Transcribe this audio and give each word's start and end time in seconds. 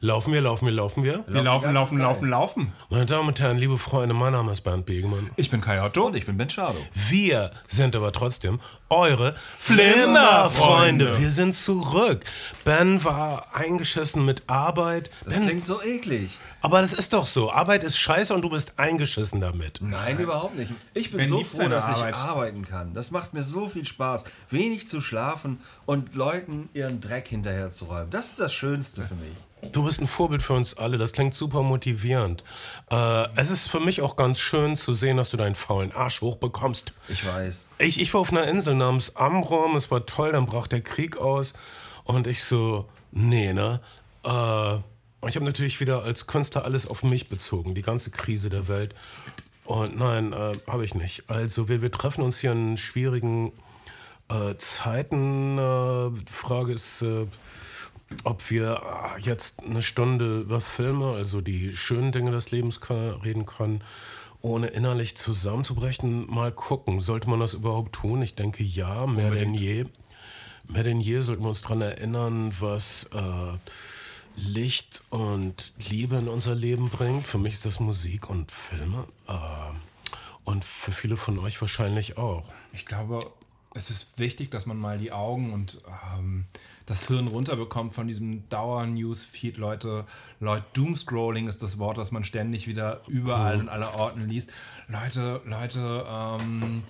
Laufen 0.00 0.32
wir, 0.32 0.40
laufen 0.40 0.66
wir, 0.66 0.72
laufen 0.72 1.02
wir. 1.02 1.24
Wir 1.26 1.42
laufen, 1.42 1.72
laufen, 1.74 1.98
laufen, 1.98 2.28
laufen. 2.28 2.72
Meine 2.88 3.04
Damen 3.04 3.26
und 3.26 3.40
Herren, 3.40 3.56
liebe 3.56 3.78
Freunde, 3.78 4.14
mein 4.14 4.32
Name 4.32 4.52
ist 4.52 4.60
Bernd 4.60 4.86
Begemann. 4.86 5.28
Ich 5.34 5.50
bin 5.50 5.60
Kai 5.60 5.82
Otto. 5.82 6.06
Und 6.06 6.14
ich 6.14 6.24
bin 6.24 6.36
Ben 6.36 6.48
Schado. 6.48 6.78
Wir 7.08 7.50
sind 7.66 7.96
aber 7.96 8.12
trotzdem 8.12 8.60
eure 8.90 9.34
Flimmerfreunde. 9.58 11.18
Wir 11.18 11.30
sind 11.32 11.52
zurück. 11.56 12.24
Ben 12.64 13.02
war 13.02 13.56
eingeschissen 13.56 14.24
mit 14.24 14.44
Arbeit. 14.46 15.10
Das 15.24 15.34
ben, 15.34 15.46
klingt 15.46 15.66
so 15.66 15.82
eklig. 15.82 16.38
aber 16.62 16.80
das 16.80 16.92
ist 16.92 17.12
doch 17.12 17.26
so. 17.26 17.50
Arbeit 17.50 17.82
ist 17.82 17.98
scheiße 17.98 18.32
und 18.32 18.42
du 18.42 18.50
bist 18.50 18.78
eingeschissen 18.78 19.40
damit. 19.40 19.80
Nein, 19.80 20.16
überhaupt 20.20 20.56
nicht. 20.56 20.72
Ich 20.94 21.10
bin 21.10 21.18
Ben 21.18 21.28
so 21.28 21.42
froh, 21.42 21.66
dass 21.68 21.82
Arbeit. 21.82 22.14
ich 22.14 22.20
arbeiten 22.20 22.64
kann. 22.64 22.94
Das 22.94 23.10
macht 23.10 23.34
mir 23.34 23.42
so 23.42 23.68
viel 23.68 23.84
Spaß. 23.84 24.22
Wenig 24.50 24.88
zu 24.88 25.00
schlafen 25.00 25.58
und 25.86 26.14
Leuten 26.14 26.68
ihren 26.72 27.00
Dreck 27.00 27.26
hinterherzuräumen. 27.26 28.10
Das 28.10 28.26
ist 28.26 28.38
das 28.38 28.54
Schönste 28.54 29.02
für 29.02 29.16
mich. 29.16 29.34
Du 29.72 29.84
bist 29.84 30.00
ein 30.00 30.08
Vorbild 30.08 30.42
für 30.42 30.54
uns 30.54 30.76
alle. 30.76 30.98
Das 30.98 31.12
klingt 31.12 31.34
super 31.34 31.62
motivierend. 31.62 32.44
Äh, 32.90 33.28
es 33.36 33.50
ist 33.50 33.68
für 33.68 33.80
mich 33.80 34.02
auch 34.02 34.16
ganz 34.16 34.38
schön 34.38 34.76
zu 34.76 34.94
sehen, 34.94 35.16
dass 35.16 35.30
du 35.30 35.36
deinen 35.36 35.54
faulen 35.54 35.92
Arsch 35.92 36.20
hochbekommst. 36.20 36.92
Ich 37.08 37.26
weiß. 37.26 37.66
Ich, 37.78 38.00
ich 38.00 38.12
war 38.14 38.20
auf 38.20 38.32
einer 38.32 38.46
Insel 38.46 38.74
namens 38.74 39.16
Amrum, 39.16 39.76
es 39.76 39.90
war 39.90 40.06
toll, 40.06 40.32
dann 40.32 40.46
brach 40.46 40.66
der 40.66 40.80
Krieg 40.80 41.16
aus 41.16 41.54
und 42.04 42.26
ich 42.26 42.44
so, 42.44 42.88
nee, 43.10 43.52
ne? 43.52 43.80
Äh, 44.24 44.76
ich 45.26 45.34
habe 45.34 45.44
natürlich 45.44 45.80
wieder 45.80 46.04
als 46.04 46.26
Künstler 46.26 46.64
alles 46.64 46.86
auf 46.86 47.02
mich 47.02 47.28
bezogen, 47.28 47.74
die 47.74 47.82
ganze 47.82 48.10
Krise 48.10 48.50
der 48.50 48.68
Welt. 48.68 48.94
Und 49.64 49.98
nein, 49.98 50.32
äh, 50.32 50.52
habe 50.66 50.84
ich 50.84 50.94
nicht. 50.94 51.28
Also 51.28 51.68
wir, 51.68 51.82
wir 51.82 51.90
treffen 51.90 52.22
uns 52.22 52.38
hier 52.38 52.52
in 52.52 52.76
schwierigen 52.76 53.52
äh, 54.28 54.56
Zeiten. 54.56 55.58
Äh, 55.58 56.10
die 56.10 56.32
Frage 56.32 56.72
ist, 56.72 57.02
äh, 57.02 57.26
ob 58.24 58.50
wir 58.50 58.82
äh, 59.16 59.20
jetzt 59.20 59.62
eine 59.62 59.82
Stunde 59.82 60.40
über 60.40 60.60
Filme, 60.60 61.12
also 61.12 61.40
die 61.40 61.76
schönen 61.76 62.12
Dinge 62.12 62.30
des 62.30 62.50
Lebens 62.50 62.80
reden 62.90 63.46
können, 63.46 63.82
ohne 64.40 64.68
innerlich 64.68 65.16
zusammenzubrechen. 65.16 66.30
Mal 66.30 66.52
gucken, 66.52 67.00
sollte 67.00 67.28
man 67.28 67.40
das 67.40 67.54
überhaupt 67.54 67.94
tun? 67.94 68.22
Ich 68.22 68.34
denke 68.34 68.62
ja, 68.62 69.06
mehr 69.06 69.30
denn 69.30 69.54
je. 69.54 69.86
Mehr 70.66 70.84
denn 70.84 71.00
je 71.00 71.20
sollten 71.20 71.42
wir 71.42 71.48
uns 71.48 71.62
daran 71.62 71.80
erinnern, 71.80 72.52
was 72.60 73.10
äh, 73.14 73.58
Licht 74.36 75.02
und 75.10 75.72
Liebe 75.88 76.16
in 76.16 76.28
unser 76.28 76.54
Leben 76.54 76.88
bringt. 76.90 77.26
Für 77.26 77.38
mich 77.38 77.54
ist 77.54 77.66
das 77.66 77.80
Musik 77.80 78.30
und 78.30 78.52
Filme. 78.52 79.06
Äh, 79.26 79.32
und 80.44 80.64
für 80.64 80.92
viele 80.92 81.16
von 81.16 81.38
euch 81.38 81.60
wahrscheinlich 81.60 82.16
auch. 82.16 82.44
Ich 82.72 82.86
glaube, 82.86 83.20
es 83.74 83.90
ist 83.90 84.18
wichtig, 84.18 84.50
dass 84.50 84.66
man 84.66 84.78
mal 84.78 84.98
die 84.98 85.12
Augen 85.12 85.52
und 85.52 85.82
ähm, 86.16 86.44
das 86.88 87.06
Hirn 87.06 87.28
runterbekommt 87.28 87.92
von 87.92 88.08
diesem 88.08 88.48
Dauer-Newsfeed. 88.48 89.58
Leute, 89.58 90.06
Leute, 90.40 90.64
Doomscrolling 90.72 91.46
ist 91.46 91.62
das 91.62 91.78
Wort, 91.78 91.98
das 91.98 92.12
man 92.12 92.24
ständig 92.24 92.66
wieder 92.66 93.02
überall 93.06 93.60
und 93.60 93.68
aller 93.68 93.94
Orten 93.96 94.26
liest. 94.26 94.50
Leute, 94.88 95.42
Leute, 95.44 96.06
ähm, 96.08 96.82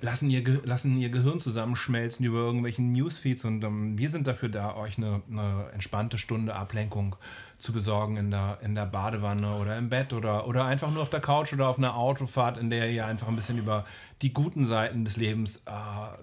lassen 0.00 0.30
ihr, 0.30 0.42
Ge 0.42 0.60
lassen 0.62 0.96
ihr 0.98 1.10
Gehirn 1.10 1.40
zusammenschmelzen 1.40 2.24
über 2.24 2.38
irgendwelchen 2.38 2.92
Newsfeeds 2.92 3.44
und 3.44 3.64
ähm, 3.64 3.98
wir 3.98 4.08
sind 4.08 4.28
dafür 4.28 4.48
da, 4.48 4.76
euch 4.76 4.98
eine, 4.98 5.20
eine 5.28 5.70
entspannte 5.72 6.16
Stunde 6.16 6.54
Ablenkung 6.54 7.16
zu 7.60 7.72
besorgen 7.72 8.16
in 8.16 8.30
der, 8.30 8.58
in 8.62 8.74
der 8.74 8.86
Badewanne 8.86 9.54
oder 9.56 9.76
im 9.76 9.88
Bett 9.88 10.12
oder, 10.12 10.46
oder 10.46 10.64
einfach 10.64 10.90
nur 10.90 11.02
auf 11.02 11.10
der 11.10 11.20
Couch 11.20 11.52
oder 11.52 11.68
auf 11.68 11.78
einer 11.78 11.94
Autofahrt, 11.96 12.56
in 12.56 12.70
der 12.70 12.90
ihr 12.90 13.06
einfach 13.06 13.28
ein 13.28 13.36
bisschen 13.36 13.58
über 13.58 13.84
die 14.22 14.32
guten 14.32 14.64
Seiten 14.64 15.04
des 15.04 15.16
Lebens 15.16 15.58
äh, 15.66 15.70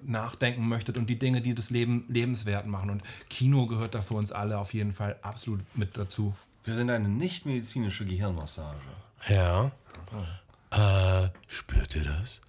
nachdenken 0.03 0.67
möchtet 0.67 0.97
und 0.97 1.09
die 1.09 1.19
Dinge, 1.19 1.41
die 1.41 1.55
das 1.55 1.69
Leben 1.69 2.05
lebenswert 2.09 2.67
machen. 2.67 2.89
Und 2.89 3.03
Kino 3.29 3.65
gehört 3.67 3.95
da 3.95 4.01
für 4.01 4.15
uns 4.15 4.31
alle 4.31 4.57
auf 4.57 4.73
jeden 4.73 4.93
Fall 4.93 5.15
absolut 5.21 5.61
mit 5.75 5.97
dazu. 5.97 6.35
Wir 6.63 6.73
sind 6.73 6.89
eine 6.89 7.07
nicht-medizinische 7.07 8.05
Gehirnmassage. 8.05 8.77
Ja. 9.29 9.71
Äh, 10.71 11.29
spürt 11.47 11.95
ihr 11.95 12.03
das? 12.03 12.41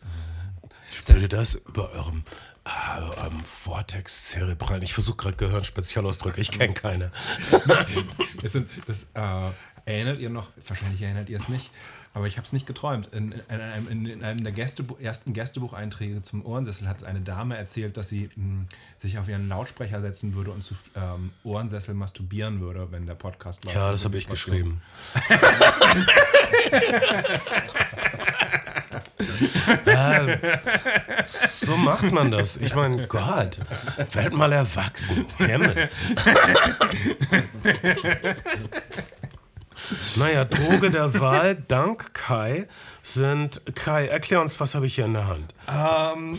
Spürt 0.91 1.22
ihr 1.22 1.28
das 1.28 1.54
über 1.54 1.93
eurem, 1.93 2.25
äh, 2.68 3.00
eurem 3.00 3.40
Vortex 3.40 4.24
zerebral? 4.24 4.82
Ich 4.82 4.94
versuche 4.94 5.16
gerade 5.16 5.36
Gehirnspezialausdrücke, 5.36 6.40
ich 6.40 6.50
kenne 6.50 6.74
keine. 6.74 7.10
Das, 8.42 8.52
sind, 8.52 8.68
das 8.86 9.06
äh, 9.14 9.50
erinnert 9.84 10.20
ihr 10.20 10.30
noch, 10.30 10.50
wahrscheinlich 10.66 11.02
erinnert 11.02 11.28
ihr 11.28 11.38
es 11.38 11.48
nicht, 11.48 11.70
aber 12.14 12.26
ich 12.26 12.36
habe 12.36 12.46
es 12.46 12.52
nicht 12.52 12.66
geträumt. 12.66 13.08
In, 13.08 13.32
in, 13.32 13.60
einem, 13.60 13.88
in, 13.88 14.06
in 14.06 14.24
einem 14.24 14.44
der 14.44 14.52
Gästebu 14.52 14.96
ersten 15.00 15.32
Gästebucheinträge 15.32 16.22
zum 16.22 16.46
Ohrensessel 16.46 16.88
hat 16.88 17.04
eine 17.04 17.20
Dame 17.20 17.56
erzählt, 17.56 17.96
dass 17.96 18.08
sie 18.08 18.30
mh, 18.36 18.66
sich 18.96 19.18
auf 19.18 19.28
ihren 19.28 19.48
Lautsprecher 19.48 20.00
setzen 20.00 20.34
würde 20.34 20.52
und 20.52 20.62
zu 20.62 20.74
ähm, 20.94 21.32
Ohrensessel 21.42 21.94
masturbieren 21.94 22.60
würde, 22.60 22.92
wenn 22.92 23.06
der 23.06 23.14
Podcast 23.14 23.64
läuft. 23.64 23.76
Ja, 23.76 23.90
das 23.90 24.04
habe 24.04 24.18
ich 24.18 24.28
geschrieben. 24.28 24.80
ja, 29.86 30.26
so 31.26 31.76
macht 31.76 32.12
man 32.12 32.30
das. 32.30 32.56
Ich 32.56 32.74
meine, 32.74 33.06
Gott, 33.06 33.58
werd 34.12 34.32
mal 34.32 34.52
erwachsen. 34.52 35.26
Himmel. 35.38 35.88
naja, 40.16 40.44
Droge 40.44 40.90
der 40.90 41.18
Wahl, 41.20 41.56
dank 41.56 42.14
Kai, 42.14 42.68
sind. 43.02 43.62
Kai, 43.74 44.06
erklär 44.06 44.40
uns, 44.40 44.58
was 44.60 44.74
habe 44.74 44.86
ich 44.86 44.94
hier 44.94 45.06
in 45.06 45.14
der 45.14 45.26
Hand? 45.26 45.54
Ähm, 45.68 46.38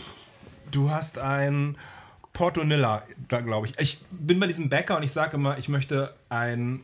du 0.70 0.90
hast 0.90 1.18
ein 1.18 1.76
Portonilla, 2.32 3.02
da 3.28 3.40
glaube 3.40 3.66
ich. 3.66 3.78
Ich 3.78 4.00
bin 4.10 4.40
bei 4.40 4.46
diesem 4.46 4.70
Bäcker 4.70 4.96
und 4.96 5.02
ich 5.02 5.12
sage 5.12 5.36
immer, 5.36 5.58
ich 5.58 5.68
möchte 5.68 6.14
ein 6.28 6.80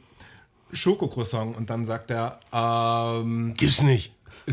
Schokocroissant 0.73 1.57
und 1.57 1.71
dann 1.71 1.85
sagt 1.85 2.11
er, 2.11 2.39
ähm, 2.53 3.55
Gibt's 3.57 3.83
nicht. 3.83 4.13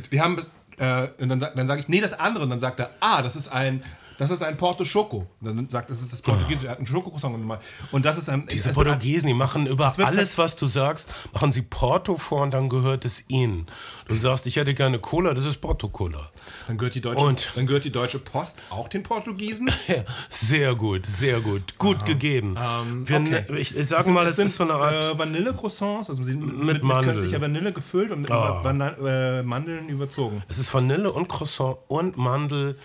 wir 0.09 0.21
haben, 0.21 0.41
äh, 0.77 1.07
und 1.21 1.29
dann, 1.29 1.39
dann 1.39 1.67
sage 1.67 1.81
ich, 1.81 1.87
nee, 1.87 2.01
das 2.01 2.13
andere. 2.13 2.43
Und 2.43 2.49
dann 2.49 2.59
sagt 2.59 2.79
er, 2.79 2.91
ah, 2.99 3.21
das 3.21 3.35
ist 3.35 3.47
ein, 3.49 3.83
das 4.17 4.29
ist 4.31 4.43
ein 4.43 4.57
Porto 4.57 4.85
Schoco. 4.85 5.27
Und 5.41 5.57
dann 5.57 5.69
sagt, 5.69 5.89
das 5.89 5.99
ist 6.01 6.13
das 6.13 6.21
Portugiesische, 6.21 6.67
er 6.67 6.71
hat 6.73 6.77
einen 6.77 6.87
Schokocroissant 6.87 7.33
und 7.35 7.43
mal. 7.45 7.59
Und 7.91 8.05
das 8.05 8.17
ist 8.17 8.29
ein. 8.29 8.45
Diese 8.47 8.69
ein- 8.69 8.75
Portugiesen, 8.75 9.27
die 9.27 9.33
machen 9.33 9.65
über 9.65 9.91
alles, 10.05 10.37
was 10.37 10.55
du 10.55 10.67
sagst, 10.67 11.09
machen 11.33 11.51
sie 11.51 11.63
Porto 11.63 12.15
vor 12.17 12.43
und 12.43 12.53
dann 12.53 12.69
gehört 12.69 13.05
es 13.05 13.23
ihnen. 13.27 13.65
Du 14.07 14.15
sagst, 14.15 14.45
ich 14.47 14.55
hätte 14.57 14.73
gerne 14.73 14.99
Cola, 14.99 15.33
das 15.33 15.45
ist 15.45 15.57
Porto-Cola. 15.57 16.29
Dann 16.67 16.77
gehört, 16.77 16.95
die 16.95 17.01
deutsche, 17.01 17.23
Und- 17.25 17.51
dann 17.55 17.67
gehört 17.67 17.83
die 17.85 17.91
Deutsche 17.91 18.19
Post 18.19 18.57
auch 18.69 18.87
den 18.87 19.03
Portugiesen. 19.03 19.69
Ja, 19.87 20.03
sehr 20.29 20.75
gut, 20.75 21.05
sehr 21.05 21.41
gut. 21.41 21.77
Gut 21.77 22.05
gegeben. 22.05 22.55
Wir, 22.55 23.17
okay. 23.17 23.45
ne- 23.49 23.57
Ich, 23.59 23.75
ich 23.75 23.87
sage 23.87 24.11
mal, 24.11 24.23
das 24.25 24.37
sind 24.37 24.45
ist 24.47 24.57
so 24.57 24.63
eine 24.63 24.75
Art. 24.75 25.13
äh, 25.15 25.17
Vanille-Croissants, 25.19 26.09
also 26.09 26.23
mit, 26.23 26.63
mit, 26.63 26.83
Mandel. 26.83 27.13
köstlicher 27.13 27.41
Vanille 27.41 27.73
gefüllt 27.73 28.11
und 28.11 28.21
mit. 28.21 28.29
Bana- 28.29 28.95
äh, 29.39 29.43
Mandeln 29.43 29.89
überzogen. 29.89 30.41
es 30.47 30.57
ist 30.57 30.73
Vanille 30.73 31.11
und 31.11 31.27
Croissant 31.27 31.77
und 31.87 32.17
Mandel. 32.17 32.77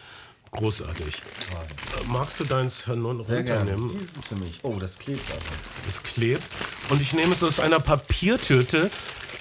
Großartig. 0.50 1.12
Magst 2.09 2.41
du 2.41 2.44
deins 2.44 2.87
nun 2.87 3.21
Sehr 3.22 3.43
gerne. 3.43 3.71
runternehmen? 3.72 3.88
Dieses 3.99 4.11
für 4.27 4.37
mich. 4.37 4.59
Oh, 4.62 4.77
das 4.81 4.99
klebt 4.99 5.21
aber. 5.31 5.41
Es 5.88 6.03
klebt. 6.03 6.43
Und 6.91 7.03
ich 7.03 7.12
nehme 7.12 7.33
es 7.33 7.43
aus 7.44 7.61
einer 7.61 7.78
Papiertüte 7.81 8.91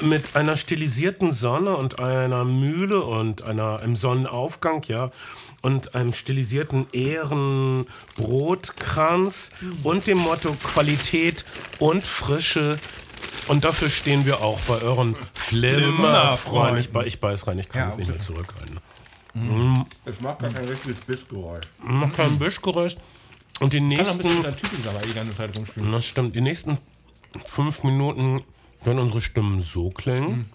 mit 0.01 0.35
einer 0.35 0.55
stilisierten 0.57 1.31
Sonne 1.33 1.75
und 1.77 1.99
einer 1.99 2.43
Mühle 2.45 3.01
und 3.01 3.41
einer, 3.43 3.79
einem 3.81 3.95
Sonnenaufgang, 3.95 4.83
ja. 4.87 5.09
Und 5.61 5.93
einem 5.95 6.13
stilisierten 6.13 6.85
Ehrenbrotkranz 6.93 9.51
und 9.83 10.05
dem 10.07 10.17
Motto 10.19 10.51
Qualität 10.63 11.43
und 11.79 12.01
Frische. 12.03 12.77
Und 13.47 13.65
dafür 13.65 13.89
stehen 13.89 14.25
wir 14.25 14.41
auch 14.41 14.59
bei 14.61 14.81
euren 14.81 15.15
Flimmerfreunden. 15.33 16.77
Ich, 16.79 16.89
ich 17.07 17.19
beiß 17.19 17.47
rein, 17.47 17.59
ich 17.59 17.67
kann 17.69 17.81
Ja, 17.81 17.87
es 17.87 17.97
nicht 17.97 18.09
okay. 18.09 18.17
mehr 18.17 18.25
zurückhalten. 18.25 18.79
Es 20.05 20.19
macht 20.21 20.39
gar 20.39 20.49
kein 20.51 20.65
richtiges 20.65 20.99
Bissgeräusch. 21.01 21.65
Mach 21.83 22.11
kein 22.11 22.39
Bischgeräusch. 22.39 22.95
Und 23.59 23.73
die 23.73 23.79
Kann 23.79 23.87
auch 23.87 23.91
ein 23.91 23.97
nächsten. 23.97 24.17
bisschen 24.19 24.35
mit 24.37 24.45
der 24.45 24.55
Tüte 24.55 24.89
aber 24.89 24.99
die 24.99 25.13
ganze 25.13 25.35
Zeit 25.35 25.57
rumspielen. 25.57 25.91
Das 25.91 26.05
stimmt. 26.05 26.35
Die 26.35 26.41
nächsten 26.41 26.77
fünf 27.45 27.83
Minuten 27.83 28.41
werden 28.83 28.99
unsere 28.99 29.21
Stimmen 29.21 29.61
so 29.61 29.89
klingen. 29.89 30.49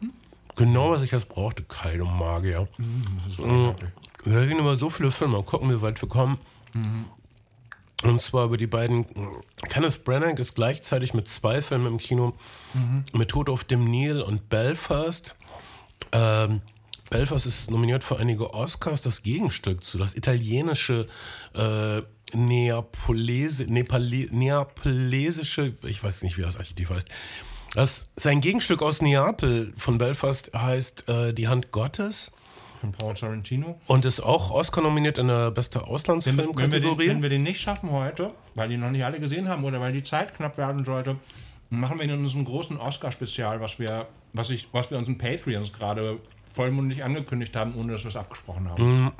Genau, 0.56 0.90
was 0.90 1.02
ich 1.02 1.10
jetzt 1.10 1.28
brauchte. 1.28 1.62
Keine 1.62 2.04
Magier. 2.04 2.68
Mhm. 2.78 3.74
Wir 4.24 4.40
reden 4.40 4.58
über 4.58 4.76
so 4.76 4.90
viele 4.90 5.10
Filme. 5.10 5.38
Mal 5.38 5.44
gucken, 5.44 5.70
wie 5.70 5.80
weit 5.82 6.00
wir 6.00 6.08
kommen. 6.08 6.38
Und 8.04 8.20
zwar 8.20 8.46
über 8.46 8.56
die 8.56 8.66
beiden. 8.66 9.06
Kenneth 9.68 10.04
Branagh 10.04 10.40
ist 10.40 10.54
gleichzeitig 10.54 11.14
mit 11.14 11.28
zwei 11.28 11.62
Filmen 11.62 11.86
im 11.86 11.98
Kino. 11.98 12.34
Mit 13.12 13.30
Tod 13.30 13.48
auf 13.48 13.64
dem 13.64 13.84
Nil 13.84 14.20
und 14.20 14.48
Belfast. 14.48 15.34
Ähm, 16.12 16.60
Belfast 17.10 17.46
ist 17.46 17.70
nominiert 17.70 18.04
für 18.04 18.18
einige 18.18 18.54
Oscars. 18.54 19.02
Das 19.02 19.22
Gegenstück 19.22 19.84
zu 19.84 19.98
das 19.98 20.14
italienische 20.14 21.06
äh, 21.54 22.02
Neapolese, 22.34 23.64
Nepale, 23.64 24.28
neapolesische, 24.30 25.74
ich 25.82 26.02
weiß 26.02 26.22
nicht, 26.22 26.38
wie 26.38 26.42
das 26.42 26.56
Adjektiv 26.56 26.90
heißt. 26.90 27.08
Das, 27.74 28.12
sein 28.16 28.40
Gegenstück 28.40 28.82
aus 28.82 29.00
Neapel 29.00 29.72
von 29.76 29.96
Belfast 29.98 30.50
heißt 30.54 31.08
äh, 31.08 31.32
Die 31.32 31.48
Hand 31.48 31.72
Gottes 31.72 32.32
Von 32.80 32.92
Paul 32.92 33.16
Sorrentino. 33.16 33.80
und 33.86 34.04
ist 34.04 34.20
auch 34.20 34.50
Oscar 34.50 34.82
nominiert 34.82 35.16
in 35.16 35.28
der 35.28 35.50
beste 35.50 35.78
Wenn 35.78 35.84
wir, 35.84 35.88
den, 35.88 35.94
Auslandsfilmkategorie. 35.94 37.08
wenn 37.08 37.22
wir 37.22 37.30
den 37.30 37.42
nicht 37.42 37.60
schaffen 37.60 37.90
heute, 37.90 38.32
weil 38.54 38.68
die 38.68 38.76
noch 38.76 38.90
nicht 38.90 39.04
alle 39.04 39.20
gesehen 39.20 39.48
haben 39.48 39.64
oder 39.64 39.80
weil 39.80 39.92
die 39.92 40.02
Zeit 40.02 40.34
knapp 40.34 40.58
werden 40.58 40.84
sollte, 40.84 41.16
machen 41.70 41.98
wir 41.98 42.04
in 42.04 42.12
unserem 42.12 42.44
großen 42.44 42.76
Oscar-Spezial, 42.76 43.60
was 43.62 43.78
wir, 43.78 44.06
was, 44.34 44.50
ich, 44.50 44.68
was 44.72 44.90
wir 44.90 44.98
unseren 44.98 45.16
Patreons 45.16 45.72
gerade 45.72 46.18
vollmundig 46.52 47.02
angekündigt 47.02 47.56
haben, 47.56 47.74
ohne 47.74 47.94
dass 47.94 48.04
wir 48.04 48.10
es 48.10 48.16
abgesprochen 48.16 48.68
haben. 48.68 49.12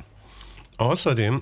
Außerdem 0.76 1.40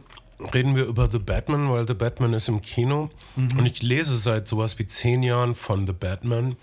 reden 0.54 0.76
wir 0.76 0.84
über 0.84 1.10
The 1.10 1.18
Batman, 1.18 1.68
weil 1.70 1.88
The 1.88 1.94
Batman 1.94 2.32
ist 2.34 2.48
im 2.48 2.62
Kino. 2.62 3.10
Und 3.36 3.66
ich 3.66 3.82
lese 3.82 4.16
seit 4.16 4.46
sowas 4.46 4.78
wie 4.78 4.86
zehn 4.86 5.24
Jahren 5.24 5.56
von 5.56 5.86
The 5.88 5.92
Batman. 5.92 6.54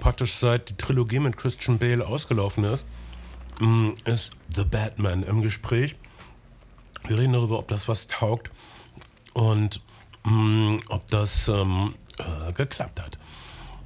Praktisch 0.00 0.34
seit 0.34 0.70
die 0.70 0.76
Trilogie 0.76 1.18
mit 1.18 1.36
Christian 1.36 1.78
Bale 1.78 2.06
ausgelaufen 2.06 2.64
ist, 2.64 2.86
mm, 3.60 3.90
ist 4.04 4.32
The 4.54 4.64
Batman 4.64 5.22
im 5.22 5.42
Gespräch. 5.42 5.96
Wir 7.06 7.18
reden 7.18 7.32
darüber, 7.32 7.58
ob 7.58 7.68
das 7.68 7.88
was 7.88 8.08
taugt 8.08 8.50
und 9.34 9.80
mm, 10.24 10.78
ob 10.88 11.06
das 11.08 11.48
ähm, 11.48 11.94
äh, 12.18 12.52
geklappt 12.52 13.00
hat. 13.00 13.18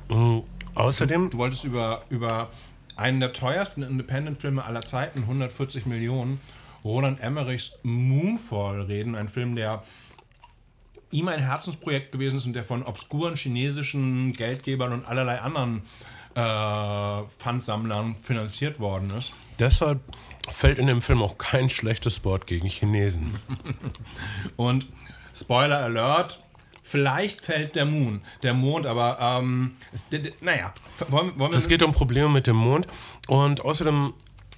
Mm, 0.08 0.40
außerdem, 0.74 1.30
Du 1.30 1.38
wolltest 1.38 1.64
über, 1.64 2.02
über 2.08 2.48
einen 2.96 3.20
der 3.20 3.32
teuersten 3.32 3.82
Independent-Filme 3.82 4.64
aller 4.64 4.82
Zeiten, 4.82 5.20
140 5.20 5.86
Millionen, 5.86 6.40
Roland 6.84 7.20
Emmerichs 7.20 7.78
Moonfall 7.82 8.82
reden. 8.82 9.14
Ein 9.14 9.28
Film, 9.28 9.54
der 9.54 9.82
ihm 11.10 11.28
ein 11.28 11.40
Herzensprojekt 11.40 12.12
gewesen 12.12 12.38
ist 12.38 12.46
und 12.46 12.52
der 12.52 12.64
von 12.64 12.82
obskuren 12.82 13.36
chinesischen 13.36 14.32
Geldgebern 14.32 14.92
und 14.92 15.04
allerlei 15.06 15.40
anderen 15.40 15.82
äh, 16.34 17.28
Pfandsammlern 17.38 18.16
finanziert 18.16 18.78
worden 18.78 19.10
ist. 19.18 19.32
deshalb 19.58 20.00
fällt 20.48 20.78
in 20.78 20.86
dem 20.86 21.02
Film 21.02 21.22
auch 21.22 21.38
kein 21.38 21.68
schlechtes 21.68 22.24
Wort 22.24 22.46
gegen 22.46 22.66
Chinesen. 22.66 23.38
Und 24.56 24.86
Spoiler 25.34 25.78
Alert, 25.78 26.42
vielleicht 26.82 27.40
fällt 27.40 27.76
der 27.76 27.86
Moon, 27.86 28.20
der 28.42 28.54
Mond, 28.54 28.86
aber 28.86 29.18
ähm, 29.20 29.76
es, 29.92 30.06
naja, 30.40 30.72
wollen, 31.08 31.38
wollen 31.38 31.54
Es 31.54 31.68
geht 31.68 31.82
um 31.82 31.92
Probleme 31.92 32.28
mit 32.28 32.46
dem 32.46 32.56
Mond 32.56 32.86
und 33.28 33.60
außerdem 33.60 34.12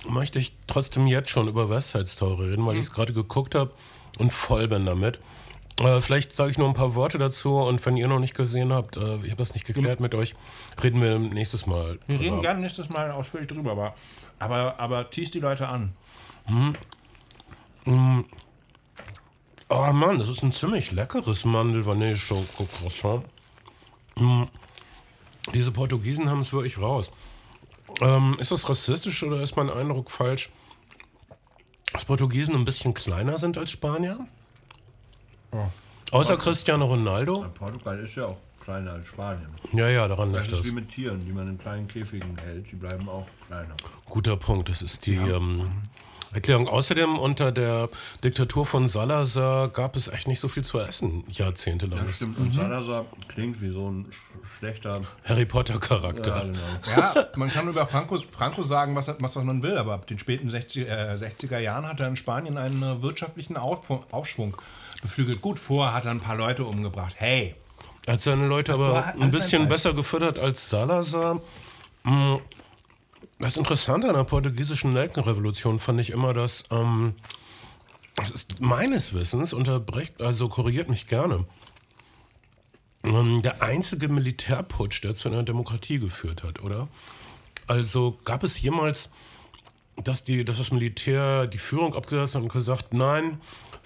möchte 0.08 0.38
ich 0.38 0.52
trotzdem 0.66 1.06
jetzt 1.06 1.30
schon 1.30 1.46
über 1.46 1.68
West 1.70 1.92
Side 1.92 2.06
Story 2.06 2.50
reden, 2.50 2.66
weil 2.66 2.76
ich 2.76 2.86
es 2.86 2.92
gerade 2.92 3.12
geguckt 3.12 3.54
habe 3.54 3.72
und 4.18 4.32
voll 4.32 4.66
bin 4.66 4.86
damit. 4.86 5.20
Äh, 5.82 6.00
vielleicht 6.00 6.32
sage 6.34 6.50
ich 6.52 6.58
nur 6.58 6.68
ein 6.68 6.74
paar 6.74 6.94
Worte 6.94 7.18
dazu 7.18 7.56
und 7.56 7.84
wenn 7.84 7.96
ihr 7.96 8.06
noch 8.06 8.20
nicht 8.20 8.34
gesehen 8.34 8.72
habt, 8.72 8.96
äh, 8.96 9.16
ich 9.16 9.30
habe 9.30 9.36
das 9.36 9.54
nicht 9.54 9.66
geklärt 9.66 9.98
mit 9.98 10.14
euch, 10.14 10.36
reden 10.80 11.00
wir 11.00 11.18
nächstes 11.18 11.66
Mal. 11.66 11.98
Wir 12.06 12.20
reden 12.20 12.40
gerne 12.40 12.60
nächstes 12.60 12.88
Mal 12.90 13.10
ausführlich 13.10 13.48
drüber, 13.48 13.72
aber, 13.72 13.94
aber, 14.38 14.78
aber 14.78 15.10
tease 15.10 15.32
die 15.32 15.40
Leute 15.40 15.68
an. 15.68 15.92
Oh 19.68 19.92
Mann, 19.92 20.18
das 20.18 20.28
ist 20.28 20.44
ein 20.44 20.52
ziemlich 20.52 20.92
leckeres 20.92 21.44
Mandel-Vanille-Schoko-Croissant. 21.44 23.24
Mm. 24.16 24.44
Diese 25.52 25.72
Portugiesen 25.72 26.30
haben 26.30 26.40
es 26.40 26.52
wirklich 26.52 26.78
raus. 26.78 27.10
Ähm, 28.00 28.36
ist 28.38 28.52
das 28.52 28.68
rassistisch 28.68 29.22
oder 29.24 29.40
ist 29.40 29.56
mein 29.56 29.68
Eindruck 29.68 30.12
falsch, 30.12 30.50
dass 31.92 32.04
Portugiesen 32.04 32.54
ein 32.54 32.64
bisschen 32.64 32.94
kleiner 32.94 33.38
sind 33.38 33.58
als 33.58 33.72
Spanier? 33.72 34.28
Außer 36.10 36.36
Cristiano 36.36 36.86
Ronaldo? 36.86 37.44
Portugal 37.54 37.98
ist 38.00 38.14
ja 38.16 38.26
auch 38.26 38.36
kleiner 38.62 38.92
als 38.92 39.08
Spanien. 39.08 39.48
Ja, 39.72 39.88
ja, 39.88 40.06
daran 40.08 40.32
Das 40.32 40.42
liegt 40.42 40.52
ist 40.52 40.58
das. 40.60 40.66
wie 40.66 40.72
mit 40.74 40.90
Tieren, 40.90 41.24
die 41.24 41.32
man 41.32 41.48
in 41.48 41.58
kleinen 41.58 41.88
Käfigen 41.88 42.36
hält. 42.38 42.70
Die 42.70 42.76
bleiben 42.76 43.08
auch 43.08 43.26
kleiner. 43.46 43.74
Guter 44.06 44.36
Punkt, 44.36 44.68
das 44.68 44.82
ist 44.82 45.06
die 45.06 45.16
ähm, 45.16 45.72
Erklärung. 46.32 46.68
Außerdem 46.68 47.18
unter 47.18 47.50
der 47.50 47.88
Diktatur 48.22 48.64
von 48.66 48.88
Salazar 48.88 49.68
gab 49.68 49.96
es 49.96 50.08
echt 50.08 50.28
nicht 50.28 50.38
so 50.38 50.48
viel 50.48 50.62
zu 50.64 50.78
essen, 50.78 51.24
jahrzehntelang. 51.30 52.06
Das 52.06 52.16
stimmt. 52.16 52.38
Und 52.38 52.52
Salazar 52.54 53.06
klingt 53.28 53.60
wie 53.62 53.70
so 53.70 53.90
ein 53.90 54.04
sch- 54.06 54.58
schlechter. 54.58 55.00
Harry 55.24 55.44
Potter-Charakter. 55.46 56.36
Ja, 56.36 56.42
genau. 56.44 56.60
Ja, 57.24 57.26
man 57.36 57.50
kann 57.50 57.66
über 57.68 57.86
Franco, 57.86 58.18
Franco 58.30 58.62
sagen, 58.62 58.94
was, 58.94 59.12
was 59.18 59.34
man 59.36 59.62
will, 59.62 59.76
aber 59.78 59.94
ab 59.94 60.06
den 60.06 60.18
späten 60.18 60.50
60, 60.50 60.88
äh, 60.88 61.16
60er 61.18 61.58
Jahren 61.58 61.86
hat 61.88 62.00
er 62.00 62.08
in 62.08 62.16
Spanien 62.16 62.58
einen 62.58 62.82
äh, 62.82 63.02
wirtschaftlichen 63.02 63.56
Auf, 63.56 63.90
Aufschwung 64.12 64.56
beflügelt. 65.02 65.42
Gut, 65.42 65.58
vorher 65.58 65.92
hat 65.94 66.04
er 66.06 66.12
ein 66.12 66.20
paar 66.20 66.36
Leute 66.36 66.64
umgebracht. 66.64 67.14
Hey, 67.18 67.54
Er 68.06 68.14
hat 68.14 68.22
seine 68.22 68.46
Leute 68.46 68.72
aber 68.74 69.14
ein 69.20 69.30
bisschen 69.30 69.68
besser 69.68 69.92
gefüttert 69.94 70.38
als 70.38 70.70
Salazar. 70.70 71.40
Mm, 72.04 72.36
Das 73.38 73.56
Interessante 73.56 74.08
an 74.08 74.14
der 74.14 74.24
portugiesischen 74.24 74.90
Nelkenrevolution 74.90 75.78
fand 75.78 76.00
ich 76.00 76.10
immer, 76.10 76.32
dass, 76.32 76.64
ähm, 76.70 77.14
das 78.14 78.30
ist 78.30 78.60
meines 78.60 79.14
Wissens, 79.14 79.52
unterbrecht, 79.52 80.22
also 80.22 80.48
korrigiert 80.48 80.88
mich 80.88 81.06
gerne, 81.08 81.44
ähm, 83.04 83.42
der 83.42 83.62
einzige 83.62 84.08
Militärputsch, 84.08 85.02
der 85.02 85.14
zu 85.16 85.28
einer 85.28 85.42
Demokratie 85.42 85.98
geführt 85.98 86.42
hat, 86.44 86.62
oder? 86.62 86.88
Also 87.66 88.18
gab 88.24 88.44
es 88.44 88.60
jemals, 88.60 89.10
dass, 89.96 90.24
die, 90.24 90.44
dass 90.44 90.58
das 90.58 90.70
Militär 90.72 91.46
die 91.46 91.58
Führung 91.58 91.94
abgesetzt 91.94 92.34
hat 92.34 92.42
und 92.42 92.52
gesagt, 92.52 92.94
nein, 92.94 93.40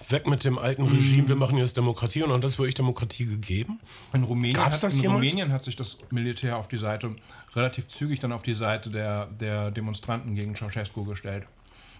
weg 0.09 0.27
mit 0.27 0.43
dem 0.45 0.57
alten 0.57 0.83
Regime, 0.85 1.27
wir 1.27 1.35
machen 1.35 1.57
jetzt 1.57 1.75
Demokratie 1.77 2.23
und 2.23 2.31
hat 2.31 2.43
das 2.43 2.57
wirklich 2.59 2.75
Demokratie 2.75 3.25
gegeben? 3.25 3.79
In 4.13 4.23
Rumänien, 4.23 4.63
hat, 4.63 4.83
in 4.83 4.89
jemals? 4.91 5.15
Rumänien 5.21 5.51
hat 5.51 5.63
sich 5.63 5.75
das 5.75 5.97
Militär 6.11 6.57
auf 6.57 6.67
die 6.67 6.77
Seite, 6.77 7.15
relativ 7.55 7.87
zügig 7.87 8.19
dann 8.19 8.31
auf 8.31 8.43
die 8.43 8.53
Seite 8.53 8.89
der, 8.89 9.25
der 9.25 9.71
Demonstranten 9.71 10.35
gegen 10.35 10.55
Ceausescu 10.55 11.03
gestellt. 11.05 11.45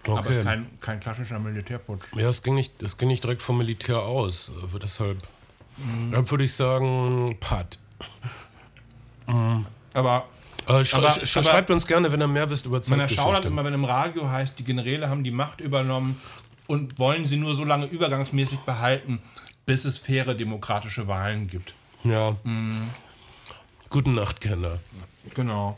Aber 0.06 0.20
es 0.20 0.26
ist 0.26 0.36
Okay. 0.36 0.44
kein, 0.44 0.66
kein 0.80 1.00
klassischer 1.00 1.38
Militärputsch. 1.40 2.04
Ja, 2.14 2.28
es 2.28 2.42
ging 2.42 2.54
nicht, 2.54 2.82
es 2.82 2.96
ging 2.96 3.08
nicht 3.08 3.24
direkt 3.24 3.42
vom 3.42 3.58
Militär 3.58 3.98
aus. 4.00 4.50
äh, 4.50 4.78
Deshalb, 4.80 5.18
deshalb 6.10 6.30
würde 6.30 6.44
ich 6.44 6.52
sagen, 6.54 7.36
Pat. 7.40 7.78
Aber 9.94 10.24
Äh, 10.66 10.84
sch 10.84 10.94
Aber- 10.94 11.10
sch 11.10 11.36
aber- 11.36 11.44
schreibt 11.48 11.70
uns 11.70 11.86
gerne, 11.86 12.12
wenn 12.12 12.20
ihr 12.20 12.28
mehr 12.28 12.50
wisst 12.50 12.66
über 12.66 12.80
man 12.90 13.00
erschaudert 13.00 13.16
Zeitgeschichte. 13.16 13.48
immer, 13.48 13.64
wenn 13.64 13.72
im 13.72 13.84
Radio 13.86 14.28
heißt, 14.28 14.58
die 14.58 14.64
Generäle 14.64 15.08
haben 15.08 15.24
die 15.24 15.30
Macht 15.30 15.60
übernommen 15.62 16.16
und 16.68 16.98
wollen 17.00 17.26
sie 17.26 17.36
nur 17.36 17.56
so 17.56 17.64
lange 17.64 17.86
übergangsmäßig 17.86 18.60
behalten, 18.60 19.20
bis 19.66 19.84
es 19.84 19.98
faire 19.98 20.34
demokratische 20.34 21.08
Wahlen 21.08 21.48
gibt. 21.48 21.74
Ja. 22.04 22.36
Guten 23.90 24.14
Nacht, 24.14 24.40
Kinder. 24.40 24.78
Genau. 25.34 25.76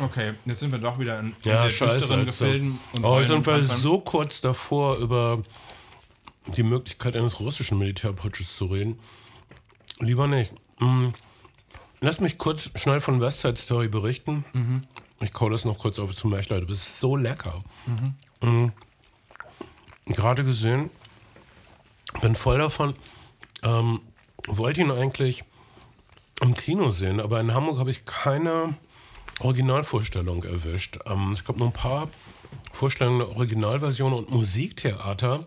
okay, 0.00 0.34
jetzt 0.44 0.60
sind 0.60 0.70
wir 0.70 0.78
doch 0.78 0.98
wieder 1.00 1.18
in, 1.18 1.26
in 1.28 1.34
Ja, 1.50 1.68
scheiße. 1.68 1.96
düsteren 1.98 2.20
Also. 2.20 2.44
Gefilden. 2.44 2.78
Und 2.92 3.04
Oh, 3.04 3.22
sind 3.24 3.44
wir 3.46 3.64
so 3.64 3.98
kurz 4.00 4.40
davor, 4.40 4.98
über 4.98 5.42
die 6.56 6.62
Möglichkeit 6.62 7.16
eines 7.16 7.40
russischen 7.40 7.78
Militärputsches 7.78 8.56
zu 8.56 8.66
reden. 8.66 8.98
Lieber 9.98 10.28
nicht. 10.28 10.52
Hm. 10.78 11.14
Lass 12.00 12.20
mich 12.20 12.36
kurz 12.38 12.70
schnell 12.74 13.00
von 13.00 13.20
West 13.20 13.40
Side 13.40 13.56
Story 13.56 13.88
berichten. 13.88 14.44
Ich 15.20 15.32
kau 15.32 15.48
das 15.48 15.64
noch 15.64 15.78
kurz 15.78 15.98
auf 15.98 16.14
zum 16.14 16.30
Mechler. 16.30 16.60
Du 16.60 16.66
bist 16.66 17.00
so 17.00 17.16
lecker. 17.16 17.64
Mhm. 18.42 18.72
Gerade 20.06 20.44
gesehen, 20.44 20.90
bin 22.20 22.36
voll 22.36 22.58
davon. 22.58 22.94
Ähm, 23.62 24.00
wollte 24.46 24.80
ihn 24.80 24.90
eigentlich 24.90 25.44
im 26.40 26.54
Kino 26.54 26.90
sehen, 26.90 27.20
aber 27.20 27.40
in 27.40 27.54
Hamburg 27.54 27.78
habe 27.78 27.90
ich 27.90 28.04
keine 28.04 28.74
Originalvorstellung 29.40 30.44
erwischt. 30.44 30.98
Ähm, 31.06 31.32
ich 31.34 31.44
glaube 31.44 31.60
nur 31.60 31.68
ein 31.68 31.72
paar 31.72 32.08
Vorstellungen 32.72 33.20
der 33.20 33.28
Originalversion 33.30 34.12
und 34.12 34.30
Musiktheater. 34.30 35.46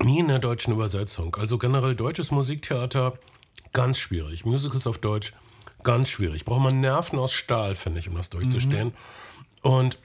Nie 0.00 0.20
in 0.20 0.28
der 0.28 0.38
deutschen 0.38 0.72
Übersetzung. 0.72 1.34
Also 1.36 1.58
generell 1.58 1.96
deutsches 1.96 2.30
Musiktheater 2.30 3.18
ganz 3.72 3.98
schwierig. 3.98 4.44
Musicals 4.44 4.86
auf 4.86 4.98
Deutsch 4.98 5.32
ganz 5.82 6.08
schwierig. 6.08 6.44
Braucht 6.44 6.60
man 6.60 6.80
Nerven 6.80 7.18
aus 7.18 7.32
Stahl, 7.32 7.74
finde 7.74 8.00
ich, 8.00 8.08
um 8.08 8.14
das 8.14 8.30
durchzustehen. 8.30 8.92
Und 9.62 9.98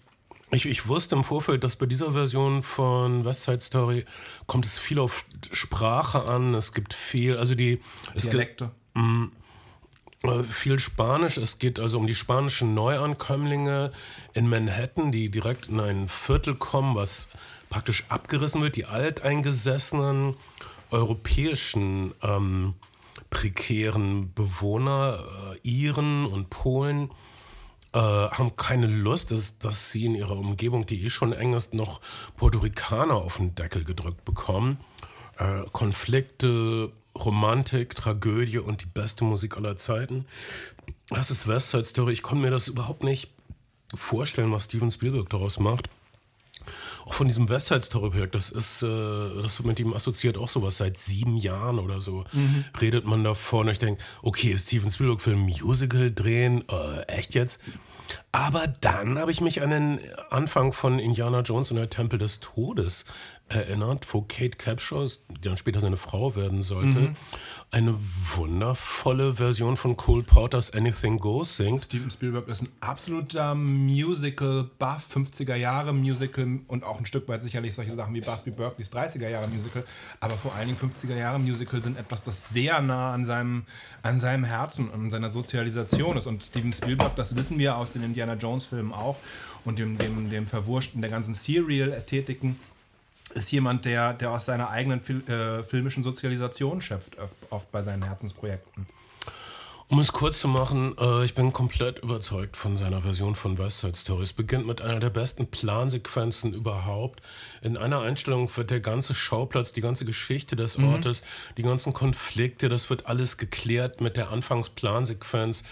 ich, 0.53 0.65
ich 0.65 0.87
wusste 0.87 1.15
im 1.15 1.23
Vorfeld, 1.23 1.63
dass 1.63 1.75
bei 1.75 1.85
dieser 1.85 2.13
Version 2.13 2.63
von 2.63 3.25
West 3.25 3.43
Side 3.43 3.61
Story 3.61 4.05
kommt 4.47 4.65
es 4.65 4.77
viel 4.77 4.99
auf 4.99 5.25
Sprache 5.51 6.23
an. 6.23 6.53
Es 6.53 6.73
gibt 6.73 6.93
viel, 6.93 7.37
also 7.37 7.55
die 7.55 7.79
es 8.13 8.23
gibt, 8.23 8.33
Dialekte. 8.33 8.71
äh, 10.23 10.43
viel 10.43 10.79
Spanisch. 10.79 11.37
Es 11.37 11.59
geht 11.59 11.79
also 11.79 11.97
um 11.97 12.07
die 12.07 12.15
spanischen 12.15 12.73
Neuankömmlinge 12.73 13.91
in 14.33 14.47
Manhattan, 14.47 15.11
die 15.11 15.29
direkt 15.29 15.69
in 15.69 15.79
ein 15.79 16.07
Viertel 16.07 16.55
kommen, 16.55 16.95
was 16.95 17.29
praktisch 17.69 18.05
abgerissen 18.09 18.61
wird. 18.61 18.75
Die 18.75 18.85
alteingesessenen 18.85 20.35
europäischen 20.91 22.13
ähm, 22.21 22.75
prekären 23.29 24.31
Bewohner, 24.33 25.19
äh, 25.53 25.67
Iren 25.67 26.25
und 26.25 26.49
Polen, 26.49 27.09
äh, 27.93 27.99
haben 27.99 28.55
keine 28.55 28.87
Lust, 28.87 29.31
dass, 29.31 29.59
dass 29.59 29.91
sie 29.91 30.05
in 30.05 30.15
ihrer 30.15 30.37
Umgebung, 30.37 30.85
die 30.85 31.03
eh 31.05 31.09
schon 31.09 31.33
eng 31.33 31.53
ist, 31.53 31.73
noch 31.73 32.01
Puerto 32.35 32.59
Ricaner 32.59 33.15
auf 33.15 33.37
den 33.37 33.55
Deckel 33.55 33.83
gedrückt 33.83 34.25
bekommen. 34.25 34.77
Äh, 35.37 35.63
Konflikte, 35.71 36.91
Romantik, 37.15 37.95
Tragödie 37.95 38.59
und 38.59 38.81
die 38.81 38.87
beste 38.87 39.23
Musik 39.23 39.57
aller 39.57 39.77
Zeiten. 39.77 40.25
Das 41.09 41.29
ist 41.29 41.47
West 41.47 41.71
Side 41.71 41.85
Story. 41.85 42.13
Ich 42.13 42.23
konnte 42.23 42.43
mir 42.43 42.51
das 42.51 42.67
überhaupt 42.67 43.03
nicht 43.03 43.29
vorstellen, 43.93 44.51
was 44.51 44.65
Steven 44.65 44.89
Spielberg 44.89 45.29
daraus 45.29 45.59
macht. 45.59 45.89
Auch 47.05 47.13
von 47.13 47.27
diesem 47.27 47.49
West 47.49 47.67
Side 47.67 47.83
Story 47.83 48.09
Projekt, 48.09 48.35
das 48.35 48.49
ist, 48.49 48.83
äh, 48.83 49.41
das 49.41 49.59
wird 49.59 49.67
mit 49.67 49.79
ihm 49.79 49.93
assoziiert 49.93 50.37
auch 50.37 50.49
sowas 50.49 50.77
seit 50.77 50.97
sieben 50.97 51.37
Jahren 51.37 51.79
oder 51.79 51.99
so. 51.99 52.23
Mhm. 52.31 52.65
Redet 52.79 53.05
man 53.05 53.23
davor 53.23 53.61
und 53.61 53.69
ich 53.69 53.79
denke, 53.79 54.01
okay, 54.21 54.57
Steven 54.57 54.89
Spielberg 54.89 55.21
für 55.21 55.31
ein 55.31 55.39
Musical 55.39 56.11
drehen, 56.11 56.63
äh, 56.69 57.01
echt 57.03 57.35
jetzt? 57.35 57.61
Aber 58.31 58.67
dann 58.67 59.17
habe 59.17 59.31
ich 59.31 59.41
mich 59.41 59.61
an 59.61 59.69
den 59.69 59.99
Anfang 60.29 60.73
von 60.73 60.99
Indiana 60.99 61.41
Jones 61.41 61.71
und 61.71 61.77
der 61.77 61.89
Tempel 61.89 62.19
des 62.19 62.39
Todes 62.39 63.05
erinnert, 63.53 64.05
wo 64.13 64.21
Kate 64.21 64.57
Capshaw, 64.57 65.05
die 65.29 65.41
dann 65.47 65.57
später 65.57 65.79
seine 65.79 65.97
Frau 65.97 66.35
werden 66.35 66.61
sollte, 66.61 66.99
Mhm. 66.99 67.13
eine 67.71 67.95
wundervolle 68.35 69.35
Version 69.35 69.77
von 69.77 69.97
Cole 69.97 70.23
Porters 70.23 70.71
Anything 70.73 71.17
Goes 71.19 71.57
singt. 71.57 71.81
Steven 71.81 72.11
Spielberg 72.11 72.47
ist 72.47 72.61
ein 72.63 72.69
absoluter 72.81 73.55
Musical-Buff, 73.55 75.07
50er 75.15 75.55
Jahre 75.55 75.93
Musical 75.93 76.59
und 76.67 76.83
auch 76.83 76.99
ein 76.99 77.05
Stück 77.05 77.27
weit 77.27 77.41
sicherlich 77.41 77.73
solche 77.73 77.93
Sachen 77.95 78.13
wie 78.13 78.21
Busby 78.21 78.51
Berkeley's 78.51 78.91
30er 78.91 79.29
Jahre 79.29 79.47
Musical. 79.47 79.83
Aber 80.19 80.35
vor 80.35 80.53
allen 80.55 80.67
Dingen 80.67 80.79
50er 80.79 81.15
Jahre 81.17 81.39
Musical 81.39 81.81
sind 81.81 81.97
etwas, 81.97 82.23
das 82.23 82.49
sehr 82.49 82.81
nah 82.81 83.13
an 83.13 83.25
seinem, 83.25 83.63
an 84.01 84.19
seinem 84.19 84.43
Herzen 84.43 84.89
und 84.89 85.05
an 85.05 85.11
seiner 85.11 85.31
Sozialisation 85.31 86.17
ist. 86.17 86.27
Und 86.27 86.43
Steven 86.43 86.73
Spielberg, 86.73 87.15
das 87.15 87.35
wissen 87.35 87.57
wir 87.59 87.77
aus 87.77 87.91
den 87.91 88.03
Indiana 88.03 88.33
Jones-Filmen 88.35 88.93
auch 88.93 89.17
und 89.65 89.79
dem, 89.79 89.97
dem, 89.97 90.29
dem 90.29 90.45
Verwurschten 90.47 91.01
der 91.01 91.09
ganzen 91.09 91.33
Serial-Ästhetiken, 91.33 92.59
ist 93.33 93.51
jemand, 93.51 93.85
der, 93.85 94.13
der 94.13 94.31
aus 94.31 94.45
seiner 94.45 94.69
eigenen 94.69 95.01
Fil 95.01 95.27
äh, 95.27 95.63
filmischen 95.63 96.03
Sozialisation 96.03 96.81
schöpft, 96.81 97.19
oft, 97.19 97.35
oft 97.49 97.71
bei 97.71 97.81
seinen 97.81 98.03
Herzensprojekten. 98.03 98.85
Um 99.89 99.99
es 99.99 100.11
kurz 100.11 100.39
zu 100.39 100.47
machen, 100.47 100.95
äh, 100.97 101.23
ich 101.23 101.35
bin 101.35 101.53
komplett 101.53 101.99
überzeugt 101.99 102.57
von 102.57 102.77
seiner 102.77 103.01
Version 103.01 103.35
von 103.35 103.59
West 103.59 103.81
Side 103.81 103.95
Story. 103.95 104.23
Es 104.23 104.33
beginnt 104.33 104.65
mit 104.65 104.81
einer 104.81 104.99
der 104.99 105.11
besten 105.11 105.45
Plansequenzen 105.45 106.53
überhaupt. 106.53 107.21
In 107.61 107.77
einer 107.77 108.01
Einstellung 108.01 108.49
wird 108.57 108.71
der 108.71 108.79
ganze 108.79 109.13
Schauplatz, 109.13 109.71
die 109.71 109.81
ganze 109.81 110.05
Geschichte 110.05 110.55
des 110.55 110.79
Ortes, 110.79 111.23
die 111.57 111.61
ganzen 111.61 111.93
Konflikte, 111.93 112.69
das 112.69 112.89
wird 112.89 113.05
alles 113.05 113.37
geklärt 113.37 114.01
mit 114.01 114.17
der 114.17 114.31
Anfangsplansequenz. 114.31 115.63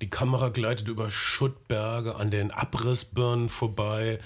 Die 0.00 0.10
Kamera 0.10 0.50
gleitet 0.50 0.88
über 0.88 1.10
Schuttberge 1.10 2.16
an 2.16 2.30
den 2.30 2.50
Abrissbirnen 2.50 3.48
vorbei. 3.48 4.18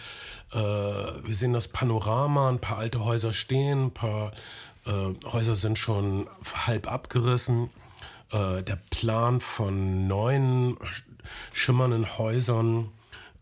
Äh, 0.52 0.56
wir 0.58 1.34
sehen 1.34 1.52
das 1.52 1.68
Panorama, 1.68 2.48
ein 2.48 2.60
paar 2.60 2.78
alte 2.78 3.04
Häuser 3.04 3.32
stehen, 3.32 3.86
ein 3.86 3.90
paar 3.92 4.32
äh, 4.86 5.14
Häuser 5.26 5.54
sind 5.54 5.78
schon 5.78 6.28
halb 6.66 6.90
abgerissen 6.90 7.70
äh, 8.32 8.62
der 8.62 8.78
Plan 8.90 9.40
von 9.40 10.08
neuen 10.08 10.76
sch- 10.78 11.02
schimmernden 11.52 12.18
Häusern 12.18 12.90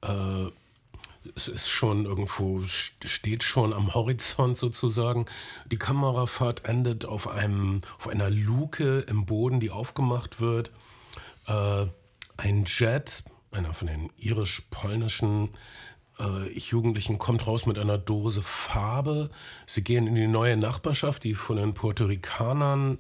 äh, 0.02 0.48
es 1.34 1.48
ist 1.48 1.68
schon 1.68 2.06
irgendwo, 2.06 2.60
st- 2.60 3.06
steht 3.06 3.42
schon 3.42 3.72
am 3.74 3.92
Horizont 3.94 4.56
sozusagen. 4.56 5.26
Die 5.70 5.76
Kamerafahrt 5.76 6.64
endet 6.64 7.04
auf, 7.04 7.28
einem, 7.28 7.82
auf 7.98 8.08
einer 8.08 8.30
Luke 8.30 9.00
im 9.00 9.26
Boden, 9.26 9.60
die 9.60 9.70
aufgemacht 9.70 10.40
wird. 10.40 10.70
Äh, 11.46 11.86
ein 12.38 12.64
Jet, 12.64 13.24
einer 13.50 13.74
von 13.74 13.88
den 13.88 14.10
irisch-polnischen 14.16 15.50
äh, 16.18 16.58
Jugendlichen, 16.58 17.18
kommt 17.18 17.46
raus 17.46 17.66
mit 17.66 17.78
einer 17.78 17.98
Dose 17.98 18.42
Farbe. 18.42 19.28
Sie 19.66 19.84
gehen 19.84 20.06
in 20.06 20.14
die 20.14 20.26
neue 20.26 20.56
Nachbarschaft, 20.56 21.24
die 21.24 21.34
von 21.34 21.56
den 21.56 21.74
Puerto 21.74 22.04
Ricanern 22.06 22.98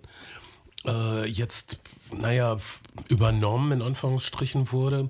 äh, 0.86 1.26
jetzt, 1.26 1.80
naja, 2.12 2.58
übernommen 3.08 3.72
in 3.72 3.82
Anführungsstrichen 3.82 4.72
wurde. 4.72 5.08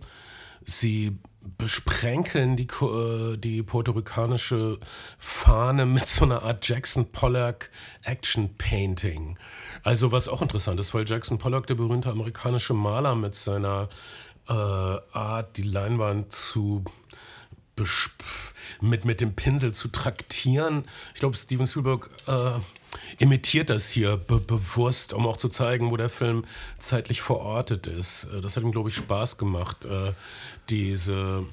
Sie 0.65 1.19
besprenkeln 1.57 2.57
die, 2.57 2.69
äh, 2.83 3.37
die 3.39 3.63
puerto-ricanische 3.63 4.79
Fahne 5.17 5.87
mit 5.87 6.07
so 6.07 6.27
einer 6.27 6.43
Art 6.43 6.69
Jackson 6.69 7.11
Pollock 7.11 7.71
Action 8.03 8.55
Painting. 8.57 9.39
Also 9.83 10.13
was 10.13 10.29
auch 10.29 10.43
interessant 10.43 10.81
ist, 10.81 10.95
weil 10.95 11.09
Jackson 11.09 11.39
Pollock, 11.39 11.67
der 11.67 11.75
berühmte 11.75 12.11
amerikanische 12.11 12.75
Maler 12.75 13.15
mit 13.15 13.35
seiner 13.35 13.89
äh, 14.49 14.53
Art, 14.53 15.57
die 15.57 15.63
Leinwand 15.63 16.33
zu 16.33 16.85
mit, 18.81 19.05
mit 19.05 19.21
dem 19.21 19.35
Pinsel 19.35 19.73
zu 19.73 19.89
traktieren. 19.89 20.85
Ich 21.15 21.21
glaube, 21.21 21.37
Steven 21.37 21.67
Spielberg 21.67 22.11
äh, 22.27 22.59
imitiert 23.19 23.71
das 23.71 23.89
hier 23.89 24.17
be 24.17 24.41
bewusst, 24.41 25.13
um 25.13 25.27
auch 25.27 25.37
zu 25.37 25.49
zeigen, 25.49 25.91
wo 25.91 25.97
der 25.97 26.09
Film 26.09 26.45
zeitlich 26.79 27.21
verortet 27.21 27.87
ist. 27.87 28.25
Äh, 28.35 28.41
Das 28.41 28.57
hat 28.57 28.65
ihm, 28.65 28.73
glaube 28.73 28.89
ich, 28.89 28.97
Spaß 28.97 29.39
gemacht, 29.39 29.85
äh, 29.85 30.13
diese 30.71 31.45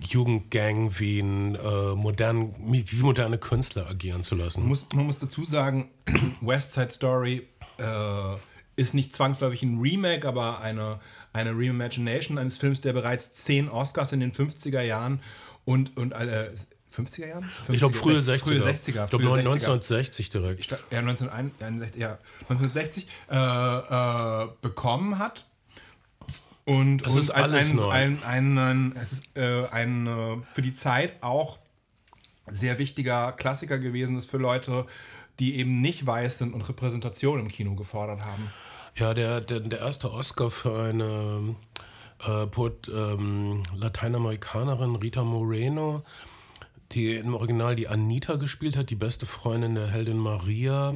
Jugendgang 0.00 0.98
wie, 0.98 1.20
ein, 1.20 1.54
äh, 1.54 1.94
modern, 1.94 2.54
wie 2.58 2.84
moderne 2.96 3.38
Künstler 3.38 3.86
agieren 3.88 4.22
zu 4.22 4.34
lassen. 4.34 4.60
Man 4.60 4.70
muss, 4.70 4.86
man 4.92 5.06
muss 5.06 5.18
dazu 5.18 5.44
sagen, 5.44 5.90
West 6.40 6.72
Side 6.72 6.90
Story 6.90 7.46
äh, 7.78 8.36
ist 8.76 8.94
nicht 8.94 9.12
zwangsläufig 9.12 9.62
ein 9.62 9.80
Remake, 9.80 10.26
aber 10.26 10.60
eine, 10.60 11.00
eine 11.32 11.50
Reimagination 11.50 12.38
eines 12.38 12.58
Films, 12.58 12.80
der 12.80 12.92
bereits 12.92 13.34
zehn 13.34 13.68
Oscars 13.68 14.12
in 14.12 14.20
den 14.20 14.32
50er 14.32 14.80
Jahren 14.80 15.20
und, 15.64 15.96
und 15.96 16.12
äh, 16.12 16.50
50er 16.94 17.26
Jahren? 17.26 17.50
Ich 17.68 17.78
glaube, 17.78 17.96
50er, 17.96 17.98
frühe 17.98 18.18
60er. 18.18 18.38
Frühe 18.38 18.62
60er. 18.62 18.86
ich 18.86 18.94
glaube, 18.94 19.08
frühe 19.10 19.28
60er. 19.28 19.38
1960 19.38 20.30
direkt. 20.30 20.60
Ich 20.60 20.68
glaub, 20.68 20.80
ja, 20.90 20.98
1961, 21.00 22.00
ja, 22.00 22.18
1960 22.48 23.08
äh, 23.30 23.36
äh, 23.36 24.48
bekommen 24.60 25.18
hat. 25.18 25.46
Und, 26.66 27.06
Es 27.06 27.16
ist 27.16 27.30
als 27.30 27.52
alles 27.52 27.78
ein, 27.78 28.22
ein, 28.22 28.58
ein, 28.58 28.96
es 29.00 29.12
ist 29.12 29.36
äh, 29.36 29.66
ein 29.70 30.06
äh, 30.06 30.36
für 30.54 30.62
die 30.62 30.72
Zeit 30.72 31.12
auch 31.20 31.58
sehr 32.46 32.78
wichtiger 32.78 33.32
Klassiker 33.32 33.78
gewesen 33.78 34.16
ist 34.16 34.30
für 34.30 34.38
Leute, 34.38 34.86
die 35.40 35.56
eben 35.56 35.80
nicht 35.80 36.06
weiß 36.06 36.38
sind 36.38 36.54
und 36.54 36.68
Repräsentation 36.68 37.40
im 37.40 37.48
Kino 37.48 37.74
gefordert 37.74 38.24
haben. 38.24 38.50
Ja, 38.96 39.14
der, 39.14 39.40
der, 39.40 39.60
der 39.60 39.80
erste 39.80 40.12
Oscar 40.12 40.50
für 40.50 40.84
eine 40.84 41.56
äh, 42.20 42.46
Port, 42.46 42.88
ähm, 42.88 43.62
Lateinamerikanerin, 43.74 44.96
Rita 44.96 45.24
Moreno, 45.24 46.04
die 46.92 47.16
im 47.16 47.34
Original 47.34 47.74
die 47.74 47.88
Anita 47.88 48.36
gespielt 48.36 48.76
hat, 48.76 48.90
die 48.90 48.94
beste 48.94 49.26
Freundin 49.26 49.74
der 49.74 49.88
Heldin 49.88 50.18
Maria. 50.18 50.94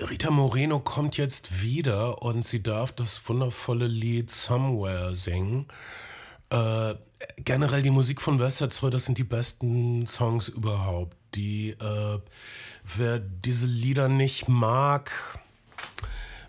Rita 0.00 0.30
Moreno 0.30 0.80
kommt 0.80 1.16
jetzt 1.16 1.62
wieder 1.62 2.22
und 2.22 2.44
sie 2.44 2.62
darf 2.62 2.90
das 2.90 3.28
wundervolle 3.28 3.86
Lied 3.86 4.30
Somewhere 4.32 5.14
singen. 5.14 5.68
Äh, 6.50 6.94
generell 7.36 7.82
die 7.82 7.90
Musik 7.90 8.20
von 8.20 8.38
West 8.38 8.58
Side 8.58 8.72
Story, 8.72 8.92
das 8.92 9.04
sind 9.04 9.18
die 9.18 9.24
besten 9.24 10.06
Songs 10.06 10.48
überhaupt. 10.48 11.16
Die, 11.34 11.70
äh, 11.70 12.18
wer 12.96 13.18
diese 13.18 13.66
Lieder 13.66 14.08
nicht 14.08 14.48
mag, 14.48 15.10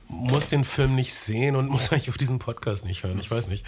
muss 0.07 0.47
den 0.47 0.63
Film 0.63 0.95
nicht 0.95 1.13
sehen 1.13 1.55
und 1.55 1.69
muss 1.69 1.91
eigentlich 1.91 2.09
auf 2.09 2.17
diesen 2.17 2.39
Podcast 2.39 2.85
nicht 2.85 3.03
hören. 3.03 3.19
Ich 3.19 3.31
weiß 3.31 3.47
nicht. 3.47 3.65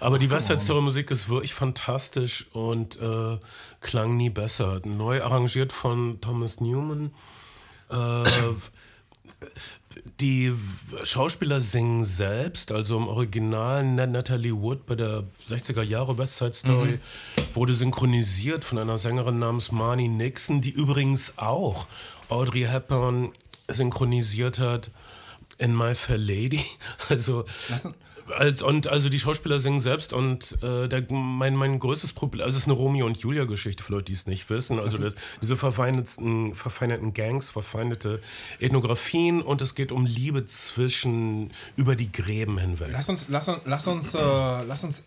Aber 0.00 0.18
die 0.18 0.30
West 0.30 0.46
Side 0.46 0.60
Story 0.60 0.82
Musik 0.82 1.10
ist 1.10 1.28
wirklich 1.28 1.54
fantastisch 1.54 2.48
und 2.52 3.00
äh, 3.00 3.38
klang 3.80 4.16
nie 4.16 4.30
besser. 4.30 4.80
Neu 4.84 5.22
arrangiert 5.22 5.72
von 5.72 6.20
Thomas 6.20 6.60
Newman. 6.60 7.12
Äh, 7.90 8.22
die 10.20 10.54
Schauspieler 11.04 11.60
singen 11.60 12.04
selbst, 12.04 12.72
also 12.72 12.96
im 12.96 13.08
Original 13.08 13.84
Nat- 13.84 14.10
Natalie 14.10 14.52
Wood 14.54 14.86
bei 14.86 14.94
der 14.94 15.24
60er 15.48 15.82
Jahre 15.82 16.16
West 16.18 16.38
Side 16.38 16.54
Story 16.54 16.98
wurde 17.54 17.74
synchronisiert 17.74 18.64
von 18.64 18.78
einer 18.78 18.98
Sängerin 18.98 19.38
namens 19.38 19.72
Marnie 19.72 20.08
Nixon, 20.08 20.60
die 20.60 20.70
übrigens 20.70 21.38
auch 21.38 21.86
Audrey 22.28 22.62
Hepburn 22.62 23.32
synchronisiert 23.68 24.58
hat 24.58 24.90
in 25.58 25.76
My 25.76 25.94
Fair 25.94 26.18
Lady. 26.18 26.64
Also 27.08 27.44
Lass 27.68 27.88
als, 28.36 28.62
und 28.62 28.88
also 28.88 29.08
die 29.08 29.18
Schauspieler 29.18 29.60
singen 29.60 29.80
selbst 29.80 30.12
und 30.12 30.62
äh, 30.62 30.88
der, 30.88 31.04
mein, 31.10 31.56
mein 31.56 31.78
größtes 31.78 32.12
Problem, 32.12 32.44
also 32.44 32.56
es 32.56 32.62
ist 32.62 32.68
eine 32.68 32.76
Romeo 32.76 33.06
und 33.06 33.18
Julia 33.18 33.44
Geschichte 33.44 33.82
für 33.82 33.92
Leute, 33.92 34.06
die 34.06 34.12
es 34.14 34.26
nicht 34.26 34.48
wissen. 34.50 34.78
Also 34.78 34.98
das, 34.98 35.14
diese 35.40 35.56
verfeindeten, 35.56 36.54
verfeindeten 36.54 37.14
Gangs, 37.14 37.50
verfeindete 37.50 38.20
Ethnografien 38.60 39.42
und 39.42 39.62
es 39.62 39.74
geht 39.74 39.92
um 39.92 40.06
Liebe 40.06 40.44
zwischen 40.46 41.50
über 41.76 41.96
die 41.96 42.10
Gräben 42.10 42.58
hinweg. 42.58 42.88
Lass 42.92 43.08
uns, 43.08 43.26
lass 43.28 43.48
uns, 43.48 43.60
lass 43.64 43.86
uns, 43.86 44.14
äh, 44.14 44.18
lass 44.18 44.84
uns 44.84 45.04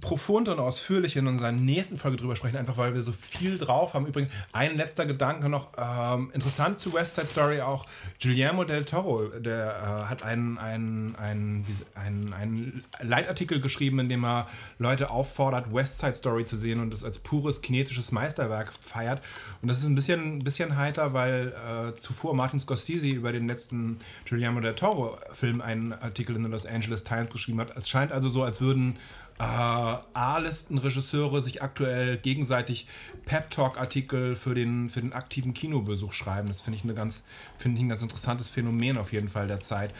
profund 0.00 0.48
und 0.48 0.58
ausführlich 0.58 1.16
in 1.16 1.26
unserer 1.26 1.52
nächsten 1.52 1.96
Folge 1.96 2.16
drüber 2.16 2.36
sprechen, 2.36 2.56
einfach 2.56 2.76
weil 2.76 2.94
wir 2.94 3.02
so 3.02 3.12
viel 3.12 3.58
drauf 3.58 3.94
haben. 3.94 4.06
Übrigens, 4.06 4.32
ein 4.52 4.76
letzter 4.76 5.06
Gedanke 5.06 5.48
noch, 5.48 5.68
ähm, 5.76 6.30
interessant 6.34 6.80
zu 6.80 6.92
West 6.94 7.16
Side 7.16 7.26
Story 7.26 7.60
auch, 7.60 7.86
Guillermo 8.22 8.64
del 8.64 8.84
Toro, 8.84 9.26
der 9.26 10.04
äh, 10.06 10.10
hat 10.10 10.22
einen, 10.22 10.58
einen, 10.58 11.14
einen, 11.16 11.64
einen, 11.94 12.32
einen 12.32 12.84
Leitartikel 13.00 13.60
geschrieben, 13.60 13.98
in 14.00 14.08
dem 14.08 14.24
er 14.24 14.48
Leute 14.78 15.10
auffordert, 15.10 15.72
West 15.72 15.98
Side 15.98 16.14
Story 16.14 16.44
zu 16.44 16.56
sehen 16.56 16.80
und 16.80 16.92
es 16.92 17.04
als 17.04 17.18
pures 17.18 17.62
kinetisches 17.62 18.12
Meisterwerk 18.12 18.72
feiert. 18.72 19.22
Und 19.62 19.68
das 19.68 19.78
ist 19.78 19.86
ein 19.86 19.94
bisschen, 19.94 20.44
bisschen 20.44 20.76
heiter, 20.76 21.12
weil 21.12 21.48
äh, 21.48 21.94
zuvor 21.94 22.34
Martin 22.34 22.60
Scorsese 22.60 23.08
über 23.08 23.32
den 23.32 23.46
letzten 23.46 23.98
Guillermo 24.28 24.60
del 24.60 24.74
Toro-Film 24.74 25.60
einen 25.60 25.92
Artikel 25.92 26.36
in 26.36 26.42
der 26.42 26.50
Los 26.50 26.66
Angeles 26.66 27.04
Times 27.04 27.30
geschrieben 27.30 27.60
hat. 27.60 27.76
Es 27.76 27.88
scheint 27.88 28.12
also 28.12 28.28
so, 28.28 28.42
als 28.42 28.60
würden 28.60 28.96
äh, 29.38 29.42
A-Listen-Regisseure 29.42 31.40
sich 31.40 31.62
aktuell 31.62 32.16
gegenseitig 32.16 32.86
Pep-Talk-Artikel 33.24 34.34
für 34.34 34.54
den, 34.54 34.88
für 34.88 35.00
den 35.00 35.12
aktiven 35.12 35.54
Kinobesuch 35.54 36.12
schreiben. 36.12 36.48
Das 36.48 36.60
finde 36.60 36.76
ich, 36.76 36.82
find 36.82 37.78
ich 37.78 37.84
ein 37.84 37.88
ganz 37.88 38.02
interessantes 38.02 38.48
Phänomen 38.48 38.98
auf 38.98 39.12
jeden 39.12 39.28
Fall 39.28 39.46
der 39.46 39.60
Zeit. 39.60 39.92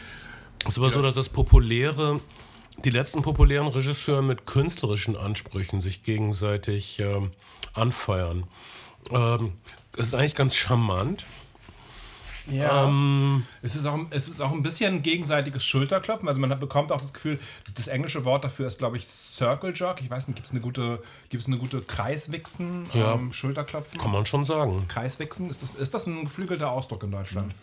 Es 0.64 0.72
ist 0.72 0.78
aber 0.78 0.90
so, 0.90 1.02
dass 1.02 1.14
das 1.14 1.28
populäre, 1.28 2.20
die 2.84 2.90
letzten 2.90 3.22
populären 3.22 3.68
Regisseure 3.68 4.22
mit 4.22 4.46
künstlerischen 4.46 5.16
Ansprüchen 5.16 5.80
sich 5.80 6.02
gegenseitig 6.02 6.98
ähm, 6.98 7.30
anfeuern. 7.74 8.44
Ähm, 9.10 9.52
es 9.92 10.08
ist 10.08 10.14
eigentlich 10.14 10.34
ganz 10.34 10.56
charmant. 10.56 11.24
Ja. 12.50 12.84
Ähm, 12.86 13.46
es, 13.62 13.76
ist 13.76 13.86
auch, 13.86 13.98
es 14.10 14.28
ist 14.28 14.40
auch 14.40 14.52
ein 14.52 14.62
bisschen 14.62 14.94
ein 14.96 15.02
gegenseitiges 15.02 15.64
Schulterklopfen. 15.64 16.28
Also 16.28 16.40
man 16.40 16.50
hat, 16.50 16.60
bekommt 16.60 16.92
auch 16.92 17.00
das 17.00 17.12
Gefühl, 17.12 17.38
das 17.74 17.88
englische 17.88 18.24
Wort 18.24 18.44
dafür 18.44 18.66
ist, 18.66 18.78
glaube 18.78 18.96
ich, 18.96 19.06
Circle 19.06 19.72
Jerk. 19.74 20.00
Ich 20.00 20.10
weiß 20.10 20.28
nicht, 20.28 20.36
gibt 20.36 20.46
es 20.46 20.52
eine 20.52 20.60
gute, 20.60 21.02
gibt's 21.30 21.46
eine 21.46 21.58
gute 21.58 21.82
Kreiswichsen, 21.82 22.86
Ja. 22.94 23.14
ähm, 23.14 23.32
Schulterklopfen? 23.32 24.00
Kann 24.00 24.12
man 24.12 24.26
schon 24.26 24.44
sagen. 24.44 24.86
Kreiswichsen, 24.88 25.50
ist 25.50 25.62
das, 25.62 25.74
ist 25.74 25.92
das 25.94 26.06
ein 26.06 26.24
geflügelter 26.24 26.70
Ausdruck 26.70 27.02
in 27.02 27.10
Deutschland? 27.10 27.54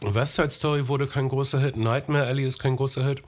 West 0.00 0.34
Side 0.34 0.50
Story 0.50 0.88
wurde 0.88 1.06
kein 1.06 1.28
großer 1.28 1.60
Hit, 1.60 1.76
Nightmare 1.76 2.26
Alley 2.26 2.44
ist 2.44 2.58
kein 2.58 2.76
großer 2.76 3.04
Hit. 3.04 3.22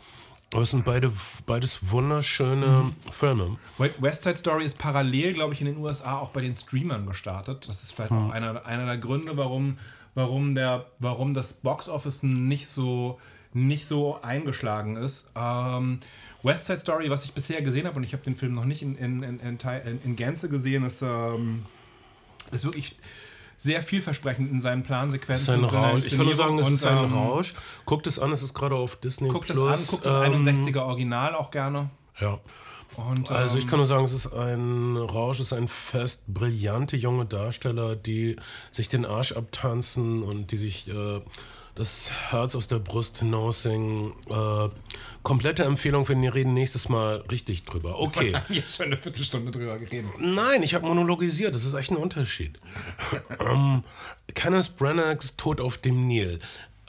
Aber 0.53 0.63
es 0.63 0.71
sind 0.71 0.85
beide, 0.85 1.11
beides 1.47 1.91
wunderschöne 1.91 2.93
Filme. 3.11 3.57
Wait, 3.79 4.01
West 4.01 4.23
Side 4.23 4.37
Story 4.37 4.65
ist 4.65 4.79
parallel, 4.79 5.35
glaube 5.35 5.55
ich, 5.55 5.61
in 5.61 5.67
den 5.67 5.79
USA 5.79 6.19
auch 6.19 6.31
bei 6.31 6.41
den 6.43 6.55
Streamern 6.55 7.07
gestartet. 7.07 7.69
Das 7.69 7.83
ist 7.83 7.93
vielleicht 7.93 8.13
auch 8.13 8.31
einer, 8.31 8.65
einer 8.65 8.87
der 8.87 8.99
Gründe, 8.99 9.37
warum, 9.37 9.79
warum, 10.15 10.55
der, 10.55 10.87
warum 11.01 11.35
das 11.35 11.55
Box 11.55 11.89
Office 11.89 12.23
nicht 12.23 12.69
so, 12.69 13.19
nicht 13.53 13.87
so 13.87 14.21
eingeschlagen 14.23 14.97
ist. 14.97 15.31
Ähm, 15.35 15.99
West 16.45 16.67
Side 16.67 16.79
Story, 16.79 17.11
was 17.11 17.25
ich 17.25 17.33
bisher 17.33 17.63
gesehen 17.63 17.87
habe, 17.87 17.97
und 17.97 18.05
ich 18.05 18.13
habe 18.13 18.23
den 18.23 18.37
Film 18.37 18.55
noch 18.55 18.65
nicht 18.67 18.83
in, 18.83 18.97
in, 18.97 19.23
in, 19.23 19.41
in, 19.41 20.03
in 20.05 20.17
Gänze 20.17 20.49
gesehen, 20.49 20.85
ist, 20.85 21.03
ähm, 21.03 21.65
ist 22.53 22.65
wirklich 22.65 22.97
sehr 23.56 23.82
vielversprechend 23.82 24.50
in 24.50 24.61
seinen 24.61 24.82
Es 24.82 24.87
Plansequenzen. 24.87 25.42
ist 25.42 25.49
ein 25.50 25.64
in 25.64 25.70
seiner 25.70 25.87
Rausch. 25.92 26.06
Ich 26.06 26.16
kann 26.16 26.26
nur 26.26 26.34
sagen, 26.34 26.58
es 26.58 26.70
ist 26.70 26.84
ein 26.87 27.04
ähm, 27.04 27.12
Rausch. 27.12 27.54
Guckt 27.87 28.06
es 28.06 28.18
an, 28.18 28.32
es 28.32 28.42
ist 28.42 28.54
gerade 28.54 28.75
auf 28.75 28.96
Disney 28.96 29.28
Guckt 29.28 29.50
es 29.50 29.56
Plus. 29.56 29.68
an, 29.70 29.87
guckt 29.90 30.06
das 30.06 30.28
ähm, 30.28 30.64
61er 30.66 30.80
Original 30.82 31.34
auch 31.34 31.50
gerne. 31.50 31.90
Ja. 32.20 32.38
Und, 32.96 33.30
Also 33.30 33.56
ich 33.56 33.64
ähm, 33.64 33.70
kann 33.70 33.78
nur 33.78 33.87
sagen, 33.87 34.04
es 34.04 34.12
ist 34.12 34.32
ein 34.32 34.96
Rausch, 34.96 35.40
es 35.40 35.46
ist 35.46 35.52
ein 35.52 35.66
Fest, 35.68 36.25
brillante 36.28 36.96
junge 36.96 37.25
Darsteller, 37.26 37.96
die 37.96 38.37
sich 38.70 38.88
den 38.88 39.04
Arsch 39.04 39.32
abtanzen 39.32 40.23
und 40.23 40.52
die 40.52 40.56
sich 40.56 40.88
äh, 40.88 41.20
das 41.75 42.11
Herz 42.31 42.54
aus 42.54 42.69
der 42.69 42.78
Brust 42.78 43.19
hinaussingen. 43.19 44.12
Äh, 44.28 44.69
komplette 45.23 45.64
Empfehlung, 45.64 46.09
wenn 46.09 46.23
wir 46.23 46.35
reden 46.35 46.54
nächstes 46.54 46.88
Mal 46.88 47.25
richtig 47.31 47.64
drüber. 47.64 47.99
Okay. 47.99 48.33
Wir 48.33 48.40
haben 48.40 48.54
jetzt 48.54 48.76
schon 48.76 48.87
eine 48.87 48.99
Viertelstunde 48.99 49.50
drüber 49.50 49.76
geredet. 49.76 50.11
Nein, 50.21 50.62
ich 50.62 50.75
habe 50.75 50.87
monologisiert, 50.87 51.54
das 51.54 51.64
ist 51.64 51.75
echt 51.75 51.90
ein 51.90 51.97
Unterschied. 51.97 52.61
ähm, 53.40 53.83
Kenneth 54.35 54.76
Branaghs 54.76 55.37
Tod 55.37 55.61
auf 55.61 55.78
dem 55.78 56.07
Nil. 56.07 56.38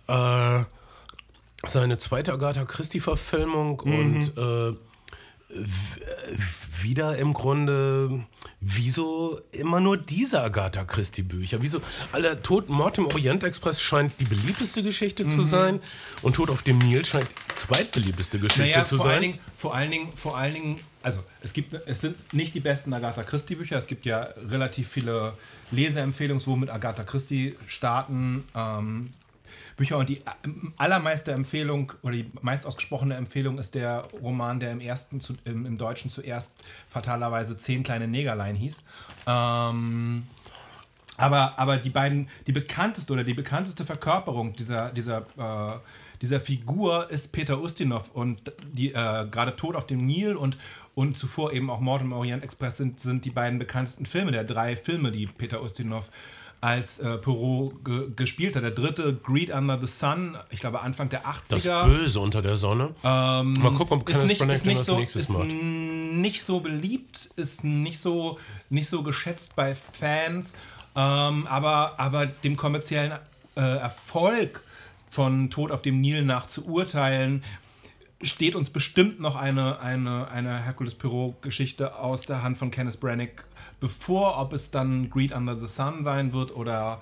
Äh, 0.08 0.64
seine 1.66 1.98
zweite 1.98 2.34
Agatha 2.34 2.64
Christie-Verfilmung 2.66 3.80
und 3.80 4.38
äh, 4.38 4.74
wieder 6.82 7.18
im 7.18 7.34
Grunde, 7.34 8.26
wieso 8.68 9.40
immer 9.52 9.80
nur 9.80 9.96
diese 9.96 10.42
Agatha 10.42 10.86
Christie-Bücher? 10.86 11.62
Wieso? 11.62 11.82
Alle 12.12 12.42
Tod, 12.42 12.68
Mord 12.68 12.98
im 12.98 13.06
Orient 13.06 13.44
Express 13.44 13.80
scheint 13.80 14.20
die 14.20 14.26
beliebteste 14.26 14.82
Geschichte 14.82 15.28
zu 15.28 15.44
sein 15.44 15.80
und 16.24 16.36
Tod 16.36 16.50
auf 16.50 16.64
dem 16.64 16.80
Nil 16.80 17.06
scheint 17.06 17.28
die 17.52 17.56
zweitbeliebteste 17.56 18.40
Geschichte 18.40 18.72
Naja, 18.72 18.84
zu 18.86 18.98
vor 18.98 19.06
sein. 19.06 19.14
allen, 19.14 19.22
Dingen, 19.22 19.40
vor 19.56 19.76
allen 19.76 19.92
Dingen, 19.92 20.08
vor 20.16 20.38
allen 20.38 20.54
Dingen, 20.56 20.80
also 21.04 21.24
es 21.42 21.54
gibt, 21.54 21.76
es 21.76 22.02
sind 22.02 22.34
nicht 22.34 22.56
die 22.56 22.60
besten 22.60 22.92
Agatha 22.94 23.22
Christie 23.22 23.54
Bücher. 23.56 23.78
Es 23.78 23.86
gibt 23.86 24.04
ja 24.06 24.30
relativ 24.50 24.90
viele 24.90 25.34
Leseempfehlungen, 25.70 26.44
wo 26.48 26.56
mit 26.56 26.72
Agatha 26.72 27.04
Christie 27.04 27.56
starten. 27.68 28.46
Ähm, 28.56 29.14
Bücher 29.76 29.98
und 29.98 30.10
die 30.10 30.20
ähm, 30.44 30.74
allermeiste 30.78 31.32
Empfehlung 31.32 31.92
oder 32.02 32.14
die 32.16 32.28
meist 32.42 32.66
ausgesprochene 32.66 33.16
Empfehlung 33.16 33.58
ist 33.58 33.76
der 33.76 34.08
Roman, 34.22 34.60
der 34.60 34.72
im 34.72 34.80
ersten 34.80 35.20
zu, 35.20 35.34
im, 35.44 35.66
im 35.66 35.78
Deutschen 35.78 36.10
zuerst 36.10 36.54
fatalerweise 36.88 37.58
Zehn 37.58 37.84
kleine 37.84 38.08
Negerlein 38.08 38.56
hieß. 38.56 38.84
Ähm, 39.28 40.24
aber, 41.18 41.58
aber 41.58 41.78
die 41.78 41.90
beiden, 41.90 42.28
die 42.48 42.52
bekannteste 42.52 43.14
oder 43.14 43.24
die 43.24 43.34
bekannteste 43.34 43.86
Verkörperung 43.86 44.56
dieser, 44.56 44.92
dieser, 44.92 45.20
äh, 45.38 45.80
dieser 46.22 46.40
Figur 46.40 47.10
ist 47.10 47.32
Peter 47.32 47.62
Ustinov 47.62 48.10
und 48.14 48.52
die 48.74 48.90
äh, 48.94 49.26
gerade 49.30 49.56
Tod 49.56 49.76
auf 49.76 49.88
dem 49.88 50.06
Nil 50.06 50.36
und, 50.36 50.58
und 50.94 51.18
zuvor 51.18 51.54
eben 51.54 51.70
auch 51.70 51.80
Mord 51.80 52.02
im 52.02 52.12
Orient 52.12 52.44
Express 52.44 52.78
sind, 52.78 53.00
sind 53.00 53.24
die 53.24 53.30
beiden 53.30 53.60
bekanntesten 53.60 54.06
Filme, 54.06 54.32
der 54.32 54.44
drei 54.44 54.76
Filme, 54.76 55.12
die 55.12 55.28
Peter 55.28 55.62
Ustinov 55.62 56.10
als 56.66 56.98
äh, 56.98 57.20
Perot 57.20 57.86
ge 57.86 58.10
gespielt 58.16 58.56
hat. 58.56 58.64
Der 58.64 58.72
dritte, 58.72 59.14
Greed 59.14 59.52
Under 59.52 59.80
the 59.80 59.86
Sun, 59.86 60.36
ich 60.50 60.62
glaube 60.62 60.82
Anfang 60.82 61.10
der 61.10 61.22
Das 61.48 61.64
80er. 61.64 61.86
Böse 61.86 62.20
unter 62.20 62.42
der 62.42 62.58
Sonne. 62.58 62.96
Mal 63.04 63.44
gucken, 63.78 64.00
ob 64.00 64.06
Kenneth 64.08 64.26
nicht, 64.26 64.40
Branagh 64.40 64.56
ist 64.56 64.66
nicht, 64.66 64.84
so, 64.84 64.98
nächstes 64.98 65.30
ist 65.30 65.38
macht. 65.38 65.48
nicht 65.48 66.44
so 66.44 66.62
beliebt, 66.62 67.30
ist 67.36 67.64
nicht 67.64 68.00
so, 68.00 68.40
nicht 68.72 68.90
so 68.90 69.04
geschätzt 69.04 69.56
bei 69.56 69.76
Fans, 69.76 70.56
ähm, 70.96 71.46
aber, 71.46 72.00
aber 72.00 72.26
dem 72.26 72.58
kommerziellen 72.58 73.12
äh, 73.56 73.62
Erfolg 73.62 74.64
von 75.12 75.52
Tod 75.52 75.72
auf 75.72 75.84
dem 75.84 76.02
Nil 76.02 76.26
nach 76.26 76.48
zu 76.48 76.66
urteilen, 76.66 77.44
steht 78.24 78.56
uns 78.56 78.72
bestimmt 78.72 79.20
noch 79.20 79.36
eine, 79.36 79.80
eine, 79.82 80.30
eine 80.30 80.64
Hercules 80.64 80.96
Poirot-Geschichte 80.96 81.96
aus 81.96 82.24
der 82.24 82.42
Hand 82.42 82.58
von 82.58 82.72
Kenneth 82.72 83.00
Branagh 83.00 83.44
bevor, 83.80 84.40
ob 84.40 84.54
es 84.54 84.72
dann 84.72 85.10
Greed 85.10 85.32
Under 85.32 85.56
the 85.56 85.68
Sun 85.68 86.04
sein 86.04 86.34
wird 86.34 86.56
oder, 86.56 87.02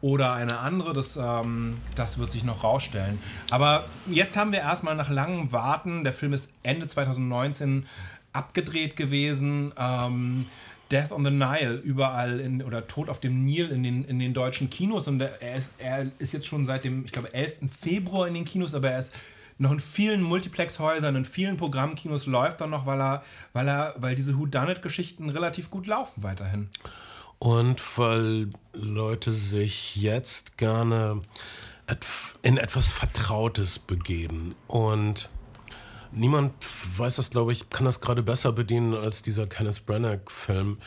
oder 0.00 0.32
eine 0.32 0.58
andere, 0.58 0.92
das, 0.92 1.16
ähm, 1.16 1.78
das 1.94 2.18
wird 2.18 2.30
sich 2.30 2.44
noch 2.44 2.64
rausstellen. 2.64 3.18
Aber 3.50 3.84
jetzt 4.06 4.36
haben 4.36 4.52
wir 4.52 4.60
erstmal 4.60 4.94
nach 4.94 5.10
langem 5.10 5.52
Warten, 5.52 6.04
der 6.04 6.12
Film 6.12 6.32
ist 6.32 6.48
Ende 6.62 6.86
2019 6.86 7.86
abgedreht 8.32 8.96
gewesen, 8.96 9.72
ähm, 9.78 10.46
Death 10.90 11.12
on 11.12 11.24
the 11.24 11.30
Nile 11.30 11.74
überall 11.82 12.40
in, 12.40 12.62
oder 12.62 12.86
Tod 12.86 13.08
auf 13.08 13.18
dem 13.18 13.44
Nil 13.44 13.70
in 13.70 13.82
den, 13.82 14.04
in 14.04 14.18
den 14.18 14.34
deutschen 14.34 14.68
Kinos 14.70 15.08
und 15.08 15.20
er 15.20 15.56
ist, 15.56 15.74
er 15.78 16.06
ist 16.18 16.32
jetzt 16.32 16.46
schon 16.46 16.66
seit 16.66 16.84
dem, 16.84 17.04
ich 17.04 17.12
glaube, 17.12 17.32
11. 17.32 17.70
Februar 17.70 18.28
in 18.28 18.34
den 18.34 18.44
Kinos, 18.44 18.74
aber 18.74 18.90
er 18.90 18.98
ist 18.98 19.12
noch 19.58 19.72
in 19.72 19.80
vielen 19.80 20.22
Multiplex-Häusern, 20.22 21.16
in 21.16 21.24
vielen 21.24 21.56
Programmkinos 21.56 22.26
läuft 22.26 22.60
er 22.60 22.66
noch, 22.66 22.86
weil 22.86 23.00
er, 23.00 23.22
weil 23.52 23.68
er, 23.68 23.94
weil 23.98 24.14
diese 24.14 24.38
Whodunit-Geschichten 24.38 25.30
relativ 25.30 25.70
gut 25.70 25.86
laufen 25.86 26.22
weiterhin. 26.22 26.68
Und 27.38 27.80
weil 27.98 28.50
Leute 28.72 29.32
sich 29.32 29.96
jetzt 29.96 30.56
gerne 30.56 31.22
in 32.42 32.56
etwas 32.56 32.90
Vertrautes 32.90 33.78
begeben. 33.78 34.54
Und 34.66 35.28
niemand 36.14 36.54
weiß 36.96 37.16
das, 37.16 37.30
glaube 37.30 37.52
ich, 37.52 37.70
kann 37.70 37.84
das 37.84 38.00
gerade 38.00 38.22
besser 38.22 38.52
bedienen 38.52 38.94
als 38.94 39.22
dieser 39.22 39.46
Kenneth 39.46 39.86
Branagh-Film. 39.86 40.78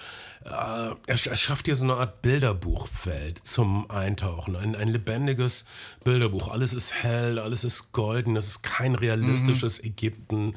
Äh, 0.45 0.49
er, 0.49 0.95
er 1.07 1.15
schafft 1.15 1.65
hier 1.65 1.75
so 1.75 1.83
eine 1.83 1.95
Art 1.95 2.21
Bilderbuchwelt 2.21 3.39
zum 3.39 3.89
Eintauchen. 3.89 4.55
Ein, 4.55 4.75
ein 4.75 4.87
lebendiges 4.87 5.65
Bilderbuch. 6.03 6.49
Alles 6.49 6.73
ist 6.73 6.93
hell, 6.93 7.39
alles 7.39 7.63
ist 7.63 7.91
golden, 7.91 8.35
es 8.35 8.47
ist 8.47 8.63
kein 8.63 8.95
realistisches 8.95 9.83
Ägypten. 9.83 10.55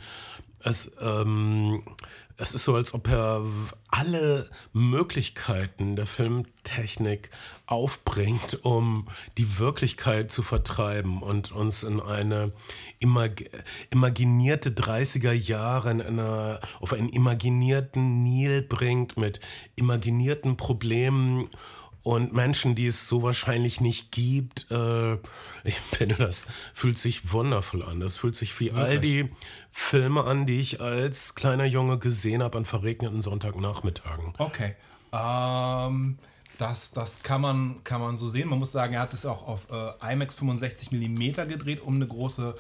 Es, 0.63 0.93
ähm, 1.01 1.83
es 2.41 2.55
ist 2.55 2.65
so, 2.65 2.75
als 2.75 2.95
ob 2.95 3.09
er 3.09 3.45
alle 3.89 4.49
Möglichkeiten 4.73 5.95
der 5.95 6.07
Filmtechnik 6.07 7.31
aufbringt, 7.67 8.65
um 8.65 9.07
die 9.37 9.59
Wirklichkeit 9.59 10.33
zu 10.33 10.43
vertreiben 10.43 11.23
und 11.23 11.53
uns 11.53 11.83
in 11.83 12.01
eine 12.01 12.53
imag 12.99 13.43
imaginierte 13.91 14.71
30er 14.71 15.33
Jahre 15.33 15.91
in 15.91 16.01
einer, 16.01 16.61
auf 16.81 16.95
einen 16.95 17.11
imaginierten 17.11 18.23
Nil 18.23 18.63
bringt 18.63 19.19
mit 19.19 19.41
imaginierten 19.77 20.57
Problemen 20.57 21.51
und 22.03 22.33
Menschen, 22.33 22.75
die 22.75 22.87
es 22.87 23.09
so 23.09 23.23
wahrscheinlich 23.23 23.81
nicht 23.81 24.11
gibt. 24.13 24.71
Äh, 24.71 25.15
ich 25.65 25.77
finde, 25.93 26.15
das 26.17 26.47
fühlt 26.73 26.99
sich 26.99 27.33
wundervoll 27.33 27.83
an. 27.83 28.01
Das 28.01 28.17
fühlt 28.17 28.37
sich 28.37 28.59
wie 28.61 28.73
all 28.73 29.01
die 29.01 29.31
Filme 29.71 30.25
an, 30.25 30.47
die 30.47 30.61
ich 30.61 30.81
als 30.81 31.35
kleiner 31.35 31.65
Junge 31.65 31.99
gesehen 31.99 32.43
habe 32.43 32.59
an 32.59 32.65
verregneten 32.65 33.21
Sonntagnachmittagen. 33.21 34.33
Okay. 34.39 34.75
Ähm, 35.13 36.19
das, 36.59 36.93
das 36.93 37.23
kann, 37.23 37.41
man, 37.41 37.85
kann 37.85 38.01
man 38.01 38.17
so 38.17 38.29
sehen. 38.29 38.49
Man 38.49 38.59
muss 38.59 38.73
sagen, 38.73 38.95
er 38.95 39.01
hat 39.01 39.15
es 39.15 39.27
auch 39.27 39.47
auf 39.47 39.69
äh, 39.71 40.13
IMAX 40.13 40.37
65 40.37 40.93
mm 40.93 41.49
gedreht, 41.49 41.81
um 41.83 41.97
eine 41.97 42.07
große 42.07 42.55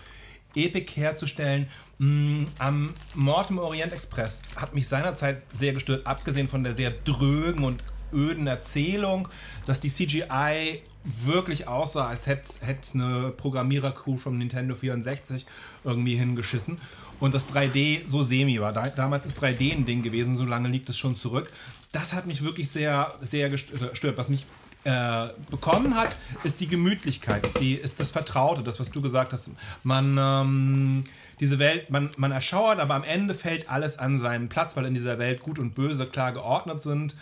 Epik 0.55 0.97
herzustellen. 0.97 1.69
Mm, 1.99 2.45
am 2.59 2.95
Mord 3.15 3.51
im 3.51 3.59
Orient 3.59 3.93
Express 3.93 4.43
hat 4.57 4.75
mich 4.75 4.89
seinerzeit 4.89 5.45
sehr 5.53 5.73
gestört, 5.73 6.07
abgesehen 6.07 6.49
von 6.49 6.65
der 6.65 6.75
sehr 6.75 6.91
drögen 6.91 7.65
und 7.65 7.85
öden 8.13 8.47
Erzählung, 8.47 9.29
dass 9.67 9.81
die 9.81 9.91
CGI 9.91 10.83
wirklich 11.05 11.67
aussah, 11.67 12.09
als 12.09 12.27
hätte 12.27 12.61
es 12.83 12.95
eine 12.95 13.31
Programmierer-Crew 13.31 14.19
vom 14.19 14.39
Nintendo 14.39 14.75
64 14.75 15.47
irgendwie 15.85 16.17
hingeschissen. 16.17 16.79
und 17.21 17.35
das 17.35 17.49
3D 17.49 18.07
so 18.07 18.23
semi 18.23 18.61
war. 18.61 18.73
Da, 18.73 18.89
damals 18.89 19.27
ist 19.27 19.43
3D 19.43 19.73
ein 19.73 19.85
Ding 19.85 20.03
gewesen, 20.03 20.37
so 20.37 20.45
lange 20.45 20.69
liegt 20.69 20.89
es 20.89 20.97
schon 20.97 21.17
zurück. 21.17 21.53
Das 21.93 22.15
hat 22.15 22.27
mich 22.27 22.43
wirklich 22.43 22.71
sehr, 22.71 23.15
sehr 23.21 23.51
gestört. 23.51 24.17
Was 24.17 24.31
mich 24.31 24.47
äh, 24.85 25.29
bekommen 25.51 25.95
hat, 25.97 26.17
ist 26.45 26.61
die 26.61 26.67
Gemütlichkeit, 26.67 27.45
ist, 27.45 27.61
die, 27.61 27.75
ist 27.75 28.01
das 28.01 28.11
Vertraute, 28.11 28.63
das, 28.63 28.81
was 28.81 28.91
du 28.91 29.03
gesagt 29.03 29.33
hast. 29.35 29.51
Man, 29.83 30.17
ähm, 30.19 31.05
diese 31.41 31.59
Welt, 31.59 31.91
man, 31.91 32.11
man 32.17 32.33
erschauert, 32.33 32.81
aber 32.81 32.95
am 32.95 33.05
Ende 33.05 33.35
fällt 33.35 33.69
alles 33.69 33.99
an 33.99 34.17
seinen 34.17 34.49
Platz, 34.49 34.77
weil 34.77 34.87
in 34.87 34.95
dieser 34.95 35.19
Welt 35.19 35.41
Gut 35.41 35.59
und 35.59 35.75
Böse 35.75 36.07
klar 36.07 36.33
geordnet 36.33 36.81
sind 36.81 37.15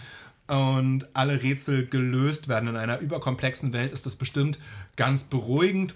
und 0.48 1.06
alle 1.14 1.42
Rätsel 1.42 1.86
gelöst 1.86 2.48
werden. 2.48 2.68
In 2.68 2.76
einer 2.76 2.98
überkomplexen 2.98 3.72
Welt 3.72 3.92
ist 3.92 4.06
das 4.06 4.16
bestimmt 4.16 4.58
ganz 4.96 5.22
beruhigend. 5.22 5.94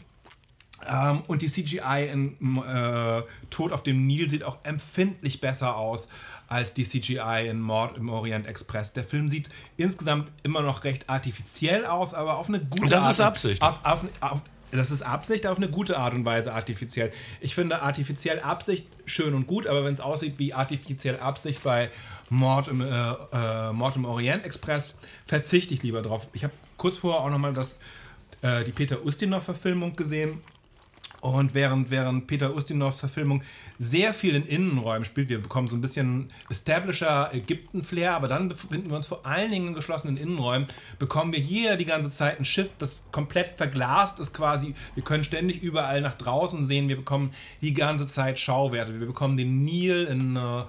Ähm, 0.88 1.22
und 1.26 1.42
die 1.42 1.48
CGI 1.48 2.08
in 2.12 2.36
äh, 2.56 3.22
Tod 3.50 3.72
auf 3.72 3.82
dem 3.82 4.06
Nil 4.06 4.28
sieht 4.28 4.44
auch 4.44 4.58
empfindlich 4.64 5.40
besser 5.40 5.76
aus 5.76 6.08
als 6.48 6.74
die 6.74 6.84
CGI 6.84 7.48
in 7.48 7.60
Mord 7.60 7.96
im 7.96 8.08
Orient 8.10 8.46
Express. 8.46 8.92
Der 8.92 9.04
Film 9.04 9.28
sieht 9.28 9.48
insgesamt 9.76 10.30
immer 10.42 10.60
noch 10.60 10.84
recht 10.84 11.08
artifiziell 11.08 11.86
aus, 11.86 12.12
aber 12.12 12.36
auf 12.36 12.48
eine 12.48 12.60
gute 12.60 12.90
das 12.90 13.04
Art. 13.04 13.08
Das 13.08 13.14
ist 13.14 13.20
Absicht. 13.20 13.62
Auf, 13.62 13.78
auf, 13.84 14.04
auf, 14.20 14.42
das 14.70 14.90
ist 14.90 15.02
Absicht 15.02 15.46
auf 15.46 15.56
eine 15.56 15.68
gute 15.68 15.98
Art 15.98 16.14
und 16.14 16.24
Weise 16.24 16.52
artifiziell. 16.52 17.12
Ich 17.40 17.54
finde 17.54 17.80
artifiziell 17.80 18.40
Absicht 18.40 18.86
schön 19.06 19.34
und 19.34 19.46
gut, 19.46 19.66
aber 19.66 19.84
wenn 19.84 19.92
es 19.92 20.00
aussieht 20.00 20.38
wie 20.38 20.52
artifiziell 20.52 21.18
Absicht 21.20 21.62
bei 21.62 21.90
Mord 22.32 22.68
im, 22.68 22.80
äh, 22.80 22.86
äh, 22.86 23.72
Mord 23.72 23.96
im 23.96 24.06
Orient 24.06 24.42
Express, 24.44 24.98
verzichte 25.26 25.74
ich 25.74 25.82
lieber 25.82 26.00
drauf. 26.00 26.28
Ich 26.32 26.44
habe 26.44 26.54
kurz 26.78 26.96
vorher 26.96 27.20
auch 27.20 27.30
nochmal 27.30 27.54
äh, 28.40 28.64
die 28.64 28.72
Peter 28.72 29.04
Ustinov-Verfilmung 29.04 29.96
gesehen 29.96 30.40
und 31.20 31.54
während, 31.54 31.90
während 31.90 32.26
Peter 32.26 32.56
Ustinovs 32.56 33.00
Verfilmung 33.00 33.42
sehr 33.78 34.14
viel 34.14 34.34
in 34.34 34.46
Innenräumen 34.46 35.04
spielt, 35.04 35.28
wir 35.28 35.42
bekommen 35.42 35.68
so 35.68 35.76
ein 35.76 35.82
bisschen 35.82 36.30
Establisher 36.48 37.34
Ägypten-Flair, 37.34 38.14
aber 38.14 38.28
dann 38.28 38.48
befinden 38.48 38.88
wir 38.88 38.96
uns 38.96 39.06
vor 39.06 39.26
allen 39.26 39.50
Dingen 39.50 39.68
in 39.68 39.74
geschlossenen 39.74 40.16
Innenräumen, 40.16 40.68
bekommen 40.98 41.32
wir 41.32 41.38
hier 41.38 41.76
die 41.76 41.84
ganze 41.84 42.10
Zeit 42.10 42.40
ein 42.40 42.46
Schiff, 42.46 42.70
das 42.78 43.02
komplett 43.12 43.58
verglast 43.58 44.20
ist 44.20 44.32
quasi. 44.32 44.74
Wir 44.94 45.04
können 45.04 45.22
ständig 45.22 45.62
überall 45.62 46.00
nach 46.00 46.14
draußen 46.14 46.64
sehen, 46.64 46.88
wir 46.88 46.96
bekommen 46.96 47.34
die 47.60 47.74
ganze 47.74 48.06
Zeit 48.06 48.38
Schauwerte. 48.38 48.98
Wir 48.98 49.06
bekommen 49.06 49.36
den 49.36 49.64
Nil 49.64 50.04
in... 50.04 50.36
Äh, 50.36 50.62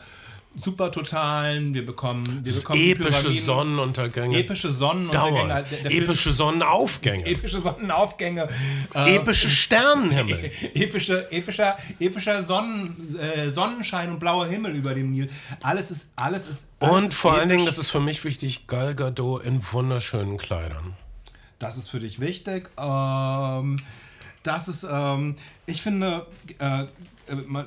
super 0.56 0.92
totalen, 0.92 1.74
wir 1.74 1.86
bekommen, 1.86 2.42
wir 2.44 2.54
bekommen 2.54 2.80
epische 2.80 3.32
Sonnenuntergänge. 3.32 4.38
Epische 4.38 4.72
Sonnenuntergänge. 4.72 5.48
Der, 5.48 5.62
der 5.63 5.92
epische 5.92 6.24
Film, 6.24 6.36
Sonnenaufgänge. 6.36 7.26
Epische 7.26 7.60
Sonnenaufgänge. 7.60 8.50
Äh, 8.94 9.16
epische 9.16 9.50
Sternenhimmel. 9.50 10.52
epische, 10.76 11.32
epischer, 11.32 11.78
epischer 12.00 12.44
Sonnen, 12.44 13.18
äh, 13.20 13.50
Sonnenschein 13.50 14.12
und 14.12 14.20
blauer 14.20 14.46
Himmel 14.46 14.76
über 14.76 14.94
dem 14.94 15.12
Nil. 15.12 15.30
Alles 15.62 15.92
ist, 15.92 16.10
alles 16.16 16.48
ist. 16.48 16.70
Alles 16.80 16.96
und 16.96 17.10
ist 17.10 17.16
vor 17.16 17.32
episch. 17.32 17.39
allen 17.39 17.50
Dingen, 17.50 17.66
das 17.66 17.78
ist 17.78 17.89
für 17.89 18.00
mich 18.00 18.24
wichtig, 18.24 18.68
Gal 18.68 18.96
Gadot 18.96 19.44
in 19.44 19.62
wunderschönen 19.72 20.38
Kleidern. 20.38 20.96
Das 21.60 21.78
ist 21.78 21.89
für 21.89 22.00
dich 22.00 22.20
wichtig. 22.20 22.70
Ähm, 22.78 23.80
das 24.43 24.67
ist, 24.67 24.86
ähm, 24.89 25.36
ich 25.65 25.82
finde, 25.82 26.27
äh, 26.60 26.86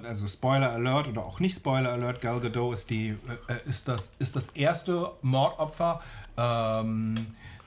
also 0.04 0.28
Spoiler 0.28 0.70
Alert 0.70 1.08
oder 1.08 1.24
auch 1.24 1.40
nicht 1.40 1.56
Spoiler 1.56 1.92
Alert, 1.92 2.20
Gal 2.20 2.40
Gadot 2.40 2.74
ist, 2.74 2.90
die, 2.90 3.08
äh, 3.48 3.68
ist, 3.68 3.88
das, 3.88 4.12
ist 4.18 4.36
das 4.36 4.48
erste 4.48 5.12
Mordopfer. 5.22 6.00
Ähm, 6.36 7.14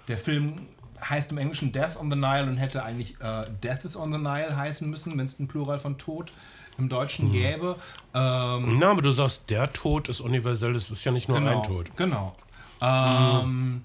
der 0.07 0.17
Film 0.17 0.67
heißt 1.07 1.31
im 1.31 1.37
Englischen 1.37 1.71
Death 1.71 1.97
on 1.97 2.11
the 2.11 2.17
Nile 2.17 2.43
und 2.43 2.57
hätte 2.57 2.83
eigentlich 2.83 3.19
äh, 3.21 3.45
Death 3.63 3.85
is 3.85 3.95
on 3.95 4.11
the 4.11 4.17
Nile 4.17 4.55
heißen 4.55 4.89
müssen, 4.89 5.17
wenn 5.17 5.25
es 5.25 5.39
ein 5.39 5.47
Plural 5.47 5.79
von 5.79 5.97
Tod 5.97 6.31
im 6.77 6.89
Deutschen 6.89 7.29
mhm. 7.29 7.33
gäbe. 7.33 7.75
Ähm, 8.13 8.77
Na, 8.79 8.91
aber 8.91 9.01
du 9.01 9.11
sagst, 9.11 9.49
der 9.49 9.71
Tod 9.71 10.07
ist 10.09 10.21
universell, 10.21 10.75
es 10.75 10.91
ist 10.91 11.03
ja 11.03 11.11
nicht 11.11 11.27
nur 11.27 11.39
genau, 11.39 11.61
ein 11.61 11.67
Tod. 11.67 11.91
Genau. 11.95 12.35
Ähm, 12.81 13.45
mhm. 13.45 13.83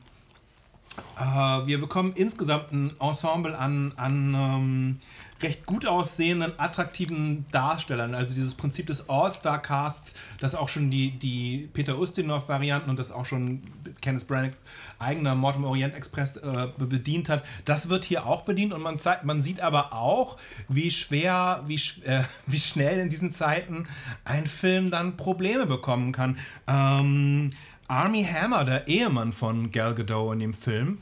äh, 1.19 1.67
wir 1.67 1.81
bekommen 1.81 2.13
insgesamt 2.15 2.73
ein 2.73 2.93
Ensemble 3.01 3.57
an, 3.57 3.93
an 3.97 4.35
ähm, 4.35 5.01
recht 5.43 5.67
gut 5.67 5.87
aussehenden, 5.87 6.53
attraktiven 6.59 7.45
Darstellern. 7.51 8.15
Also 8.15 8.35
dieses 8.35 8.55
Prinzip 8.55 8.87
des 8.87 9.09
All-Star-Casts, 9.09 10.15
das 10.41 10.55
auch 10.55 10.69
schon 10.69 10.91
die, 10.91 11.11
die 11.13 11.69
Peter 11.73 11.99
Ustinov-Varianten 11.99 12.89
und 12.89 12.99
das 12.99 13.13
auch 13.13 13.27
schon 13.27 13.63
Kenneth 14.01 14.27
Branagh 14.27 14.57
eigener 14.99 15.35
Mord 15.35 15.57
im 15.57 15.65
Orient 15.65 15.95
Express 15.95 16.37
äh, 16.37 16.69
bedient 16.79 17.29
hat, 17.29 17.45
das 17.65 17.89
wird 17.89 18.05
hier 18.05 18.27
auch 18.27 18.43
bedient 18.43 18.73
und 18.73 18.83
man, 18.83 18.99
zeigt, 18.99 19.25
man 19.25 19.43
sieht 19.43 19.61
aber 19.61 19.93
auch, 19.93 20.39
wie 20.69 20.91
schwer, 20.91 21.63
wie, 21.67 21.81
äh, 22.05 22.23
wie 22.47 22.61
schnell 22.61 22.99
in 22.99 23.11
diesen 23.11 23.33
Zeiten 23.33 23.87
ein 24.25 24.47
Film 24.47 24.91
dann 24.91 25.17
Probleme 25.17 25.67
bekommen 25.67 26.13
kann. 26.13 26.39
Ähm, 26.67 27.51
Army 27.87 28.25
Hammer, 28.25 28.65
der 28.65 28.89
Ehemann 28.89 29.33
von 29.33 29.71
Gal 29.71 29.95
Gadot 29.95 30.33
in 30.33 30.41
dem 30.41 30.55
Film, 30.55 30.99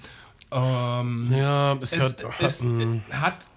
ähm, 0.50 1.32
ja, 1.32 1.74
es, 1.80 1.92
es 1.92 2.00
hat, 2.00 2.24
es 2.40 2.66
hat 3.12 3.48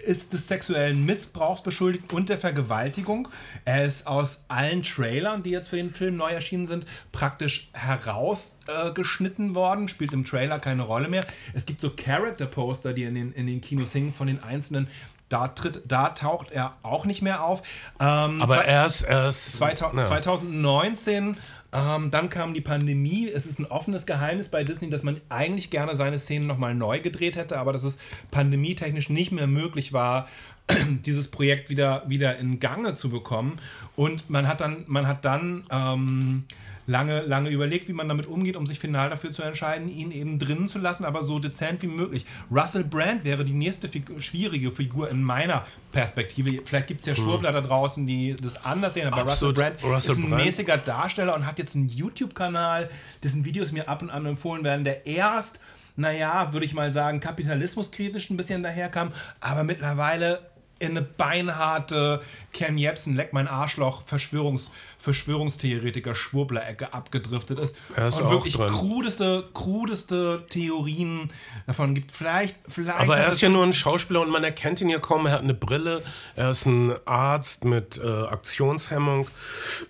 ist 0.00 0.32
des 0.32 0.48
sexuellen 0.48 1.04
Missbrauchs 1.06 1.62
beschuldigt 1.62 2.12
und 2.12 2.28
der 2.28 2.38
Vergewaltigung. 2.38 3.28
Er 3.64 3.84
ist 3.84 4.06
aus 4.06 4.44
allen 4.48 4.82
Trailern, 4.82 5.42
die 5.42 5.50
jetzt 5.50 5.68
für 5.68 5.76
den 5.76 5.92
Film 5.92 6.16
neu 6.16 6.30
erschienen 6.30 6.66
sind, 6.66 6.86
praktisch 7.12 7.70
herausgeschnitten 7.72 9.52
äh, 9.52 9.54
worden, 9.54 9.88
spielt 9.88 10.12
im 10.12 10.24
Trailer 10.24 10.58
keine 10.58 10.82
Rolle 10.82 11.08
mehr. 11.08 11.24
Es 11.54 11.66
gibt 11.66 11.80
so 11.80 11.90
Character-Poster, 11.90 12.92
die 12.92 13.04
in 13.04 13.14
den, 13.14 13.32
in 13.32 13.46
den 13.46 13.60
Kinos 13.60 13.92
hingen 13.92 14.12
von 14.12 14.26
den 14.26 14.42
einzelnen 14.42 14.88
da, 15.30 15.46
tritt, 15.48 15.82
da 15.86 16.10
taucht 16.10 16.50
er 16.50 16.74
auch 16.82 17.06
nicht 17.06 17.22
mehr 17.22 17.44
auf. 17.44 17.62
Ähm, 18.00 18.42
Aber 18.42 18.64
er 18.64 18.84
ist, 18.84 19.02
er 19.02 19.28
ist 19.28 19.52
2019 19.56 21.36
ähm, 21.72 22.10
dann 22.10 22.30
kam 22.30 22.54
die 22.54 22.60
Pandemie. 22.60 23.28
Es 23.28 23.46
ist 23.46 23.58
ein 23.58 23.66
offenes 23.66 24.06
Geheimnis 24.06 24.48
bei 24.48 24.64
Disney, 24.64 24.90
dass 24.90 25.02
man 25.02 25.20
eigentlich 25.28 25.70
gerne 25.70 25.94
seine 25.94 26.18
Szenen 26.18 26.46
nochmal 26.46 26.74
neu 26.74 27.00
gedreht 27.00 27.36
hätte, 27.36 27.58
aber 27.58 27.72
dass 27.72 27.84
es 27.84 27.98
pandemietechnisch 28.30 29.08
nicht 29.08 29.32
mehr 29.32 29.46
möglich 29.46 29.92
war, 29.92 30.28
dieses 31.06 31.28
Projekt 31.28 31.70
wieder, 31.70 32.02
wieder 32.08 32.38
in 32.38 32.60
Gange 32.60 32.94
zu 32.94 33.10
bekommen. 33.10 33.56
Und 33.96 34.28
man 34.28 34.48
hat 34.48 34.60
dann, 34.60 34.84
man 34.86 35.06
hat 35.06 35.24
dann 35.24 35.64
ähm, 35.70 36.44
lange, 36.90 37.22
lange 37.22 37.48
überlegt, 37.50 37.88
wie 37.88 37.92
man 37.92 38.08
damit 38.08 38.26
umgeht, 38.26 38.56
um 38.56 38.66
sich 38.66 38.78
final 38.78 39.08
dafür 39.08 39.32
zu 39.32 39.42
entscheiden, 39.42 39.88
ihn 39.88 40.10
eben 40.10 40.38
drinnen 40.38 40.68
zu 40.68 40.78
lassen, 40.78 41.04
aber 41.04 41.22
so 41.22 41.38
dezent 41.38 41.80
wie 41.82 41.86
möglich. 41.86 42.26
Russell 42.50 42.84
Brand 42.84 43.24
wäre 43.24 43.44
die 43.44 43.52
nächste 43.52 43.88
Figur, 43.88 44.20
schwierige 44.20 44.72
Figur 44.72 45.08
in 45.08 45.22
meiner 45.22 45.64
Perspektive. 45.92 46.60
Vielleicht 46.64 46.88
gibt 46.88 47.00
es 47.00 47.06
ja 47.06 47.14
hm. 47.14 47.22
Schwurbler 47.22 47.52
da 47.52 47.60
draußen, 47.60 48.06
die 48.06 48.36
das 48.40 48.64
anders 48.64 48.94
sehen, 48.94 49.06
aber 49.06 49.22
Absolut. 49.22 49.56
Russell 49.58 49.72
Brand 49.72 49.84
Russell 49.84 50.12
ist 50.12 50.18
ein 50.18 50.30
Brand. 50.30 50.44
mäßiger 50.44 50.78
Darsteller 50.78 51.34
und 51.36 51.46
hat 51.46 51.58
jetzt 51.58 51.76
einen 51.76 51.88
YouTube-Kanal, 51.88 52.90
dessen 53.22 53.44
Videos 53.44 53.72
mir 53.72 53.88
ab 53.88 54.02
und 54.02 54.10
an 54.10 54.26
empfohlen 54.26 54.64
werden, 54.64 54.84
der 54.84 55.06
erst 55.06 55.60
naja, 55.96 56.52
würde 56.52 56.64
ich 56.64 56.72
mal 56.72 56.92
sagen, 56.92 57.20
kapitalismuskritisch 57.20 58.30
ein 58.30 58.36
bisschen 58.36 58.62
daherkam, 58.62 59.12
aber 59.40 59.64
mittlerweile 59.64 60.40
in 60.80 60.92
eine 60.92 61.02
beinharte 61.02 62.20
Ken 62.52 62.76
Jebsen, 62.78 63.14
leck 63.14 63.32
mein 63.32 63.46
Arschloch, 63.46 64.02
Verschwörungs, 64.02 64.72
Verschwörungstheoretiker, 64.98 66.14
Schwurbler-Ecke 66.14 66.92
abgedriftet 66.92 67.60
ist. 67.60 67.76
Er 67.94 68.08
ist 68.08 68.20
und 68.20 68.30
wirklich 68.30 68.54
dran. 68.54 68.72
krudeste, 68.72 69.48
krudeste 69.54 70.44
Theorien 70.48 71.28
davon 71.66 71.94
gibt. 71.94 72.10
Vielleicht, 72.10 72.56
vielleicht. 72.66 72.98
Aber 72.98 73.18
er 73.18 73.28
ist 73.28 73.40
ja 73.40 73.50
nur 73.50 73.62
ein 73.62 73.72
Schauspieler 73.72 74.22
und 74.22 74.30
man 74.30 74.42
erkennt 74.42 74.80
ihn 74.80 74.88
ja 74.88 74.98
kaum. 74.98 75.26
Er 75.26 75.32
hat 75.32 75.42
eine 75.42 75.54
Brille, 75.54 76.02
er 76.34 76.50
ist 76.50 76.66
ein 76.66 76.94
Arzt 77.04 77.64
mit 77.64 78.00
äh, 78.02 78.08
Aktionshemmung. 78.08 79.28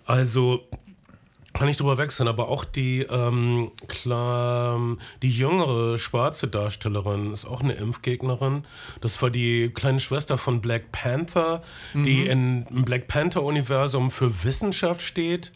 Also 0.04 0.68
kann 1.52 1.68
ich 1.68 1.76
drüber 1.76 1.98
wechseln, 1.98 2.28
aber 2.28 2.48
auch 2.48 2.64
die, 2.64 3.02
ähm, 3.02 3.72
klar, 3.88 4.80
die 5.22 5.30
jüngere 5.30 5.98
schwarze 5.98 6.48
Darstellerin 6.48 7.32
ist 7.32 7.44
auch 7.44 7.60
eine 7.62 7.72
Impfgegnerin. 7.74 8.64
Das 9.00 9.20
war 9.20 9.30
die 9.30 9.70
kleine 9.70 10.00
Schwester 10.00 10.38
von 10.38 10.60
Black 10.60 10.92
Panther, 10.92 11.62
mhm. 11.92 12.02
die 12.04 12.26
im 12.26 12.64
Black 12.70 13.08
Panther-Universum 13.08 14.10
für 14.10 14.44
Wissenschaft 14.44 15.02
steht 15.02 15.52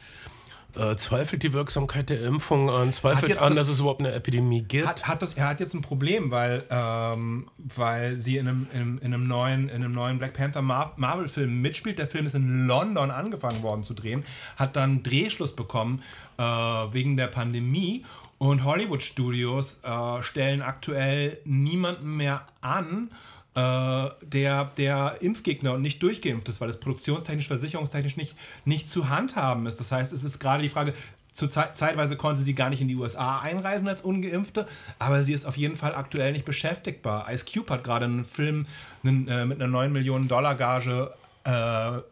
äh, 0.76 0.96
zweifelt 0.96 1.42
die 1.42 1.52
Wirksamkeit 1.52 2.10
der 2.10 2.22
Impfung 2.22 2.70
an, 2.70 2.92
zweifelt 2.92 3.38
an, 3.38 3.50
das, 3.50 3.56
dass 3.56 3.68
es 3.68 3.80
überhaupt 3.80 4.00
eine 4.00 4.12
Epidemie 4.12 4.62
gibt. 4.62 4.86
Hat, 4.86 5.06
hat 5.06 5.22
das, 5.22 5.34
er 5.34 5.48
hat 5.48 5.60
jetzt 5.60 5.74
ein 5.74 5.82
Problem, 5.82 6.30
weil, 6.30 6.64
ähm, 6.70 7.48
weil 7.58 8.18
sie 8.18 8.38
in 8.38 8.48
einem, 8.48 8.66
in, 8.72 8.98
in, 8.98 9.14
einem 9.14 9.28
neuen, 9.28 9.68
in 9.68 9.76
einem 9.76 9.92
neuen 9.92 10.18
Black 10.18 10.34
Panther 10.34 10.62
Marvel-Film 10.62 11.62
mitspielt. 11.62 11.98
Der 11.98 12.06
Film 12.06 12.26
ist 12.26 12.34
in 12.34 12.66
London 12.66 13.10
angefangen 13.10 13.62
worden 13.62 13.82
zu 13.82 13.94
drehen, 13.94 14.24
hat 14.56 14.76
dann 14.76 15.02
Drehschluss 15.02 15.54
bekommen 15.54 16.02
äh, 16.38 16.42
wegen 16.42 17.16
der 17.16 17.28
Pandemie. 17.28 18.04
Und 18.38 18.64
Hollywood 18.64 19.02
Studios 19.02 19.80
äh, 19.84 20.22
stellen 20.22 20.60
aktuell 20.60 21.38
niemanden 21.44 22.16
mehr 22.16 22.46
an, 22.60 23.10
äh, 23.10 23.33
der, 23.54 24.70
der 24.76 25.16
Impfgegner 25.20 25.74
und 25.74 25.82
nicht 25.82 26.02
durchgeimpft 26.02 26.48
ist, 26.48 26.60
weil 26.60 26.68
es 26.68 26.80
produktionstechnisch, 26.80 27.46
versicherungstechnisch 27.46 28.16
nicht, 28.16 28.34
nicht 28.64 28.88
zu 28.88 29.08
handhaben 29.08 29.66
ist. 29.66 29.78
Das 29.78 29.92
heißt, 29.92 30.12
es 30.12 30.24
ist 30.24 30.40
gerade 30.40 30.64
die 30.64 30.68
Frage, 30.68 30.92
zur 31.34 31.50
Zeit, 31.50 31.76
zeitweise 31.76 32.16
konnte 32.16 32.40
sie 32.40 32.54
gar 32.54 32.70
nicht 32.70 32.80
in 32.80 32.88
die 32.88 32.94
USA 32.94 33.40
einreisen 33.40 33.88
als 33.88 34.02
Ungeimpfte, 34.02 34.68
aber 35.00 35.24
sie 35.24 35.32
ist 35.32 35.44
auf 35.44 35.56
jeden 35.56 35.76
Fall 35.76 35.94
aktuell 35.94 36.32
nicht 36.32 36.44
beschäftigbar. 36.44 37.30
Ice 37.30 37.44
Cube 37.44 37.68
hat 37.70 37.82
gerade 37.82 38.04
einen 38.04 38.24
Film 38.24 38.66
einen, 39.02 39.26
äh, 39.26 39.44
mit 39.44 39.60
einer 39.60 39.70
9 39.70 39.92
Millionen 39.92 40.28
Dollar 40.28 40.54
Gage 40.54 41.12
äh, 41.42 41.50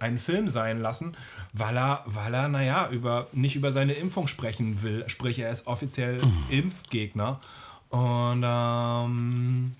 einen 0.01 0.19
Film 0.19 0.49
sein 0.49 0.81
lassen, 0.81 1.17
weil 1.53 1.77
er, 1.77 2.03
weil 2.05 2.35
er, 2.35 2.49
naja, 2.49 2.89
über, 2.91 3.29
nicht 3.33 3.55
über 3.55 3.71
seine 3.71 3.93
Impfung 3.93 4.27
sprechen 4.27 4.83
will. 4.83 5.05
Sprich, 5.07 5.39
er 5.39 5.53
ist 5.53 5.69
offiziell 5.69 6.25
mhm. 6.25 6.45
Impfgegner. 6.51 7.41
Und 7.91 8.43
ähm, 8.45 9.77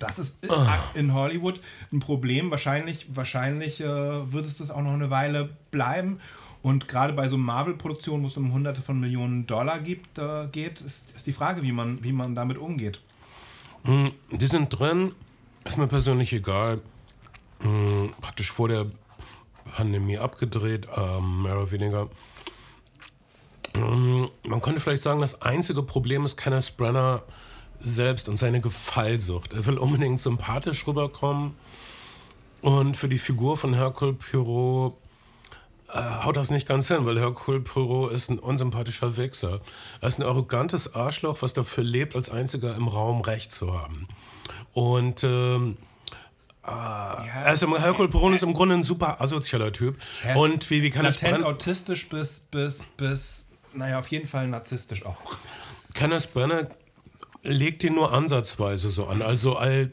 das 0.00 0.18
ist 0.18 0.38
oh. 0.48 0.66
in 0.94 1.14
Hollywood 1.14 1.60
ein 1.92 2.00
Problem. 2.00 2.50
Wahrscheinlich, 2.50 3.06
wahrscheinlich 3.14 3.80
äh, 3.80 3.84
wird 4.32 4.46
es 4.46 4.58
das 4.58 4.70
auch 4.70 4.82
noch 4.82 4.94
eine 4.94 5.10
Weile 5.10 5.50
bleiben. 5.70 6.20
Und 6.62 6.88
gerade 6.88 7.12
bei 7.12 7.28
so 7.28 7.38
Marvel-Produktionen, 7.38 8.22
wo 8.22 8.26
es 8.26 8.36
um 8.36 8.52
Hunderte 8.52 8.82
von 8.82 8.98
Millionen 8.98 9.46
Dollar 9.46 9.78
gibt, 9.78 10.18
äh, 10.18 10.46
geht, 10.48 10.80
ist, 10.80 11.14
ist 11.16 11.26
die 11.26 11.32
Frage, 11.32 11.62
wie 11.62 11.72
man, 11.72 12.02
wie 12.02 12.12
man 12.12 12.34
damit 12.34 12.58
umgeht. 12.58 13.00
Hm, 13.84 14.10
die 14.30 14.46
sind 14.46 14.68
drin, 14.68 15.12
ist 15.64 15.78
mir 15.78 15.86
persönlich 15.86 16.32
egal. 16.32 16.80
Hm, 17.60 18.12
praktisch 18.20 18.52
vor 18.52 18.68
der 18.68 18.86
Pandemie 19.74 20.18
abgedreht, 20.18 20.88
ähm, 20.96 21.42
mehr 21.42 21.56
oder 21.56 21.70
weniger. 21.70 22.08
Hm, 23.76 24.28
man 24.46 24.60
könnte 24.60 24.80
vielleicht 24.80 25.02
sagen, 25.02 25.20
das 25.20 25.40
einzige 25.42 25.82
Problem 25.82 26.24
ist 26.24 26.36
Kenneth 26.36 26.76
Brenner 26.76 27.22
selbst 27.80 28.28
und 28.28 28.36
seine 28.36 28.60
Gefallsucht. 28.60 29.52
Er 29.52 29.66
will 29.66 29.78
unbedingt 29.78 30.20
sympathisch 30.20 30.86
rüberkommen. 30.86 31.56
Und 32.60 32.96
für 32.96 33.08
die 33.08 33.18
Figur 33.18 33.56
von 33.56 33.74
Hercule 33.74 34.12
Poirot 34.12 34.94
äh, 35.88 35.98
haut 36.24 36.36
das 36.36 36.50
nicht 36.50 36.68
ganz 36.68 36.88
hin, 36.88 37.06
weil 37.06 37.18
Hercule 37.18 37.60
Poirot 37.60 38.12
ist 38.12 38.30
ein 38.30 38.38
unsympathischer 38.38 39.16
Wichser. 39.16 39.60
Er 40.00 40.08
ist 40.08 40.18
ein 40.18 40.24
arrogantes 40.24 40.94
Arschloch, 40.94 41.40
was 41.40 41.54
dafür 41.54 41.84
lebt, 41.84 42.14
als 42.14 42.30
einziger 42.30 42.74
im 42.76 42.86
Raum 42.86 43.22
Recht 43.22 43.52
zu 43.52 43.72
haben. 43.72 44.06
Und 44.72 45.24
ähm, 45.24 45.78
äh, 46.66 46.70
ja, 46.70 47.24
er 47.44 47.52
ist 47.52 47.62
im, 47.62 47.74
Hercule 47.74 48.08
Poirot 48.08 48.34
ist 48.34 48.42
im 48.42 48.52
Grunde 48.52 48.74
ein 48.74 48.82
super 48.82 49.20
asozialer 49.20 49.72
Typ. 49.72 49.98
Und 50.36 50.68
wie, 50.70 50.82
wie 50.82 50.90
kann 50.90 51.06
es 51.06 51.22
autistisch 51.24 52.08
bis, 52.08 52.40
bis, 52.40 52.84
bis, 52.96 53.46
naja, 53.72 53.98
auf 53.98 54.08
jeden 54.08 54.26
Fall 54.26 54.46
narzisstisch 54.48 55.06
auch. 55.06 55.16
Kenneth 55.94 56.32
Branagh 56.32 56.68
legt 57.42 57.84
ihn 57.84 57.94
nur 57.94 58.12
ansatzweise 58.12 58.90
so 58.90 59.06
an. 59.06 59.22
Also 59.22 59.56
all, 59.56 59.92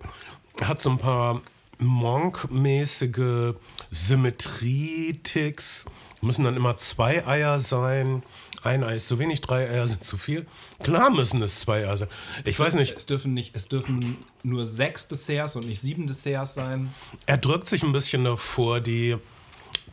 hat 0.62 0.81
so 0.81 0.89
ein 0.89 0.97
paar 0.97 1.41
Monk-mäßige 1.79 3.53
Symmetrie-Ticks. 3.91 5.86
Müssen 6.21 6.43
dann 6.43 6.55
immer 6.55 6.77
zwei 6.77 7.25
Eier 7.27 7.60
sein. 7.60 8.23
Ein 8.63 8.83
Ei 8.83 8.95
ist 8.95 9.07
zu 9.07 9.19
wenig, 9.19 9.41
drei 9.41 9.69
Eier 9.69 9.88
sind 9.88 10.03
zu 10.03 10.17
viel. 10.17 10.47
Klar 10.81 11.12
müssen 11.12 11.41
es 11.43 11.60
zwei 11.60 11.86
Eier 11.86 11.95
sein. 11.95 12.10
Ich 12.43 12.60
weiß 12.60 12.73
nicht. 12.73 12.97
Es 12.97 13.05
dürfen 13.05 13.33
nicht, 13.33 13.55
es 13.55 13.69
dürfen 13.69 14.17
nur 14.43 14.65
sechs 14.65 15.07
Desserts 15.07 15.55
und 15.55 15.67
nicht 15.67 15.79
sieben 15.79 16.07
Desserts 16.07 16.55
sein. 16.55 16.91
Er 17.27 17.38
drückt 17.38 17.69
sich 17.69 17.83
ein 17.83 17.93
bisschen 17.93 18.23
davor, 18.23 18.81
die 18.81 19.15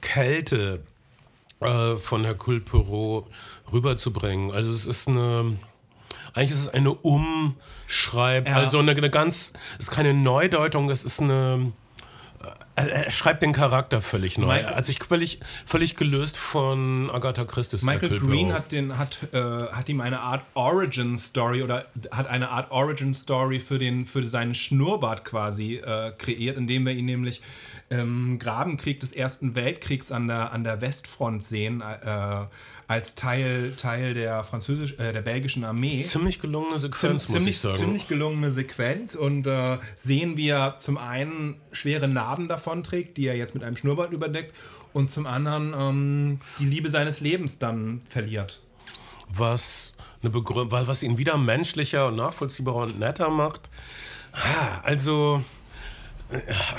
Kälte 0.00 0.80
äh, 1.60 1.96
von 1.96 2.24
Hercule 2.24 2.60
Poirot 2.60 3.26
rüberzubringen. 3.70 4.50
Also 4.50 4.70
es 4.70 4.86
ist 4.86 5.08
eine 5.08 5.56
eigentlich 6.35 6.51
ist 6.51 6.61
es 6.61 6.68
eine 6.68 6.92
Umschreib, 6.92 8.49
ja. 8.49 8.57
also 8.57 8.79
eine, 8.79 8.90
eine 8.90 9.11
ganz, 9.11 9.53
es 9.79 9.88
ist 9.88 9.90
keine 9.90 10.14
Neudeutung, 10.14 10.90
es 10.90 11.05
ist 11.05 11.23
eine, 11.23 11.73
äh, 12.77 12.83
er 12.88 13.12
schreibt 13.12 13.42
den 13.42 13.53
Charakter 13.53 14.03
völlig 14.03 14.37
neu. 14.37 14.47
Michael, 14.49 14.75
also 14.75 14.90
ich 14.90 15.03
völlig, 15.03 15.38
völlig 15.64 15.94
gelöst 15.94 16.37
von 16.37 17.09
Agatha 17.11 17.44
Christie. 17.44 17.79
Michael 17.83 18.18
Green 18.18 18.53
hat, 18.53 18.73
den, 18.73 18.99
hat, 18.99 19.18
äh, 19.33 19.38
hat 19.38 19.88
ihm 19.88 20.01
eine 20.01 20.20
Art 20.20 20.42
Origin 20.55 21.16
Story 21.16 21.62
oder 21.62 21.87
hat 22.11 22.27
eine 22.27 22.51
Art 22.51 22.73
Origin 22.73 23.14
Story 23.14 23.61
für, 23.61 23.79
den, 23.79 24.05
für 24.05 24.27
seinen 24.27 24.55
Schnurrbart 24.55 25.25
quasi 25.25 25.77
äh, 25.77 26.11
kreiert, 26.18 26.57
indem 26.57 26.85
wir 26.85 26.94
ihn 26.94 27.05
nämlich 27.05 27.42
im 27.90 28.38
Grabenkrieg 28.40 28.99
des 28.99 29.12
Ersten 29.12 29.55
Weltkriegs 29.55 30.11
an 30.11 30.27
der, 30.27 30.53
an 30.53 30.64
der 30.64 30.81
Westfront 30.81 31.44
sehen. 31.44 31.81
Äh, 31.81 32.47
als 32.87 33.14
Teil, 33.14 33.73
Teil 33.77 34.14
der 34.14 34.44
französisch, 34.44 34.99
äh, 34.99 35.12
der 35.12 35.23
belgischen 35.23 35.64
Armee. 35.64 36.03
Ziemlich 36.03 36.40
gelungene 36.40 36.79
Sequenz, 36.79 37.27
Ziem, 37.27 37.35
muss 37.37 37.47
ich 37.47 37.59
sagen. 37.59 37.77
Ziemlich 37.77 38.09
gelungene 38.09 38.51
Sequenz 38.51 39.14
und 39.14 39.47
äh, 39.47 39.79
sehen 39.97 40.37
wir 40.37 40.77
zum 40.79 40.99
einen 40.99 41.61
schwere 41.73 42.09
Narben 42.09 42.49
davon 42.49 42.83
trägt, 42.83 43.16
die 43.16 43.27
er 43.27 43.37
jetzt 43.37 43.55
mit 43.55 43.64
einem 43.64 43.77
Schnurrbart 43.77 44.12
überdeckt 44.12 44.57
und 44.92 45.11
zum 45.11 45.27
anderen 45.27 45.75
ähm, 45.77 46.40
die 46.59 46.66
Liebe 46.66 46.88
seines 46.88 47.20
Lebens 47.20 47.59
dann 47.59 48.01
verliert. 48.09 48.61
Was, 49.29 49.94
eine 50.23 50.33
was 50.33 51.03
ihn 51.03 51.18
wieder 51.18 51.38
menschlicher 51.38 52.09
und 52.09 52.16
nachvollziehbarer 52.16 52.85
und 52.85 52.99
netter 52.99 53.31
macht. 53.31 53.70
Also, 54.83 55.42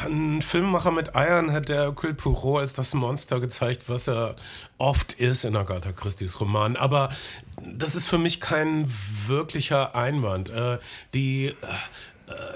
ein 0.06 0.42
Filmemacher 0.42 0.92
mit 0.92 1.16
Eiern 1.16 1.52
hat 1.52 1.70
der 1.70 1.84
Hercule 1.84 2.14
Poirot 2.14 2.62
als 2.62 2.74
das 2.74 2.94
Monster 2.94 3.40
gezeigt, 3.40 3.88
was 3.88 4.08
er 4.08 4.36
oft 4.78 5.14
ist 5.14 5.46
in 5.46 5.56
Agatha 5.56 5.92
Christie's 5.92 6.40
Roman. 6.40 6.76
Aber 6.76 7.10
das 7.62 7.96
ist 7.96 8.08
für 8.08 8.18
mich 8.18 8.42
kein 8.42 8.92
wirklicher 9.28 9.96
Einwand. 9.96 10.50
Äh, 10.50 10.80
die 11.14 11.48
äh, 11.48 11.54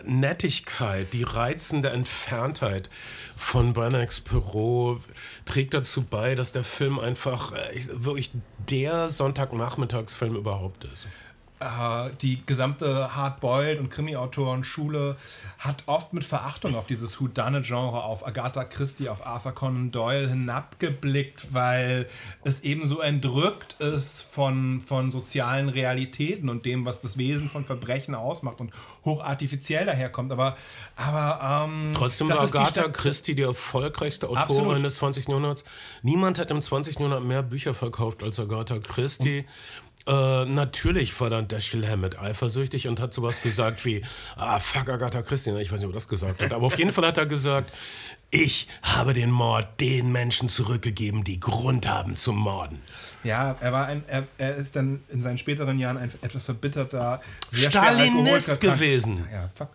Nettigkeit, 0.04 1.14
die 1.14 1.24
reizende 1.24 1.90
Entferntheit 1.90 2.90
von 3.38 3.74
Branagh 3.74 4.22
Poirot 4.24 5.02
trägt 5.46 5.74
dazu 5.74 6.04
bei, 6.04 6.36
dass 6.36 6.52
der 6.52 6.64
Film 6.64 7.00
einfach 7.00 7.54
äh, 7.54 7.82
wirklich 7.94 8.32
der 8.70 9.10
Sonntagnachmittagsfilm 9.10 10.36
überhaupt 10.36 10.84
ist. 10.86 11.08
Äh, 11.60 12.10
die 12.22 12.46
gesamte 12.46 13.16
Hardboiled- 13.16 13.80
und 13.80 13.90
Krimi-Autoren-Schule 13.90 15.18
hat 15.58 15.84
oft 15.88 16.14
mit 16.14 16.24
Verachtung 16.24 16.76
auf 16.76 16.88
dieses 16.88 17.20
Whodunit-Genre, 17.20 18.02
auf 18.02 18.26
Agatha 18.26 18.64
Christie, 18.64 19.10
auf 19.10 19.28
Arthur 19.28 19.52
Conan 19.52 19.92
Doyle 19.92 20.30
hinabgeblickt, 20.30 21.54
weil 21.54 22.08
es 22.46 22.62
eben 22.62 22.88
so 22.88 23.02
entrückt 23.02 23.74
ist 23.82 24.22
von, 24.22 24.80
von 24.80 25.12
sozialen 25.12 25.68
Realitäten 25.68 26.48
und 26.48 26.66
dem, 26.66 26.86
was 26.86 27.02
das 27.02 27.18
Wesen 27.18 27.50
von 27.50 27.66
Verbrechen 27.66 28.16
ausmacht 28.16 28.62
und 28.62 28.72
hochartifiziell 29.04 29.86
daherkommt. 29.86 30.32
Aber, 30.32 30.56
aber 30.96 31.66
ähm, 31.68 31.92
trotzdem 31.94 32.30
war 32.30 32.40
Agatha 32.40 32.88
Christie 32.88 33.36
die 33.36 33.44
erfolgreichste 33.44 34.28
Autorin 34.28 34.44
Absolut. 34.44 34.84
des 34.84 34.96
20. 34.96 35.28
Jahrhunderts. 35.28 35.66
Niemand 36.04 36.40
hat 36.40 36.52
im 36.52 36.62
20. 36.62 36.96
Jahrhundert 36.96 37.26
mehr 37.26 37.44
Bücher 37.44 37.74
verkauft 37.74 38.24
als 38.24 38.40
Agatha 38.40 38.80
Christie. 38.80 39.40
Und 39.40 39.89
äh, 40.08 40.46
natürlich 40.46 41.20
war 41.20 41.30
dann 41.30 41.48
Dashiell 41.48 41.88
Hammett 41.88 42.18
eifersüchtig 42.20 42.88
und 42.88 43.00
hat 43.00 43.14
sowas 43.14 43.42
gesagt 43.42 43.86
wie, 43.86 44.04
ah, 44.36 44.60
fuck 44.60 44.90
Agatha 44.90 45.22
Christine. 45.22 45.62
Ich 45.62 45.72
weiß 45.72 45.80
nicht, 45.80 45.88
ob 45.88 45.94
er 45.94 45.96
das 45.96 46.08
gesagt 46.08 46.42
hat, 46.42 46.52
aber 46.52 46.66
auf 46.66 46.78
jeden 46.78 46.92
Fall 46.92 47.06
hat 47.06 47.18
er 47.18 47.26
gesagt, 47.26 47.72
ich 48.32 48.68
habe 48.84 49.14
den 49.14 49.32
Mord 49.32 49.68
den 49.80 50.12
Menschen 50.12 50.50
zurückgegeben, 50.50 51.24
die 51.24 51.40
Grund 51.40 51.88
haben 51.88 52.16
zu 52.16 52.32
morden. 52.32 52.80
Ja, 53.24 53.56
er 53.60 53.74
war 53.74 53.88
ein, 53.88 54.04
er, 54.08 54.24
er 54.38 54.56
ist 54.56 54.76
dann 54.76 55.02
in 55.10 55.22
seinen 55.22 55.38
späteren 55.38 55.80
Jahren 55.80 55.98
ein 55.98 56.12
etwas 56.22 56.44
verbitterter, 56.44 57.22
sehr 57.50 57.70
Stalinist 57.70 58.62
gewesen. 58.62 59.26
Ja, 59.32 59.50
fuck. 59.54 59.70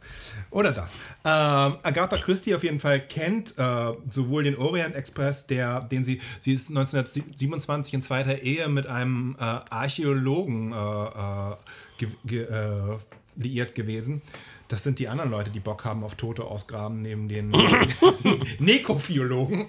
Oder 0.54 0.70
das. 0.70 0.92
Ähm, 1.24 1.76
Agatha 1.82 2.16
Christie 2.16 2.54
auf 2.54 2.62
jeden 2.62 2.78
Fall 2.78 3.00
kennt 3.00 3.58
äh, 3.58 3.92
sowohl 4.08 4.44
den 4.44 4.56
Orient 4.56 4.94
Express, 4.94 5.48
der, 5.48 5.80
den 5.80 6.04
sie, 6.04 6.20
sie 6.38 6.54
ist 6.54 6.68
1927 6.68 7.92
in 7.92 8.02
zweiter 8.02 8.40
Ehe 8.40 8.68
mit 8.68 8.86
einem 8.86 9.36
äh, 9.40 9.42
Archäologen 9.42 10.72
äh, 10.72 10.76
äh 10.76 11.56
ge, 11.98 12.08
ge, 12.24 12.42
äh, 12.44 12.98
liiert 13.34 13.74
gewesen. 13.74 14.22
Das 14.68 14.84
sind 14.84 15.00
die 15.00 15.08
anderen 15.08 15.32
Leute, 15.32 15.50
die 15.50 15.58
Bock 15.58 15.84
haben 15.84 16.04
auf 16.04 16.14
Tote 16.14 16.44
ausgraben, 16.44 17.02
neben 17.02 17.26
den 17.26 17.50
Nekophiologen. 18.60 19.66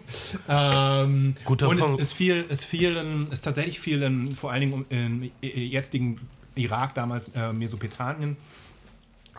Ähm, 0.48 1.36
Guter 1.46 1.68
und 1.68 1.80
Punkt. 1.80 2.00
es 2.00 2.10
ist 2.10 2.14
viel, 2.14 2.46
ist 2.48 2.64
viel, 2.64 2.96
in, 2.96 3.32
ist 3.32 3.44
tatsächlich 3.44 3.80
viel 3.80 4.04
in, 4.04 4.32
vor 4.36 4.52
allen 4.52 4.62
Dingen 4.62 4.86
im 4.90 5.32
jetzigen 5.42 6.22
Irak, 6.56 6.94
damals 6.94 7.26
äh, 7.36 7.52
Mesopotamien, 7.54 8.38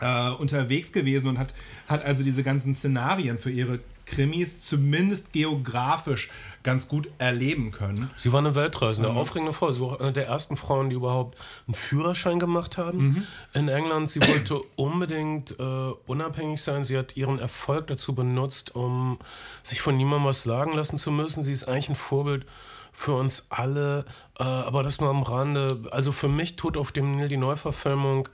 äh, 0.01 0.29
unterwegs 0.31 0.91
gewesen 0.91 1.27
und 1.27 1.39
hat, 1.39 1.53
hat 1.87 2.03
also 2.03 2.23
diese 2.23 2.43
ganzen 2.43 2.75
Szenarien 2.75 3.39
für 3.39 3.51
ihre 3.51 3.79
Krimis 4.07 4.61
zumindest 4.61 5.33
geografisch 5.33 6.29
ganz 6.63 6.87
gut 6.87 7.09
erleben 7.17 7.71
können. 7.71 8.09
Sie 8.15 8.31
war 8.31 8.39
eine 8.39 8.55
Weltreisende, 8.55 9.09
eine 9.09 9.15
mhm. 9.15 9.21
aufregende 9.21 9.53
Frau. 9.53 9.71
Sie 9.71 9.81
war 9.81 10.01
eine 10.01 10.13
der 10.13 10.27
ersten 10.27 10.57
Frauen, 10.57 10.89
die 10.89 10.95
überhaupt 10.95 11.37
einen 11.67 11.75
Führerschein 11.75 12.39
gemacht 12.39 12.77
haben 12.77 12.97
mhm. 12.97 13.27
in 13.53 13.67
England. 13.67 14.09
Sie 14.09 14.21
wollte 14.21 14.59
unbedingt 14.75 15.59
äh, 15.59 15.63
unabhängig 16.07 16.61
sein. 16.61 16.83
Sie 16.83 16.97
hat 16.97 17.15
ihren 17.15 17.39
Erfolg 17.39 17.87
dazu 17.87 18.15
benutzt, 18.15 18.75
um 18.75 19.19
sich 19.61 19.81
von 19.81 19.97
niemandem 19.97 20.25
was 20.25 20.43
sagen 20.43 20.73
lassen 20.73 20.97
zu 20.97 21.11
müssen. 21.11 21.43
Sie 21.43 21.53
ist 21.53 21.65
eigentlich 21.65 21.89
ein 21.89 21.95
Vorbild 21.95 22.45
für 22.91 23.13
uns 23.13 23.47
alle, 23.49 24.05
äh, 24.39 24.43
aber 24.43 24.83
das 24.83 24.99
nur 24.99 25.09
am 25.09 25.21
Rande. 25.21 25.81
Also 25.91 26.11
für 26.11 26.29
mich 26.29 26.55
tut 26.55 26.77
auf 26.77 26.91
dem 26.91 27.11
Nil 27.11 27.27
die 27.27 27.37
Neuverfilmung 27.37 28.27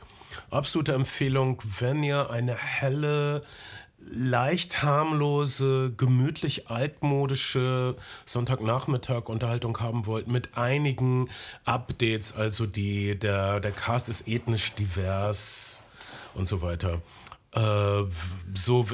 absolute 0.50 0.94
Empfehlung, 0.94 1.62
wenn 1.80 2.04
ihr 2.04 2.30
eine 2.30 2.56
helle, 2.56 3.42
leicht 4.12 4.84
harmlose, 4.84 5.94
gemütlich 5.96 6.70
altmodische 6.70 7.96
Sonntagnachmittag-Unterhaltung 8.26 9.80
haben 9.80 10.06
wollt, 10.06 10.28
mit 10.28 10.58
einigen 10.58 11.30
Updates, 11.66 12.36
also 12.36 12.66
die, 12.66 13.18
der, 13.18 13.60
der 13.60 13.72
Cast 13.72 14.10
ist 14.10 14.28
ethnisch 14.28 14.74
divers 14.76 15.84
und 16.36 16.48
so 16.48 16.62
weiter. 16.62 17.02
Äh, 17.54 18.04
so 18.56 18.88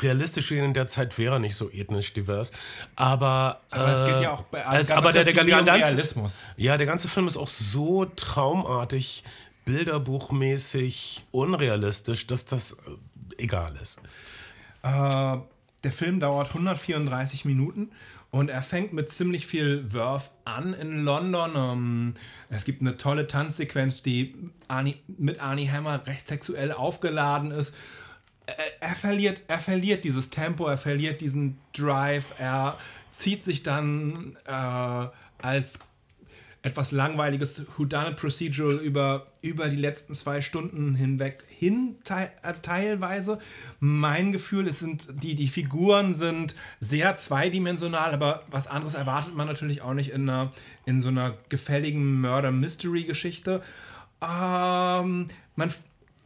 realistisch 0.00 0.52
in 0.52 0.72
der 0.72 0.86
Zeit 0.86 1.18
wäre 1.18 1.34
er 1.34 1.38
nicht 1.40 1.56
so 1.56 1.68
ethnisch 1.70 2.12
divers, 2.14 2.52
aber, 2.94 3.60
Aber 3.70 3.88
es 3.92 4.04
geht 4.06 4.22
ja 4.22 4.30
äh, 4.30 4.34
auch 4.34 4.42
bei 4.42 4.60
ganz- 4.60 4.90
aber 4.92 5.12
der, 5.12 5.24
der, 5.24 5.34
der 5.44 5.58
um 5.58 5.64
ganze, 5.66 5.96
Realismus. 5.96 6.40
ja, 6.56 6.76
der 6.76 6.86
ganze 6.86 7.08
Film 7.08 7.26
ist 7.26 7.36
auch 7.36 7.48
so 7.48 8.04
traumartig, 8.04 9.24
bilderbuchmäßig 9.68 11.26
unrealistisch, 11.30 12.26
dass 12.26 12.46
das 12.46 12.72
äh, 12.72 12.76
egal 13.42 13.74
ist. 13.82 14.00
Äh, 14.82 15.36
der 15.84 15.92
Film 15.92 16.20
dauert 16.20 16.48
134 16.48 17.44
Minuten 17.44 17.90
und 18.30 18.48
er 18.48 18.62
fängt 18.62 18.94
mit 18.94 19.10
ziemlich 19.10 19.46
viel 19.46 19.92
Wurf 19.92 20.30
an 20.46 20.72
in 20.72 21.04
London. 21.04 21.52
Ähm, 21.54 22.14
es 22.48 22.64
gibt 22.64 22.80
eine 22.80 22.96
tolle 22.96 23.26
Tanzsequenz, 23.26 24.02
die 24.02 24.34
Arnie, 24.68 24.96
mit 25.06 25.38
Arnie 25.40 25.68
Hammer 25.68 26.06
recht 26.06 26.28
sexuell 26.28 26.72
aufgeladen 26.72 27.50
ist. 27.50 27.74
Er, 28.46 28.56
er, 28.80 28.94
verliert, 28.94 29.42
er 29.48 29.60
verliert 29.60 30.04
dieses 30.04 30.30
Tempo, 30.30 30.66
er 30.66 30.78
verliert 30.78 31.20
diesen 31.20 31.58
Drive, 31.74 32.32
er 32.38 32.78
zieht 33.10 33.42
sich 33.42 33.62
dann 33.62 34.38
äh, 34.46 35.08
als 35.42 35.80
etwas 36.68 36.92
langweiliges 36.92 37.66
Whodunit 37.76 38.16
Procedural 38.16 38.76
über, 38.76 39.26
über 39.42 39.68
die 39.68 39.76
letzten 39.76 40.14
zwei 40.14 40.42
Stunden 40.42 40.94
hinweg 40.94 41.42
hin, 41.48 41.96
teil, 42.04 42.30
also 42.42 42.62
teilweise. 42.62 43.38
Mein 43.80 44.32
Gefühl, 44.32 44.68
es 44.68 44.78
sind 44.78 45.08
die, 45.22 45.34
die 45.34 45.48
Figuren 45.48 46.14
sind 46.14 46.54
sehr 46.78 47.16
zweidimensional, 47.16 48.12
aber 48.12 48.42
was 48.50 48.68
anderes 48.68 48.94
erwartet 48.94 49.34
man 49.34 49.46
natürlich 49.46 49.82
auch 49.82 49.94
nicht 49.94 50.10
in, 50.10 50.28
einer, 50.28 50.52
in 50.86 51.00
so 51.00 51.08
einer 51.08 51.34
gefälligen 51.48 52.20
Murder-Mystery-Geschichte. 52.20 53.62
Ähm, 54.22 55.28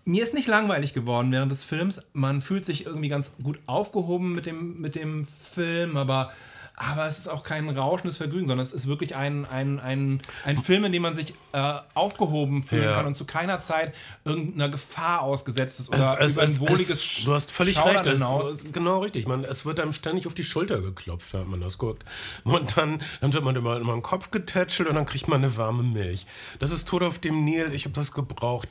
mir 0.05 0.23
ist 0.23 0.35
nicht 0.35 0.49
langweilig 0.49 0.95
geworden 0.95 1.31
während 1.31 1.53
des 1.53 1.63
Films. 1.63 2.03
Man 2.13 2.41
fühlt 2.41 2.65
sich 2.65 2.87
irgendwie 2.87 3.09
ganz 3.09 3.33
gut 3.43 3.61
aufgehoben 3.67 4.35
mit 4.35 4.47
dem, 4.47 4.81
mit 4.81 4.97
dem 4.97 5.27
Film, 5.27 5.97
aber, 5.97 6.33
aber 6.91 7.07
es 7.07 7.19
ist 7.21 7.29
auch 7.29 7.45
kein 7.45 7.69
rauschendes 7.69 8.17
Vergnügen, 8.17 8.49
sondern 8.49 8.67
es 8.67 8.73
ist 8.73 8.87
wirklich 8.89 9.15
ein, 9.15 9.45
ein, 9.47 9.79
ein, 9.79 10.21
ein 10.45 10.59
Film, 10.59 10.85
in 10.85 10.93
dem 10.93 11.03
man 11.03 11.15
sich 11.15 11.35
äh, 11.53 11.75
aufgehoben 11.95 12.63
fühlen 12.63 12.85
Ja. 12.85 12.95
kann 12.95 13.07
und 13.07 13.15
zu 13.15 13.25
keiner 13.25 13.61
Zeit 13.61 13.95
irgendeiner 14.25 14.69
Gefahr 14.69 15.21
ausgesetzt 15.23 15.81
ist 15.81 15.89
oder 15.91 16.19
Es, 16.21 16.27
es, 16.27 16.33
über 16.33 16.43
ein 16.43 16.51
es, 16.51 16.61
wohliges 16.61 16.89
es, 16.91 17.25
du 17.25 17.35
hast 17.35 17.51
völlig 17.53 17.77
Schaudern 17.77 17.97
recht. 17.97 18.07
Es, 18.07 18.19
hinaus. 18.19 18.65
genau 18.73 18.99
richtig. 19.01 19.27
Man, 19.29 19.45
es 19.45 19.65
wird 19.65 19.79
einem 19.81 19.93
ständig 19.93 20.27
auf 20.27 20.35
die 20.35 20.45
Schulter 20.45 20.81
geklopft, 20.81 21.33
wenn 21.35 21.49
man 21.49 21.61
das 21.61 21.79
guckt. 21.79 22.05
Und 22.45 22.77
dann, 22.77 23.03
dann 23.21 23.33
wird 23.33 23.45
man 23.45 23.55
immer, 23.57 23.77
immer 23.79 23.93
den 23.93 24.03
Kopf 24.03 24.31
getätschelt 24.31 24.89
und 24.89 24.95
dann 24.97 25.07
kriegt 25.07 25.29
man 25.29 25.45
eine 25.45 25.57
warme 25.57 25.83
Milch. 25.83 26.27
Das 26.59 26.71
ist 26.71 26.89
Tod 26.89 27.03
auf 27.03 27.19
dem 27.19 27.45
Nil. 27.45 27.71
Ich 27.75 27.85
habe 27.85 27.95
das 27.95 28.13
gebraucht. 28.13 28.69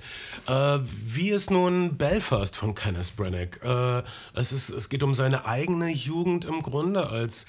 Äh, 0.48 0.80
wie 1.06 1.30
ist 1.30 1.52
nun 1.52 1.98
Belfast 1.98 2.56
von 2.56 2.76
Kenneth 2.76 3.16
Branagh? 3.16 3.58
Äh, 3.64 4.04
es, 4.34 4.52
ist, 4.52 4.70
es 4.70 4.90
geht 4.90 5.04
um 5.04 5.14
seine 5.14 5.46
eigene 5.46 5.90
Jugend 5.92 6.46
im 6.46 6.62
Grunde 6.62 7.08
als 7.10 7.46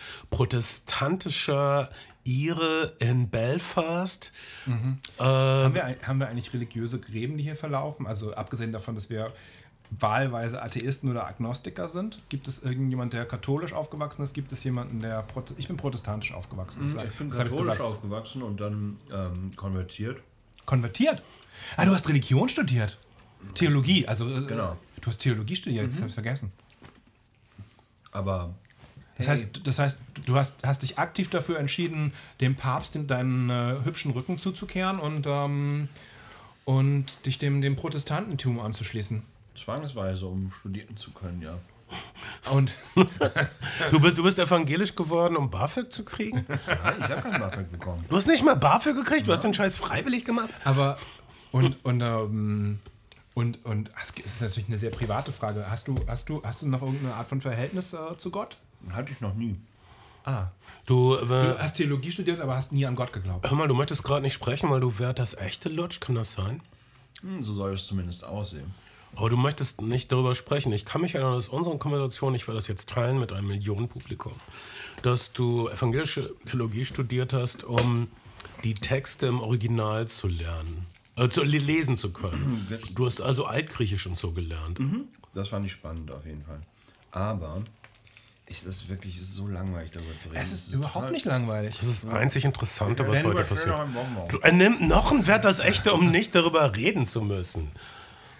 protestantischer 0.52 1.88
Ire 2.24 2.92
in 3.00 3.28
Belfast. 3.28 4.32
Haben 5.18 5.74
wir, 5.74 5.96
haben 6.06 6.20
wir 6.20 6.28
eigentlich 6.28 6.52
religiöse 6.52 7.00
Gräben, 7.00 7.36
die 7.36 7.42
hier 7.44 7.56
verlaufen? 7.56 8.06
Also 8.06 8.34
abgesehen 8.34 8.70
davon, 8.72 8.94
dass 8.94 9.10
wir 9.10 9.32
wahlweise 9.98 10.62
Atheisten 10.62 11.10
oder 11.10 11.26
Agnostiker 11.26 11.88
sind? 11.88 12.22
Gibt 12.28 12.48
es 12.48 12.62
irgendjemand, 12.62 13.12
der 13.12 13.24
katholisch 13.26 13.72
aufgewachsen 13.72 14.22
ist? 14.22 14.32
Gibt 14.34 14.52
es 14.52 14.62
jemanden, 14.64 15.00
der... 15.00 15.22
Prote 15.22 15.54
ich 15.58 15.68
bin 15.68 15.76
protestantisch 15.76 16.32
aufgewachsen. 16.32 16.82
Das- 16.94 17.04
Ich 17.04 17.18
bin 17.18 17.28
das 17.30 17.38
katholisch 17.38 17.80
aufgewachsen 17.80 18.42
und 18.42 18.60
dann 18.60 18.96
ähm, 19.12 19.52
konvertiert. 19.56 20.20
Konvertiert? 20.64 21.22
Ah, 21.76 21.84
du 21.84 21.92
hast 21.92 22.08
Religion 22.08 22.48
studiert. 22.48 22.96
Theologie, 23.54 24.06
also... 24.06 24.28
äh, 24.28 24.46
Genau. 24.46 24.76
Du 25.00 25.08
hast 25.08 25.18
Theologie 25.18 25.56
studiert, 25.56 25.88
das 25.88 26.00
hab 26.00 26.08
ich 26.08 26.14
vergessen. 26.14 26.52
Aber 28.12 28.54
Das 29.18 29.26
Hey. 29.26 29.32
heißt, 29.36 29.66
das 29.66 29.78
heißt, 29.78 30.00
du 30.26 30.36
hast, 30.36 30.56
hast 30.66 30.82
dich 30.82 30.98
aktiv 30.98 31.28
dafür 31.30 31.58
entschieden, 31.58 32.12
dem 32.40 32.54
Papst 32.56 32.96
in 32.96 33.06
deinen 33.06 33.50
äh, 33.50 33.76
hübschen 33.84 34.12
Rücken 34.12 34.38
zuzukehren 34.38 34.98
und, 34.98 35.26
ähm, 35.26 35.88
und 36.64 37.26
dich 37.26 37.38
dem, 37.38 37.60
dem 37.60 37.76
Protestantentum 37.76 38.58
anzuschließen. 38.60 39.22
zwangsweise, 39.56 40.26
um 40.26 40.50
studieren 40.58 40.96
zu 40.96 41.10
können, 41.10 41.42
ja. 41.42 41.58
Und 42.50 42.74
Du 43.90 44.00
bist, 44.00 44.16
du 44.16 44.22
bist 44.22 44.38
evangelisch 44.38 44.94
geworden, 44.94 45.36
um 45.36 45.50
BAföG 45.50 45.92
zu 45.92 46.04
kriegen? 46.04 46.46
Nein, 46.48 46.94
ich 47.00 47.08
habe 47.10 47.20
keinen 47.22 47.38
BAföG 47.38 47.70
bekommen. 47.70 48.02
Du 48.08 48.16
hast 48.16 48.26
nicht 48.26 48.42
mal 48.42 48.54
BAföG 48.56 48.96
gekriegt? 48.96 49.26
Du 49.28 49.32
hast 49.32 49.44
den 49.44 49.52
Scheiß 49.52 49.76
freiwillig 49.76 50.24
gemacht? 50.24 50.48
aber 50.64 50.96
und 51.50 51.76
und 51.84 52.00
ähm, 52.00 52.78
und 53.34 53.62
und 53.66 53.90
es 54.02 54.10
ist 54.24 54.40
natürlich 54.40 54.68
eine 54.68 54.78
sehr 54.78 54.90
private 54.90 55.32
Frage. 55.32 55.66
Hast 55.70 55.86
du 55.86 55.94
hast 56.06 56.30
du 56.30 56.42
hast 56.42 56.62
du 56.62 56.66
noch 56.68 56.80
irgendeine 56.80 57.14
Art 57.14 57.28
von 57.28 57.42
Verhältnis 57.42 57.92
äh, 57.92 58.16
zu 58.16 58.30
Gott? 58.30 58.56
Hatte 58.90 59.12
ich 59.12 59.20
noch 59.20 59.34
nie. 59.34 59.56
Ah, 60.24 60.46
Du, 60.86 61.16
du 61.16 61.34
äh, 61.34 61.56
hast 61.58 61.74
Theologie 61.76 62.10
studiert, 62.12 62.40
aber 62.40 62.54
hast 62.56 62.72
nie 62.72 62.86
an 62.86 62.94
Gott 62.96 63.12
geglaubt. 63.12 63.48
hör 63.48 63.56
mal, 63.56 63.66
du 63.68 63.74
möchtest 63.74 64.02
gerade 64.04 64.22
nicht 64.22 64.34
sprechen, 64.34 64.70
weil 64.70 64.80
du 64.80 64.98
wärst 64.98 65.18
das 65.18 65.34
echte 65.34 65.68
Lutsch, 65.68 66.00
kann 66.00 66.14
das 66.14 66.32
sein? 66.32 66.60
Hm, 67.22 67.42
so 67.42 67.54
soll 67.54 67.74
es 67.74 67.86
zumindest 67.86 68.22
aussehen. 68.24 68.72
Aber 69.14 69.28
du 69.30 69.36
möchtest 69.36 69.82
nicht 69.82 70.10
darüber 70.10 70.34
sprechen. 70.34 70.72
Ich 70.72 70.84
kann 70.84 71.00
mich 71.02 71.14
erinnern, 71.14 71.34
aus 71.34 71.48
unseren 71.48 71.78
Konversationen, 71.78 72.34
ich 72.36 72.46
werde 72.48 72.58
das 72.58 72.68
jetzt 72.68 72.88
teilen 72.88 73.18
mit 73.18 73.32
einem 73.32 73.48
Millionenpublikum, 73.48 74.32
dass 75.02 75.32
du 75.32 75.68
evangelische 75.68 76.34
Theologie 76.46 76.84
studiert 76.84 77.32
hast, 77.32 77.64
um 77.64 78.08
die 78.64 78.74
Texte 78.74 79.26
im 79.26 79.40
Original 79.40 80.08
zu 80.08 80.28
lernen, 80.28 80.86
äh, 81.16 81.28
zu 81.28 81.42
le- 81.42 81.58
lesen 81.58 81.96
zu 81.96 82.10
können. 82.12 82.66
Du 82.94 83.06
hast 83.06 83.20
also 83.20 83.44
Altgriechisch 83.44 84.06
und 84.06 84.16
so 84.16 84.30
gelernt. 84.32 84.78
Das 85.34 85.48
fand 85.48 85.66
ich 85.66 85.72
spannend 85.72 86.10
auf 86.10 86.24
jeden 86.24 86.40
Fall. 86.42 86.60
Aber 87.10 87.62
ich, 88.46 88.64
das 88.64 88.74
ist 88.76 88.88
wirklich 88.88 89.20
so 89.20 89.46
langweilig 89.46 89.92
darüber 89.92 90.10
zu 90.20 90.28
reden. 90.28 90.40
Es 90.42 90.52
ist 90.52 90.68
Das 90.68 90.74
überhaupt 90.74 91.10
nicht 91.10 91.24
langweilig. 91.24 91.76
Das 91.78 91.88
ist 91.88 92.04
das 92.04 92.12
einzig 92.14 92.44
Interessante, 92.44 93.06
was 93.08 93.22
heute 93.24 93.44
passiert. 93.44 93.74
er 94.42 94.52
nimmt 94.52 94.80
noch 94.82 95.12
ein 95.12 95.26
Wert 95.26 95.44
das 95.44 95.60
Echte, 95.60 95.92
um 95.94 96.10
nicht 96.10 96.34
darüber 96.34 96.74
reden 96.74 97.06
zu 97.06 97.22
müssen. 97.22 97.70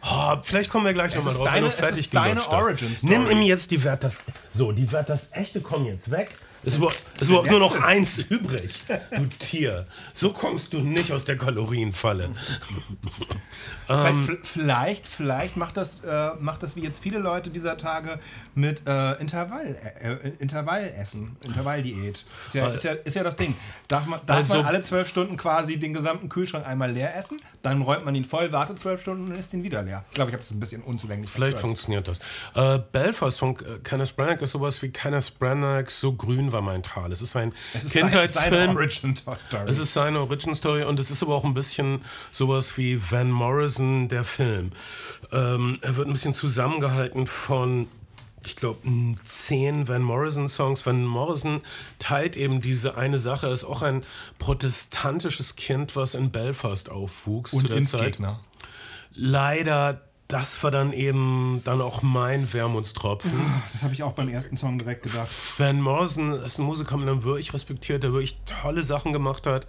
Oh, 0.05 0.37
vielleicht 0.43 0.69
kommen 0.71 0.85
wir 0.85 0.93
gleich 0.95 1.15
nochmal 1.15 1.33
ist 1.33 1.39
drauf, 1.39 1.47
deine- 1.47 1.57
wenn 1.57 1.63
du 1.65 1.71
es 1.71 1.77
fertig 1.77 1.99
ist 2.07 2.15
deine. 2.15 2.49
Origin. 2.49 2.97
Nimm 3.03 3.31
ihm 3.31 3.43
jetzt 3.43 3.71
die 3.71 3.83
Wert 3.85 4.03
das... 4.03 4.17
So, 4.53 4.73
die 4.73 4.91
Wert 4.91 5.09
das 5.09 5.29
Echte 5.33 5.61
kommen 5.61 5.87
jetzt 5.87 6.11
weg. 6.11 6.35
Es 6.65 6.75
ist 6.75 6.77
überhaupt, 6.77 7.03
ist 7.21 7.29
überhaupt 7.29 7.51
nur 7.51 7.59
noch 7.59 7.81
eins 7.83 8.19
übrig, 8.19 8.81
du 8.87 9.27
Tier. 9.41 9.85
So 10.15 10.33
kommst 10.33 10.73
du 10.73 10.79
nicht 10.81 11.11
aus 11.11 11.25
der 11.25 11.37
Kalorienfalle. 11.37 12.31
Ähm. 13.89 14.21
Vielleicht, 14.21 14.47
vielleicht, 14.47 15.07
vielleicht 15.07 15.57
macht, 15.57 15.77
das, 15.77 16.01
äh, 16.05 16.31
macht 16.39 16.63
das 16.63 16.77
wie 16.77 16.81
jetzt 16.81 17.03
viele 17.03 17.19
Leute 17.19 17.51
dieser 17.51 17.77
Tage 17.77 18.21
mit 18.55 18.87
äh, 18.87 19.15
Intervall, 19.21 19.77
äh, 20.01 20.29
Intervallessen, 20.39 21.37
Intervalldiät. 21.45 22.25
Ist 22.47 22.55
ja, 22.55 22.69
ist, 22.69 22.85
ja, 22.85 22.93
ist 22.93 23.17
ja 23.17 23.25
das 23.25 23.37
Ding. 23.37 23.55
Darf, 23.89 24.07
man, 24.07 24.21
darf 24.25 24.39
Also- 24.39 24.59
man 24.59 24.67
alle 24.67 24.83
zwölf 24.83 25.09
Stunden 25.09 25.37
quasi 25.37 25.79
den 25.79 25.93
gesamten 25.95 26.29
Kühlschrank 26.29 26.65
einmal 26.67 26.93
leer 26.93 27.17
essen, 27.17 27.41
dann 27.63 27.83
räumt 27.83 28.05
man 28.05 28.15
ihn 28.15 28.25
voll, 28.25 28.53
wartet 28.53 28.79
zwölf 28.79 29.01
Stunden 29.01 29.31
und 29.31 29.37
isst 29.37 29.53
ihn 29.53 29.65
wieder 29.65 29.83
leer. 29.83 30.05
Ich 30.11 30.15
glaube, 30.15 30.31
ich 30.31 30.35
habe 30.35 30.43
es 30.43 30.51
ein 30.53 30.61
bisschen 30.61 30.83
unzulänglich 30.83 31.29
Vielleicht 31.31 31.59
funktioniert 31.59 32.07
das. 32.07 32.21
Äh, 32.55 32.79
Belfast 32.93 33.39
von 33.39 33.57
äh, 33.57 33.79
Kenneth 33.83 34.15
Branagh 34.17 34.43
ist 34.45 34.53
sowas 34.53 34.81
wie 34.81 34.91
Kenneth 34.91 35.39
Branagh, 35.39 35.91
so 35.91 36.15
grün 36.15 36.52
war 36.53 36.63
mein 36.63 36.83
Tal. 36.83 37.11
Es 37.13 37.21
ist 37.23 37.35
ein 37.37 37.53
Es 37.75 37.85
ist 37.85 37.93
Kindheitsfilm. 37.93 38.53
seine. 38.53 38.73
Es 39.71 39.79
ist 39.79 39.93
seine 39.93 40.21
Origin 40.21 40.55
Story 40.55 40.85
und 40.85 41.01
es 41.01 41.11
ist 41.11 41.23
aber 41.23 41.35
auch 41.35 41.45
ein 41.45 41.55
bisschen 41.55 42.01
sowas 42.33 42.77
wie 42.77 43.01
Van 43.11 43.31
Morrison, 43.31 44.09
der 44.09 44.25
Film. 44.25 44.73
Ähm, 45.33 45.79
er 45.83 45.97
wird 45.97 46.07
ein 46.09 46.13
bisschen 46.13 46.35
zusammengehalten 46.35 47.27
von, 47.27 47.89
ich 48.45 48.57
glaube, 48.57 48.79
zehn 49.25 49.89
Van 49.89 50.03
Morrison 50.03 50.49
Songs. 50.49 50.85
Van 50.85 51.05
Morrison 51.05 51.63
teilt 51.99 52.37
eben 52.37 52.61
diese 52.61 52.97
eine 52.97 53.19
Sache. 53.19 53.47
Er 53.47 53.53
ist 53.53 53.65
auch 53.65 53.83
ein 53.83 54.03
protestantisches 54.39 55.57
Kind, 55.57 55.97
was 55.97 56.15
in 56.15 56.31
Belfast 56.31 56.91
aufwuchs 56.91 57.53
und 57.53 57.63
zu 57.63 57.67
der 57.69 57.77
Zeit. 57.85 58.19
Leider, 59.15 60.01
das 60.33 60.63
war 60.63 60.71
dann 60.71 60.93
eben 60.95 61.61
dann 61.65 61.83
auch 61.83 62.01
mein 62.01 62.53
Wermutstropfen. 62.53 63.33
Das 63.73 63.83
habe 63.83 63.93
ich 63.93 64.03
auch 64.03 64.13
beim 64.13 64.31
ersten 64.31 64.57
Song 64.57 64.79
direkt 64.79 65.03
gedacht. 65.03 65.29
Van 65.59 65.81
Morrison 65.81 66.33
ist 66.33 66.59
ein 66.59 66.65
Musiker, 66.65 66.97
den 66.97 67.05
man 67.05 67.25
wirklich 67.25 67.53
respektiert, 67.53 68.03
der 68.03 68.13
wirklich 68.13 68.41
tolle 68.47 68.83
Sachen 68.83 69.13
gemacht 69.13 69.47
hat 69.47 69.67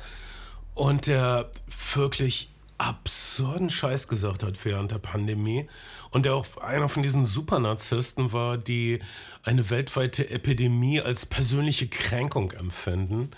und 0.73 1.07
der 1.07 1.51
wirklich 1.93 2.49
absurden 2.77 3.69
Scheiß 3.69 4.07
gesagt 4.07 4.43
hat 4.43 4.63
während 4.63 4.91
der 4.91 4.99
Pandemie 4.99 5.67
und 6.11 6.25
der 6.25 6.33
auch 6.33 6.57
einer 6.57 6.87
von 6.87 7.03
diesen 7.03 7.25
Supernarzissten 7.25 8.31
war, 8.31 8.57
die 8.57 8.99
eine 9.43 9.69
weltweite 9.69 10.29
Epidemie 10.29 11.01
als 11.01 11.25
persönliche 11.25 11.87
Kränkung 11.87 12.51
empfinden, 12.51 13.31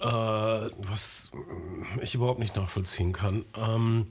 äh, 0.00 0.04
was 0.06 1.30
ich 2.02 2.14
überhaupt 2.14 2.38
nicht 2.38 2.56
nachvollziehen 2.56 3.12
kann. 3.12 3.44
Ähm, 3.56 4.08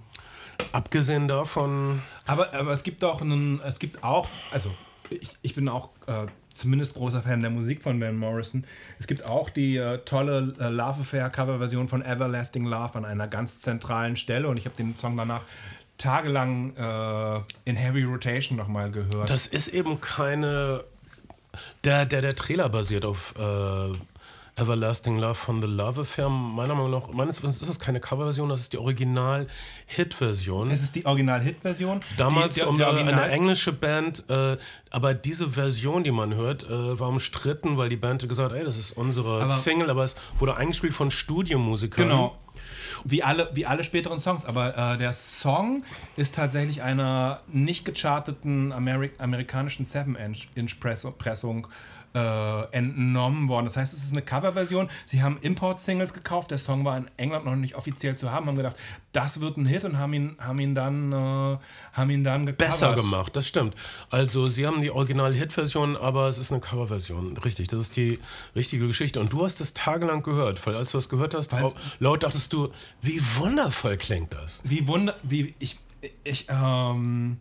abgesehen 0.72 1.28
davon, 1.28 2.02
Aber, 2.26 2.54
aber 2.54 2.72
es 2.72 2.84
gibt 2.84 3.04
auch 3.04 3.22
einen, 3.22 3.60
es 3.66 3.80
gibt 3.80 4.04
auch, 4.04 4.28
also 4.52 4.72
ich, 5.10 5.30
ich 5.42 5.56
bin 5.56 5.68
auch 5.68 5.90
äh, 6.06 6.28
zumindest 6.54 6.94
großer 6.94 7.22
Fan 7.22 7.42
der 7.42 7.50
Musik 7.50 7.82
von 7.82 8.00
Van 8.00 8.16
Morrison. 8.16 8.66
Es 9.00 9.08
gibt 9.08 9.26
auch 9.26 9.50
die 9.50 9.78
äh, 9.78 9.98
tolle 10.00 10.54
äh, 10.60 10.70
Love 10.70 11.02
Affair 11.02 11.30
Coverversion 11.30 11.88
von 11.88 12.04
Everlasting 12.04 12.66
Love 12.66 12.96
an 12.96 13.06
einer 13.06 13.28
ganz 13.28 13.62
zentralen 13.62 14.16
Stelle 14.16 14.48
und 14.48 14.58
ich 14.58 14.66
habe 14.66 14.76
den 14.76 14.96
Song 14.96 15.18
danach 15.18 15.42
tagelang 15.98 16.76
äh, 16.76 17.42
in 17.66 17.76
Heavy 17.76 18.04
Rotation 18.04 18.58
nochmal 18.58 18.92
gehört. 18.92 19.30
Das 19.30 19.48
ist 19.48 19.70
eben 19.70 20.00
keine. 20.02 20.84
Der, 21.84 22.06
der, 22.06 22.22
der 22.22 22.36
Trailer 22.36 22.70
basiert 22.70 23.06
auf 23.06 23.34
äh, 23.38 23.92
Everlasting 24.60 25.18
Love 25.18 25.36
von 25.36 25.62
The 25.62 25.68
Love 25.68 26.02
Affair. 26.02 26.28
Meiner 26.30 26.76
Meinung 26.76 26.92
nach, 26.92 27.08
meines 27.14 27.42
Wissens 27.42 27.62
ist 27.62 27.70
das 27.70 27.80
keine 27.80 28.00
Coverversion, 28.00 28.50
das 28.50 28.60
ist 28.62 28.74
die 28.74 28.78
Original-Hit-Version. 28.78 30.70
es 30.70 30.82
ist 30.84 30.96
die 30.96 31.06
Original-Hit-Version. 31.06 32.02
Damals 32.18 32.56
die, 32.56 32.62
die, 32.62 32.66
um 32.68 32.76
die 32.78 32.84
eine, 32.84 32.94
Original- 32.98 33.24
eine 33.24 33.32
englische 33.34 33.72
Band, 33.74 34.26
äh, 34.30 34.58
aber 34.90 35.14
diese 35.14 35.52
Version, 35.52 36.04
die 36.04 36.12
man 36.12 36.34
hört, 36.36 36.64
äh, 36.70 37.00
war 37.00 37.08
umstritten, 37.10 37.78
weil 37.78 37.90
die 37.90 37.98
Band 37.98 38.28
gesagt 38.28 38.52
hat, 38.52 38.58
ey, 38.60 38.66
das 38.66 38.78
ist 38.78 38.92
unsere 38.92 39.42
Aber- 39.44 39.54
Single, 39.54 39.90
aber 39.90 40.04
es 40.04 40.16
wurde 40.38 40.58
eingespielt 40.58 40.94
von 40.94 41.10
Studiomusikern. 41.12 42.08
Genau. 42.08 42.38
Wie 43.06 43.24
alle, 43.24 43.50
wie 43.54 43.66
alle 43.66 43.86
späteren 43.86 44.20
Songs, 44.20 44.44
aber 44.44 44.76
äh, 44.78 44.98
der 44.98 45.14
Song 45.14 45.84
ist 46.18 46.36
tatsächlich 46.36 46.82
einer 46.82 47.40
nicht 47.48 47.86
gecharteten 47.86 48.74
Ameri 48.74 49.12
amerikanischen 49.20 49.86
7-Inch-Pressung 49.86 51.68
äh, 52.14 52.62
entnommen 52.72 53.48
worden. 53.50 53.66
Das 53.66 53.78
heißt, 53.78 53.94
es 53.94 54.04
ist 54.04 54.12
eine 54.12 54.22
Coverversion. 54.22 54.90
Sie 55.06 55.22
haben 55.22 55.38
Import-Singles 55.42 56.14
gekauft. 56.14 56.52
Der 56.52 56.58
Song 56.58 56.86
war 56.86 56.98
in 56.98 57.08
England 57.18 57.46
noch 57.46 57.56
nicht 57.56 57.76
offiziell 57.76 58.16
zu 58.16 58.32
haben. 58.32 58.48
Haben 58.48 58.56
gedacht, 58.56 58.76
das 59.12 59.42
wird 59.42 59.58
ein 59.58 59.66
Hit 59.66 59.86
und 59.86 59.98
haben 59.98 60.14
ihn, 60.14 60.36
haben 60.40 60.60
ihn 60.60 60.76
dann, 60.76 61.12
äh, 61.12 61.58
haben 61.94 62.10
ihn 62.10 62.24
dann 62.24 62.46
gecovert. 62.46 62.58
Besser 62.70 62.96
gemacht, 62.96 63.36
das 63.36 63.48
stimmt. 63.48 63.76
Also, 64.10 64.48
sie 64.48 64.66
haben 64.68 64.82
die 64.82 64.92
Original-Hit-Version, 64.92 65.98
aber 65.98 66.28
es 66.28 66.38
ist 66.38 66.52
eine 66.52 66.62
Coverversion. 66.62 67.38
Richtig, 67.38 67.68
das 67.68 67.82
ist 67.82 67.96
die 67.96 68.20
richtige 68.56 68.88
Geschichte. 68.88 69.20
Und 69.20 69.34
du 69.34 69.44
hast 69.46 69.62
es 69.62 69.74
tagelang 69.74 70.24
gehört, 70.24 70.66
weil 70.68 70.76
als 70.76 70.92
du 70.92 70.98
es 70.98 71.10
gehört 71.10 71.34
hast, 71.34 71.52
Weil's- 71.54 71.74
au- 71.74 71.76
laut 72.00 72.24
dachtest 72.24 72.54
du, 72.54 72.70
wie 73.02 73.20
wundervoll 73.38 73.98
klingt 73.98 74.34
das. 74.34 74.62
Wie 74.66 74.88
wunder, 74.88 75.16
wie 75.24 75.54
ich, 75.60 75.80
ich, 76.24 76.48
ähm, 76.50 77.40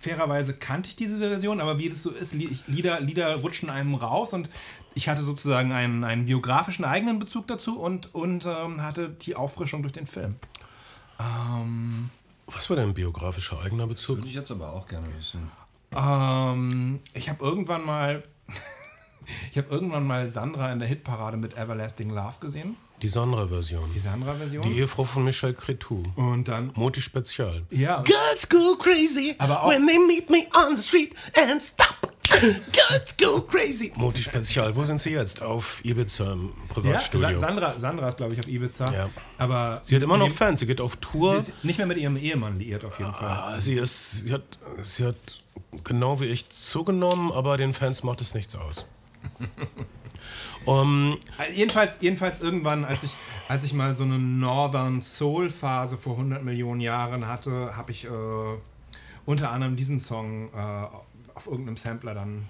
fairerweise 0.00 0.54
kannte 0.54 0.90
ich 0.90 0.96
diese 0.96 1.18
Version, 1.18 1.60
aber 1.60 1.78
wie 1.78 1.88
das 1.88 2.02
so 2.02 2.10
ist, 2.10 2.34
Lieder, 2.34 3.00
Lieder 3.00 3.34
rutschen 3.36 3.68
einem 3.70 3.94
raus 3.94 4.32
und 4.32 4.48
ich 4.94 5.08
hatte 5.08 5.22
sozusagen 5.22 5.72
einen, 5.72 6.04
einen 6.04 6.26
biografischen 6.26 6.84
eigenen 6.84 7.18
Bezug 7.18 7.48
dazu 7.48 7.80
und, 7.80 8.14
und 8.14 8.46
ähm, 8.46 8.82
hatte 8.82 9.08
die 9.08 9.34
Auffrischung 9.34 9.82
durch 9.82 9.92
den 9.92 10.06
Film. 10.06 10.36
Ähm, 11.18 12.10
Was 12.46 12.68
war 12.70 12.76
dein 12.76 12.94
biografischer 12.94 13.60
eigener 13.60 13.86
Bezug? 13.86 14.18
Würde 14.18 14.28
ich 14.28 14.34
jetzt 14.34 14.50
aber 14.50 14.72
auch 14.72 14.86
gerne 14.86 15.08
wissen. 15.18 15.50
ähm, 15.96 17.00
ich 17.14 17.28
habe 17.28 17.44
irgendwann 17.44 17.84
mal, 17.84 18.22
ich 19.50 19.58
habe 19.58 19.68
irgendwann 19.68 20.06
mal 20.06 20.28
Sandra 20.30 20.72
in 20.72 20.78
der 20.78 20.88
Hitparade 20.88 21.36
mit 21.36 21.56
Everlasting 21.56 22.10
Love 22.10 22.36
gesehen, 22.40 22.76
Die 23.02 23.08
Sandra-Version. 23.08 23.90
die 23.94 23.98
Sandra-Version. 23.98 24.62
Die 24.62 24.78
Ehefrau 24.78 25.04
von 25.04 25.24
Michel 25.24 25.52
Cretou. 25.54 26.02
und 26.16 26.46
dann, 26.48 26.70
Moti 26.74 27.00
Spezial. 27.02 27.62
ja, 27.70 28.00
Girls 28.02 28.48
go 28.48 28.76
crazy 28.78 29.34
Aber 29.38 29.64
auch- 29.64 29.68
when 29.70 29.86
they 29.86 29.98
meet 29.98 30.30
me 30.30 30.46
on 30.56 30.76
the 30.76 30.82
street 30.82 31.14
and 31.36 31.60
stop. 31.62 31.88
Girls 32.40 33.16
go 33.20 33.40
crazy. 33.42 33.92
Moti 33.96 34.22
Spezial, 34.22 34.74
wo 34.74 34.84
sind 34.84 35.00
sie 35.00 35.10
jetzt? 35.10 35.42
Auf 35.42 35.84
Ibiza 35.84 36.32
im 36.32 36.46
ja 36.46 36.52
Privatstudio. 36.74 37.28
Sa- 37.30 37.38
Sandra, 37.38 37.78
Sandra 37.78 38.08
ist, 38.08 38.16
glaube 38.16 38.32
ich, 38.34 38.40
auf 38.40 38.46
Ibiza. 38.48 38.90
Ja. 38.92 39.10
Aber 39.38 39.80
sie 39.82 39.96
hat 39.96 40.02
immer 40.02 40.16
noch 40.16 40.30
Fans, 40.30 40.60
sie 40.60 40.66
geht 40.66 40.80
auf 40.80 40.96
Tour. 40.96 41.40
Sie 41.40 41.50
ist 41.52 41.64
nicht 41.64 41.78
mehr 41.78 41.86
mit 41.86 41.98
ihrem 41.98 42.16
Ehemann 42.16 42.58
liiert, 42.58 42.84
auf 42.84 42.98
jeden 42.98 43.12
Fall. 43.12 43.28
Ah, 43.28 43.60
sie, 43.60 43.74
ist, 43.74 44.22
sie, 44.22 44.32
hat, 44.32 44.42
sie 44.82 45.04
hat 45.06 45.16
genau 45.84 46.20
wie 46.20 46.26
ich 46.26 46.48
zugenommen, 46.48 47.32
aber 47.32 47.56
den 47.56 47.74
Fans 47.74 48.02
macht 48.02 48.20
es 48.20 48.32
nichts 48.34 48.54
aus. 48.56 48.86
um, 50.66 51.18
Also 51.38 51.52
jedenfalls, 51.52 51.98
jedenfalls 52.00 52.40
irgendwann, 52.40 52.84
als 52.84 53.02
ich, 53.02 53.14
als 53.48 53.64
ich 53.64 53.72
mal 53.72 53.94
so 53.94 54.04
eine 54.04 54.18
Northern 54.18 55.02
Soul 55.02 55.50
Phase 55.50 55.96
vor 55.96 56.14
100 56.14 56.42
Millionen 56.44 56.80
Jahren 56.80 57.26
hatte, 57.26 57.76
habe 57.76 57.92
ich 57.92 58.04
äh, 58.04 58.08
unter 59.26 59.50
anderem 59.50 59.76
diesen 59.76 59.98
Song 59.98 60.48
äh, 60.54 60.86
auf 61.34 61.46
irgendeinem 61.46 61.76
Sampler 61.76 62.14
dann 62.14 62.46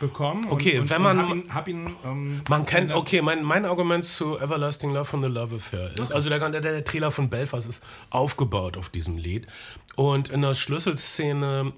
bekommen. 0.00 0.46
Okay, 0.50 0.76
und, 0.76 0.82
und, 0.82 0.90
wenn 0.90 1.02
man- 1.02 1.18
hab 1.20 1.30
ihn, 1.30 1.54
hab 1.54 1.68
ihn 1.68 1.96
ähm, 2.04 2.42
man 2.48 2.66
kennt, 2.66 2.92
okay, 2.92 3.22
mein, 3.22 3.44
mein 3.44 3.64
Argument 3.64 4.04
zu 4.04 4.38
Everlasting 4.38 4.90
Love 4.92 5.04
von 5.04 5.22
The 5.22 5.28
Love 5.28 5.56
Affair 5.56 5.92
ist, 5.96 6.10
also 6.12 6.28
der, 6.28 6.38
der, 6.50 6.60
der 6.60 6.84
Trailer 6.84 7.10
von 7.12 7.30
Belfast 7.30 7.68
ist 7.68 7.84
aufgebaut 8.10 8.76
auf 8.76 8.88
diesem 8.88 9.16
Lied. 9.16 9.46
Und 9.94 10.28
in 10.30 10.42
der 10.42 10.54
Schlüsselszene 10.54 11.72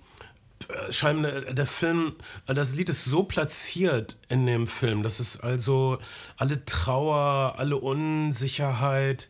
äh, 0.69 0.93
scheint 0.93 1.25
der, 1.25 1.53
der 1.55 1.67
Film, 1.67 2.17
äh, 2.47 2.55
das 2.55 2.75
Lied 2.75 2.89
ist 2.89 3.05
so 3.05 3.25
platziert 3.25 4.19
in 4.29 4.47
dem 4.47 4.67
Film, 4.67 5.03
dass 5.03 5.21
es 5.21 5.41
also 5.41 5.99
alle 6.37 6.65
Trauer, 6.65 7.55
alle 7.59 7.77
Unsicherheit, 7.77 9.29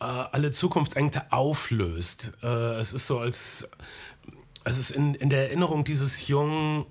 äh, 0.00 0.04
alle 0.04 0.52
Zukunftsängste 0.52 1.32
auflöst. 1.32 2.36
Äh, 2.42 2.78
es 2.78 2.92
ist 2.92 3.06
so 3.06 3.18
als, 3.18 3.70
es 4.64 4.78
ist 4.78 4.90
in, 4.90 5.14
in 5.14 5.30
der 5.30 5.48
Erinnerung 5.48 5.84
dieses 5.84 6.28
Jungen, 6.28 6.86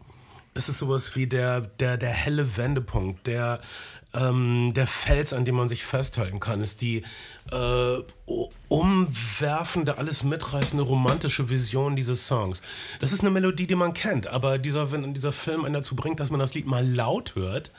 es 0.53 0.69
ist 0.69 0.79
sowas 0.79 1.15
wie 1.15 1.27
der, 1.27 1.61
der, 1.61 1.97
der 1.97 2.11
helle 2.11 2.57
Wendepunkt, 2.57 3.27
der, 3.27 3.59
ähm, 4.13 4.71
der 4.75 4.87
Fels, 4.87 5.33
an 5.33 5.45
dem 5.45 5.55
man 5.55 5.67
sich 5.67 5.83
festhalten 5.85 6.39
kann, 6.39 6.61
ist 6.61 6.81
die 6.81 7.03
äh, 7.51 7.97
umwerfende, 8.67 9.97
alles 9.97 10.23
mitreißende 10.23 10.83
romantische 10.83 11.49
Vision 11.49 11.95
dieses 11.95 12.27
Songs. 12.27 12.61
Das 12.99 13.11
ist 13.11 13.21
eine 13.21 13.31
Melodie, 13.31 13.67
die 13.67 13.75
man 13.75 13.93
kennt, 13.93 14.27
aber 14.27 14.57
dieser, 14.59 14.91
wenn 14.91 15.13
dieser 15.13 15.31
Film 15.31 15.65
einen 15.65 15.73
dazu 15.73 15.95
bringt, 15.95 16.19
dass 16.19 16.29
man 16.29 16.39
das 16.39 16.53
Lied 16.53 16.67
mal 16.67 16.87
laut 16.87 17.35
hört, 17.35 17.71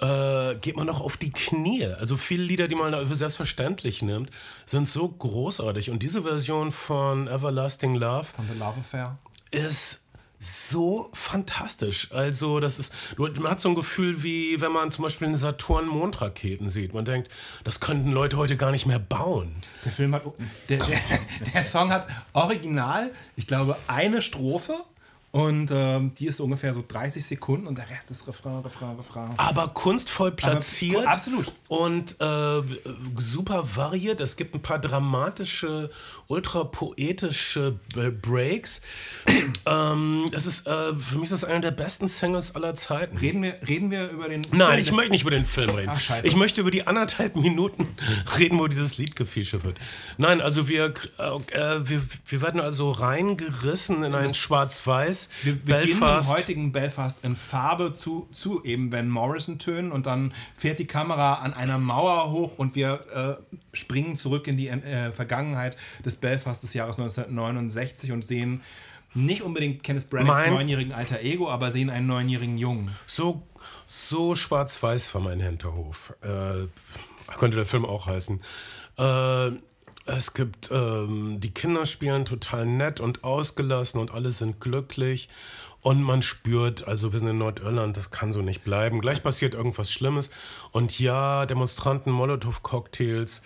äh, 0.00 0.54
geht 0.56 0.76
man 0.76 0.86
noch 0.86 1.00
auf 1.00 1.16
die 1.16 1.30
Knie. 1.30 1.86
Also 1.86 2.16
viele 2.16 2.42
Lieder, 2.42 2.68
die 2.68 2.74
man 2.74 3.06
für 3.06 3.14
selbstverständlich 3.14 4.02
nimmt, 4.02 4.30
sind 4.66 4.88
so 4.88 5.08
großartig. 5.08 5.90
Und 5.90 6.02
diese 6.02 6.22
Version 6.22 6.72
von 6.72 7.28
Everlasting 7.28 7.94
Love 7.94 8.24
Von 8.24 8.48
The 8.50 8.58
Love 8.58 8.80
Affair. 8.80 9.18
ist 9.50 10.01
so 10.42 11.08
fantastisch. 11.12 12.10
Also, 12.10 12.58
das 12.58 12.80
ist, 12.80 12.92
man 13.16 13.48
hat 13.48 13.60
so 13.60 13.68
ein 13.68 13.76
Gefühl, 13.76 14.24
wie 14.24 14.60
wenn 14.60 14.72
man 14.72 14.90
zum 14.90 15.04
Beispiel 15.04 15.28
eine 15.28 15.36
Saturn-Mondraketen 15.36 16.68
sieht. 16.68 16.94
Man 16.94 17.04
denkt, 17.04 17.30
das 17.62 17.78
könnten 17.78 18.10
Leute 18.10 18.36
heute 18.36 18.56
gar 18.56 18.72
nicht 18.72 18.84
mehr 18.84 18.98
bauen. 18.98 19.54
Der 19.84 19.92
Film 19.92 20.14
hat. 20.14 20.24
Der, 20.68 20.78
der, 20.78 20.98
der 21.54 21.62
Song 21.62 21.92
hat 21.92 22.08
original, 22.32 23.12
ich 23.36 23.46
glaube, 23.46 23.76
eine 23.86 24.20
Strophe. 24.20 24.74
Und 25.32 25.70
ähm, 25.72 26.12
die 26.18 26.26
ist 26.26 26.36
so 26.36 26.44
ungefähr 26.44 26.74
so 26.74 26.84
30 26.86 27.24
Sekunden 27.24 27.66
und 27.66 27.78
der 27.78 27.88
Rest 27.88 28.10
ist 28.10 28.28
Refrain, 28.28 28.58
Refrain, 28.58 28.96
Refrain. 28.96 29.30
Aber 29.38 29.68
kunstvoll 29.68 30.30
platziert. 30.30 31.06
absolut. 31.06 31.50
Und 31.68 32.20
äh, 32.20 32.60
super 33.18 33.64
variiert. 33.76 34.20
Es 34.20 34.36
gibt 34.36 34.54
ein 34.54 34.60
paar 34.60 34.78
dramatische, 34.78 35.88
ultra 36.26 36.64
poetische 36.64 37.78
Breaks. 38.20 38.82
ähm, 39.64 40.28
das 40.32 40.44
ist, 40.44 40.66
äh, 40.66 40.94
für 40.94 41.14
mich 41.14 41.24
ist 41.24 41.42
das 41.42 41.44
einer 41.44 41.60
der 41.60 41.70
besten 41.70 42.08
Singles 42.08 42.54
aller 42.54 42.74
Zeiten. 42.74 43.16
Reden 43.16 43.42
wir, 43.42 43.56
reden 43.66 43.90
wir 43.90 44.10
über 44.10 44.28
den. 44.28 44.42
Nein, 44.52 44.72
Film? 44.72 44.80
ich 44.80 44.92
möchte 44.92 45.12
nicht 45.12 45.22
über 45.22 45.30
den 45.30 45.46
Film 45.46 45.70
reden. 45.70 45.92
Ach, 45.94 45.98
scheiße. 46.00 46.26
ich 46.26 46.36
möchte 46.36 46.60
über 46.60 46.70
die 46.70 46.86
anderthalb 46.86 47.36
Minuten 47.36 47.88
reden, 48.38 48.58
wo 48.58 48.66
dieses 48.66 48.98
Lied 48.98 49.16
gefeatured 49.16 49.64
wird. 49.64 49.78
Nein, 50.18 50.42
also 50.42 50.68
wir, 50.68 50.92
äh, 51.16 51.78
wir, 51.88 52.02
wir 52.26 52.42
werden 52.42 52.60
also 52.60 52.90
reingerissen 52.90 54.04
in 54.04 54.14
ein 54.14 54.34
Schwarz-Weiß 54.34 55.21
Wir 55.42 55.54
beginnen 55.54 55.82
im 55.82 56.00
Belfast. 56.00 56.32
heutigen 56.32 56.72
Belfast 56.72 57.18
in 57.22 57.36
Farbe 57.36 57.94
zu, 57.94 58.28
zu 58.32 58.62
eben 58.64 58.92
Van 58.92 59.08
Morrison-Tönen 59.08 59.92
und 59.92 60.06
dann 60.06 60.32
fährt 60.56 60.78
die 60.78 60.86
Kamera 60.86 61.34
an 61.34 61.54
einer 61.54 61.78
Mauer 61.78 62.30
hoch 62.30 62.58
und 62.58 62.74
wir 62.74 63.00
äh, 63.14 63.56
springen 63.76 64.16
zurück 64.16 64.46
in 64.46 64.56
die 64.56 64.68
äh, 64.68 65.12
Vergangenheit 65.12 65.76
des 66.04 66.16
Belfast 66.16 66.62
des 66.62 66.74
Jahres 66.74 66.98
1969 66.98 68.12
und 68.12 68.24
sehen 68.24 68.62
nicht 69.14 69.42
unbedingt 69.42 69.82
Kenneth 69.82 70.08
Branaghs 70.08 70.50
neunjährigen 70.50 70.92
alter 70.92 71.20
Ego, 71.20 71.50
aber 71.50 71.70
sehen 71.70 71.90
einen 71.90 72.06
neunjährigen 72.06 72.56
Jungen. 72.56 72.90
So, 73.06 73.42
so 73.86 74.34
schwarz-weiß 74.34 75.14
war 75.14 75.20
mein 75.20 75.40
Hinterhof. 75.40 76.14
Äh, 76.22 76.66
könnte 77.38 77.56
der 77.56 77.66
Film 77.66 77.84
auch 77.84 78.06
heißen. 78.06 78.40
Äh, 78.98 79.50
es 80.06 80.34
gibt, 80.34 80.70
ähm, 80.72 81.38
die 81.40 81.52
Kinder 81.52 81.86
spielen 81.86 82.24
total 82.24 82.66
nett 82.66 83.00
und 83.00 83.24
ausgelassen 83.24 84.00
und 84.00 84.12
alle 84.12 84.30
sind 84.32 84.60
glücklich. 84.60 85.28
Und 85.80 86.00
man 86.00 86.22
spürt, 86.22 86.86
also 86.86 87.12
wir 87.12 87.18
sind 87.18 87.28
in 87.28 87.38
Nordirland, 87.38 87.96
das 87.96 88.12
kann 88.12 88.32
so 88.32 88.40
nicht 88.40 88.62
bleiben. 88.62 89.00
Gleich 89.00 89.22
passiert 89.22 89.54
irgendwas 89.54 89.90
Schlimmes. 89.90 90.30
Und 90.70 90.98
ja, 91.00 91.44
Demonstranten, 91.44 92.12
Molotow-Cocktails, 92.12 93.42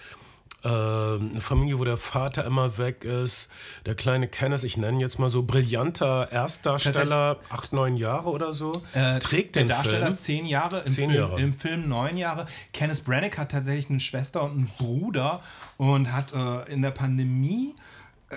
eine 0.66 1.40
Familie, 1.40 1.78
wo 1.78 1.84
der 1.84 1.96
Vater 1.96 2.44
immer 2.44 2.78
weg 2.78 3.04
ist. 3.04 3.50
Der 3.84 3.94
kleine 3.94 4.28
Kenneth, 4.28 4.64
ich 4.64 4.76
nenne 4.76 4.98
ihn 4.98 5.00
jetzt 5.00 5.18
mal 5.18 5.28
so, 5.28 5.42
brillanter 5.42 6.30
Erstdarsteller, 6.30 7.38
acht, 7.48 7.72
neun 7.72 7.96
Jahre 7.96 8.28
oder 8.30 8.52
so, 8.52 8.72
trägt 9.20 9.56
der 9.56 9.64
den 9.64 9.68
Darsteller 9.68 10.06
Film. 10.06 10.16
zehn 10.16 10.46
Jahre, 10.46 10.80
im, 10.80 10.92
Zehn 10.92 11.10
Film, 11.10 11.20
Jahre. 11.22 11.40
im 11.40 11.52
Film 11.52 11.88
neun 11.88 12.16
Jahre. 12.16 12.46
Kenneth 12.72 13.04
Branagh 13.04 13.36
hat 13.36 13.52
tatsächlich 13.52 13.90
eine 13.90 14.00
Schwester 14.00 14.42
und 14.42 14.50
einen 14.52 14.70
Bruder 14.78 15.42
und 15.76 16.12
hat 16.12 16.32
äh, 16.32 16.72
in 16.72 16.82
der 16.82 16.90
Pandemie 16.90 17.74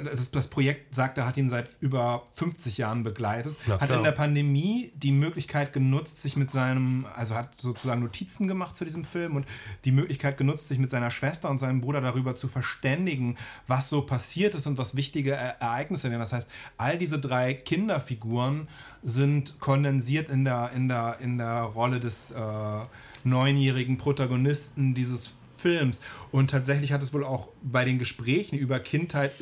das, 0.03 0.31
das 0.31 0.47
Projekt, 0.47 0.93
sagt 0.95 1.17
er, 1.17 1.25
hat 1.25 1.37
ihn 1.37 1.49
seit 1.49 1.69
über 1.81 2.23
50 2.33 2.77
Jahren 2.77 3.03
begleitet. 3.03 3.55
Hat 3.67 3.89
in 3.89 4.03
der 4.03 4.11
Pandemie 4.11 4.91
die 4.95 5.11
Möglichkeit 5.11 5.73
genutzt, 5.73 6.21
sich 6.21 6.35
mit 6.35 6.51
seinem, 6.51 7.05
also 7.15 7.35
hat 7.35 7.55
sozusagen 7.59 8.01
Notizen 8.01 8.47
gemacht 8.47 8.75
zu 8.75 8.85
diesem 8.85 9.03
Film 9.03 9.35
und 9.35 9.45
die 9.85 9.91
Möglichkeit 9.91 10.37
genutzt, 10.37 10.67
sich 10.67 10.79
mit 10.79 10.89
seiner 10.89 11.11
Schwester 11.11 11.49
und 11.49 11.59
seinem 11.59 11.81
Bruder 11.81 12.01
darüber 12.01 12.35
zu 12.35 12.47
verständigen, 12.47 13.37
was 13.67 13.89
so 13.89 14.01
passiert 14.01 14.55
ist 14.55 14.67
und 14.67 14.77
was 14.77 14.95
wichtige 14.95 15.33
Ereignisse 15.33 16.09
wären. 16.09 16.19
Das 16.19 16.33
heißt, 16.33 16.49
all 16.77 16.97
diese 16.97 17.19
drei 17.19 17.53
Kinderfiguren 17.53 18.67
sind 19.03 19.59
kondensiert 19.59 20.29
in 20.29 20.45
der, 20.45 20.71
in 20.75 20.87
der, 20.87 21.17
in 21.21 21.37
der 21.37 21.61
Rolle 21.61 21.99
des 21.99 22.31
äh, 22.31 22.35
neunjährigen 23.23 23.97
Protagonisten 23.97 24.93
dieses 24.93 25.31
Films. 25.59 25.99
Und 26.31 26.51
tatsächlich 26.51 26.91
hat 26.91 27.03
es 27.03 27.13
wohl 27.13 27.23
auch 27.23 27.49
bei 27.61 27.85
den 27.85 27.99
Gesprächen 27.99 28.57
über 28.57 28.79
Kindheit 28.79 29.33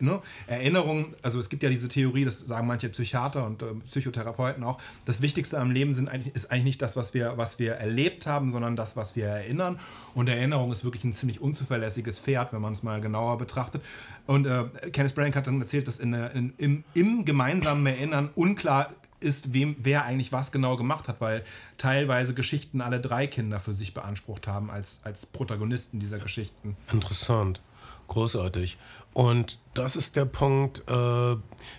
ne, 0.00 0.20
Erinnerungen, 0.46 1.14
also 1.22 1.38
es 1.40 1.48
gibt 1.48 1.62
ja 1.62 1.68
diese 1.70 1.88
Theorie, 1.88 2.24
das 2.24 2.40
sagen 2.40 2.66
manche 2.66 2.88
Psychiater 2.88 3.46
und 3.46 3.62
äh, 3.62 3.66
Psychotherapeuten 3.90 4.64
auch, 4.64 4.78
das 5.04 5.22
Wichtigste 5.22 5.58
am 5.58 5.70
Leben 5.70 5.92
sind 5.92 6.08
eigentlich, 6.08 6.34
ist 6.34 6.50
eigentlich 6.50 6.64
nicht 6.64 6.82
das, 6.82 6.96
was 6.96 7.14
wir, 7.14 7.36
was 7.36 7.58
wir 7.58 7.74
erlebt 7.74 8.26
haben, 8.26 8.50
sondern 8.50 8.76
das, 8.76 8.96
was 8.96 9.16
wir 9.16 9.26
erinnern. 9.26 9.78
Und 10.14 10.28
Erinnerung 10.28 10.72
ist 10.72 10.84
wirklich 10.84 11.04
ein 11.04 11.12
ziemlich 11.12 11.40
unzuverlässiges 11.40 12.18
Pferd, 12.18 12.52
wenn 12.52 12.60
man 12.60 12.72
es 12.72 12.82
mal 12.82 13.00
genauer 13.00 13.38
betrachtet. 13.38 13.82
Und 14.26 14.46
äh, 14.46 14.64
Kenneth 14.92 15.14
Branagh 15.14 15.36
hat 15.36 15.46
dann 15.46 15.60
erzählt, 15.60 15.86
dass 15.88 15.98
in, 15.98 16.12
der- 16.12 16.32
in, 16.34 16.52
im, 16.58 16.84
im 16.94 17.24
gemeinsamen 17.24 17.86
Erinnern 17.86 18.30
unklar 18.34 18.92
ist, 19.22 19.52
wem, 19.52 19.76
wer 19.78 20.06
eigentlich 20.06 20.32
was 20.32 20.50
genau 20.50 20.76
gemacht 20.76 21.06
hat, 21.06 21.20
weil 21.20 21.44
teilweise 21.76 22.32
Geschichten 22.32 22.80
alle 22.80 23.00
drei 23.00 23.26
Kinder 23.26 23.60
für 23.60 23.74
sich 23.74 23.92
beansprucht 23.92 24.46
haben 24.46 24.70
als, 24.70 25.00
als 25.04 25.26
Protagonisten 25.26 26.00
dieser 26.00 26.18
Geschichten. 26.18 26.74
Interessant. 26.90 27.60
Großartig. 28.08 28.78
Und 29.12 29.58
das 29.74 29.96
ist 29.96 30.16
der 30.16 30.24
Punkt, 30.24 30.88
äh, 30.88 31.36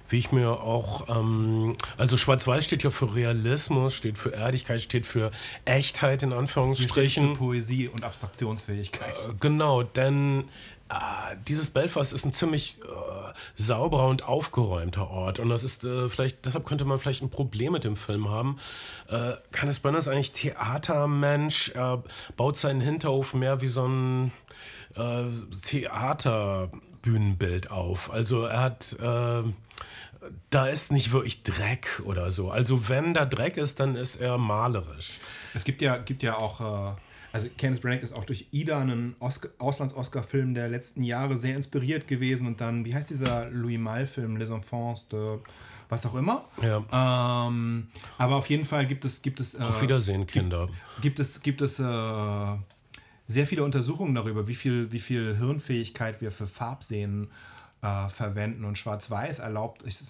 wie 0.10 0.18
ich 0.18 0.32
mir 0.32 0.52
auch, 0.52 1.08
ähm, 1.10 1.78
also 1.98 2.18
Schwarz-Weiß 2.18 2.64
steht 2.64 2.84
ja 2.84 2.90
für 2.90 3.16
Realismus, 3.16 3.94
steht 3.94 4.18
für 4.18 4.34
Erdigkeit, 4.34 4.82
steht 4.82 5.06
für 5.06 5.32
Echtheit 5.66 6.24
in 6.24 6.34
Anführungsstrichen. 6.34 7.36
Für 7.36 7.44
Poesie 7.44 7.88
und 7.88 8.04
Abstraktionsfähigkeit. 8.04 9.16
Genau, 9.40 9.84
denn 9.84 10.46
äh, 10.90 11.36
dieses 11.48 11.70
Belfast 11.70 12.12
ist 12.12 12.26
ein 12.26 12.34
ziemlich 12.34 12.80
äh, 12.84 13.34
sauberer 13.56 14.08
und 14.08 14.28
aufgeräumter 14.28 15.10
Ort. 15.10 15.40
Und 15.40 15.48
das 15.48 15.64
ist 15.64 15.86
äh, 15.86 16.10
vielleicht, 16.10 16.46
deshalb 16.46 16.66
könnte 16.66 16.84
man 16.84 17.00
vielleicht 17.00 17.24
ein 17.24 17.30
Problem 17.30 17.72
mit 17.74 17.86
dem 17.86 17.96
Film 17.96 18.30
haben. 18.30 18.58
Äh, 19.08 19.34
Kenneth 19.54 19.82
Branagh 19.82 20.00
ist 20.00 20.08
eigentlich 20.10 20.34
Theatermensch. 20.34 21.70
Er 21.70 22.04
baut 22.36 22.58
seinen 22.58 22.82
Hinterhof 22.82 23.34
mehr 23.34 23.62
wie 23.62 23.70
so 23.70 23.86
ein 23.86 24.34
äh, 24.96 25.28
Theaterbühnenbild 27.02 27.72
auf. 27.72 28.12
Also 28.12 28.44
er 28.46 28.62
hat. 28.62 28.98
Äh, 29.00 29.44
da 30.52 30.68
ist 30.68 30.92
nicht 30.92 31.12
wirklich 31.12 31.42
Dreck 31.42 32.00
oder 32.06 32.30
so. 32.30 32.52
Also 32.52 32.90
wenn 32.90 33.16
da 33.16 33.26
Dreck 33.26 33.58
ist, 33.58 33.80
dann 33.80 33.96
ist 33.96 34.18
er 34.18 34.38
malerisch. 34.38 35.20
Es 35.56 35.64
gibt 35.64 35.82
ja, 35.82 35.98
gibt 35.98 36.22
ja 36.22 36.38
auch, 36.38 36.62
äh, 36.62 36.94
also 37.34 37.48
Kenneth 37.58 37.82
Branagh 37.82 38.04
ist 38.04 38.14
auch 38.14 38.26
durch 38.26 38.46
Ida, 38.52 38.80
einen 38.80 39.16
Oscar, 39.20 39.50
Auslands-Oscar-Film 39.58 40.54
der 40.54 40.70
letzten 40.70 41.04
Jahre, 41.04 41.40
sehr 41.40 41.56
inspiriert 41.56 42.08
gewesen. 42.08 42.46
Und 42.46 42.62
dann, 42.62 42.86
wie 42.86 42.94
heißt 42.94 43.10
dieser 43.10 43.50
Louis 43.50 43.80
Malle-Film, 43.80 44.38
Les 44.38 44.52
Enfants 44.52 45.08
de 45.08 45.40
was 45.90 46.06
auch 46.06 46.16
immer. 46.16 46.46
Ja. 46.62 47.48
Ähm, 47.48 47.88
aber 48.18 48.36
auf 48.38 48.50
jeden 48.50 48.66
Fall 48.66 48.86
gibt 48.86 49.04
es, 49.04 49.22
gibt 49.22 49.42
es, 49.42 49.56
äh, 49.56 49.60
Auf 49.60 49.82
Wiedersehen, 49.82 50.26
Kinder. 50.26 50.70
gibt 51.02 51.20
es, 51.20 51.42
gibt 51.42 51.62
es 51.62 51.80
äh, 51.80 51.84
sehr 53.32 53.48
viele 53.48 53.64
Untersuchungen 53.64 54.14
darüber, 54.16 54.48
wie 54.48 54.56
viel, 54.56 54.92
wie 54.92 55.00
viel 55.00 55.36
Hirnfähigkeit 55.38 56.22
wir 56.22 56.32
für 56.32 56.46
Farbsehen 56.48 57.32
äh, 57.82 58.10
verwenden. 58.10 58.64
Und 58.66 58.78
Schwarz-Weiß 58.78 59.40
erlaubt, 59.40 59.84
das 59.84 60.02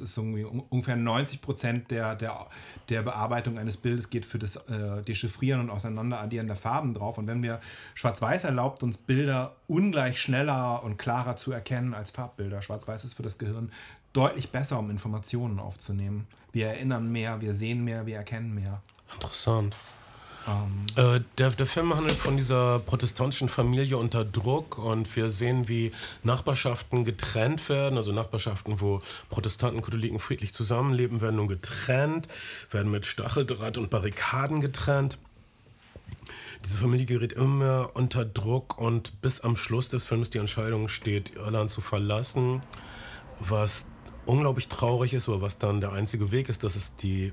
ist 0.00 0.16
irgendwie 0.16 0.44
un- 0.44 0.62
ungefähr 0.68 0.94
90 0.96 1.40
Prozent 1.40 1.90
der, 1.90 2.14
der, 2.14 2.46
der 2.90 3.02
Bearbeitung 3.02 3.58
eines 3.58 3.76
Bildes 3.76 4.10
geht 4.10 4.24
für 4.24 4.38
das 4.38 4.54
äh, 4.68 5.02
Dechiffrieren 5.02 5.60
und 5.60 5.70
Auseinanderaddieren 5.70 6.46
der 6.46 6.54
Farben 6.56 6.94
drauf. 6.94 7.18
Und 7.18 7.26
wenn 7.26 7.42
wir 7.42 7.58
Schwarz-Weiß 7.96 8.44
erlaubt 8.44 8.82
uns 8.84 8.98
Bilder 8.98 9.56
ungleich 9.66 10.20
schneller 10.20 10.82
und 10.84 10.96
klarer 10.96 11.34
zu 11.36 11.50
erkennen 11.50 11.92
als 11.94 12.12
Farbbilder. 12.12 12.62
Schwarz-Weiß 12.62 13.04
ist 13.04 13.14
für 13.14 13.24
das 13.24 13.38
Gehirn 13.38 13.72
deutlich 14.12 14.50
besser, 14.52 14.78
um 14.78 14.88
Informationen 14.90 15.58
aufzunehmen. 15.58 16.26
Wir 16.52 16.68
erinnern 16.68 17.10
mehr, 17.10 17.40
wir 17.40 17.52
sehen 17.52 17.84
mehr, 17.84 18.06
wir 18.06 18.16
erkennen 18.16 18.54
mehr. 18.54 18.80
Interessant. 19.12 19.76
Äh, 20.96 21.20
der, 21.36 21.50
der 21.50 21.66
Film 21.66 21.94
handelt 21.94 22.16
von 22.16 22.36
dieser 22.36 22.78
protestantischen 22.80 23.48
Familie 23.48 23.98
unter 23.98 24.24
Druck 24.24 24.78
und 24.78 25.14
wir 25.14 25.30
sehen, 25.30 25.68
wie 25.68 25.92
Nachbarschaften 26.22 27.04
getrennt 27.04 27.68
werden, 27.68 27.96
also 27.96 28.12
Nachbarschaften, 28.12 28.80
wo 28.80 29.02
Protestanten 29.28 29.78
und 29.78 29.84
Katholiken 29.84 30.18
friedlich 30.18 30.54
zusammenleben, 30.54 31.20
werden 31.20 31.36
nun 31.36 31.48
getrennt, 31.48 32.28
werden 32.70 32.90
mit 32.90 33.06
Stacheldraht 33.06 33.78
und 33.78 33.90
Barrikaden 33.90 34.60
getrennt. 34.60 35.18
Diese 36.64 36.78
Familie 36.78 37.06
gerät 37.06 37.32
immer 37.32 37.90
unter 37.94 38.24
Druck 38.24 38.78
und 38.78 39.20
bis 39.22 39.40
am 39.40 39.54
Schluss 39.54 39.88
des 39.88 40.04
Films 40.04 40.30
die 40.30 40.38
Entscheidung 40.38 40.88
steht, 40.88 41.36
Irland 41.36 41.70
zu 41.70 41.80
verlassen, 41.80 42.62
was 43.38 43.86
unglaublich 44.26 44.68
traurig 44.68 45.14
ist, 45.14 45.28
aber 45.28 45.40
was 45.40 45.58
dann 45.58 45.80
der 45.80 45.92
einzige 45.92 46.32
Weg 46.32 46.48
ist, 46.48 46.64
das 46.64 46.74
ist 46.74 47.02
die, 47.02 47.32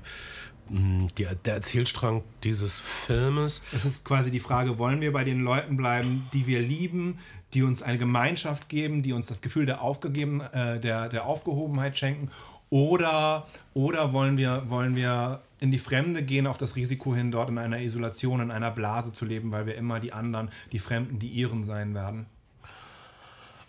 die, 0.68 1.26
der 1.44 1.54
Erzählstrang 1.54 2.22
dieses 2.44 2.78
Filmes. 2.78 3.62
Es 3.72 3.84
ist 3.84 4.04
quasi 4.04 4.30
die 4.30 4.40
Frage, 4.40 4.78
wollen 4.78 5.00
wir 5.00 5.12
bei 5.12 5.24
den 5.24 5.40
Leuten 5.40 5.76
bleiben, 5.76 6.28
die 6.32 6.46
wir 6.46 6.60
lieben, 6.60 7.18
die 7.54 7.62
uns 7.62 7.82
eine 7.82 7.98
Gemeinschaft 7.98 8.68
geben, 8.68 9.02
die 9.02 9.12
uns 9.12 9.26
das 9.26 9.40
Gefühl 9.40 9.66
der, 9.66 9.82
Aufgegeben, 9.82 10.40
äh, 10.40 10.80
der, 10.80 11.08
der 11.08 11.26
Aufgehobenheit 11.26 11.96
schenken, 11.96 12.30
oder, 12.68 13.46
oder 13.74 14.12
wollen, 14.12 14.36
wir, 14.36 14.68
wollen 14.68 14.96
wir 14.96 15.40
in 15.60 15.70
die 15.70 15.78
Fremde 15.78 16.22
gehen, 16.22 16.46
auf 16.46 16.58
das 16.58 16.74
Risiko 16.74 17.14
hin, 17.14 17.30
dort 17.30 17.48
in 17.48 17.58
einer 17.58 17.80
Isolation, 17.80 18.40
in 18.40 18.50
einer 18.50 18.72
Blase 18.72 19.12
zu 19.12 19.24
leben, 19.24 19.52
weil 19.52 19.66
wir 19.66 19.76
immer 19.76 20.00
die 20.00 20.12
anderen, 20.12 20.50
die 20.72 20.80
Fremden, 20.80 21.18
die 21.18 21.28
ihren 21.28 21.64
sein 21.64 21.94
werden. 21.94 22.26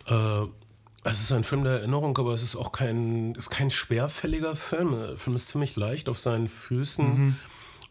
Äh, 0.06 0.46
es 1.10 1.20
ist 1.20 1.32
ein 1.32 1.44
Film 1.44 1.64
der 1.64 1.74
Erinnerung, 1.74 2.16
aber 2.18 2.34
es 2.34 2.42
ist 2.42 2.56
auch 2.56 2.72
kein, 2.72 3.34
ist 3.34 3.50
kein 3.50 3.70
schwerfälliger 3.70 4.56
Film. 4.56 4.92
Der 4.92 5.16
Film 5.16 5.36
ist 5.36 5.48
ziemlich 5.48 5.76
leicht 5.76 6.08
auf 6.08 6.20
seinen 6.20 6.48
Füßen. 6.48 7.36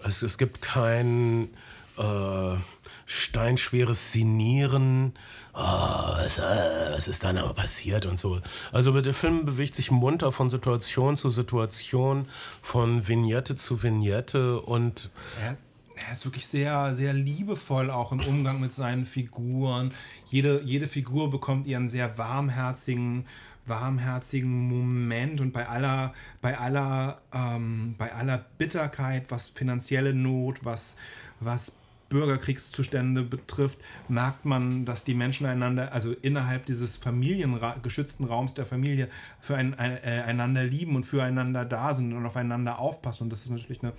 Es, 0.03 0.21
es 0.21 0.37
gibt 0.37 0.61
kein 0.61 1.49
äh, 1.97 2.57
steinschweres 3.05 4.11
Sinieren. 4.11 5.13
Oh, 5.53 5.59
was, 5.59 6.37
äh, 6.37 6.91
was 6.91 7.07
ist 7.07 7.23
dann 7.23 7.37
aber 7.37 7.53
passiert 7.53 8.05
und 8.05 8.19
so. 8.19 8.39
Also 8.71 8.99
der 9.01 9.13
Film 9.13 9.45
bewegt 9.45 9.75
sich 9.75 9.89
munter 9.89 10.31
von 10.31 10.49
Situation 10.49 11.15
zu 11.15 11.29
Situation, 11.29 12.27
von 12.61 13.07
Vignette 13.07 13.55
zu 13.55 13.81
Vignette 13.81 14.61
und 14.61 15.09
Er, 15.41 15.57
er 16.05 16.11
ist 16.11 16.25
wirklich 16.25 16.47
sehr, 16.47 16.93
sehr 16.93 17.13
liebevoll 17.13 17.89
auch 17.89 18.11
im 18.11 18.19
Umgang 18.19 18.59
mit 18.59 18.73
seinen 18.73 19.05
Figuren. 19.05 19.91
Jede, 20.25 20.61
jede 20.63 20.87
Figur 20.87 21.29
bekommt 21.29 21.67
ihren 21.67 21.89
sehr 21.89 22.17
warmherzigen, 22.17 23.25
warmherzigen 23.65 24.67
Moment 24.67 25.41
und 25.41 25.51
bei 25.51 25.67
aller, 25.67 26.13
bei 26.41 26.57
aller, 26.57 27.21
ähm, 27.33 27.95
bei 27.97 28.13
aller 28.13 28.45
Bitterkeit, 28.57 29.29
was 29.31 29.49
finanzielle 29.49 30.13
Not, 30.13 30.63
was, 30.63 30.95
was 31.39 31.73
Bürgerkriegszustände 32.09 33.23
betrifft, 33.23 33.79
merkt 34.07 34.45
man, 34.45 34.85
dass 34.85 35.03
die 35.03 35.13
Menschen 35.13 35.45
einander, 35.45 35.91
also 35.91 36.13
innerhalb 36.21 36.65
dieses 36.65 36.97
familiengeschützten 36.97 38.25
Raums 38.25 38.53
der 38.53 38.65
Familie, 38.65 39.09
füreinander 39.39 40.03
äh, 40.03 40.21
einander 40.21 40.63
lieben 40.63 40.95
und 40.95 41.03
füreinander 41.03 41.65
da 41.65 41.93
sind 41.93 42.13
und 42.13 42.25
aufeinander 42.25 42.79
aufpassen. 42.79 43.23
Und 43.23 43.29
das 43.31 43.43
ist 43.43 43.51
natürlich 43.51 43.83
eine 43.83 43.93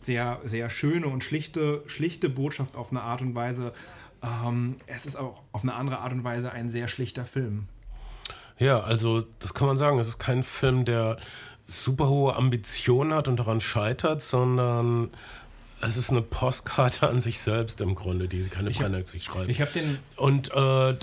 sehr, 0.00 0.40
sehr 0.44 0.70
schöne 0.70 1.08
und 1.08 1.24
schlichte, 1.24 1.82
schlichte 1.86 2.28
Botschaft 2.28 2.76
auf 2.76 2.90
eine 2.90 3.02
Art 3.02 3.22
und 3.22 3.34
Weise. 3.34 3.72
Ähm, 4.22 4.76
es 4.86 5.06
ist 5.06 5.16
auch 5.16 5.42
auf 5.52 5.62
eine 5.62 5.74
andere 5.74 5.98
Art 5.98 6.12
und 6.12 6.24
Weise 6.24 6.52
ein 6.52 6.70
sehr 6.70 6.88
schlichter 6.88 7.24
Film. 7.24 7.66
Ja, 8.58 8.80
also 8.80 9.22
das 9.38 9.54
kann 9.54 9.68
man 9.68 9.76
sagen. 9.76 9.98
Es 9.98 10.08
ist 10.08 10.18
kein 10.18 10.42
Film, 10.42 10.84
der 10.84 11.18
super 11.66 12.08
hohe 12.08 12.34
Ambitionen 12.34 13.14
hat 13.14 13.28
und 13.28 13.38
daran 13.38 13.60
scheitert, 13.60 14.22
sondern 14.22 15.10
es 15.80 15.96
ist 15.96 16.10
eine 16.10 16.22
Postkarte 16.22 17.08
an 17.08 17.20
sich 17.20 17.38
selbst 17.40 17.80
im 17.80 17.94
Grunde, 17.94 18.28
die 18.28 18.42
keine 18.48 18.70
Brenner 18.70 19.02
sich 19.02 19.24
schreibt. 19.24 19.48
Ich 19.50 19.60
habe 19.60 19.70
den 19.72 19.98
Und, 20.16 20.52
äh, 20.54 20.96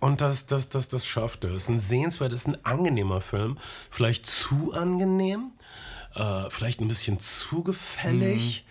und 0.00 0.20
das, 0.20 0.46
das, 0.46 0.68
das, 0.68 0.88
das 0.88 1.06
schafft 1.06 1.44
er. 1.44 1.50
Es 1.50 1.64
ist 1.64 1.68
ein 1.68 1.78
sehenswert, 1.78 2.32
es 2.32 2.40
ist 2.40 2.48
ein 2.48 2.64
angenehmer 2.64 3.20
Film. 3.20 3.58
Vielleicht 3.90 4.26
zu 4.26 4.72
angenehm, 4.72 5.50
äh, 6.14 6.50
vielleicht 6.50 6.80
ein 6.80 6.88
bisschen 6.88 7.20
zu 7.20 7.62
gefällig. 7.62 8.64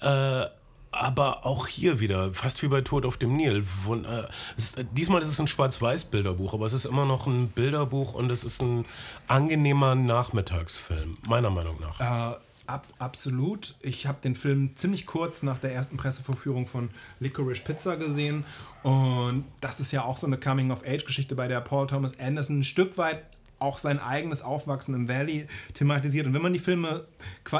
Äh, 0.00 0.46
aber 0.90 1.44
auch 1.44 1.66
hier 1.66 2.00
wieder, 2.00 2.32
fast 2.32 2.62
wie 2.62 2.68
bei 2.68 2.80
Tod 2.80 3.04
auf 3.04 3.18
dem 3.18 3.36
Nil. 3.36 3.66
Wun- 3.84 4.06
äh, 4.06 4.26
ist, 4.56 4.78
diesmal 4.92 5.20
ist 5.20 5.28
es 5.28 5.38
ein 5.38 5.46
Schwarz-Weiß-Bilderbuch, 5.46 6.54
aber 6.54 6.64
es 6.66 6.72
ist 6.72 6.86
immer 6.86 7.04
noch 7.04 7.26
ein 7.26 7.48
Bilderbuch 7.48 8.14
und 8.14 8.30
es 8.30 8.42
ist 8.42 8.62
ein 8.62 8.86
angenehmer 9.26 9.94
Nachmittagsfilm, 9.94 11.18
meiner 11.28 11.50
Meinung 11.50 11.78
nach. 11.80 12.32
Äh, 12.32 12.36
ab, 12.68 12.86
absolut. 12.98 13.74
Ich 13.80 14.06
habe 14.06 14.18
den 14.22 14.34
Film 14.34 14.76
ziemlich 14.76 15.06
kurz 15.06 15.42
nach 15.42 15.58
der 15.58 15.72
ersten 15.72 15.96
Pressevorführung 15.96 16.66
von 16.66 16.90
Licorice 17.20 17.62
Pizza 17.62 17.96
gesehen. 17.96 18.44
Und 18.82 19.44
das 19.60 19.80
ist 19.80 19.92
ja 19.92 20.04
auch 20.04 20.16
so 20.16 20.26
eine 20.26 20.38
Coming-of-Age-Geschichte, 20.38 21.34
bei 21.34 21.48
der 21.48 21.60
Paul 21.60 21.86
Thomas 21.86 22.18
Anderson 22.18 22.60
ein 22.60 22.64
Stück 22.64 22.98
weit 22.98 23.22
auch 23.58 23.78
sein 23.78 23.98
eigenes 23.98 24.42
Aufwachsen 24.42 24.94
im 24.94 25.08
Valley 25.08 25.46
thematisiert. 25.74 26.26
Und 26.26 26.34
wenn 26.34 26.42
man 26.42 26.52
die 26.52 26.58
Filme 26.58 27.04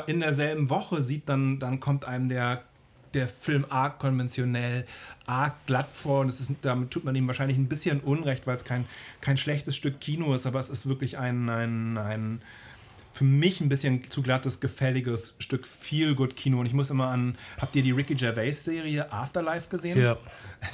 in 0.07 0.21
derselben 0.21 0.71
Woche 0.71 1.03
sieht, 1.03 1.29
dann, 1.29 1.59
dann 1.59 1.81
kommt 1.81 2.05
einem 2.05 2.29
der, 2.29 2.63
der 3.15 3.29
Film 3.29 3.67
arg 3.69 3.99
konventionell, 3.99 4.87
arg 5.27 5.55
glatt 5.67 5.89
vor. 5.93 6.21
Und 6.21 6.29
ist, 6.29 6.53
damit 6.63 6.93
tut 6.93 7.05
man 7.05 7.17
ihm 7.17 7.27
wahrscheinlich 7.27 7.59
ein 7.59 7.69
bisschen 7.69 8.01
Unrecht, 8.01 8.47
weil 8.47 8.55
es 8.55 8.65
kein, 8.65 8.85
kein 9.21 9.37
schlechtes 9.37 9.75
Stück 9.75 10.01
Kino 10.01 10.35
ist, 10.35 10.47
aber 10.47 10.61
es 10.61 10.71
ist 10.71 10.89
wirklich 10.89 11.19
ein, 11.19 11.49
ein, 11.49 11.99
ein 11.99 12.41
für 13.19 13.25
mich 13.25 13.61
ein 13.61 13.69
bisschen 13.69 14.09
zu 14.09 14.23
glattes, 14.23 14.61
gefälliges 14.61 15.35
Stück 15.41 15.67
Feel 15.67 16.15
Good 16.15 16.37
Kino. 16.37 16.61
Und 16.61 16.67
ich 16.67 16.73
muss 16.73 16.89
immer 16.91 17.09
an, 17.09 17.37
habt 17.61 17.75
ihr 17.75 17.83
die 17.83 17.91
Ricky 17.91 18.15
Gervais 18.15 18.53
Serie 18.53 19.13
Afterlife 19.13 19.69
gesehen? 19.69 20.01
Ja. 20.01 20.17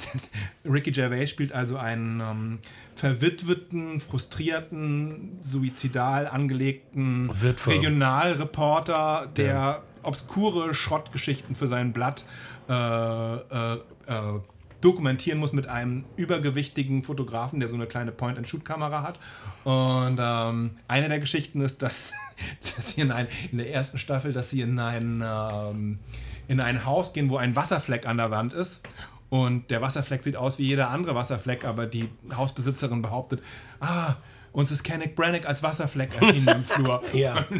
Ricky 0.63 0.91
Gervais 0.91 1.27
spielt 1.27 1.53
also 1.53 1.77
einen 1.77 2.19
ähm, 2.19 2.59
verwitweten, 2.95 3.99
frustrierten, 3.99 5.37
suizidal 5.39 6.27
angelegten 6.27 7.29
Witwer. 7.29 7.73
Regionalreporter, 7.73 9.31
der 9.35 9.47
ja. 9.47 9.83
obskure 10.03 10.75
Schrottgeschichten 10.75 11.55
für 11.55 11.67
sein 11.67 11.93
Blatt 11.93 12.25
äh, 12.69 12.73
äh, 12.73 13.73
äh, 14.05 14.39
dokumentieren 14.85 15.39
muss 15.39 15.51
mit 15.51 15.67
einem 15.67 16.05
übergewichtigen 16.15 17.01
Fotografen, 17.01 17.59
der 17.59 17.69
so 17.69 17.75
eine 17.75 17.87
kleine 17.87 18.11
Point-and-Shoot-Kamera 18.11 19.01
hat. 19.01 19.19
Und 19.63 20.19
ähm, 20.21 20.71
eine 20.87 21.09
der 21.09 21.19
Geschichten 21.19 21.61
ist, 21.61 21.81
dass, 21.81 22.13
dass 22.61 22.91
sie 22.91 23.01
in, 23.01 23.11
ein, 23.11 23.27
in, 23.51 23.57
der 23.57 23.73
ersten 23.73 23.97
Staffel, 23.97 24.31
dass 24.31 24.51
sie 24.51 24.61
in 24.61 24.77
ein, 24.77 25.23
ähm, 25.25 25.99
in 26.47 26.59
ein 26.59 26.85
Haus 26.85 27.13
gehen, 27.13 27.31
wo 27.31 27.37
ein 27.37 27.55
Wasserfleck 27.55 28.05
an 28.05 28.17
der 28.17 28.29
Wand 28.29 28.53
ist. 28.53 28.87
Und 29.29 29.71
der 29.71 29.81
Wasserfleck 29.81 30.23
sieht 30.23 30.35
aus 30.35 30.59
wie 30.59 30.67
jeder 30.67 30.91
andere 30.91 31.15
Wasserfleck, 31.15 31.65
aber 31.65 31.87
die 31.87 32.07
Hausbesitzerin 32.35 33.01
behauptet, 33.01 33.41
ah, 33.79 34.13
uns 34.55 34.71
ist 34.71 34.83
Kenneth 34.83 35.17
Branagh 35.17 35.45
als 35.45 35.61
Wasserfleck 35.63 36.21
erschienen 36.21 36.47
im 36.47 36.63
Flur. 36.63 37.03
Ja. 37.13 37.45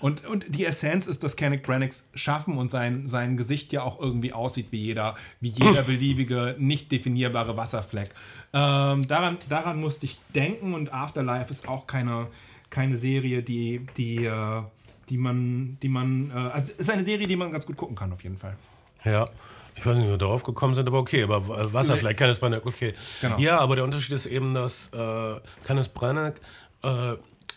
Und, 0.00 0.24
und 0.26 0.46
die 0.48 0.64
Essenz 0.64 1.06
ist, 1.06 1.24
dass 1.24 1.36
Kenneth 1.36 1.62
Branaghs 1.62 2.08
schaffen 2.14 2.58
und 2.58 2.70
sein, 2.70 3.06
sein 3.06 3.36
Gesicht 3.36 3.72
ja 3.72 3.82
auch 3.82 3.98
irgendwie 3.98 4.32
aussieht 4.32 4.68
wie 4.70 4.80
jeder, 4.80 5.16
wie 5.40 5.48
jeder 5.48 5.82
beliebige, 5.82 6.54
nicht 6.58 6.92
definierbare 6.92 7.56
Wasserfleck. 7.56 8.10
Ähm, 8.52 9.06
daran, 9.08 9.38
daran 9.48 9.80
musste 9.80 10.06
ich 10.06 10.18
denken 10.34 10.74
und 10.74 10.92
Afterlife 10.92 11.50
ist 11.50 11.68
auch 11.68 11.86
keine, 11.86 12.28
keine 12.70 12.98
Serie, 12.98 13.42
die, 13.42 13.86
die, 13.96 14.24
äh, 14.24 14.62
die 15.08 15.18
man, 15.18 15.78
die 15.82 15.88
man, 15.88 16.30
äh, 16.30 16.34
also 16.34 16.72
ist 16.76 16.90
eine 16.90 17.04
Serie, 17.04 17.26
die 17.26 17.36
man 17.36 17.50
ganz 17.50 17.66
gut 17.66 17.76
gucken 17.76 17.96
kann 17.96 18.12
auf 18.12 18.22
jeden 18.22 18.36
Fall. 18.36 18.56
Ja. 19.04 19.28
Ich 19.76 19.84
weiß 19.84 19.98
nicht, 19.98 20.06
wie 20.06 20.10
wir 20.10 20.18
darauf 20.18 20.42
gekommen 20.42 20.74
sind, 20.74 20.88
aber 20.88 20.98
okay. 20.98 21.22
Aber 21.22 21.72
Wasserfleck, 21.72 22.16
Kenneth 22.16 22.40
Branagh, 22.40 22.62
okay. 22.64 22.94
Genau. 23.20 23.38
Ja, 23.38 23.58
aber 23.58 23.76
der 23.76 23.84
Unterschied 23.84 24.14
ist 24.14 24.26
eben, 24.26 24.54
dass 24.54 24.90
äh, 24.92 25.40
Kenneth 25.64 25.92
Branagh 25.94 26.40
äh, 26.82 27.16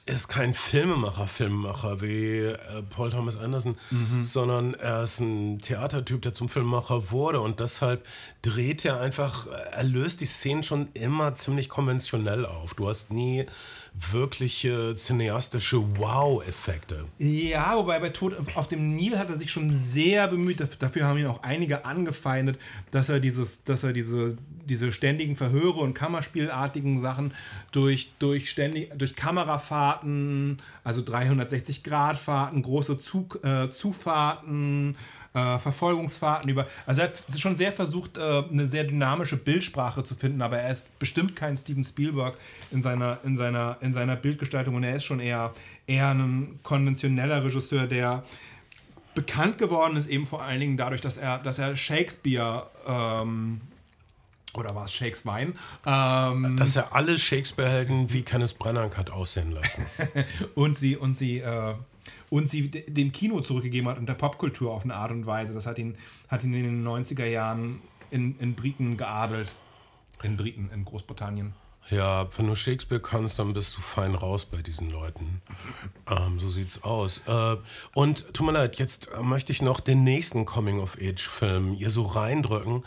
ist 0.09 0.27
kein 0.27 0.53
Filmemacher, 0.53 1.27
Filmemacher 1.27 2.01
wie 2.01 2.39
äh, 2.39 2.57
Paul 2.89 3.11
Thomas 3.11 3.37
Anderson, 3.37 3.77
mhm. 3.91 4.25
sondern 4.25 4.73
er 4.73 5.03
ist 5.03 5.19
ein 5.19 5.59
Theatertyp, 5.59 6.21
der 6.21 6.33
zum 6.33 6.49
Filmemacher 6.49 7.11
wurde 7.11 7.41
und 7.41 7.59
deshalb 7.59 8.05
dreht 8.41 8.85
er 8.85 8.99
einfach, 8.99 9.47
er 9.47 9.83
löst 9.83 10.21
die 10.21 10.25
Szenen 10.25 10.63
schon 10.63 10.89
immer 10.93 11.35
ziemlich 11.35 11.69
konventionell 11.69 12.45
auf. 12.45 12.73
Du 12.73 12.87
hast 12.87 13.11
nie 13.11 13.45
wirkliche 14.11 14.93
cineastische 14.95 15.97
Wow-Effekte. 15.97 17.05
Ja, 17.17 17.75
wobei 17.75 17.99
bei 17.99 18.09
Tod 18.09 18.35
auf 18.55 18.67
dem 18.67 18.95
Nil 18.95 19.17
hat 19.17 19.29
er 19.29 19.35
sich 19.35 19.51
schon 19.51 19.73
sehr 19.73 20.27
bemüht. 20.27 20.63
Dafür 20.79 21.05
haben 21.05 21.17
ihn 21.17 21.27
auch 21.27 21.43
einige 21.43 21.85
angefeindet, 21.85 22.57
dass 22.91 23.09
er 23.09 23.19
dieses, 23.19 23.63
dass 23.63 23.83
er 23.83 23.93
diese, 23.93 24.37
diese 24.65 24.91
ständigen 24.91 25.35
Verhöre 25.35 25.79
und 25.79 25.93
Kammerspielartigen 25.93 26.99
Sachen 26.99 27.33
durch, 27.71 28.11
durch, 28.19 28.49
ständig, 28.49 28.91
durch 28.97 29.15
Kamerafahrten, 29.15 30.61
also 30.83 31.01
360-Grad-Fahrten, 31.01 32.61
große 32.61 32.97
Zug, 32.97 33.43
äh, 33.43 33.69
Zufahrten, 33.69 34.95
äh, 35.33 35.59
Verfolgungsfahrten 35.59 36.49
über. 36.49 36.67
Also 36.85 37.01
er 37.01 37.07
hat 37.07 37.39
schon 37.39 37.55
sehr 37.55 37.71
versucht, 37.71 38.17
äh, 38.17 38.43
eine 38.51 38.67
sehr 38.67 38.83
dynamische 38.83 39.37
Bildsprache 39.37 40.03
zu 40.03 40.15
finden, 40.15 40.41
aber 40.41 40.59
er 40.59 40.71
ist 40.71 40.97
bestimmt 40.99 41.35
kein 41.35 41.55
Steven 41.55 41.83
Spielberg 41.83 42.37
in 42.71 42.81
seiner, 42.83 43.19
in 43.23 43.37
seiner, 43.37 43.77
in 43.81 43.93
seiner 43.93 44.15
Bildgestaltung 44.15 44.75
und 44.75 44.83
er 44.83 44.95
ist 44.95 45.05
schon 45.05 45.19
eher, 45.19 45.53
eher 45.87 46.09
ein 46.09 46.59
konventioneller 46.63 47.43
Regisseur, 47.43 47.87
der 47.87 48.23
bekannt 49.15 49.57
geworden 49.57 49.97
ist, 49.97 50.07
eben 50.07 50.25
vor 50.25 50.41
allen 50.41 50.59
Dingen 50.59 50.77
dadurch, 50.77 51.01
dass 51.01 51.17
er, 51.17 51.39
dass 51.39 51.59
er 51.59 51.75
Shakespeare 51.75 52.67
ähm, 52.87 53.61
oder 54.53 54.73
war 54.73 54.85
es 54.85 54.93
Shakes 54.93 55.25
Wein? 55.25 55.53
Ähm, 55.85 56.57
dass 56.57 56.75
er 56.75 56.95
alle 56.95 57.19
Shakespeare-Helden 57.19 58.11
wie 58.11 58.23
Kenneth 58.23 58.57
Branagh 58.57 58.97
hat 58.97 59.11
aussehen 59.11 59.51
lassen. 59.51 59.85
und 60.55 60.75
sie, 60.75 60.97
und 60.97 61.15
sie 61.15 61.39
äh, 61.39 61.75
und 62.29 62.49
sie 62.49 62.69
dem 62.69 63.11
Kino 63.11 63.41
zurückgegeben 63.41 63.89
hat 63.89 63.97
und 63.97 64.07
der 64.07 64.13
Popkultur 64.13 64.71
auf 64.71 64.83
eine 64.83 64.95
Art 64.95 65.11
und 65.11 65.25
Weise. 65.25 65.53
Das 65.53 65.65
hat 65.65 65.77
ihn, 65.77 65.95
hat 66.27 66.43
ihn 66.43 66.53
in 66.53 66.63
den 66.63 66.87
90er 66.87 67.25
Jahren 67.25 67.81
in, 68.11 68.37
in 68.39 68.55
Briten 68.55 68.97
geadelt. 68.97 69.55
In 70.23 70.37
Briten, 70.37 70.69
in 70.73 70.85
Großbritannien. 70.85 71.53
Ja, 71.89 72.27
wenn 72.37 72.45
du 72.45 72.55
Shakespeare 72.55 73.01
kannst, 73.01 73.39
dann 73.39 73.53
bist 73.53 73.75
du 73.75 73.81
fein 73.81 74.13
raus 74.13 74.45
bei 74.45 74.61
diesen 74.61 74.91
Leuten. 74.91 75.41
Ähm, 76.07 76.39
so 76.39 76.47
sieht's 76.47 76.83
aus. 76.83 77.23
Äh, 77.25 77.57
und 77.95 78.31
tut 78.33 78.45
mir 78.45 78.51
leid, 78.51 78.77
jetzt 78.77 79.09
möchte 79.21 79.51
ich 79.51 79.63
noch 79.63 79.79
den 79.79 80.03
nächsten 80.03 80.45
Coming-of-Age-Film 80.45 81.73
hier 81.73 81.89
so 81.89 82.03
reindrücken. 82.03 82.83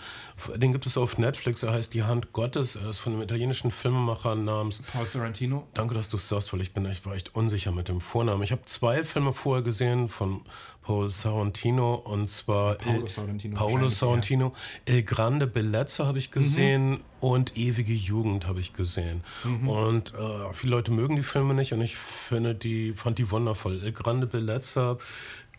Den 0.54 0.70
gibt 0.70 0.86
es 0.86 0.96
auf 0.96 1.18
Netflix, 1.18 1.64
er 1.64 1.72
heißt 1.72 1.94
Die 1.94 2.04
Hand 2.04 2.32
Gottes. 2.32 2.76
Er 2.76 2.90
ist 2.90 3.00
von 3.00 3.14
einem 3.14 3.22
italienischen 3.22 3.72
Filmemacher 3.72 4.36
namens 4.36 4.82
Paul 4.92 5.06
Sorrentino. 5.06 5.66
Danke, 5.74 5.94
dass 5.94 6.08
du 6.08 6.16
es 6.16 6.28
sagst, 6.28 6.52
weil 6.52 6.60
ich 6.60 6.72
bin 6.72 6.86
echt, 6.86 7.04
war 7.04 7.14
echt 7.14 7.34
unsicher 7.34 7.72
mit 7.72 7.88
dem 7.88 8.00
Vornamen. 8.00 8.44
Ich 8.44 8.52
habe 8.52 8.62
zwei 8.66 9.02
Filme 9.02 9.32
vorher 9.32 9.64
gesehen 9.64 10.08
von 10.08 10.42
Paul 10.82 11.10
Sorrentino 11.10 11.94
und 11.94 12.28
zwar 12.28 12.74
Paolo 12.74 13.06
Sorrentino. 13.06 13.56
Paolo 13.56 13.88
Sorrentino. 13.88 14.52
Ja. 14.88 14.94
Il 14.94 15.02
Grande 15.04 15.46
Bellezza 15.46 16.06
habe 16.06 16.18
ich 16.18 16.30
gesehen 16.30 16.90
mhm. 16.90 17.00
und 17.20 17.56
Ewige 17.56 17.92
Jugend 17.92 18.48
habe 18.48 18.60
ich 18.60 18.72
gesehen. 18.72 19.22
Mhm. 19.44 19.68
Und 19.68 20.14
äh, 20.14 20.52
viele 20.52 20.72
Leute 20.72 20.90
mögen 20.90 21.14
die 21.14 21.22
Filme 21.22 21.54
nicht 21.54 21.72
und 21.72 21.80
ich 21.80 21.96
finde 21.96 22.54
die, 22.54 22.92
fand 22.94 23.18
die 23.18 23.30
wundervoll. 23.30 23.80
Il 23.82 23.92
Grande 23.92 24.26
Bellezza 24.26 24.98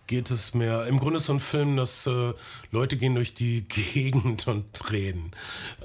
geht 0.07 0.29
es 0.31 0.53
mehr. 0.53 0.85
Im 0.87 0.99
Grunde 0.99 1.17
ist 1.17 1.27
so 1.27 1.33
ein 1.33 1.39
Film, 1.39 1.77
dass 1.77 2.05
äh, 2.07 2.33
Leute 2.71 2.97
gehen 2.97 3.15
durch 3.15 3.33
die 3.33 3.61
Gegend 3.67 4.47
und 4.47 4.91
reden. 4.91 5.31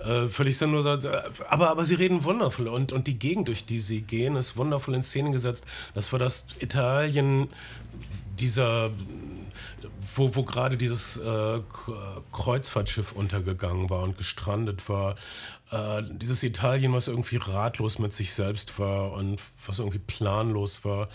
Äh, 0.04 0.28
völlig 0.28 0.58
sinnlos. 0.58 0.86
Äh, 0.86 0.98
aber, 1.48 1.70
aber 1.70 1.84
sie 1.84 1.94
reden 1.94 2.24
wundervoll. 2.24 2.68
Und, 2.68 2.92
und 2.92 3.06
die 3.06 3.18
Gegend, 3.18 3.48
durch 3.48 3.66
die 3.66 3.78
sie 3.78 4.02
gehen, 4.02 4.36
ist 4.36 4.56
wundervoll 4.56 4.94
in 4.94 5.02
Szene 5.02 5.30
gesetzt. 5.30 5.64
Das 5.94 6.12
war 6.12 6.18
das 6.18 6.44
Italien 6.58 7.48
dieser 8.40 8.90
wo, 10.16 10.34
wo 10.34 10.42
gerade 10.42 10.76
dieses 10.76 11.16
äh, 11.16 11.60
Kreuzfahrtschiff 12.32 13.12
untergegangen 13.12 13.90
war 13.90 14.02
und 14.02 14.16
gestrandet 14.16 14.88
war. 14.88 15.16
Äh, 15.70 16.02
dieses 16.10 16.42
Italien, 16.42 16.92
was 16.92 17.08
irgendwie 17.08 17.36
ratlos 17.36 17.98
mit 17.98 18.12
sich 18.14 18.32
selbst 18.32 18.78
war 18.78 19.12
und 19.12 19.40
was 19.66 19.78
irgendwie 19.78 20.00
planlos 20.00 20.84
war. 20.84 21.08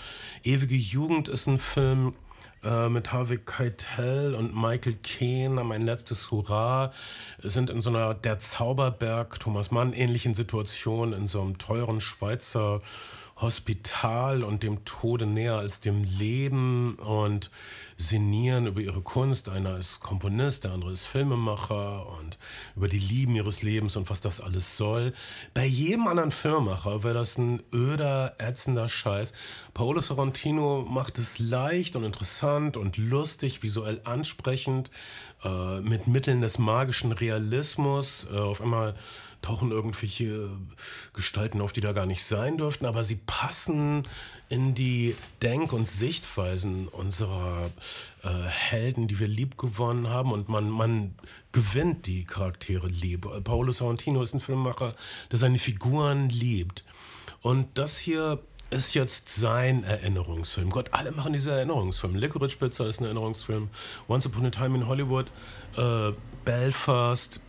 Ewige 0.43 0.76
Jugend 0.76 1.28
ist 1.28 1.47
ein 1.47 1.57
Film 1.57 2.13
äh, 2.63 2.89
mit 2.89 3.11
Harvey 3.11 3.38
Keitel 3.38 4.36
und 4.36 4.55
Michael 4.55 4.95
Caine, 5.03 5.63
mein 5.63 5.84
letztes 5.84 6.32
Hurra, 6.32 6.93
sind 7.39 7.69
in 7.69 7.82
so 7.82 7.89
einer 7.89 8.13
Der 8.13 8.39
Zauberberg, 8.39 9.39
Thomas 9.39 9.71
Mann, 9.71 9.93
ähnlichen 9.93 10.34
Situation 10.34 11.13
in 11.13 11.28
so 11.28 11.41
einem 11.41 11.57
teuren 11.57 11.99
Schweizer 11.99 12.82
Hospital 13.38 14.43
und 14.43 14.63
dem 14.63 14.86
Tode 14.86 15.25
näher 15.25 15.55
als 15.57 15.81
dem 15.81 16.03
Leben 16.03 16.95
und 16.95 17.49
sinnieren 17.97 18.67
über 18.67 18.81
ihre 18.81 19.01
Kunst. 19.01 19.49
Einer 19.49 19.77
ist 19.77 19.99
Komponist, 20.01 20.63
der 20.63 20.71
andere 20.71 20.91
ist 20.91 21.03
Filmemacher 21.03 22.07
und 22.19 22.38
über 22.75 22.88
die 22.88 22.99
Lieben 22.99 23.36
ihres 23.36 23.63
Lebens 23.63 23.95
und 23.95 24.09
was 24.09 24.21
das 24.21 24.39
alles 24.39 24.77
soll. 24.77 25.13
Bei 25.53 25.65
jedem 25.65 26.07
anderen 26.07 26.31
Filmemacher 26.31 27.03
wäre 27.03 27.15
das 27.15 27.38
ein 27.38 27.61
öder, 27.71 28.36
ätzender 28.38 28.88
Scheiß. 28.88 29.34
Paolo 29.73 30.01
Sorrentino 30.01 30.86
macht 30.89 31.17
es 31.17 31.39
leicht 31.39 31.95
und 31.95 32.03
interessant 32.03 32.77
und 32.77 32.97
lustig, 32.97 33.63
visuell 33.63 34.01
ansprechend, 34.03 34.91
äh, 35.43 35.81
mit 35.81 36.07
Mitteln 36.07 36.41
des 36.41 36.59
magischen 36.59 37.11
Realismus. 37.11 38.27
Äh, 38.31 38.38
auf 38.38 38.61
einmal 38.61 38.95
tauchen 39.44 39.72
irgendwelche 39.72 40.50
Gestalten 41.14 41.62
auf, 41.62 41.74
die 41.74 41.82
da 41.82 41.91
gar 41.91 42.08
nicht 42.08 42.24
sein 42.24 42.58
dürften, 42.58 42.86
aber 42.86 43.04
sie 43.04 43.20
passen 43.28 44.04
in 44.50 44.74
die 44.74 45.16
Denk- 45.41 45.74
und 45.74 45.88
Sichtweisen 45.88 46.88
unserer 46.88 47.70
äh, 48.24 48.30
Helden, 48.30 49.08
die 49.08 49.20
wir 49.20 49.28
lieb 49.28 49.58
gewonnen 49.58 50.10
haben 50.10 50.32
und 50.32 50.50
man, 50.50 50.70
man 50.70 51.16
gewinnt 51.52 52.08
die 52.08 52.26
Charaktere 52.26 52.88
lieb. 52.88 53.28
Paolo 53.44 53.72
Sorrentino 53.72 54.22
ist 54.22 54.34
ein 54.34 54.39
Filmemacher, 54.39 54.89
der 55.32 55.39
seine 55.39 55.60
Figuren 55.60 56.30
liebt. 56.30 56.84
Und 57.41 57.78
das 57.78 57.98
hier 57.98 58.39
ist 58.70 58.96
jetzt 58.96 59.30
sein 59.30 59.84
Erinnerungsfilm. 59.84 60.70
Gott, 60.72 60.89
alle 60.94 61.12
machen 61.12 61.34
diese 61.34 61.52
Erinnerungsfilme. 61.52 62.18
Licorice 62.18 62.58
Pizza 62.58 62.88
ist 62.88 63.02
ein 63.02 63.06
Erinnerungsfilm. 63.06 63.70
Once 64.08 64.26
Upon 64.26 64.46
a 64.46 64.50
Time 64.50 64.76
in 64.76 64.88
Hollywood, 64.88 65.28
äh, 65.78 66.12
Belfast 66.44 67.39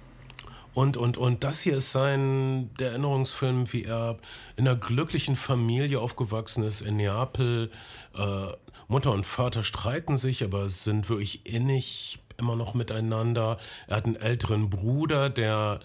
und, 0.74 0.96
und, 0.96 1.16
und 1.16 1.44
das 1.44 1.60
hier 1.60 1.76
ist 1.76 1.92
sein 1.92 2.70
der 2.78 2.90
Erinnerungsfilm, 2.90 3.72
wie 3.72 3.84
er 3.84 4.18
in 4.56 4.66
einer 4.66 4.76
glücklichen 4.76 5.36
Familie 5.36 6.00
aufgewachsen 6.00 6.64
ist 6.64 6.80
in 6.80 6.96
Neapel. 6.96 7.70
Äh, 8.14 8.46
Mutter 8.88 9.12
und 9.12 9.24
Vater 9.24 9.62
streiten 9.62 10.16
sich, 10.16 10.44
aber 10.44 10.68
sind 10.68 11.08
wirklich 11.08 11.46
innig 11.46 12.18
immer 12.36 12.56
noch 12.56 12.74
miteinander. 12.74 13.58
Er 13.86 13.96
hat 13.96 14.06
einen 14.06 14.16
älteren 14.16 14.68
Bruder, 14.68 15.30
der 15.30 15.80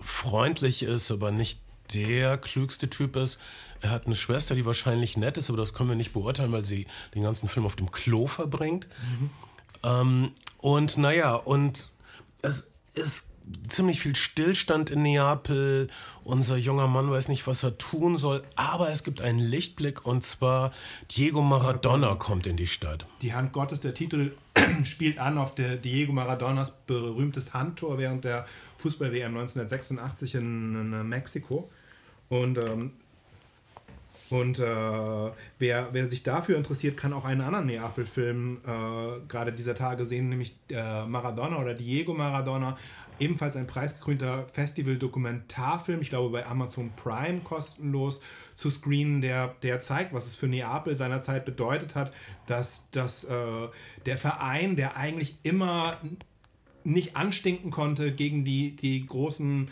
freundlich 0.00 0.82
ist, 0.82 1.10
aber 1.10 1.30
nicht 1.30 1.60
der 1.94 2.38
klügste 2.38 2.90
Typ 2.90 3.16
ist. 3.16 3.38
Er 3.80 3.90
hat 3.90 4.06
eine 4.06 4.16
Schwester, 4.16 4.56
die 4.56 4.66
wahrscheinlich 4.66 5.16
nett 5.16 5.38
ist, 5.38 5.48
aber 5.48 5.58
das 5.58 5.72
können 5.72 5.88
wir 5.88 5.96
nicht 5.96 6.12
beurteilen, 6.12 6.50
weil 6.50 6.64
sie 6.64 6.86
den 7.14 7.22
ganzen 7.22 7.48
Film 7.48 7.64
auf 7.64 7.76
dem 7.76 7.92
Klo 7.92 8.26
verbringt. 8.26 8.88
Mhm. 9.00 9.30
Ähm, 9.84 10.32
und 10.58 10.98
naja, 10.98 11.34
und 11.34 11.90
es 12.42 12.70
ist 12.94 13.27
ziemlich 13.68 14.00
viel 14.00 14.16
Stillstand 14.16 14.90
in 14.90 15.02
Neapel. 15.02 15.88
Unser 16.24 16.56
junger 16.56 16.88
Mann 16.88 17.10
weiß 17.10 17.28
nicht, 17.28 17.46
was 17.46 17.62
er 17.62 17.78
tun 17.78 18.16
soll. 18.16 18.42
Aber 18.56 18.90
es 18.90 19.04
gibt 19.04 19.20
einen 19.20 19.38
Lichtblick 19.38 20.06
und 20.06 20.24
zwar 20.24 20.72
Diego 21.10 21.42
Maradona 21.42 22.14
kommt 22.14 22.46
in 22.46 22.56
die 22.56 22.66
Stadt. 22.66 23.06
Die 23.22 23.34
Hand 23.34 23.52
Gottes, 23.52 23.80
der 23.80 23.94
Titel 23.94 24.32
spielt 24.84 25.18
an 25.18 25.38
auf 25.38 25.54
der 25.54 25.76
Diego 25.76 26.12
Maradonas 26.12 26.72
berühmtes 26.86 27.54
Handtor 27.54 27.98
während 27.98 28.24
der 28.24 28.46
Fußball-WM 28.78 29.36
1986 29.36 30.36
in, 30.36 30.74
in 30.74 31.08
Mexiko. 31.08 31.70
Und 32.28 32.58
ähm, 32.58 32.92
und 34.30 34.58
äh, 34.58 34.64
wer, 35.58 35.88
wer 35.92 36.08
sich 36.08 36.22
dafür 36.22 36.56
interessiert, 36.56 36.96
kann 36.96 37.12
auch 37.12 37.24
einen 37.24 37.40
anderen 37.40 37.66
Neapel-Film 37.66 38.58
äh, 38.64 39.26
gerade 39.26 39.52
dieser 39.52 39.74
Tage 39.74 40.04
sehen, 40.06 40.28
nämlich 40.28 40.56
äh, 40.70 41.06
Maradona 41.06 41.58
oder 41.58 41.74
Diego 41.74 42.12
Maradona, 42.12 42.76
ebenfalls 43.18 43.56
ein 43.56 43.66
preisgekrönter 43.66 44.46
Festival-Dokumentarfilm, 44.52 46.02
ich 46.02 46.10
glaube 46.10 46.30
bei 46.30 46.46
Amazon 46.46 46.92
Prime 46.96 47.40
kostenlos 47.40 48.20
zu 48.54 48.70
screenen, 48.70 49.20
der, 49.20 49.54
der 49.62 49.80
zeigt, 49.80 50.12
was 50.12 50.26
es 50.26 50.36
für 50.36 50.46
Neapel 50.46 50.96
seinerzeit 50.96 51.44
bedeutet 51.44 51.94
hat, 51.94 52.12
dass, 52.46 52.90
dass 52.90 53.24
äh, 53.24 53.68
der 54.06 54.16
Verein, 54.16 54.76
der 54.76 54.96
eigentlich 54.96 55.38
immer 55.42 55.98
nicht 56.84 57.16
anstinken 57.16 57.70
konnte 57.70 58.12
gegen 58.12 58.44
die, 58.44 58.76
die 58.76 59.06
großen 59.06 59.68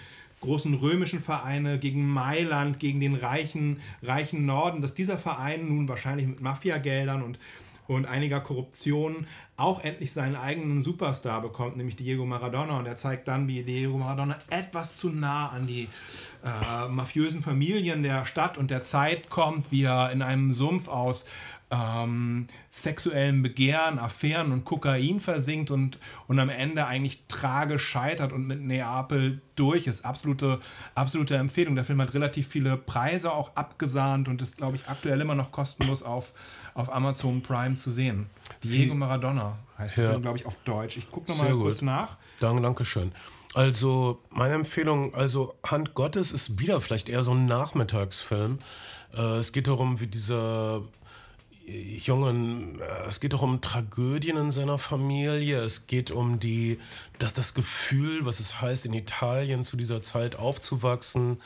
großen 0.47 0.75
römischen 0.75 1.21
Vereine, 1.21 1.79
gegen 1.79 2.09
Mailand, 2.09 2.81
gegen 2.81 3.01
den 3.01 3.15
reichen, 3.15 3.81
reichen 4.03 4.47
Norden, 4.47 4.81
dass 4.81 4.95
dieser 4.95 5.19
Verein 5.19 5.69
nun 5.69 5.89
wahrscheinlich 5.89 6.27
mit 6.27 6.41
Mafiageldern 6.41 7.23
und 7.23 7.39
und 7.89 8.07
einiger 8.07 8.41
Korruption 8.41 9.27
auch 9.57 9.83
endlich 9.83 10.13
seinen 10.13 10.37
eigenen 10.37 10.83
Superstar 10.83 11.41
bekommt, 11.41 11.77
nämlich 11.77 11.97
Diego 11.97 12.27
Maradona. 12.27 12.79
Und 12.79 12.87
er 12.87 12.97
zeigt 12.97 13.29
dann, 13.29 13.49
wie 13.49 13.63
Diego 13.63 13.97
Maradona 13.97 14.37
etwas 14.51 14.99
zu 14.99 15.11
nah 15.11 15.49
an 15.49 15.67
die 15.67 15.89
äh, 16.45 16.89
mafiösen 16.89 17.43
Familien 17.43 18.03
der 18.03 18.27
Stadt 18.27 18.59
und 18.59 18.71
der 18.71 18.83
Zeit 18.83 19.31
kommt, 19.31 19.73
wie 19.73 19.85
er 19.85 20.11
in 20.11 20.21
einem 20.21 20.53
Sumpf 20.53 20.89
aus 20.89 21.27
ähm, 21.71 22.47
sexuellem 22.71 23.43
Begehren, 23.43 23.99
Affären 23.99 24.53
und 24.53 24.65
Kokain 24.65 25.19
versinkt 25.19 25.71
und, 25.71 25.99
und 26.29 26.39
am 26.39 26.49
Ende 26.49 26.87
eigentlich 26.87 27.27
tragisch 27.27 27.85
scheitert 27.85 28.33
und 28.33 28.47
mit 28.47 28.61
Neapel 28.61 29.41
durch 29.57 29.87
ist. 29.87 30.05
Absolute, 30.05 30.61
absolute 30.95 31.37
Empfehlung. 31.37 31.75
Der 31.75 31.85
Film 31.85 32.01
hat 32.01 32.15
relativ 32.15 32.47
viele 32.47 32.77
Preise 32.77 33.33
auch 33.33 33.57
abgesahnt 33.57 34.29
und 34.29 34.43
ist, 34.43 34.59
glaube 34.59 34.77
ich, 34.77 34.89
aktuell 34.89 35.21
immer 35.21 35.35
noch 35.35 35.51
kostenlos 35.51 36.03
auf, 36.03 36.35
auf 36.75 36.93
Amazon 36.93 37.43
Prime 37.43 37.75
zu 37.75 37.91
sehen. 37.91 38.27
Diego 38.63 38.95
Maradona 38.95 39.59
heißt 39.79 39.97
ja. 39.97 40.03
der 40.03 40.11
Film, 40.13 40.23
glaube 40.23 40.39
ich, 40.39 40.47
auf 40.47 40.57
Deutsch. 40.65 40.97
Ich 40.97 41.11
gucke 41.11 41.33
nochmal 41.33 41.53
kurz 41.53 41.83
nach. 41.83 42.17
Danke, 42.39 42.63
danke 42.63 42.85
schön. 42.85 43.13
Also, 43.55 44.21
meine 44.31 44.55
Empfehlung, 44.55 45.15
also 45.15 45.55
Hand 45.65 45.95
Gottes 45.95 46.31
ist 46.31 46.61
wieder 46.61 46.81
vielleicht 46.81 47.09
eher 47.09 47.25
so 47.25 47.33
ein 47.33 47.47
Nachmittagsfilm. 47.47 48.59
Äh, 49.17 49.39
es 49.39 49.53
geht 49.53 49.67
darum, 49.67 49.99
wie 49.99 50.07
dieser 50.07 50.83
Jungen, 51.67 52.81
äh, 52.81 53.09
es 53.09 53.19
geht 53.21 53.33
doch 53.33 53.43
um 53.43 53.61
Tragödien 53.61 54.37
in 54.37 54.51
seiner 54.51 54.79
Familie. 54.79 55.61
Es 55.61 55.87
geht 55.89 56.11
um 56.11 56.39
die, 56.39 56.79
dass 57.19 57.33
das 57.33 57.55
Gefühl, 57.55 58.25
was 58.25 58.39
es 58.39 58.61
heißt, 58.61 58.87
in 58.87 58.95
Italien 58.95 59.65
zu 59.65 59.77
dieser 59.77 60.01
Zeit 60.01 60.37
aufzuwachsen. 60.37 61.41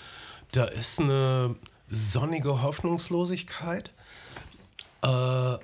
Da 0.52 0.64
ist 0.64 1.00
eine 1.00 1.56
sonnige 1.88 2.62
Hoffnungslosigkeit. 2.62 3.90
Äh, 5.02 5.54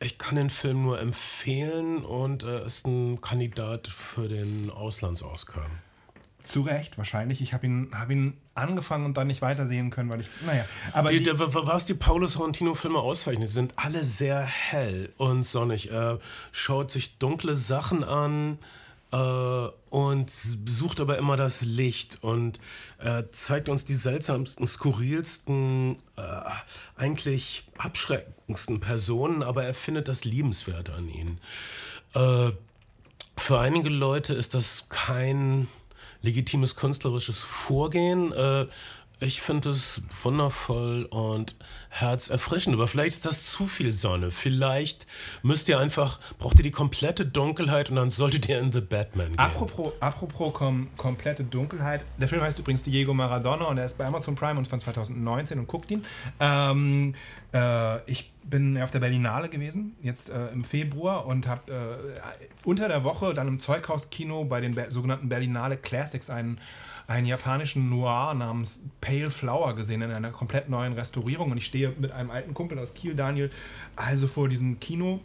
ich 0.00 0.16
kann 0.16 0.36
den 0.36 0.50
Film 0.50 0.82
nur 0.82 1.00
empfehlen 1.00 2.04
und 2.04 2.44
er 2.44 2.64
ist 2.64 2.86
ein 2.86 3.20
Kandidat 3.20 3.88
für 3.88 4.28
den 4.28 4.70
Auslands-Oscar. 4.70 5.66
Zu 6.42 6.62
Recht, 6.62 6.96
wahrscheinlich. 6.96 7.42
Ich 7.42 7.52
habe 7.52 7.66
ihn, 7.66 7.90
hab 7.92 8.10
ihn 8.10 8.38
angefangen 8.58 9.06
und 9.06 9.16
dann 9.16 9.26
nicht 9.26 9.42
weitersehen 9.42 9.90
können, 9.90 10.10
weil 10.10 10.20
ich, 10.20 10.28
naja. 10.44 10.64
Aber 10.92 11.10
die, 11.10 11.22
die, 11.22 11.32
was 11.38 11.84
die 11.84 11.94
Paulus 11.94 12.34
Sorrentino-Filme 12.34 12.98
auszeichnet, 12.98 13.48
sind 13.48 13.72
alle 13.76 14.04
sehr 14.04 14.40
hell 14.40 15.10
und 15.16 15.44
sonnig. 15.44 15.90
Er 15.90 16.18
schaut 16.52 16.90
sich 16.90 17.18
dunkle 17.18 17.54
Sachen 17.54 18.04
an 18.04 18.58
äh, 19.12 19.16
und 19.90 20.30
sucht 20.30 21.00
aber 21.00 21.18
immer 21.18 21.36
das 21.36 21.62
Licht 21.62 22.18
und 22.20 22.60
äh, 22.98 23.24
zeigt 23.32 23.68
uns 23.68 23.84
die 23.84 23.94
seltsamsten, 23.94 24.66
skurrilsten, 24.66 25.96
äh, 26.16 26.22
eigentlich 26.96 27.66
abschreckendsten 27.78 28.80
Personen, 28.80 29.42
aber 29.42 29.64
er 29.64 29.74
findet 29.74 30.08
das 30.08 30.24
Liebenswerte 30.24 30.92
an 30.94 31.08
ihnen. 31.08 31.40
Äh, 32.14 32.52
für 33.36 33.58
einige 33.60 33.88
Leute 33.88 34.34
ist 34.34 34.54
das 34.54 34.88
kein 34.88 35.68
legitimes 36.22 36.76
künstlerisches 36.76 37.38
Vorgehen. 37.38 38.32
Äh, 38.32 38.66
ich 39.20 39.40
finde 39.40 39.70
es 39.70 40.02
wundervoll 40.22 41.04
und 41.10 41.56
herzerfrischend. 41.88 42.76
Aber 42.76 42.86
vielleicht 42.86 43.14
ist 43.14 43.26
das 43.26 43.46
zu 43.46 43.66
viel 43.66 43.92
Sonne. 43.92 44.30
Vielleicht 44.30 45.08
müsst 45.42 45.68
ihr 45.68 45.80
einfach, 45.80 46.20
braucht 46.38 46.58
ihr 46.58 46.62
die 46.62 46.70
komplette 46.70 47.26
Dunkelheit 47.26 47.90
und 47.90 47.96
dann 47.96 48.10
solltet 48.10 48.48
ihr 48.48 48.60
in 48.60 48.70
The 48.70 48.80
Batman 48.80 49.30
gehen. 49.30 49.38
Apropos, 49.38 49.92
apropos 49.98 50.54
kom 50.54 50.88
komplette 50.96 51.42
Dunkelheit. 51.42 52.02
Der 52.18 52.28
Film 52.28 52.42
heißt 52.42 52.60
übrigens 52.60 52.84
Diego 52.84 53.12
Maradona 53.12 53.64
und 53.64 53.78
er 53.78 53.86
ist 53.86 53.98
bei 53.98 54.06
Amazon 54.06 54.36
Prime 54.36 54.56
und 54.56 54.68
von 54.68 54.78
2019 54.78 55.58
und 55.58 55.66
guckt 55.66 55.90
ihn. 55.90 56.04
Ähm, 56.38 57.16
äh, 57.52 58.10
ich 58.10 58.30
bin 58.48 58.80
auf 58.80 58.90
der 58.90 59.00
Berlinale 59.00 59.48
gewesen, 59.48 59.94
jetzt 60.02 60.30
äh, 60.30 60.48
im 60.48 60.64
Februar 60.64 61.26
und 61.26 61.46
habe 61.46 61.72
äh, 61.72 62.46
unter 62.64 62.88
der 62.88 63.04
Woche 63.04 63.34
dann 63.34 63.48
im 63.48 63.58
Zeughauskino 63.58 64.44
bei 64.44 64.60
den 64.60 64.74
Be 64.74 64.86
sogenannten 64.90 65.28
Berlinale 65.28 65.76
Classics 65.76 66.30
einen 66.30 66.58
einen 67.08 67.26
japanischen 67.26 67.88
Noir 67.88 68.34
namens 68.34 68.82
Pale 69.00 69.30
Flower 69.30 69.74
gesehen 69.74 70.02
in 70.02 70.10
einer 70.10 70.30
komplett 70.30 70.68
neuen 70.68 70.92
Restaurierung. 70.92 71.50
Und 71.50 71.56
ich 71.56 71.64
stehe 71.64 71.94
mit 71.98 72.12
einem 72.12 72.30
alten 72.30 72.52
Kumpel 72.52 72.78
aus 72.78 72.92
Kiel, 72.92 73.14
Daniel, 73.14 73.50
also 73.96 74.28
vor 74.28 74.48
diesem 74.48 74.78
Kino 74.78 75.20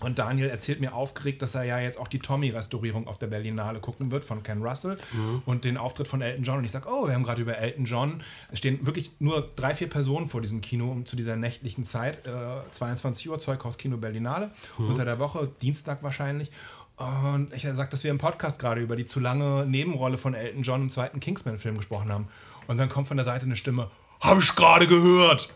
und 0.00 0.18
Daniel 0.18 0.48
erzählt 0.48 0.80
mir 0.80 0.94
aufgeregt, 0.94 1.42
dass 1.42 1.54
er 1.54 1.64
ja 1.64 1.78
jetzt 1.80 1.98
auch 1.98 2.08
die 2.08 2.20
Tommy-Restaurierung 2.20 3.08
auf 3.08 3.18
der 3.18 3.26
Berlinale 3.26 3.80
gucken 3.80 4.12
wird 4.12 4.24
von 4.24 4.42
Ken 4.42 4.62
Russell 4.62 4.96
mhm. 5.12 5.42
und 5.44 5.64
den 5.64 5.76
Auftritt 5.76 6.06
von 6.06 6.22
Elton 6.22 6.44
John. 6.44 6.58
Und 6.58 6.64
ich 6.64 6.70
sage, 6.70 6.88
oh, 6.88 7.06
wir 7.06 7.14
haben 7.14 7.24
gerade 7.24 7.42
über 7.42 7.58
Elton 7.58 7.84
John. 7.84 8.22
Es 8.52 8.58
stehen 8.58 8.86
wirklich 8.86 9.12
nur 9.18 9.50
drei, 9.56 9.74
vier 9.74 9.90
Personen 9.90 10.28
vor 10.28 10.40
diesem 10.40 10.60
Kino 10.60 10.90
um, 10.90 11.06
zu 11.06 11.16
dieser 11.16 11.36
nächtlichen 11.36 11.84
Zeit. 11.84 12.26
Äh, 12.26 12.70
22 12.70 13.28
Uhr, 13.28 13.40
Zeughaus 13.40 13.76
Kino 13.76 13.96
Berlinale. 13.96 14.50
Mhm. 14.76 14.90
Unter 14.90 15.04
der 15.04 15.18
Woche, 15.18 15.50
Dienstag 15.60 16.02
wahrscheinlich. 16.02 16.50
Und 16.96 17.54
ich 17.54 17.62
sage, 17.62 17.88
dass 17.90 18.02
wir 18.02 18.10
im 18.10 18.18
Podcast 18.18 18.58
gerade 18.58 18.80
über 18.80 18.96
die 18.96 19.04
zu 19.04 19.20
lange 19.20 19.64
Nebenrolle 19.66 20.18
von 20.18 20.34
Elton 20.34 20.62
John 20.62 20.82
im 20.82 20.90
zweiten 20.90 21.20
Kingsman-Film 21.20 21.76
gesprochen 21.76 22.12
haben. 22.12 22.28
Und 22.66 22.76
dann 22.76 22.88
kommt 22.88 23.08
von 23.08 23.16
der 23.16 23.24
Seite 23.24 23.46
eine 23.46 23.56
Stimme, 23.56 23.88
habe 24.20 24.40
ich 24.40 24.54
gerade 24.54 24.86
gehört. 24.86 25.48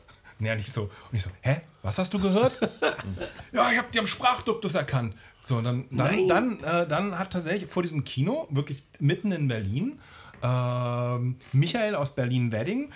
Ja, 0.45 0.55
nicht 0.55 0.72
so. 0.72 0.82
Und 0.82 0.90
ich 1.12 1.22
so, 1.22 1.30
hä? 1.40 1.61
Was 1.82 1.99
hast 1.99 2.12
du 2.14 2.18
gehört? 2.18 2.61
ja, 3.53 3.70
ich 3.70 3.78
habe 3.78 3.88
die 3.93 3.99
am 3.99 4.07
Sprachduktus 4.07 4.74
erkannt. 4.74 5.14
So, 5.45 5.61
dann, 5.61 5.86
dann, 5.90 6.28
dann, 6.28 6.61
äh, 6.62 6.86
dann 6.86 7.18
hat 7.18 7.32
tatsächlich 7.32 7.68
vor 7.68 7.82
diesem 7.82 8.05
Kino, 8.05 8.47
wirklich 8.51 8.84
mitten 9.01 9.32
in 9.32 9.49
Berlin, 9.49 9.99
äh, 10.43 11.18
Michael 11.53 11.95
aus 11.95 12.14
Berlin-Wedding 12.14 12.90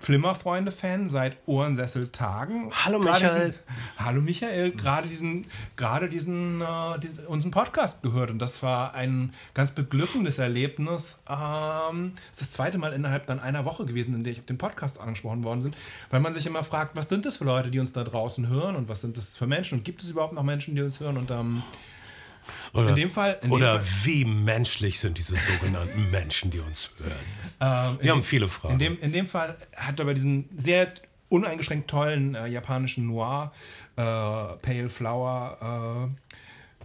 Flimmerfreunde-Fan 0.00 1.08
seit 1.08 1.36
Ohrensessel-Tagen. 1.46 2.70
Hallo 2.72 2.98
Michael. 2.98 3.50
Diesen, 3.50 3.54
hallo 3.98 4.20
Michael, 4.22 4.72
gerade 4.72 5.08
diesen, 5.08 5.46
gerade 5.76 6.08
diesen, 6.08 6.62
äh, 6.62 6.98
diesen, 7.00 7.26
unseren 7.26 7.50
Podcast 7.50 8.02
gehört 8.02 8.30
und 8.30 8.38
das 8.38 8.62
war 8.62 8.94
ein 8.94 9.32
ganz 9.54 9.72
beglückendes 9.72 10.38
Erlebnis. 10.38 11.20
Ähm, 11.28 12.12
das 12.30 12.40
ist 12.40 12.40
das 12.40 12.50
zweite 12.52 12.78
Mal 12.78 12.92
innerhalb 12.92 13.26
dann 13.26 13.40
einer 13.40 13.64
Woche 13.64 13.84
gewesen, 13.84 14.14
in 14.14 14.24
der 14.24 14.32
ich 14.32 14.40
auf 14.40 14.46
dem 14.46 14.58
Podcast 14.58 14.98
angesprochen 14.98 15.44
worden 15.44 15.62
bin, 15.62 15.74
weil 16.10 16.20
man 16.20 16.32
sich 16.32 16.46
immer 16.46 16.64
fragt, 16.64 16.96
was 16.96 17.08
sind 17.08 17.26
das 17.26 17.36
für 17.36 17.44
Leute, 17.44 17.70
die 17.70 17.78
uns 17.78 17.92
da 17.92 18.02
draußen 18.02 18.48
hören 18.48 18.76
und 18.76 18.88
was 18.88 19.02
sind 19.02 19.18
das 19.18 19.36
für 19.36 19.46
Menschen 19.46 19.78
und 19.78 19.84
gibt 19.84 20.02
es 20.02 20.10
überhaupt 20.10 20.32
noch 20.32 20.42
Menschen, 20.42 20.74
die 20.74 20.82
uns 20.82 20.98
hören 21.00 21.18
und 21.18 21.30
ähm, 21.30 21.62
oder, 22.72 22.88
in 22.90 22.96
dem 22.96 23.10
Fall, 23.10 23.38
in 23.42 23.50
oder 23.50 23.78
dem 23.78 23.82
Fall, 23.84 24.04
wie 24.04 24.24
menschlich 24.24 24.98
sind 25.00 25.18
diese 25.18 25.36
sogenannten 25.36 26.10
Menschen, 26.10 26.50
die 26.50 26.60
uns 26.60 26.92
hören? 26.98 27.10
Ähm, 27.60 27.98
Wir 28.00 28.10
haben 28.12 28.20
dem, 28.20 28.22
viele 28.22 28.48
Fragen. 28.48 28.74
In 28.74 28.78
dem, 28.78 29.00
in 29.00 29.12
dem 29.12 29.26
Fall 29.26 29.56
hat 29.76 29.98
er 29.98 30.04
bei 30.04 30.14
diesem 30.14 30.46
sehr 30.56 30.92
uneingeschränkt 31.28 31.88
tollen 31.88 32.34
äh, 32.34 32.48
japanischen 32.48 33.06
Noir, 33.06 33.52
äh, 33.96 34.02
Pale 34.02 34.88
Flower, 34.88 36.08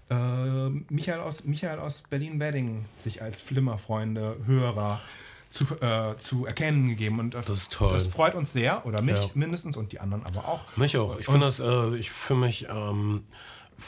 äh, 0.09 0.13
äh, 0.13 0.69
Michael 0.89 1.19
aus, 1.21 1.43
Michael 1.45 1.79
aus 1.79 2.03
Berlin-Wedding 2.09 2.85
sich 2.95 3.21
als 3.21 3.41
Flimmerfreunde, 3.41 4.37
Hörer 4.45 5.01
zu, 5.49 5.63
äh, 5.81 6.17
zu 6.19 6.45
erkennen 6.45 6.89
gegeben. 6.89 7.19
Und 7.19 7.33
das, 7.33 7.69
toll. 7.69 7.93
Das 7.93 8.07
freut 8.07 8.35
uns 8.35 8.53
sehr, 8.53 8.85
oder 8.85 9.01
mich 9.01 9.15
Ja. 9.15 9.29
mindestens 9.33 9.77
und 9.77 9.91
die 9.93 9.99
anderen 9.99 10.25
aber 10.25 10.47
auch. 10.47 10.59
Mich 10.75 10.95
auch. 10.97 11.17
Ich 11.19 11.25
finde 11.25 11.45
das, 11.45 11.59
äh, 11.59 11.95
ich 11.95 12.11
für 12.11 12.35
mich, 12.35 12.67
ähm, 12.69 13.23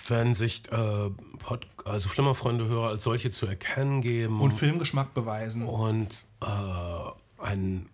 wenn 0.08 0.34
sich 0.34 0.72
äh, 0.72 1.10
Pod 1.40 1.68
also 1.86 2.10
Flimmerfreunde-Hörer 2.10 2.90
als 2.90 3.04
solche 3.04 3.32
zu 3.32 3.46
erkennen 3.46 4.02
geben 4.02 4.42
Und 4.42 4.52
Filmgeschmack 4.52 5.14
beweisen. 5.14 5.66
und 5.66 6.26
äh, 6.42 7.42
ein 7.42 7.90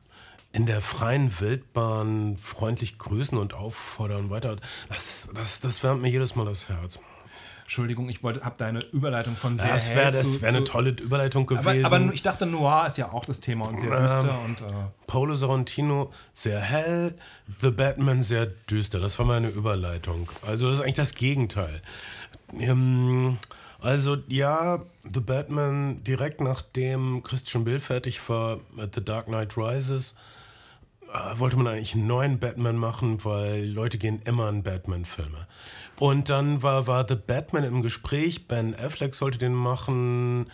in 0.56 0.68
der 0.68 0.82
freien 0.82 1.39
Wildbahn 1.39 2.38
freundlich 2.38 3.00
grüßen 3.00 3.38
und 3.38 3.56
auffordern 3.56 4.30
weiter, 4.30 4.56
das, 4.88 5.30
das, 5.34 5.60
das 5.62 5.82
wärmt 5.82 6.04
mir 6.04 6.10
jedes 6.10 6.36
Mal 6.36 6.46
das 6.46 6.70
Herz. 6.70 7.00
Entschuldigung, 7.64 8.09
ich 8.09 8.24
wollte, 8.24 8.43
habe 8.43 8.55
deine 8.57 8.80
Überleitung 8.91 9.36
von 9.36 9.57
sehr 9.57 9.70
Das 9.70 9.89
wäre 9.89 10.14
wär 10.14 10.49
eine 10.49 10.64
tolle 10.64 10.91
Überleitung 10.91 11.49
aber, 11.49 11.74
gewesen. 11.74 11.86
aber 11.86 12.14
ich 12.14 12.22
dachte, 12.22 12.45
Noir 12.45 12.88
ist 12.88 12.97
ja 12.97 13.11
auch 13.11 13.26
das 13.26 13.39
Thema 13.39 13.68
und 13.68 13.80
sehr 13.80 13.89
düster 13.89 14.39
und 14.41 14.61
äh, 14.61 14.66
Paulo 15.07 15.36
Sorrentino 15.36 16.11
sehr 16.34 16.59
hell, 16.59 17.16
The 17.61 17.72
Batman 17.72 18.22
sehr 18.22 18.47
düster. 18.70 18.99
Das 18.99 19.18
war 19.18 19.26
meine 19.26 19.47
Überleitung. 19.49 20.30
Also 20.45 20.68
das 20.68 20.78
ist 20.78 20.82
eigentlich 20.82 20.95
das 20.95 21.16
Gegenteil. 21.16 21.82
Ähm, 22.59 23.38
also 23.80 24.18
ja, 24.28 24.82
The 25.03 25.20
Batman 25.20 26.03
direkt 26.03 26.39
nachdem 26.39 27.22
Christian 27.24 27.66
Bale 27.66 27.80
fertig 27.82 28.30
war 28.30 28.59
mit 28.76 28.95
The 28.95 29.03
Dark 29.03 29.26
Knight 29.26 29.57
Rises, 29.57 30.16
äh, 31.14 31.38
wollte 31.38 31.57
man 31.57 31.68
eigentlich 31.68 31.93
einen 31.93 32.07
neuen 32.07 32.39
Batman 32.39 32.78
machen, 32.78 33.24
weil 33.26 33.66
Leute 33.66 33.97
gehen 33.97 34.22
immer 34.24 34.47
in 34.47 34.64
Batman-Filme. 34.64 35.47
Und 36.00 36.30
dann 36.30 36.64
war, 36.64 36.88
war 36.88 37.06
The 37.08 37.16
Batman 37.16 37.64
im 37.64 37.82
Gespräch, 37.82 38.48
Ben 38.48 38.76
Affleck 38.76 39.16
sollte 39.16 39.38
den 39.38 39.54
machen. 39.54 40.50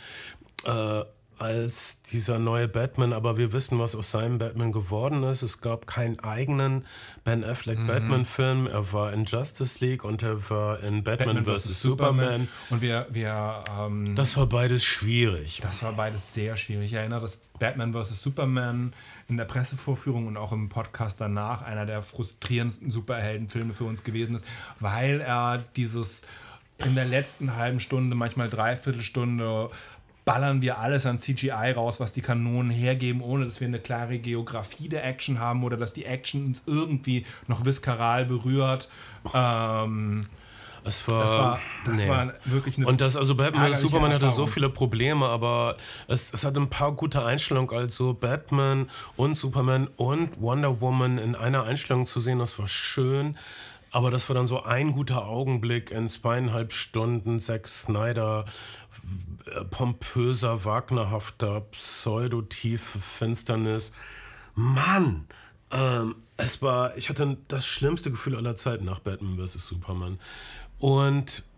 Äh, 0.66 1.04
als 1.42 2.02
dieser 2.02 2.40
neue 2.40 2.68
Batman, 2.68 3.14
aber 3.14 3.38
wir 3.38 3.54
wissen, 3.54 3.80
was 3.80 3.96
aus 3.96 4.12
seinem 4.12 4.38
Batman 4.38 4.72
geworden 4.72 5.24
ist. 5.24 5.42
Es 5.42 5.62
gab 5.62 5.88
keinen 5.88 6.20
eigenen 6.20 6.86
Ben 7.24 7.44
Affleck 7.44 7.86
Batman-Film. 7.86 8.68
Er 8.68 8.92
war 8.94 9.14
in 9.14 9.26
Justice 9.26 9.84
League 9.84 10.04
und 10.04 10.24
er 10.24 10.50
war 10.50 10.82
in 10.82 11.04
Batman, 11.04 11.46
vs. 11.46 11.82
Superman. 11.82 12.48
Und 12.70 12.82
wir, 12.82 13.08
wir 13.10 13.62
ähm, 13.80 14.16
Das 14.16 14.38
war 14.38 14.48
beides 14.48 14.84
schwierig. 14.84 15.60
Das 15.62 15.84
war 15.84 15.94
beides 15.94 16.34
sehr 16.34 16.58
schwierig. 16.58 16.88
Ich 16.88 16.94
erinnere, 16.94 17.22
dass 17.22 17.42
Batman 17.60 17.94
vs. 17.94 18.22
Superman 18.22 18.94
in 19.28 19.38
der 19.38 19.46
Pressevorführung 19.46 20.28
und 20.28 20.38
auch 20.38 20.52
im 20.52 20.70
Podcast 20.70 21.22
danach 21.22 21.62
einer 21.62 21.86
der 21.86 22.02
frustrierendsten 22.02 22.92
Superheldenfilme 22.92 23.74
für 23.74 23.84
uns 23.84 24.04
gewesen 24.04 24.36
ist, 24.36 24.46
weil 24.80 25.22
er 25.22 25.64
dieses 25.76 26.24
in 26.86 26.96
der 26.96 27.06
letzten 27.06 27.56
halben 27.56 27.80
Stunde, 27.80 28.16
manchmal 28.16 28.50
Dreiviertelstunde, 28.50 29.70
ballern 30.30 30.62
wir 30.62 30.78
alles 30.78 31.08
an 31.08 31.18
CGI 31.18 31.72
raus, 31.76 32.00
was 32.00 32.12
die 32.12 32.22
Kanonen 32.22 32.70
hergeben, 32.70 33.22
ohne 33.22 33.46
dass 33.46 33.60
wir 33.62 33.68
eine 33.68 33.80
klare 33.80 34.20
Geografie 34.20 34.88
der 34.88 35.04
Action 35.04 35.40
haben 35.40 35.64
oder 35.64 35.76
dass 35.76 35.94
die 35.94 36.06
Action 36.06 36.46
uns 36.46 36.62
irgendwie 36.68 37.26
noch 37.48 37.66
viskaral 37.66 38.26
berührt. 38.26 38.90
Ähm, 39.34 40.22
Es 40.84 41.08
war, 41.08 41.22
das 41.22 41.32
war, 41.32 41.60
das 41.86 41.96
nee. 41.96 42.10
war 42.10 42.34
wirklich 42.46 42.78
eine 42.78 42.88
Und 42.88 43.02
das, 43.02 43.18
also 43.18 43.36
Batman 43.36 43.74
Superman 43.74 44.14
hatte 44.14 44.30
so 44.30 44.48
viele 44.48 44.70
Probleme, 44.70 45.26
aber 45.26 45.76
es, 46.08 46.32
es 46.32 46.46
hatte 46.46 46.60
ein 46.60 46.70
paar 46.70 46.92
gute 46.92 47.26
Einstellungen. 47.26 47.76
Also 47.76 48.14
Batman 48.14 48.88
und 49.18 49.36
Superman 49.36 49.90
und 49.96 50.40
Wonder 50.40 50.80
Woman 50.80 51.18
in 51.18 51.36
einer 51.36 51.64
Einstellung 51.64 52.06
zu 52.06 52.20
sehen, 52.20 52.40
das 52.40 52.58
war 52.60 52.68
schön. 52.68 53.36
Aber 53.92 54.12
das 54.12 54.30
war 54.30 54.36
dann 54.36 54.48
so 54.48 54.64
ein 54.64 54.92
guter 54.92 55.26
Augenblick 55.26 55.92
in 55.92 56.08
zweieinhalb 56.10 56.74
Stunden 56.74 57.40
Zack 57.40 57.68
Snyder, 57.68 58.46
äh, 59.46 59.66
pompöser, 59.66 60.64
wagnerhafter, 60.66 61.62
pseudotiefe 61.62 63.00
Finsternis. 63.00 63.92
Mann! 64.56 65.28
Ähm, 65.72 66.16
es 66.38 66.62
war, 66.62 66.98
ich 66.98 67.10
hatte 67.10 67.38
das 67.48 67.66
schlimmste 67.66 68.12
Gefühl 68.12 68.36
aller 68.36 68.56
Zeiten 68.56 68.86
nach 68.86 69.00
Batman 69.00 69.38
vs. 69.38 69.68
Superman. 69.68 70.20
Und 70.80 71.49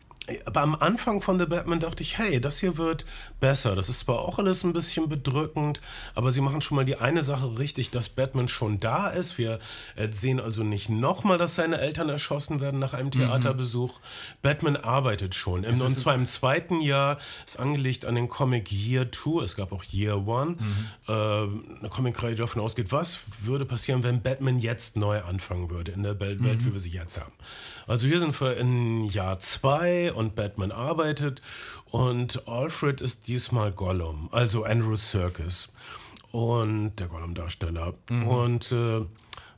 aber 0.45 0.61
am 0.61 0.75
Anfang 0.75 1.21
von 1.21 1.39
The 1.39 1.45
Batman 1.45 1.79
dachte 1.79 2.03
ich, 2.03 2.17
hey, 2.17 2.39
das 2.39 2.59
hier 2.59 2.77
wird 2.77 3.05
besser. 3.39 3.75
Das 3.75 3.89
ist 3.89 4.01
zwar 4.01 4.19
auch 4.19 4.37
alles 4.39 4.63
ein 4.63 4.71
bisschen 4.71 5.09
bedrückend, 5.09 5.81
aber 6.13 6.31
sie 6.31 6.41
machen 6.41 6.61
schon 6.61 6.75
mal 6.75 6.85
die 6.85 6.97
eine 6.97 7.23
Sache 7.23 7.57
richtig, 7.57 7.91
dass 7.91 8.09
Batman 8.09 8.47
schon 8.47 8.79
da 8.79 9.07
ist. 9.07 9.37
Wir 9.37 9.59
äh, 9.95 10.07
sehen 10.11 10.39
also 10.39 10.63
nicht 10.63 10.89
nochmal, 10.89 11.37
dass 11.37 11.55
seine 11.55 11.79
Eltern 11.79 12.09
erschossen 12.09 12.59
werden 12.59 12.79
nach 12.79 12.93
einem 12.93 13.11
Theaterbesuch. 13.11 13.99
Batman 14.41 14.75
arbeitet 14.75 15.33
schon. 15.33 15.63
Im, 15.63 15.81
und 15.81 15.97
zwar 15.97 16.15
im 16.15 16.25
zweiten 16.25 16.81
Jahr 16.81 17.17
ist 17.45 17.59
angelegt 17.59 18.05
an 18.05 18.15
den 18.15 18.29
Comic 18.29 18.71
Year 18.71 19.11
2. 19.11 19.43
Es 19.43 19.55
gab 19.55 19.71
auch 19.71 19.83
Year 19.83 20.27
One. 20.27 20.55
Äh, 21.07 21.11
eine 21.11 21.89
Comicreihe, 21.89 22.35
davon 22.35 22.61
ausgeht, 22.61 22.91
was 22.91 23.19
würde 23.41 23.65
passieren, 23.65 24.03
wenn 24.03 24.21
Batman 24.21 24.59
jetzt 24.59 24.95
neu 24.95 25.21
anfangen 25.21 25.69
würde 25.69 25.91
in 25.91 26.03
der 26.03 26.19
Welt, 26.19 26.43
Welt 26.43 26.63
wie 26.65 26.73
wir 26.73 26.79
sie 26.79 26.91
jetzt 26.91 27.19
haben. 27.19 27.33
Also 27.87 28.07
hier 28.07 28.19
sind 28.19 28.39
wir 28.39 28.57
in 28.57 29.05
Jahr 29.05 29.39
2 29.39 30.13
und 30.21 30.35
Batman 30.35 30.71
arbeitet. 30.71 31.41
Und 31.85 32.47
Alfred 32.47 33.01
ist 33.01 33.27
diesmal 33.27 33.71
Gollum, 33.73 34.29
also 34.31 34.63
Andrew 34.63 34.95
Serkis. 34.95 35.69
Und 36.31 36.95
der 36.95 37.07
Gollum-Darsteller. 37.07 37.93
Und 38.09 38.71
äh, 38.71 39.01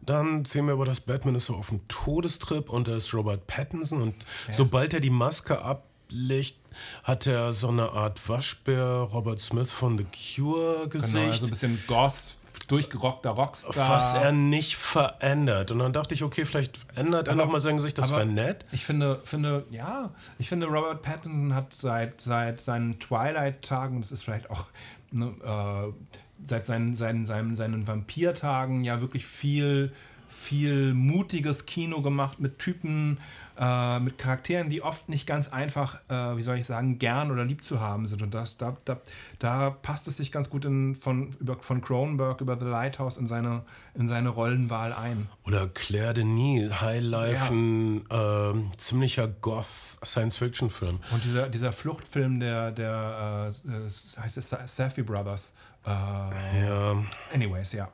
dann 0.02 0.44
sehen 0.46 0.66
wir 0.66 0.74
aber, 0.74 0.86
dass 0.86 1.00
Batman 1.00 1.36
ist 1.36 1.46
so 1.46 1.56
auf 1.56 1.70
dem 1.70 1.88
Todestrip 1.88 2.70
und 2.70 2.88
da 2.88 2.96
ist 2.96 3.14
Robert 3.14 3.48
Pattinson. 3.48 4.02
Und 4.02 4.16
sobald 4.52 4.94
er 4.94 5.00
die 5.00 5.10
Maske 5.10 5.62
ablegt, 5.62 6.58
hat 7.04 7.28
er 7.28 7.54
so 7.54 7.70
eine 7.70 7.92
Art 7.92 8.28
Waschbär 8.28 9.08
Robert 9.14 9.40
Smith 9.40 9.72
von 9.72 9.98
The 9.98 10.06
Cure 10.06 10.90
Gesicht. 10.90 11.14
Genau, 11.14 11.28
also 11.28 11.46
ein 11.46 11.50
bisschen 11.52 11.84
Goth, 11.88 12.38
durchgerockter 12.68 13.32
Rockstar. 13.32 13.90
was 13.90 14.14
er 14.14 14.32
nicht 14.32 14.76
verändert. 14.76 15.72
Und 15.72 15.80
dann 15.80 15.94
dachte 15.94 16.14
ich, 16.14 16.24
okay, 16.24 16.46
vielleicht 16.46 16.80
ändert 16.96 17.28
er 17.28 17.36
nochmal 17.36 17.62
sein 17.62 17.78
Gesicht, 17.78 17.98
das 17.98 18.12
wäre 18.12 18.26
nett. 18.26 18.66
Ich 18.72 18.86
finde, 18.86 19.20
finde, 19.24 19.66
ja, 19.72 20.12
ich 20.40 20.50
finde, 20.50 20.68
Robert 20.68 21.02
Pattinson 21.02 21.54
hat 21.54 21.74
seit, 21.74 22.22
seit 22.22 22.60
seinen 22.62 23.00
Twilight-Tagen, 23.00 24.02
das 24.02 24.12
ist 24.12 24.24
vielleicht 24.24 24.50
auch 24.50 24.66
ne, 25.12 25.34
äh, 25.44 26.14
seit 26.46 26.66
seinen, 26.66 26.94
seinen, 26.94 27.26
seinen, 27.26 27.56
seinen 27.56 27.88
Vampir-Tagen 27.88 28.84
ja 28.84 29.02
wirklich 29.02 29.26
viel, 29.26 29.94
viel 30.28 30.94
mutiges 30.94 31.66
Kino 31.66 32.02
gemacht 32.02 32.40
mit 32.40 32.60
Typen, 32.60 33.18
äh, 33.60 34.00
mit 34.00 34.18
Charakteren, 34.18 34.70
die 34.70 34.82
oft 34.82 35.10
nicht 35.10 35.28
ganz 35.28 35.50
einfach, 35.50 36.00
äh, 36.10 36.36
wie 36.38 36.42
soll 36.42 36.58
ich 36.58 36.66
sagen, 36.66 36.98
gern 37.00 37.32
oder 37.32 37.46
lieb 37.46 37.64
zu 37.64 37.80
haben 37.80 38.08
sind. 38.08 38.22
Und 38.22 38.34
das, 38.34 38.58
da, 38.58 38.76
da, 38.86 39.00
da 39.40 39.70
passt 39.70 40.08
es 40.08 40.18
sich 40.18 40.32
ganz 40.32 40.50
gut 40.50 40.66
in, 40.66 40.96
von, 40.96 41.36
über, 41.40 41.58
von 41.58 41.82
Cronenberg 41.82 42.42
über 42.42 42.58
The 42.60 42.66
Lighthouse 42.66 43.18
in 43.18 43.28
seine, 43.28 43.62
in 43.96 44.08
seine 44.08 44.30
Rollenwahl 44.30 44.94
ein. 44.94 45.28
Oder 45.46 45.68
Claire 45.68 46.14
Denis, 46.14 46.82
High 46.82 47.02
Life, 47.04 47.54
ein 47.54 48.06
ähm, 48.10 48.72
ziemlicher 48.78 49.28
Goth-Science-Fiction-Film. 49.28 51.00
Und 51.12 51.24
dieser, 51.24 51.50
dieser 51.50 51.72
Fluchtfilm 51.72 52.40
der, 52.40 52.72
der 52.72 53.52
äh, 53.68 53.70
äh, 53.70 54.22
heißt 54.22 54.38
es 54.38 54.50
Sa- 54.50 54.66
Safdie 54.68 55.04
Brothers. 55.04 55.54
Äh, 55.86 55.90
Ja. 56.66 56.96
anyways, 57.34 57.74
ja. 57.74 57.90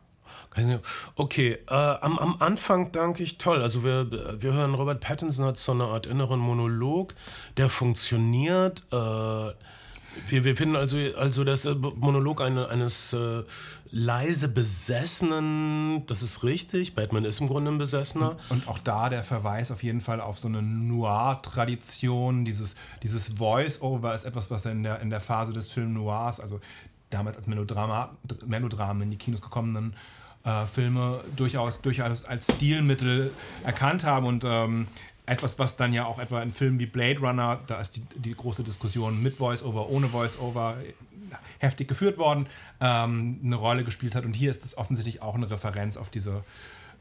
Okay, 1.15 1.57
äh, 1.67 1.73
am, 1.73 2.17
am 2.17 2.37
Anfang 2.39 2.91
danke 2.91 3.23
ich 3.23 3.37
toll. 3.37 3.61
Also 3.61 3.83
wir, 3.83 4.11
wir 4.41 4.53
hören, 4.53 4.73
Robert 4.73 4.99
Pattinson 4.99 5.45
hat 5.45 5.57
so 5.57 5.71
eine 5.71 5.85
Art 5.85 6.05
inneren 6.05 6.39
Monolog, 6.39 7.13
der 7.57 7.69
funktioniert. 7.69 8.83
Äh, 8.91 8.95
wir, 10.27 10.43
wir 10.43 10.57
finden 10.57 10.75
also, 10.75 10.97
also 11.17 11.43
das 11.43 11.59
ist 11.59 11.65
der 11.65 11.75
Monolog 11.75 12.41
eine, 12.41 12.67
eines 12.69 13.13
äh, 13.13 13.43
leise 13.91 14.49
Besessenen, 14.49 16.05
das 16.07 16.23
ist 16.23 16.43
richtig. 16.43 16.95
Batman 16.95 17.25
ist 17.25 17.39
im 17.39 17.47
Grunde 17.47 17.71
ein 17.71 17.77
Besessener. 17.77 18.37
Und 18.49 18.67
auch 18.67 18.79
da 18.79 19.09
der 19.09 19.23
Verweis 19.23 19.71
auf 19.71 19.83
jeden 19.83 20.01
Fall 20.01 20.19
auf 20.19 20.39
so 20.39 20.47
eine 20.47 20.61
Noir-Tradition. 20.61 22.43
Dieses, 22.43 22.75
dieses 23.03 23.29
Voice-Over 23.29 24.13
ist 24.13 24.25
etwas, 24.25 24.51
was 24.51 24.65
in 24.65 24.83
der, 24.83 24.99
in 24.99 25.09
der 25.09 25.21
Phase 25.21 25.53
des 25.53 25.71
Film 25.71 25.93
Noirs, 25.93 26.39
also 26.39 26.59
damals 27.09 27.37
als 27.37 27.47
Melodrama, 27.47 28.17
Melodramen 28.45 29.03
in 29.03 29.11
die 29.11 29.17
Kinos 29.17 29.41
gekommenen 29.41 29.95
äh, 30.43 30.65
Filme, 30.65 31.19
durchaus, 31.35 31.81
durchaus 31.81 32.25
als 32.25 32.53
Stilmittel 32.53 33.31
erkannt 33.63 34.03
haben. 34.03 34.25
Und 34.25 34.43
ähm, 34.45 34.87
etwas, 35.25 35.59
was 35.59 35.75
dann 35.75 35.91
ja 35.93 36.05
auch 36.05 36.19
etwa 36.19 36.41
in 36.41 36.51
Filmen 36.51 36.79
wie 36.79 36.87
Blade 36.87 37.19
Runner, 37.19 37.59
da 37.67 37.79
ist 37.79 37.95
die, 37.95 38.01
die 38.15 38.35
große 38.35 38.63
Diskussion 38.63 39.21
mit 39.21 39.37
Voice-Over, 39.37 39.89
ohne 39.89 40.07
Voice-Over 40.07 40.77
heftig 41.59 41.87
geführt 41.87 42.17
worden, 42.17 42.47
ähm, 42.81 43.39
eine 43.43 43.55
Rolle 43.55 43.83
gespielt 43.83 44.15
hat. 44.15 44.25
Und 44.25 44.33
hier 44.33 44.49
ist 44.49 44.65
es 44.65 44.77
offensichtlich 44.77 45.21
auch 45.21 45.35
eine 45.35 45.49
Referenz 45.49 45.97
auf 45.97 46.09
diese 46.09 46.43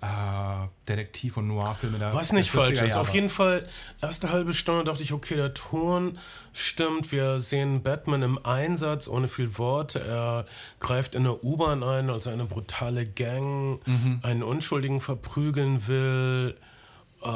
äh, 0.01 0.66
Detektiv- 0.88 1.36
und 1.36 1.49
Noir-Filme 1.49 1.99
der 1.99 2.14
Was 2.14 2.32
nicht 2.32 2.55
der 2.55 2.61
40er 2.61 2.64
falsch 2.64 2.82
ist. 2.82 2.88
Jahre. 2.90 3.01
Auf 3.01 3.14
jeden 3.14 3.28
Fall, 3.28 3.68
erste 4.01 4.30
halbe 4.30 4.53
Stunde 4.53 4.84
dachte 4.84 5.03
ich, 5.03 5.12
okay, 5.12 5.36
der 5.36 5.55
Ton 5.55 6.18
stimmt. 6.53 7.11
Wir 7.12 7.40
sehen 7.40 7.82
Batman 7.82 8.22
im 8.22 8.44
Einsatz, 8.44 9.09
ohne 9.09 9.28
viel 9.28 9.59
Worte. 9.59 10.01
Er 10.01 10.46
greift 10.80 11.14
in 11.14 11.24
der 11.24 11.42
U-Bahn 11.42 11.82
ein, 11.82 12.11
als 12.11 12.26
eine 12.26 12.44
brutale 12.44 13.07
Gang 13.07 13.80
einen 14.22 14.42
Unschuldigen 14.42 15.01
verprügeln 15.01 15.86
will. 15.88 16.57
Äh, 17.22 17.26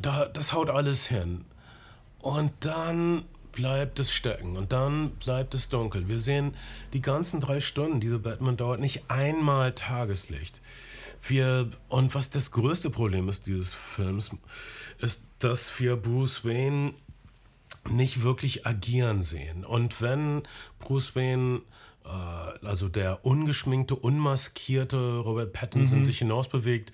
da, 0.00 0.26
das 0.32 0.52
haut 0.52 0.70
alles 0.70 1.06
hin. 1.06 1.44
Und 2.20 2.52
dann 2.60 3.24
bleibt 3.52 4.00
es 4.00 4.12
stecken 4.12 4.56
und 4.56 4.72
dann 4.72 5.10
bleibt 5.10 5.54
es 5.54 5.68
dunkel. 5.68 6.08
Wir 6.08 6.18
sehen 6.18 6.56
die 6.92 7.00
ganzen 7.00 7.40
drei 7.40 7.60
Stunden, 7.60 8.00
diese 8.00 8.18
Batman 8.18 8.56
dauert, 8.56 8.80
nicht 8.80 9.04
einmal 9.08 9.72
Tageslicht. 9.72 10.60
Wir, 11.26 11.70
und 11.88 12.14
was 12.14 12.30
das 12.30 12.50
größte 12.50 12.90
Problem 12.90 13.28
ist 13.28 13.46
dieses 13.46 13.72
Films, 13.72 14.30
ist, 14.98 15.26
dass 15.38 15.78
wir 15.80 15.96
Bruce 15.96 16.44
Wayne 16.44 16.94
nicht 17.90 18.22
wirklich 18.22 18.66
agieren 18.66 19.22
sehen. 19.22 19.64
Und 19.64 20.00
wenn 20.00 20.42
Bruce 20.78 21.16
Wayne, 21.16 21.62
äh, 22.04 22.66
also 22.66 22.88
der 22.88 23.24
ungeschminkte, 23.24 23.94
unmaskierte 23.94 25.18
Robert 25.18 25.52
Pattinson 25.52 26.04
sich 26.04 26.18
hinausbewegt, 26.18 26.92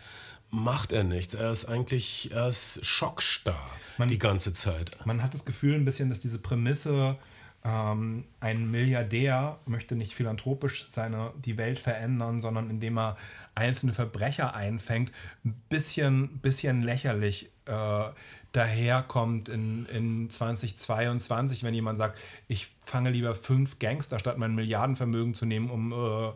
macht 0.51 0.93
er 0.93 1.05
nichts. 1.05 1.35
Er 1.35 1.51
ist 1.51 1.67
eigentlich, 1.67 2.31
er 2.33 2.49
ist 2.49 2.85
schockstarr 2.85 3.71
die 4.09 4.19
ganze 4.19 4.53
Zeit. 4.53 4.97
Man 5.05 5.23
hat 5.23 5.35
das 5.35 5.45
Gefühl 5.45 5.75
ein 5.75 5.85
bisschen, 5.85 6.09
dass 6.09 6.21
diese 6.21 6.39
Prämisse, 6.39 7.17
ähm, 7.63 8.25
ein 8.41 8.71
Milliardär 8.71 9.59
möchte 9.67 9.95
nicht 9.95 10.15
philanthropisch 10.15 10.87
seine, 10.89 11.33
die 11.45 11.59
Welt 11.59 11.79
verändern, 11.79 12.41
sondern 12.41 12.71
indem 12.71 12.99
er 12.99 13.17
einzelne 13.61 13.93
Verbrecher 13.93 14.55
einfängt, 14.55 15.13
ein 15.45 15.55
bisschen, 15.69 16.39
bisschen 16.39 16.83
lächerlich 16.83 17.51
äh, 17.67 18.05
daherkommt 18.53 19.49
in, 19.49 19.87
in 19.87 20.31
2022, 20.31 21.63
wenn 21.63 21.75
jemand 21.75 21.99
sagt, 21.99 22.19
ich 22.49 22.69
fange 22.85 23.11
lieber 23.11 23.35
fünf 23.35 23.79
Gangster, 23.79 24.19
statt 24.19 24.39
mein 24.39 24.55
Milliardenvermögen 24.55 25.35
zu 25.35 25.47
nehmen, 25.47 25.71
um 25.71 25.93
äh, 25.93 26.33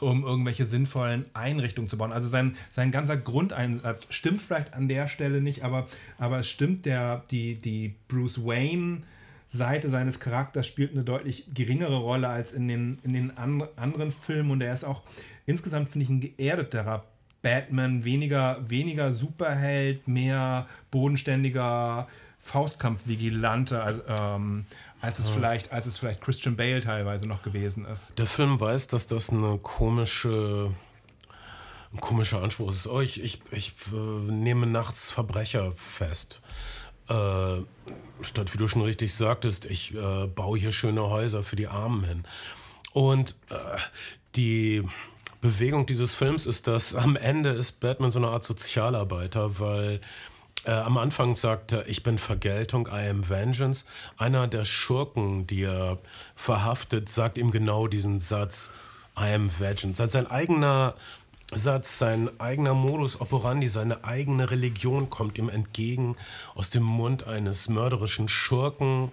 um 0.00 0.22
irgendwelche 0.22 0.66
sinnvollen 0.66 1.24
Einrichtungen 1.32 1.88
zu 1.88 1.96
bauen. 1.96 2.12
Also 2.12 2.28
sein, 2.28 2.56
sein 2.70 2.90
ganzer 2.90 3.16
Grundeinsatz 3.16 4.06
stimmt 4.10 4.42
vielleicht 4.42 4.74
an 4.74 4.86
der 4.86 5.08
Stelle 5.08 5.40
nicht, 5.40 5.64
aber, 5.64 5.86
aber 6.18 6.40
es 6.40 6.48
stimmt, 6.48 6.84
der, 6.84 7.24
die, 7.30 7.54
die 7.54 7.94
Bruce 8.08 8.44
Wayne 8.44 9.02
Seite 9.48 9.88
seines 9.88 10.20
Charakters 10.20 10.66
spielt 10.66 10.92
eine 10.92 11.04
deutlich 11.04 11.46
geringere 11.54 11.96
Rolle 11.96 12.28
als 12.28 12.52
in 12.52 12.66
den, 12.66 12.98
in 13.02 13.12
den 13.12 13.36
an, 13.36 13.62
anderen 13.76 14.10
Filmen 14.10 14.50
und 14.50 14.60
er 14.60 14.74
ist 14.74 14.84
auch 14.84 15.02
insgesamt, 15.46 15.88
finde 15.88 16.04
ich, 16.04 16.10
ein 16.10 16.20
geerdeterer 16.20 17.04
Batman, 17.42 18.04
weniger, 18.04 18.58
weniger 18.68 19.12
Superheld, 19.12 20.08
mehr 20.08 20.66
bodenständiger 20.90 22.08
Faustkampf-Vigilante, 22.38 23.82
also, 23.82 24.02
ähm, 24.08 24.64
als 25.00 25.18
es, 25.18 25.28
vielleicht, 25.28 25.72
als 25.72 25.86
es 25.86 25.98
vielleicht 25.98 26.22
Christian 26.22 26.56
Bale 26.56 26.80
teilweise 26.80 27.26
noch 27.26 27.42
gewesen 27.42 27.84
ist. 27.84 28.18
Der 28.18 28.26
Film 28.26 28.58
weiß, 28.58 28.88
dass 28.88 29.06
das 29.06 29.30
eine 29.30 29.58
komische, 29.58 30.72
ein 31.92 32.00
komischer 32.00 32.42
Anspruch 32.42 32.70
ist. 32.70 32.86
Oh, 32.86 33.02
ich, 33.02 33.22
ich, 33.22 33.42
ich 33.50 33.74
äh, 33.92 33.96
nehme 33.96 34.66
nachts 34.66 35.10
Verbrecher 35.10 35.72
fest. 35.72 36.40
Äh, 37.08 37.60
statt, 38.22 38.54
wie 38.54 38.58
du 38.58 38.66
schon 38.66 38.80
richtig 38.80 39.14
sagtest, 39.14 39.66
ich 39.66 39.94
äh, 39.94 40.26
baue 40.26 40.58
hier 40.58 40.72
schöne 40.72 41.02
Häuser 41.02 41.42
für 41.42 41.56
die 41.56 41.68
Armen 41.68 42.04
hin. 42.04 42.24
Und 42.92 43.36
äh, 43.50 43.54
die 44.36 44.84
Bewegung 45.44 45.84
dieses 45.84 46.14
Films 46.14 46.46
ist, 46.46 46.66
dass 46.68 46.94
am 46.94 47.16
Ende 47.16 47.50
ist 47.50 47.78
Batman 47.80 48.10
so 48.10 48.18
eine 48.18 48.28
Art 48.28 48.44
Sozialarbeiter, 48.44 49.60
weil 49.60 50.00
äh, 50.64 50.70
am 50.70 50.96
Anfang 50.96 51.36
sagt 51.36 51.72
er, 51.72 51.86
ich 51.86 52.02
bin 52.02 52.16
Vergeltung, 52.16 52.86
I 52.90 53.10
am 53.10 53.28
Vengeance. 53.28 53.84
Einer 54.16 54.48
der 54.48 54.64
Schurken, 54.64 55.46
die 55.46 55.64
er 55.64 55.98
verhaftet, 56.34 57.10
sagt 57.10 57.36
ihm 57.36 57.50
genau 57.50 57.88
diesen 57.88 58.20
Satz, 58.20 58.70
I 59.18 59.34
am 59.34 59.50
Vengeance. 59.60 59.98
Sein- 59.98 60.08
Sein 60.08 60.26
eigener 60.26 60.94
Satz, 61.52 61.98
sein 61.98 62.30
eigener 62.40 62.72
Modus 62.72 63.20
operandi, 63.20 63.68
seine 63.68 64.02
eigene 64.02 64.50
Religion 64.50 65.10
kommt 65.10 65.36
ihm 65.36 65.50
entgegen 65.50 66.16
aus 66.54 66.70
dem 66.70 66.84
Mund 66.84 67.26
eines 67.26 67.68
mörderischen 67.68 68.28
Schurken. 68.28 69.12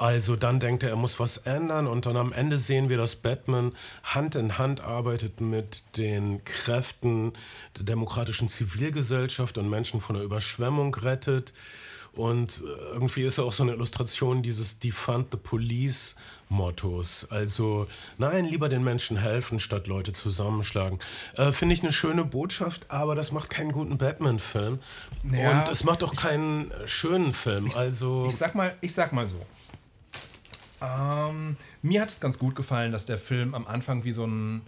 Also 0.00 0.34
dann 0.34 0.60
denkt 0.60 0.82
er, 0.82 0.88
er 0.88 0.96
muss 0.96 1.20
was 1.20 1.36
ändern 1.36 1.86
und 1.86 2.06
dann 2.06 2.16
am 2.16 2.32
Ende 2.32 2.56
sehen 2.56 2.88
wir, 2.88 2.96
dass 2.96 3.16
Batman 3.16 3.72
Hand 4.02 4.34
in 4.34 4.56
Hand 4.56 4.80
arbeitet 4.80 5.42
mit 5.42 5.98
den 5.98 6.42
Kräften 6.46 7.34
der 7.76 7.84
demokratischen 7.84 8.48
Zivilgesellschaft 8.48 9.58
und 9.58 9.68
Menschen 9.68 10.00
von 10.00 10.16
der 10.16 10.24
Überschwemmung 10.24 10.94
rettet. 10.94 11.52
Und 12.14 12.62
äh, 12.64 12.92
irgendwie 12.94 13.24
ist 13.24 13.36
er 13.36 13.44
auch 13.44 13.52
so 13.52 13.62
eine 13.62 13.72
Illustration 13.72 14.42
dieses 14.42 14.78
Defund 14.78 15.28
the 15.32 15.36
Police 15.36 16.16
Mottos. 16.48 17.26
Also 17.30 17.86
nein, 18.16 18.46
lieber 18.46 18.70
den 18.70 18.82
Menschen 18.82 19.18
helfen, 19.18 19.58
statt 19.60 19.86
Leute 19.86 20.14
zusammenschlagen. 20.14 20.98
Äh, 21.36 21.52
Finde 21.52 21.74
ich 21.74 21.82
eine 21.82 21.92
schöne 21.92 22.24
Botschaft, 22.24 22.90
aber 22.90 23.14
das 23.14 23.32
macht 23.32 23.50
keinen 23.50 23.70
guten 23.70 23.98
Batman-Film. 23.98 24.78
Ja, 25.30 25.60
und 25.60 25.68
es 25.68 25.84
macht 25.84 26.02
auch 26.02 26.16
keinen 26.16 26.70
äh, 26.70 26.88
schönen 26.88 27.34
Film. 27.34 27.70
Also 27.74 28.26
Ich 28.30 28.36
sag 28.36 28.54
mal, 28.54 28.74
ich 28.80 28.94
sag 28.94 29.12
mal 29.12 29.28
so. 29.28 29.36
Ähm, 30.80 31.56
mir 31.82 32.00
hat 32.02 32.10
es 32.10 32.20
ganz 32.20 32.38
gut 32.38 32.54
gefallen, 32.54 32.92
dass 32.92 33.06
der 33.06 33.18
Film 33.18 33.54
am 33.54 33.66
Anfang 33.66 34.04
wie 34.04 34.12
so 34.12 34.26
ein. 34.26 34.62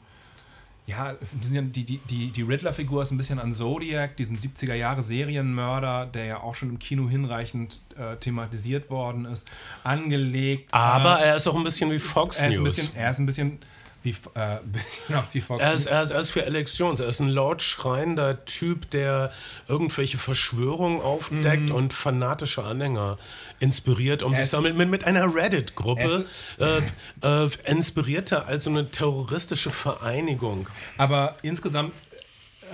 Ja, 0.85 1.13
es 1.21 1.33
ist 1.33 1.55
ein 1.55 1.73
die, 1.73 1.85
die, 1.85 1.99
die, 1.99 2.31
die 2.33 2.43
Riddler-Figur 2.43 3.05
ist 3.05 3.13
ein 3.13 3.17
bisschen 3.17 3.39
an 3.39 3.53
Zodiac, 3.53 4.17
diesen 4.17 4.37
70er 4.37 4.75
Jahre 4.75 5.05
Serienmörder, 5.05 6.07
der 6.07 6.25
ja 6.25 6.41
auch 6.41 6.57
schon 6.57 6.71
im 6.71 6.79
Kino 6.81 7.09
hinreichend 7.09 7.81
äh, 7.97 8.17
thematisiert 8.17 8.91
worden 8.91 9.25
ist, 9.25 9.47
angelegt. 9.85 10.75
Aber 10.75 11.21
äh, 11.21 11.29
er 11.29 11.37
ist 11.37 11.47
auch 11.47 11.55
ein 11.55 11.63
bisschen 11.63 11.89
wie 11.93 12.01
Fox 12.01 12.41
er 12.41 12.51
ist 12.51 12.57
ein 12.57 12.63
News. 12.65 12.77
bisschen, 12.77 12.97
er 12.97 13.11
ist 13.13 13.19
ein 13.21 13.27
bisschen 13.27 13.59
wie, 14.03 14.11
äh, 14.11 14.57
bisschen 14.65 15.23
wie 15.33 15.41
Fox 15.41 15.63
Er 15.63 15.73
ist, 15.73 15.87
er, 15.87 16.03
ist, 16.03 16.11
er 16.11 16.19
ist 16.19 16.31
für 16.31 16.45
Alex 16.45 16.77
Jones. 16.77 16.99
Er 16.99 17.09
ist 17.09 17.21
ein 17.21 17.29
laut 17.29 17.63
schreiender 17.63 18.45
Typ, 18.45 18.91
der 18.91 19.33
irgendwelche 19.69 20.19
Verschwörungen 20.19 21.01
aufdeckt 21.01 21.71
und 21.71 21.93
fanatische 21.93 22.65
Anhänger 22.65 23.19
inspiriert, 23.63 24.23
um 24.23 24.33
sich 24.35 24.43
ist- 24.43 24.55
damit 24.55 24.77
mit, 24.77 24.89
mit 24.91 25.05
einer 25.05 25.33
Reddit-Gruppe 25.35 26.27
äh, 26.59 26.81
äh, 27.23 27.51
inspirierte 27.67 28.45
also 28.47 28.71
eine 28.71 28.91
terroristische 28.91 29.71
Vereinigung. 29.71 30.69
Aber 30.99 31.37
insgesamt 31.43 31.95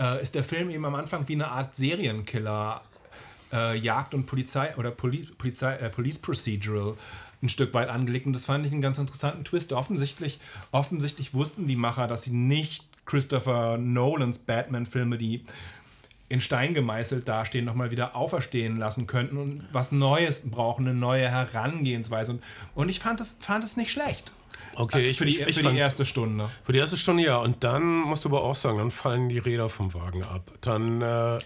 äh, 0.01 0.23
ist 0.23 0.35
der 0.35 0.45
Film 0.45 0.71
eben 0.71 0.85
am 0.85 0.95
Anfang 0.95 1.29
wie 1.29 1.35
eine 1.35 1.49
Art 1.49 1.77
Serienkiller, 1.77 2.81
äh, 3.53 3.77
Jagd 3.79 4.15
und 4.15 4.27
Polizei 4.27 4.75
oder 4.77 4.91
Poli 4.91 5.29
Polizei, 5.37 5.75
äh, 5.77 5.91
Police 5.91 6.19
Procedural 6.19 6.95
ein 7.43 7.49
Stück 7.49 7.73
weit 7.75 7.89
angelegt. 7.89 8.27
Und 8.27 8.33
das 8.33 8.47
fand 8.47 8.67
ich 8.67 8.73
einen 8.73 8.81
ganz 8.83 8.99
interessanten 8.99 9.45
Twist. 9.45 9.73
Offensichtlich, 9.73 10.41
offensichtlich 10.73 11.35
wussten 11.35 11.67
die 11.69 11.77
Macher, 11.77 12.09
dass 12.09 12.23
sie 12.23 12.33
nicht 12.33 12.85
Christopher 13.07 13.79
Nolans 13.79 14.39
Batman-Filme, 14.39 15.19
die 15.19 15.45
in 16.29 16.41
Stein 16.41 16.75
gemeißelt 16.75 17.27
dastehen, 17.27 17.65
nochmal 17.65 17.91
wieder 17.91 18.15
auferstehen 18.15 18.77
lassen 18.77 19.07
könnten 19.07 19.39
und 19.39 19.65
was 19.73 19.93
Neues 19.93 20.43
brauchen, 20.51 20.87
eine 20.87 20.99
neue 20.99 21.29
Herangehensweise. 21.29 22.33
Und, 22.33 22.43
und 22.75 22.89
ich 22.89 23.01
fand 23.01 23.21
es, 23.21 23.37
fand 23.41 23.65
es 23.65 23.77
nicht 23.77 23.91
schlecht. 23.91 24.33
Okay, 24.75 25.09
ich, 25.09 25.19
für 25.19 25.25
die, 25.25 25.41
ich, 25.41 25.49
ich 25.49 25.57
für 25.57 25.71
die 25.71 25.77
erste 25.77 26.07
Stunde. 26.07 26.49
Für 26.63 26.73
die 26.73 26.79
erste 26.79 26.97
Stunde 26.97 27.25
ja. 27.25 27.39
Und 27.39 27.65
dann 27.65 27.83
musst 27.83 28.25
du 28.25 28.29
aber 28.29 28.45
auch 28.45 28.55
sagen, 28.55 28.79
dann 28.79 28.93
fallen 28.93 29.29
die 29.29 29.39
Räder 29.39 29.69
vom 29.69 29.93
Wagen 29.93 30.23
ab. 30.23 30.53
Dann 30.61 31.03
äh, 31.03 31.39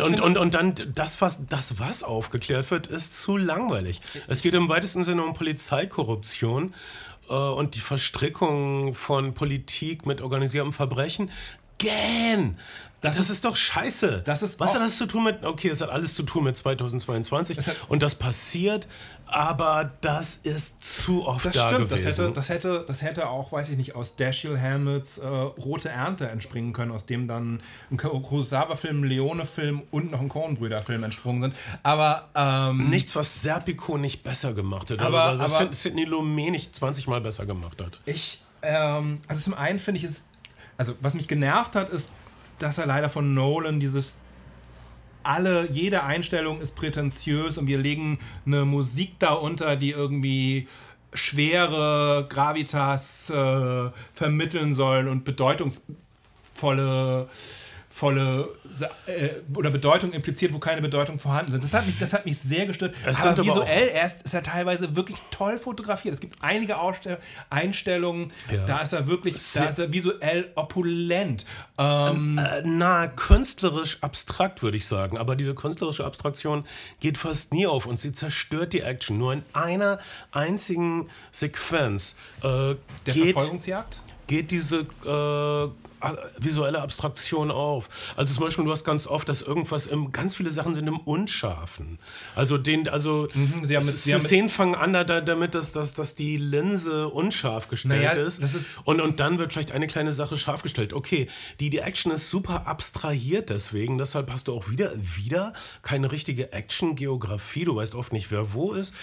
und, 0.00 0.20
und, 0.20 0.36
und 0.38 0.54
dann 0.54 0.74
das 0.92 1.20
was, 1.20 1.46
das, 1.46 1.78
was 1.78 2.02
aufgeklärt 2.02 2.70
wird, 2.72 2.88
ist 2.88 3.16
zu 3.16 3.36
langweilig. 3.36 4.00
Es 4.26 4.42
geht 4.42 4.54
im 4.54 4.68
weitesten 4.68 5.04
Sinne 5.04 5.22
um 5.22 5.34
Polizeikorruption 5.34 6.74
äh, 7.28 7.34
und 7.34 7.76
die 7.76 7.80
Verstrickung 7.80 8.92
von 8.92 9.34
Politik 9.34 10.04
mit 10.04 10.20
organisiertem 10.20 10.72
Verbrechen. 10.72 11.30
Gähn! 11.78 12.56
Das, 13.12 13.30
ist 13.30 13.44
doch 13.44 13.54
scheiße. 13.56 14.22
Das 14.24 14.42
ist 14.42 14.58
Was 14.60 14.74
hat 14.74 14.80
das 14.82 14.96
zu 14.98 15.06
tun 15.06 15.24
mit, 15.24 15.44
okay, 15.44 15.68
es 15.68 15.80
hat 15.80 15.90
alles 15.90 16.14
zu 16.14 16.22
tun 16.22 16.44
mit 16.44 16.56
2022 16.56 17.58
und 17.88 18.02
das 18.02 18.14
passiert, 18.14 18.88
aber 19.26 19.90
das 20.00 20.36
ist 20.36 20.82
zu 21.02 21.26
oft 21.26 21.44
Das 21.46 21.54
da 21.54 21.68
stimmt, 21.70 21.90
das 21.90 22.00
gewesen. 22.02 22.22
hätte, 22.24 22.32
das, 22.34 22.48
hätte, 22.48 22.84
das 22.86 23.02
hätte 23.02 23.28
auch, 23.28 23.52
weiß 23.52 23.68
ich 23.70 23.76
nicht, 23.76 23.94
aus 23.96 24.16
Dashiell 24.16 24.60
Hamletts 24.60 25.18
äh, 25.18 25.26
Rote 25.26 25.88
Ernte 25.88 26.28
entspringen 26.28 26.72
können, 26.72 26.92
aus 26.92 27.06
dem 27.06 27.26
dann 27.28 27.60
ein 27.90 27.96
Kurosawa-Film, 27.96 29.00
ein 29.02 29.04
Leone-Film 29.04 29.82
und 29.90 30.10
noch 30.10 30.20
ein 30.20 30.28
Coen-Brüder-Film 30.28 31.04
entsprungen 31.04 31.40
sind. 31.42 31.54
Aber 31.82 32.28
ähm, 32.34 32.88
Nichts, 32.90 33.14
was 33.16 33.42
Serpico 33.42 33.98
nicht 33.98 34.22
besser 34.22 34.52
gemacht 34.54 34.90
hat. 34.90 35.00
Aber- 35.00 35.30
oder 35.34 35.38
was 35.38 35.54
aber- 35.54 35.64
Sid- 35.70 35.74
Sidney 35.74 36.04
Lumet 36.04 36.50
nicht 36.52 36.74
20 36.74 37.06
Mal 37.08 37.20
besser 37.20 37.46
gemacht 37.46 37.80
hat. 37.82 37.98
ich, 38.06 38.42
ähm, 38.62 39.20
also 39.28 39.42
zum 39.42 39.54
einen 39.54 39.78
finde 39.78 39.98
ich 39.98 40.04
es, 40.04 40.24
also 40.76 40.94
was 41.00 41.14
mich 41.14 41.28
genervt 41.28 41.74
hat, 41.76 41.90
ist, 41.90 42.10
dass 42.64 42.78
er 42.78 42.86
leider 42.86 43.10
von 43.10 43.34
Nolan 43.34 43.78
dieses 43.78 44.16
alle, 45.22 45.70
jede 45.70 46.02
Einstellung 46.02 46.60
ist 46.60 46.74
prätentiös 46.74 47.58
und 47.58 47.66
wir 47.66 47.78
legen 47.78 48.18
eine 48.46 48.64
Musik 48.64 49.18
da 49.18 49.32
unter, 49.32 49.76
die 49.76 49.90
irgendwie 49.90 50.66
schwere 51.12 52.26
Gravitas 52.28 53.30
äh, 53.30 53.90
vermitteln 54.14 54.74
sollen 54.74 55.08
und 55.08 55.24
bedeutungsvolle 55.24 57.28
bedeutungsvolle 57.94 58.48
äh, 59.06 59.28
oder 59.56 59.70
Bedeutung 59.70 60.12
impliziert, 60.12 60.52
wo 60.52 60.58
keine 60.58 60.82
Bedeutung 60.82 61.18
vorhanden 61.18 61.52
sind. 61.52 61.64
Das 61.64 61.72
hat 61.72 61.86
mich, 61.86 61.98
das 61.98 62.12
hat 62.12 62.26
mich 62.26 62.38
sehr 62.38 62.66
gestört. 62.66 62.94
Es 63.04 63.20
aber 63.20 63.36
sind 63.36 63.48
aber 63.48 63.60
visuell 63.60 63.88
erst 63.88 64.22
ist 64.22 64.34
er 64.34 64.42
teilweise 64.42 64.96
wirklich 64.96 65.18
toll 65.30 65.58
fotografiert. 65.58 66.14
Es 66.14 66.20
gibt 66.20 66.36
einige 66.40 66.78
Ausstell 66.78 67.18
Einstellungen, 67.50 68.32
Ja. 68.50 68.66
da 68.66 68.80
ist 68.80 68.92
er 68.92 69.06
wirklich, 69.06 69.36
da 69.54 69.64
ist 69.64 69.78
er 69.78 69.92
visuell 69.92 70.50
opulent. 70.54 71.44
Ähm, 71.78 72.38
Äh, 72.38 72.62
na, 72.64 73.06
künstlerisch 73.06 73.98
abstrakt, 74.02 74.62
würde 74.62 74.76
ich 74.76 74.86
sagen. 74.86 75.18
Aber 75.18 75.36
diese 75.36 75.54
künstlerische 75.54 76.04
Abstraktion 76.04 76.64
geht 77.00 77.18
fast 77.18 77.52
nie 77.52 77.66
auf 77.66 77.86
und 77.86 78.00
sie 78.00 78.12
zerstört 78.12 78.72
die 78.72 78.80
Action. 78.80 79.18
Nur 79.18 79.32
in 79.32 79.44
einer 79.52 79.98
einzigen 80.32 81.08
Sequenz 81.32 82.16
äh, 82.42 82.74
der 83.06 83.14
geht, 83.14 83.32
Verfolgungsjagd? 83.32 84.02
geht 84.26 84.50
diese 84.50 84.80
äh, 85.06 85.83
visuelle 86.38 86.80
Abstraktion 86.80 87.50
auf. 87.50 87.88
Also 88.16 88.34
zum 88.34 88.44
Beispiel, 88.44 88.64
du 88.64 88.70
hast 88.70 88.84
ganz 88.84 89.06
oft, 89.06 89.28
dass 89.28 89.42
irgendwas 89.42 89.86
im, 89.86 90.12
ganz 90.12 90.34
viele 90.34 90.50
Sachen 90.50 90.74
sind 90.74 90.86
im 90.86 90.98
Unscharfen. 90.98 91.98
Also 92.34 92.58
den, 92.58 92.88
also 92.88 93.28
Mhm, 93.34 93.64
Sie 93.64 93.76
haben 93.76 93.86
mit- 93.86 93.96
Sie 93.96 94.12
haben 94.14 94.20
Szenen 94.20 94.48
fangen 94.48 94.74
an 94.74 94.92
da, 94.92 95.04
damit, 95.04 95.54
dass, 95.54 95.72
dass, 95.72 95.94
dass 95.94 96.14
die 96.14 96.36
Linse 96.36 97.08
unscharf 97.08 97.68
gestellt 97.68 98.02
Naja, 98.02 98.12
ist. 98.12 98.42
ist- 98.42 98.66
und, 98.84 99.00
und 99.00 99.20
dann 99.20 99.38
wird 99.38 99.52
vielleicht 99.52 99.72
eine 99.72 99.86
kleine 99.86 100.12
Sache 100.12 100.36
scharf 100.36 100.62
gestellt. 100.62 100.92
Okay, 100.92 101.28
die, 101.60 101.70
die 101.70 101.78
Action 101.78 102.12
ist 102.12 102.30
super 102.30 102.66
abstrahiert 102.66 103.50
deswegen, 103.50 103.98
deshalb 103.98 104.30
hast 104.30 104.48
du 104.48 104.54
auch 104.54 104.70
wieder, 104.70 104.92
wieder 105.16 105.52
keine 105.82 106.10
richtige 106.12 106.52
Action-Geografie. 106.52 107.64
Du 107.64 107.76
weißt 107.76 107.94
oft 107.94 108.12
nicht, 108.12 108.30
wer 108.30 108.52
wo 108.52 108.72
ist. 108.72 108.94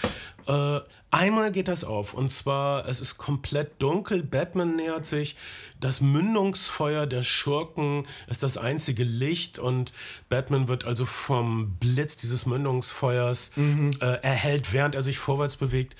Äh, 0.46 0.80
einmal 1.10 1.52
geht 1.52 1.68
das 1.68 1.84
auf 1.84 2.14
und 2.14 2.30
zwar, 2.30 2.88
es 2.88 3.00
ist 3.00 3.18
komplett 3.18 3.80
dunkel, 3.82 4.22
Batman 4.22 4.76
nähert 4.76 5.06
sich, 5.06 5.36
das 5.80 6.00
Mündungsfeuer 6.00 7.06
der 7.06 7.22
Schurken 7.22 8.06
ist 8.28 8.42
das 8.42 8.56
einzige 8.56 9.04
Licht 9.04 9.58
und 9.58 9.92
Batman 10.28 10.68
wird 10.68 10.84
also 10.84 11.04
vom 11.04 11.74
Blitz 11.76 12.16
dieses 12.16 12.46
Mündungsfeuers 12.46 13.52
äh, 14.00 14.04
erhellt, 14.22 14.72
während 14.72 14.94
er 14.94 15.02
sich 15.02 15.18
vorwärts 15.18 15.56
bewegt. 15.56 15.96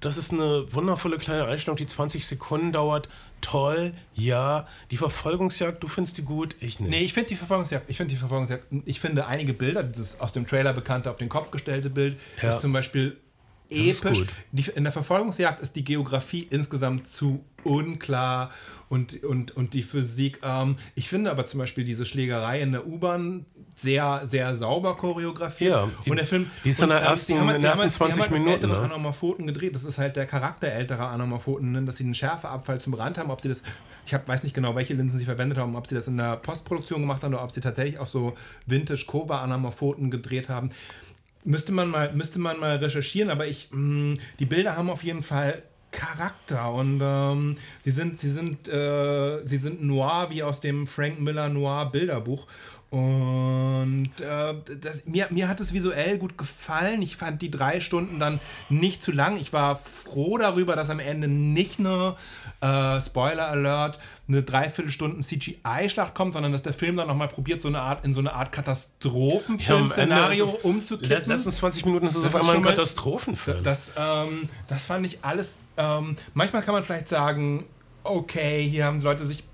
Das 0.00 0.16
ist 0.16 0.32
eine 0.32 0.64
wundervolle 0.72 1.16
kleine 1.16 1.44
Einstellung, 1.44 1.76
die 1.76 1.86
20 1.86 2.26
Sekunden 2.26 2.72
dauert. 2.72 3.08
Toll, 3.40 3.94
ja. 4.14 4.66
Die 4.90 4.96
Verfolgungsjagd, 4.96 5.80
du 5.82 5.86
findest 5.86 6.18
die 6.18 6.22
gut, 6.22 6.56
ich 6.58 6.80
nicht. 6.80 6.90
Nee, 6.90 7.02
ich 7.04 7.12
finde 7.12 7.28
die 7.28 7.36
Verfolgungsjagd, 7.36 7.88
ich 7.88 7.96
finde 7.96 8.10
die 8.10 8.16
Verfolgungsjagd, 8.16 8.66
ich 8.84 8.98
finde 8.98 9.26
einige 9.26 9.52
Bilder, 9.52 9.84
dieses 9.84 10.20
aus 10.20 10.32
dem 10.32 10.44
Trailer 10.46 10.72
bekannte 10.72 11.08
auf 11.08 11.18
den 11.18 11.28
Kopf 11.28 11.52
gestellte 11.52 11.88
Bild, 11.88 12.18
Ja. 12.40 12.48
ist 12.50 12.60
zum 12.60 12.72
Beispiel 12.72 13.16
episch. 13.72 14.24
Die, 14.52 14.64
in 14.74 14.84
der 14.84 14.92
Verfolgungsjagd 14.92 15.60
ist 15.60 15.76
die 15.76 15.84
Geografie 15.84 16.46
insgesamt 16.50 17.06
zu 17.06 17.44
unklar 17.64 18.50
und, 18.88 19.22
und, 19.24 19.56
und 19.56 19.74
die 19.74 19.82
Physik. 19.82 20.40
Ähm, 20.42 20.76
ich 20.94 21.08
finde 21.08 21.30
aber 21.30 21.44
zum 21.44 21.58
Beispiel 21.58 21.84
diese 21.84 22.04
Schlägerei 22.04 22.60
in 22.60 22.72
der 22.72 22.86
U-Bahn 22.86 23.46
sehr, 23.76 24.22
sehr 24.26 24.54
sauber 24.54 24.96
choreografiert. 24.96 25.70
Ja, 25.70 25.88
die- 26.04 26.10
und 26.10 26.16
der 26.16 26.26
Film. 26.26 26.50
die 26.64 26.70
ist 26.70 26.82
in 26.82 26.88
der 26.90 26.98
ähm, 27.00 27.04
ersten- 27.06 27.38
haben 27.38 27.46
halt- 27.48 27.58
in 27.58 27.62
haben 27.62 27.80
ersten 27.80 27.82
halt- 27.82 27.92
sie 27.92 27.98
haben 28.00 28.12
20 28.12 28.22
halt 28.22 28.44
Minuten, 28.44 28.68
ne? 28.68 28.78
Anamorphoten 28.78 29.46
gedreht. 29.46 29.74
Das 29.74 29.84
ist 29.84 29.98
halt 29.98 30.16
der 30.16 30.26
Charakter 30.26 30.68
älterer 30.68 31.08
Anamorphoten, 31.10 31.72
ne, 31.72 31.82
dass 31.82 31.96
sie 31.96 32.04
einen 32.04 32.14
Schärfeabfall 32.14 32.80
zum 32.80 32.94
Rand 32.94 33.16
haben. 33.18 33.30
Ob 33.30 33.40
sie 33.40 33.48
das, 33.48 33.62
ich 34.06 34.12
hab, 34.12 34.26
weiß 34.28 34.42
nicht 34.42 34.54
genau, 34.54 34.74
welche 34.74 34.94
Linsen 34.94 35.18
sie 35.18 35.24
verwendet 35.24 35.56
haben, 35.58 35.74
ob 35.76 35.86
sie 35.86 35.94
das 35.94 36.08
in 36.08 36.16
der 36.18 36.36
Postproduktion 36.36 37.00
gemacht 37.00 37.22
haben 37.22 37.32
oder 37.32 37.44
ob 37.44 37.52
sie 37.52 37.60
tatsächlich 37.60 37.98
auf 37.98 38.08
so 38.10 38.34
Vintage 38.66 39.04
Cobra 39.06 39.40
Anamorphoten 39.42 40.10
gedreht 40.10 40.48
haben. 40.48 40.70
Müsste 41.44 41.72
man 41.72 41.88
mal, 41.88 42.12
müsste 42.14 42.38
man 42.38 42.60
mal 42.60 42.76
recherchieren, 42.76 43.30
aber 43.30 43.46
ich, 43.46 43.68
mh, 43.72 44.18
die 44.38 44.46
Bilder 44.46 44.76
haben 44.76 44.90
auf 44.90 45.02
jeden 45.02 45.22
Fall 45.22 45.62
Charakter 45.90 46.72
und 46.72 47.00
ähm, 47.02 47.56
sie 47.82 47.90
sind, 47.90 48.18
sie 48.18 48.30
sind, 48.30 48.66
äh, 48.68 49.44
sie 49.44 49.58
sind 49.58 49.82
noir 49.82 50.28
wie 50.30 50.42
aus 50.42 50.60
dem 50.60 50.86
Frank 50.86 51.20
Miller 51.20 51.48
Noir 51.48 51.90
Bilderbuch. 51.92 52.46
Und 52.92 54.10
äh, 54.20 54.54
das, 54.80 55.06
mir, 55.06 55.26
mir 55.30 55.48
hat 55.48 55.60
es 55.60 55.72
visuell 55.72 56.18
gut 56.18 56.36
gefallen. 56.36 57.00
Ich 57.00 57.16
fand 57.16 57.40
die 57.40 57.50
drei 57.50 57.80
Stunden 57.80 58.18
dann 58.20 58.38
nicht 58.68 59.00
zu 59.00 59.12
lang. 59.12 59.38
Ich 59.38 59.54
war 59.54 59.76
froh 59.76 60.36
darüber, 60.36 60.76
dass 60.76 60.90
am 60.90 61.00
Ende 61.00 61.26
nicht 61.26 61.78
eine 61.80 62.16
äh, 62.60 63.00
Spoiler 63.00 63.48
Alert, 63.48 63.98
eine 64.28 64.42
Dreiviertelstunden 64.42 65.22
CGI-Schlacht 65.22 66.14
kommt, 66.14 66.34
sondern 66.34 66.52
dass 66.52 66.62
der 66.64 66.74
Film 66.74 66.96
dann 66.96 67.08
nochmal 67.08 67.28
probiert, 67.28 67.62
so 67.62 67.68
eine 67.68 67.80
Art 67.80 68.04
in 68.04 68.12
so 68.12 68.20
eine 68.20 68.34
Art 68.34 68.48
Ja, 68.48 68.62
Katastrophenfilm-Szenario 68.62 70.44
es- 70.44 70.54
umzukippen. 70.56 71.08
Le- 71.08 71.34
Letzten 71.34 71.50
20 71.50 71.86
Minuten 71.86 72.06
ist 72.08 72.14
es 72.16 72.26
auf 72.26 72.34
einmal 72.36 72.56
ein 72.56 72.62
Katastrophenfilm. 72.62 73.62
Das, 73.62 73.92
ähm, 73.96 74.50
das 74.68 74.84
fand 74.84 75.06
ich 75.06 75.24
alles. 75.24 75.56
Ähm, 75.78 76.16
manchmal 76.34 76.62
kann 76.62 76.74
man 76.74 76.82
vielleicht 76.84 77.08
sagen, 77.08 77.64
okay, 78.04 78.62
hier 78.68 78.84
haben 78.84 78.98
die 79.00 79.04
Leute 79.04 79.24
sich 79.24 79.44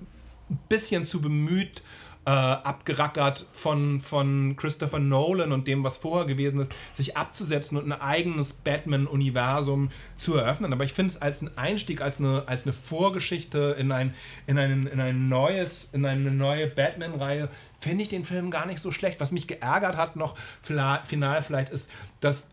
ein 0.51 0.59
bisschen 0.68 1.05
zu 1.05 1.20
bemüht 1.20 1.82
äh, 2.29 2.31
abgerackert 2.31 3.47
von, 3.53 4.01
von 4.01 4.55
Christopher 4.57 4.99
Nolan 4.99 5.51
und 5.51 5.66
dem, 5.66 5.83
was 5.83 5.97
vorher 5.97 6.26
gewesen 6.26 6.61
ist, 6.61 6.70
sich 6.93 7.16
abzusetzen 7.16 7.79
und 7.79 7.91
ein 7.91 7.99
eigenes 7.99 8.53
Batman-Universum 8.53 9.89
zu 10.18 10.35
eröffnen. 10.35 10.74
Aber 10.74 10.85
ich 10.85 10.93
finde 10.93 11.12
es 11.12 11.22
als 11.22 11.41
ein 11.41 11.57
Einstieg, 11.57 12.03
als 12.03 12.18
eine, 12.18 12.43
als 12.45 12.64
eine 12.64 12.74
Vorgeschichte 12.74 13.76
in 13.79 13.93
ein, 13.93 14.12
in, 14.47 14.59
ein, 14.59 14.87
in 14.87 15.01
ein 15.01 15.31
neues, 15.31 15.89
in 15.95 16.05
eine 16.05 16.31
neue 16.31 16.66
Batman-Reihe, 16.66 17.49
finde 17.81 18.03
ich 18.03 18.11
den 18.11 18.26
Film 18.26 18.51
gar 18.51 18.66
nicht 18.66 18.81
so 18.81 18.93
schlecht. 18.93 19.20
Was 19.20 19.33
mich 19.33 19.47
geärgert 19.47 19.97
hat 19.97 20.16
noch 20.16 20.37
final 20.61 21.43
vielleicht 21.43 21.70
ist, 21.70 21.91
dass 22.20 22.49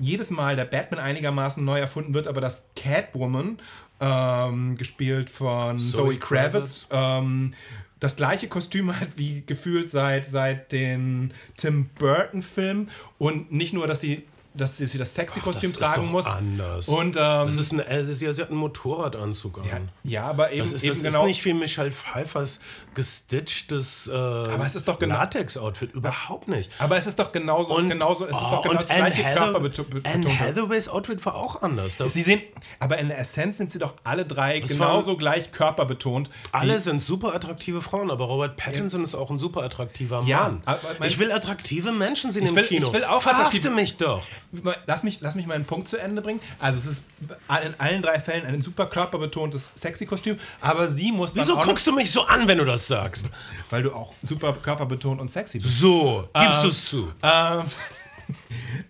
jedes 0.00 0.30
Mal 0.30 0.56
der 0.56 0.64
Batman 0.64 0.98
einigermaßen 0.98 1.64
neu 1.64 1.78
erfunden 1.78 2.14
wird, 2.14 2.26
aber 2.26 2.40
dass 2.40 2.70
Catwoman, 2.74 3.58
ähm, 4.00 4.76
gespielt 4.76 5.30
von 5.30 5.78
Zoe, 5.78 6.04
Zoe 6.04 6.18
Kravitz, 6.18 6.88
ähm, 6.90 7.52
das 8.00 8.16
gleiche 8.16 8.48
Kostüm 8.48 8.98
hat 8.98 9.16
wie 9.16 9.42
gefühlt 9.46 9.90
seit, 9.90 10.26
seit 10.26 10.72
den 10.72 11.32
Tim 11.56 11.86
Burton-Filmen 11.98 12.90
und 13.18 13.52
nicht 13.52 13.74
nur, 13.74 13.86
dass 13.86 14.00
sie, 14.00 14.24
dass 14.54 14.76
sie 14.78 14.98
das 14.98 15.14
sexy 15.14 15.40
Kostüm 15.40 15.70
das 15.70 15.78
ist 15.80 15.84
tragen 15.86 16.02
doch 16.06 16.10
muss. 16.10 16.26
anders. 16.26 16.88
Und 16.88 17.16
ähm, 17.16 17.46
das 17.46 17.56
ist 17.56 17.72
ein, 17.72 17.80
äh, 17.80 18.04
sie, 18.04 18.14
sie 18.14 18.26
hat 18.42 18.48
einen 18.50 18.58
Motorradanzug 18.58 19.58
an. 19.60 19.88
ja, 20.02 20.24
aber 20.26 20.50
eben, 20.50 20.62
Das 20.62 20.72
ist, 20.72 20.82
eben 20.82 20.92
das 20.94 21.02
genau. 21.02 21.20
ist 21.22 21.26
nicht 21.28 21.44
wie 21.44 21.54
Michelle 21.54 21.92
Pfeiffers 21.92 22.60
gestitchtes 22.94 24.08
äh, 24.08 24.12
Aber 24.14 24.64
es 24.66 24.74
ist 24.74 24.88
doch 24.88 24.98
genau- 24.98 25.14
Latex-Outfit. 25.16 25.92
Überhaupt 25.94 26.48
nicht. 26.48 26.70
aber 26.78 26.96
es 26.96 27.06
ist 27.06 27.18
doch 27.18 27.32
genauso, 27.32 27.74
genauso, 27.76 28.24
es 28.24 28.30
ist 28.32 28.36
oh, 28.36 28.50
doch 28.50 28.62
genau 28.62 28.72
und 28.74 28.80
das 28.82 28.88
gleiche 28.88 29.24
Anne 29.24 29.34
Hathaway- 29.34 29.52
Körperbetont. 29.52 30.06
Anne 30.06 30.38
Hathaways 30.40 30.88
Outfit 30.88 31.24
war 31.26 31.34
auch 31.34 31.62
anders. 31.62 31.98
Sie 31.98 32.22
sehen, 32.22 32.40
aber 32.78 32.98
in 32.98 33.08
der 33.08 33.18
Essenz 33.18 33.58
sind 33.58 33.70
sie 33.72 33.78
doch 33.78 33.94
alle 34.04 34.24
drei 34.24 34.60
genauso 34.60 35.12
waren- 35.12 35.18
gleich 35.18 35.50
körperbetont. 35.52 36.30
alle 36.52 36.78
sind 36.78 37.00
super 37.02 37.34
attraktive 37.34 37.82
Frauen, 37.82 38.10
aber 38.10 38.24
Robert 38.24 38.56
Pattinson 38.56 39.02
ist 39.04 39.14
auch 39.14 39.30
ein 39.30 39.38
super 39.38 39.62
attraktiver 39.62 40.22
Ja, 40.26 40.42
Mann. 40.42 40.62
mein- 40.98 41.08
ich 41.08 41.18
will 41.18 41.30
attraktive 41.32 41.92
Menschen 41.92 42.30
sehen 42.32 42.44
Ich 42.44 42.50
im 42.50 42.56
will- 42.56 42.64
Kino. 42.64 42.86
ich 42.88 42.92
will 42.92 43.04
auch 43.04 43.22
Verhafte 43.22 43.70
mich 43.70 43.96
doch. 43.96 44.22
Lass 44.86 45.04
mich, 45.04 45.20
lass 45.20 45.36
mich 45.36 45.46
meinen 45.46 45.64
Punkt 45.64 45.86
zu 45.86 45.96
Ende 45.96 46.22
bringen. 46.22 46.40
Also 46.58 46.78
es 46.78 46.86
ist 46.86 47.04
in 47.64 47.74
allen 47.78 48.02
drei 48.02 48.18
Fällen 48.18 48.44
ein 48.46 48.62
super 48.62 48.86
körperbetontes 48.86 49.70
Sexy-Kostüm, 49.76 50.38
aber 50.60 50.88
sie 50.88 51.12
muss 51.12 51.34
Wieso 51.34 51.56
guckst 51.56 51.86
du 51.86 51.92
mich 51.92 52.10
so 52.10 52.26
an, 52.26 52.48
wenn 52.48 52.58
du 52.58 52.64
das 52.64 52.86
sagst? 52.86 53.30
weil 53.70 53.82
du 53.84 53.92
auch 53.94 54.12
super 54.22 54.52
körperbetont 54.52 55.20
und 55.20 55.30
sexy 55.30 55.58
bist. 55.58 55.78
So, 55.78 56.28
gibst 56.34 56.48
Ähm, 56.56 56.62
du's 56.62 56.84
zu. 56.86 57.12
Ähm, 57.22 57.62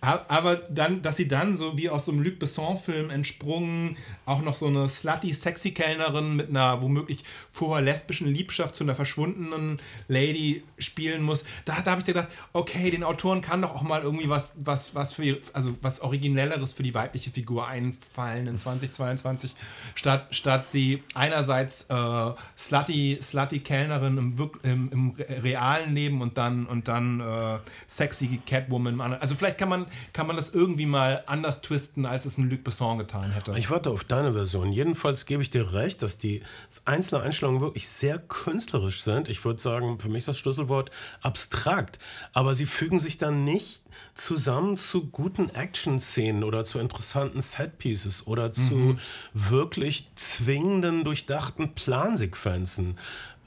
aber 0.01 0.55
dann, 0.55 1.01
dass 1.01 1.17
sie 1.17 1.27
dann 1.27 1.55
so 1.55 1.77
wie 1.77 1.89
aus 1.89 2.05
so 2.05 2.11
einem 2.11 2.23
Luc 2.23 2.39
Besson-Film 2.39 3.09
entsprungen, 3.09 3.97
auch 4.25 4.41
noch 4.41 4.55
so 4.55 4.67
eine 4.67 4.87
slutty 4.89 5.33
Sexy-Kellnerin 5.33 6.35
mit 6.35 6.49
einer 6.49 6.81
womöglich 6.81 7.23
vorher 7.51 7.83
lesbischen 7.83 8.27
Liebschaft 8.27 8.75
zu 8.75 8.83
einer 8.83 8.95
verschwundenen 8.95 9.79
Lady 10.07 10.63
spielen 10.79 11.23
muss, 11.23 11.43
da, 11.65 11.81
da 11.81 11.91
habe 11.91 12.01
ich 12.01 12.05
gedacht, 12.05 12.29
okay, 12.53 12.89
den 12.91 13.03
Autoren 13.03 13.41
kann 13.41 13.61
doch 13.61 13.75
auch 13.75 13.81
mal 13.81 14.01
irgendwie 14.01 14.29
was, 14.29 14.53
was, 14.59 14.95
was 14.95 15.13
für 15.13 15.37
also 15.53 15.75
was 15.81 16.01
Originelleres 16.01 16.73
für 16.73 16.83
die 16.83 16.93
weibliche 16.93 17.29
Figur 17.29 17.67
einfallen 17.67 18.47
in 18.47 18.57
2022, 18.57 19.55
statt, 19.95 20.27
statt 20.31 20.67
sie 20.67 21.03
einerseits 21.13 21.85
äh, 21.89 22.31
slutty, 22.57 23.19
slutty 23.21 23.59
Kellnerin 23.59 24.17
im, 24.17 24.49
im, 24.63 24.89
im 24.91 25.09
re- 25.11 25.43
realen 25.43 25.93
Leben 25.93 26.21
und 26.21 26.37
dann 26.37 26.65
und 26.65 26.87
dann 26.87 27.19
äh, 27.19 27.59
sexy 27.87 28.39
Catwoman. 28.45 28.99
Also 29.01 29.35
vielleicht 29.35 29.50
kann 29.57 29.69
man, 29.69 29.85
kann 30.13 30.27
man 30.27 30.35
das 30.35 30.49
irgendwie 30.49 30.85
mal 30.85 31.23
anders 31.27 31.61
twisten, 31.61 32.05
als 32.05 32.25
es 32.25 32.37
ein 32.37 32.49
Luc 32.49 32.63
Besson 32.63 32.97
getan 32.97 33.31
hätte. 33.31 33.53
Ich 33.57 33.69
warte 33.69 33.89
auf 33.89 34.03
deine 34.03 34.33
Version. 34.33 34.71
Jedenfalls 34.71 35.25
gebe 35.25 35.41
ich 35.41 35.49
dir 35.49 35.73
recht, 35.73 36.01
dass 36.01 36.17
die 36.17 36.43
einzelnen 36.85 37.23
Einstellungen 37.23 37.61
wirklich 37.61 37.87
sehr 37.87 38.19
künstlerisch 38.19 39.03
sind. 39.03 39.27
Ich 39.27 39.43
würde 39.45 39.61
sagen, 39.61 39.99
für 39.99 40.09
mich 40.09 40.19
ist 40.19 40.27
das 40.29 40.37
Schlüsselwort 40.37 40.91
abstrakt. 41.21 41.99
Aber 42.33 42.55
sie 42.55 42.65
fügen 42.65 42.99
sich 42.99 43.17
dann 43.17 43.43
nicht 43.43 43.83
zusammen 44.15 44.77
zu 44.77 45.07
guten 45.07 45.49
Action-Szenen 45.49 46.43
oder 46.43 46.65
zu 46.65 46.79
interessanten 46.79 47.41
Setpieces 47.41 48.27
oder 48.27 48.53
zu 48.53 48.97
wirklich 49.33 50.09
zwingenden, 50.15 51.03
durchdachten 51.03 51.73
Plansequenzen. 51.73 52.97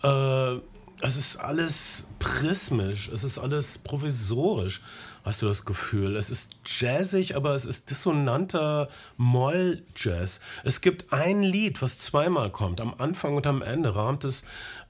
Äh, 0.03 0.59
es 1.01 1.17
ist 1.17 1.37
alles 1.37 2.07
prismisch, 2.19 3.09
es 3.09 3.25
ist 3.25 3.39
alles 3.39 3.79
provisorisch. 3.79 4.81
hast 5.25 5.43
du 5.43 5.47
das 5.47 5.65
Gefühl. 5.65 6.17
Es 6.17 6.31
ist 6.31 6.61
jazzig, 6.67 7.35
aber 7.35 7.55
es 7.55 7.65
ist 7.65 7.91
dissonanter 7.91 8.89
Moll-Jazz. 9.17 10.41
Es 10.65 10.81
gibt 10.81 11.13
ein 11.13 11.43
Lied, 11.43 11.81
was 11.83 11.99
zweimal 11.99 12.51
kommt. 12.51 12.81
Am 12.81 12.95
Anfang 12.99 13.37
und 13.37 13.47
am 13.47 13.63
Ende 13.63 13.95
rahmt 13.95 14.25
es 14.25 14.45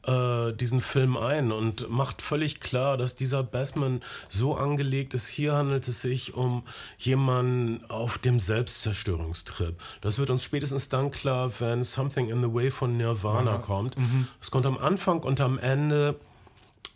äh, 0.06 0.52
diesen 0.52 0.80
Film 0.80 1.16
ein 1.16 1.52
und 1.52 1.88
macht 1.90 2.22
völlig 2.22 2.60
klar, 2.60 2.96
dass 2.96 3.16
dieser 3.16 3.42
Bassman 3.42 4.02
so 4.28 4.56
angelegt 4.56 5.14
ist. 5.14 5.28
Hier 5.28 5.54
handelt 5.54 5.86
es 5.88 6.02
sich 6.02 6.34
um 6.34 6.62
jemanden 6.98 7.84
auf 7.88 8.18
dem 8.18 8.38
Selbstzerstörungstrip. 8.38 9.74
Das 10.00 10.18
wird 10.18 10.30
uns 10.30 10.44
spätestens 10.44 10.88
dann 10.88 11.10
klar, 11.10 11.50
wenn 11.60 11.82
Something 11.84 12.28
in 12.28 12.42
the 12.42 12.52
Way 12.52 12.70
von 12.70 12.96
Nirvana 12.96 13.58
kommt. 13.58 13.96
Es 14.40 14.50
kommt 14.50 14.66
am 14.66 14.78
Anfang 14.78 15.20
und 15.20 15.40
am 15.40 15.58
Ende. 15.58 16.16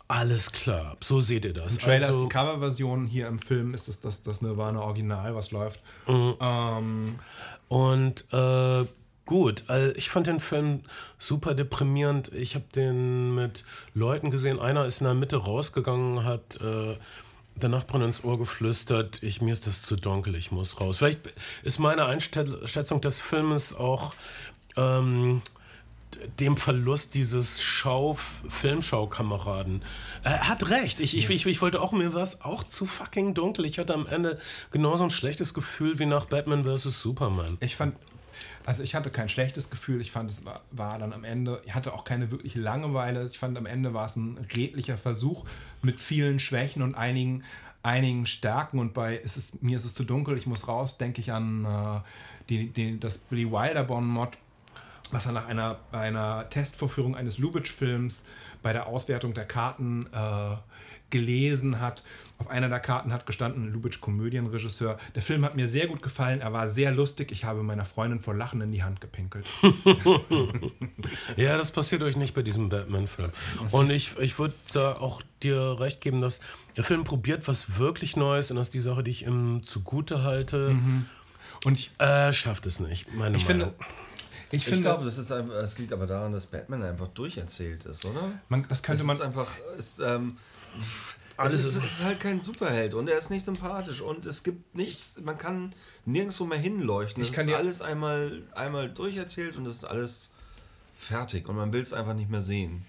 Alles 0.07 0.51
klar, 0.51 0.97
so 1.01 1.19
seht 1.21 1.45
ihr 1.45 1.53
das. 1.53 1.73
Im 1.73 1.79
Trailer 1.79 2.07
Also- 2.07 2.19
ist 2.19 2.25
die 2.25 2.29
Coverversion, 2.29 3.05
hier 3.05 3.27
im 3.27 3.37
Film 3.37 3.75
ist 3.75 3.87
es 3.87 3.99
das, 4.01 4.23
das 4.23 4.41
Nirvana 4.41 4.81
Original, 4.81 5.35
was 5.35 5.51
läuft. 5.51 5.79
Mhm. 6.07 6.33
Ähm, 6.41 7.19
Und 7.67 8.25
äh, 8.33 8.85
gut, 9.29 9.65
also 9.67 9.93
ich 9.95 10.09
fand 10.09 10.25
den 10.25 10.39
Film 10.39 10.81
super 11.19 11.53
deprimierend. 11.53 12.33
Ich 12.33 12.55
habe 12.55 12.65
den 12.75 13.35
mit 13.35 13.63
Leuten 13.93 14.31
gesehen. 14.31 14.59
Einer 14.59 14.87
ist 14.87 15.01
in 15.01 15.05
der 15.05 15.13
Mitte 15.13 15.37
rausgegangen, 15.37 16.23
hat 16.23 16.59
äh, 16.61 16.97
der 17.55 17.69
Nachbarin 17.69 18.07
ins 18.07 18.23
Ohr 18.23 18.39
geflüstert, 18.39 19.21
ich, 19.21 19.39
mir 19.39 19.53
ist 19.53 19.67
das 19.67 19.83
zu 19.83 19.97
dunkel, 19.97 20.33
ich 20.33 20.51
muss 20.51 20.81
raus. 20.81 20.97
Vielleicht 20.97 21.21
ist 21.61 21.77
meine 21.77 22.05
Einschätzung 22.05 23.01
des 23.01 23.19
Filmes 23.19 23.75
auch 23.75 24.15
ähm, 24.75 25.43
dem 26.39 26.57
Verlust 26.57 27.13
dieses 27.13 27.61
Schau 27.61 28.15
Filmschaukameraden. 28.15 29.83
Er 30.23 30.47
hat 30.47 30.71
recht. 30.71 31.01
Ich, 31.01 31.15
ich, 31.15 31.29
ich, 31.29 31.45
ich 31.45 31.61
wollte 31.61 31.81
auch, 31.81 31.91
mir 31.91 32.15
war 32.15 32.23
es 32.23 32.41
auch 32.41 32.63
zu 32.63 32.87
fucking 32.87 33.35
dunkel. 33.35 33.65
Ich 33.65 33.77
hatte 33.77 33.93
am 33.93 34.07
Ende 34.07 34.39
genauso 34.71 35.03
ein 35.03 35.11
schlechtes 35.11 35.53
Gefühl 35.53 35.99
wie 35.99 36.07
nach 36.07 36.25
Batman 36.25 36.63
vs. 36.63 36.99
Superman. 36.99 37.59
ich 37.59 37.75
fand, 37.75 37.95
also 38.65 38.83
ich 38.83 38.95
hatte 38.95 39.09
kein 39.09 39.29
schlechtes 39.29 39.69
Gefühl. 39.69 40.01
Ich 40.01 40.11
fand, 40.11 40.29
es 40.29 40.45
war, 40.45 40.61
war 40.71 40.99
dann 40.99 41.13
am 41.13 41.23
Ende, 41.23 41.61
ich 41.65 41.73
hatte 41.73 41.93
auch 41.93 42.03
keine 42.03 42.31
wirkliche 42.31 42.59
Langeweile. 42.59 43.25
Ich 43.25 43.37
fand, 43.37 43.57
am 43.57 43.65
Ende 43.65 43.93
war 43.93 44.05
es 44.05 44.15
ein 44.15 44.37
redlicher 44.55 44.97
Versuch 44.97 45.45
mit 45.81 45.99
vielen 45.99 46.39
Schwächen 46.39 46.81
und 46.81 46.95
einigen, 46.95 47.43
einigen 47.83 48.25
Stärken. 48.25 48.79
Und 48.79 48.93
bei 48.93 49.19
es 49.23 49.37
ist, 49.37 49.63
mir 49.63 49.77
ist 49.77 49.85
es 49.85 49.95
zu 49.95 50.03
dunkel, 50.03 50.37
ich 50.37 50.45
muss 50.45 50.67
raus, 50.67 50.97
denke 50.97 51.21
ich 51.21 51.31
an 51.31 51.65
äh, 51.65 51.99
die, 52.49 52.67
die, 52.69 52.99
das 52.99 53.17
Billy 53.17 53.51
Wilder 53.51 53.83
Bon-Mod, 53.83 54.37
was 55.11 55.25
er 55.25 55.31
nach 55.31 55.47
einer, 55.47 55.77
einer 55.91 56.49
Testvorführung 56.49 57.15
eines 57.15 57.37
Lubitsch-Films 57.37 58.23
bei 58.61 58.73
der 58.73 58.87
Auswertung 58.87 59.33
der 59.33 59.45
Karten 59.45 60.05
äh, 60.13 60.55
gelesen 61.09 61.79
hat. 61.79 62.03
Auf 62.39 62.49
einer 62.49 62.69
der 62.69 62.79
Karten 62.79 63.11
hat 63.11 63.25
gestanden, 63.25 63.71
Lubitsch 63.71 63.99
Komödienregisseur. 63.99 64.97
Der 65.13 65.21
Film 65.21 65.43
hat 65.43 65.55
mir 65.55 65.67
sehr 65.67 65.87
gut 65.87 66.01
gefallen, 66.01 66.39
er 66.39 66.53
war 66.53 66.69
sehr 66.69 66.91
lustig. 66.91 67.31
Ich 67.33 67.43
habe 67.43 67.61
meiner 67.63 67.83
Freundin 67.85 68.19
vor 68.21 68.33
Lachen 68.33 68.61
in 68.61 68.71
die 68.71 68.81
Hand 68.83 69.01
gepinkelt. 69.01 69.45
Ja, 71.37 71.57
das 71.57 71.71
passiert 71.71 72.03
euch 72.03 72.15
nicht 72.17 72.33
bei 72.33 72.41
diesem 72.41 72.69
Batman-Film. 72.69 73.31
Und 73.71 73.89
ich, 73.89 74.17
ich 74.19 74.37
würde 74.39 74.53
da 74.73 74.93
auch 74.93 75.21
dir 75.43 75.79
recht 75.79 76.01
geben, 76.01 76.19
dass 76.19 76.41
der 76.77 76.83
Film 76.83 77.03
probiert 77.03 77.47
was 77.47 77.77
wirklich 77.79 78.15
Neues 78.15 78.51
und 78.51 78.57
das 78.57 78.67
ist 78.67 78.73
die 78.73 78.79
Sache, 78.79 79.03
die 79.03 79.11
ich 79.11 79.25
ihm 79.25 79.61
zugute 79.63 80.23
halte. 80.23 80.75
Und 81.65 81.73
ich, 81.77 81.91
Äh, 81.99 82.31
schafft 82.33 82.65
es 82.65 82.79
nicht, 82.79 83.13
meine 83.13 83.37
ich 83.37 83.47
Meinung. 83.47 83.69
finde, 83.69 83.85
ich 84.51 84.59
Ich 84.59 84.65
finde, 84.65 84.81
glaube, 84.83 85.05
das, 85.05 85.17
ist 85.17 85.29
das 85.31 85.77
liegt 85.79 85.93
aber 85.93 86.07
daran, 86.07 86.31
dass 86.31 86.45
Batman 86.47 86.83
einfach 86.83 87.07
durcherzählt 87.09 87.85
ist, 87.85 88.03
oder? 88.05 88.31
man, 88.49 88.65
das 88.67 88.81
könnte 88.83 89.01
es 89.01 89.07
man 89.07 89.15
ist 89.17 89.21
einfach. 89.21 89.47
Ist, 89.77 89.99
ähm, 89.99 90.37
Alles 91.39 91.61
es 91.65 91.77
ist, 91.77 91.83
ist- 91.85 92.03
halt 92.03 92.19
kein 92.19 92.41
Superheld 92.41 92.93
und 92.93 93.07
er 93.09 93.17
ist 93.17 93.29
nicht 93.29 93.45
sympathisch 93.45 94.01
und 94.01 94.25
es 94.25 94.43
gibt 94.43 94.75
nichts, 94.75 95.15
man 95.23 95.37
kann 95.37 95.73
nirgendwo 96.05 96.45
mehr 96.45 96.57
hinleuchten. 96.59 97.21
Ich 97.23 97.29
Es 97.29 97.35
kann 97.35 97.47
ist 97.47 97.55
alles 97.55 97.81
einmal, 97.81 98.41
einmal 98.55 98.89
durcherzählt 98.89 99.55
und 99.57 99.65
es 99.65 99.77
ist 99.77 99.85
alles 99.85 100.29
fertig 100.97 101.47
und 101.47 101.55
man 101.55 101.71
will 101.73 101.81
es 101.81 101.93
einfach 101.93 102.13
nicht 102.13 102.29
mehr 102.29 102.41
sehen. 102.41 102.85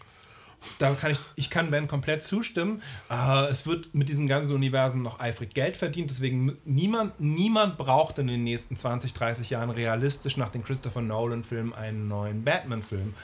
Da 0.78 0.92
kann 0.92 1.12
ich, 1.12 1.18
ich 1.36 1.48
kann 1.48 1.70
Ben 1.70 1.88
komplett 1.88 2.22
zustimmen. 2.22 2.82
Äh, 3.08 3.46
es 3.46 3.66
wird 3.66 3.94
mit 3.94 4.10
diesen 4.10 4.26
ganzen 4.26 4.52
Universen 4.52 5.00
noch 5.00 5.18
eifrig 5.18 5.54
Geld 5.54 5.74
verdient, 5.74 6.10
deswegen 6.10 6.54
niemand, 6.66 7.18
niemand 7.18 7.78
braucht 7.78 8.18
in 8.18 8.26
den 8.26 8.44
nächsten 8.44 8.76
20, 8.76 9.14
30 9.14 9.48
Jahren 9.48 9.70
realistisch 9.70 10.36
nach 10.36 10.50
den 10.50 10.62
Christopher 10.62 11.00
Nolan-Filmen 11.00 11.72
einen 11.72 12.08
neuen 12.08 12.44
Batman-Film. 12.44 13.14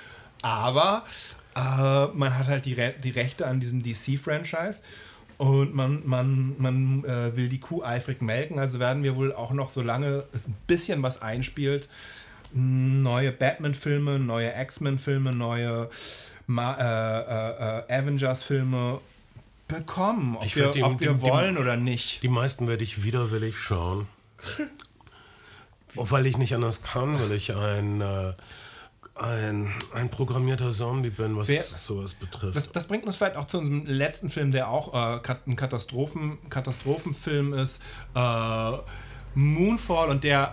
Aber 0.40 1.04
äh, 1.54 2.06
man 2.14 2.38
hat 2.38 2.46
halt 2.46 2.64
die, 2.64 2.72
Re 2.74 2.94
die 3.04 3.10
Rechte 3.10 3.46
an 3.46 3.60
diesem 3.60 3.82
DC-Franchise 3.82 4.80
und 5.38 5.74
man, 5.74 6.02
man, 6.06 6.54
man 6.58 7.04
äh, 7.04 7.36
will 7.36 7.48
die 7.48 7.60
Kuh 7.60 7.82
eifrig 7.82 8.22
melken. 8.22 8.58
Also 8.58 8.78
werden 8.78 9.02
wir 9.02 9.16
wohl 9.16 9.32
auch 9.34 9.52
noch, 9.52 9.70
solange 9.70 10.24
es 10.32 10.46
ein 10.46 10.56
bisschen 10.66 11.02
was 11.02 11.20
einspielt, 11.20 11.88
neue 12.52 13.32
Batman-Filme, 13.32 14.18
neue 14.18 14.52
X-Men-Filme, 14.62 15.32
neue 15.34 15.90
Ma 16.46 16.74
äh, 16.74 17.90
äh, 17.90 17.94
äh, 17.94 18.00
Avengers-Filme 18.00 19.00
bekommen, 19.68 20.36
ob 20.36 20.44
Ich 20.44 20.54
wir, 20.56 20.70
die- 20.70 20.82
ob 20.84 21.00
wir 21.00 21.12
die- 21.14 21.20
wollen 21.22 21.58
oder 21.58 21.76
nicht. 21.76 22.22
Die 22.22 22.28
meisten 22.28 22.68
werde 22.68 22.84
ich 22.84 23.02
widerwillig 23.02 23.58
schauen. 23.58 24.06
Weil 25.94 26.26
ich 26.26 26.36
nicht 26.36 26.54
anders 26.54 26.82
kann, 26.82 27.18
weil 27.18 27.32
ich 27.32 27.54
ein, 27.54 28.00
äh, 28.02 28.32
ein, 29.18 29.72
ein 29.94 30.10
programmierter 30.10 30.70
Zombie 30.70 31.10
bin, 31.10 31.36
was 31.36 31.48
Wer- 31.48 31.62
sowas 31.62 32.14
betrifft. 32.14 32.56
Das, 32.56 32.70
das 32.72 32.86
bringt 32.86 33.06
uns 33.06 33.16
vielleicht 33.16 33.36
auch 33.36 33.46
zu 33.46 33.58
unserem 33.58 33.86
letzten 33.86 34.28
Film, 34.28 34.50
der 34.50 34.68
auch 34.68 34.92
äh, 34.94 35.20
ein 35.46 35.56
Katastrophen, 35.56 36.38
Katastrophenfilm 36.50 37.52
ist. 37.54 37.80
Äh, 38.14 38.72
Moonfall 39.34 40.08
und 40.10 40.24
der 40.24 40.52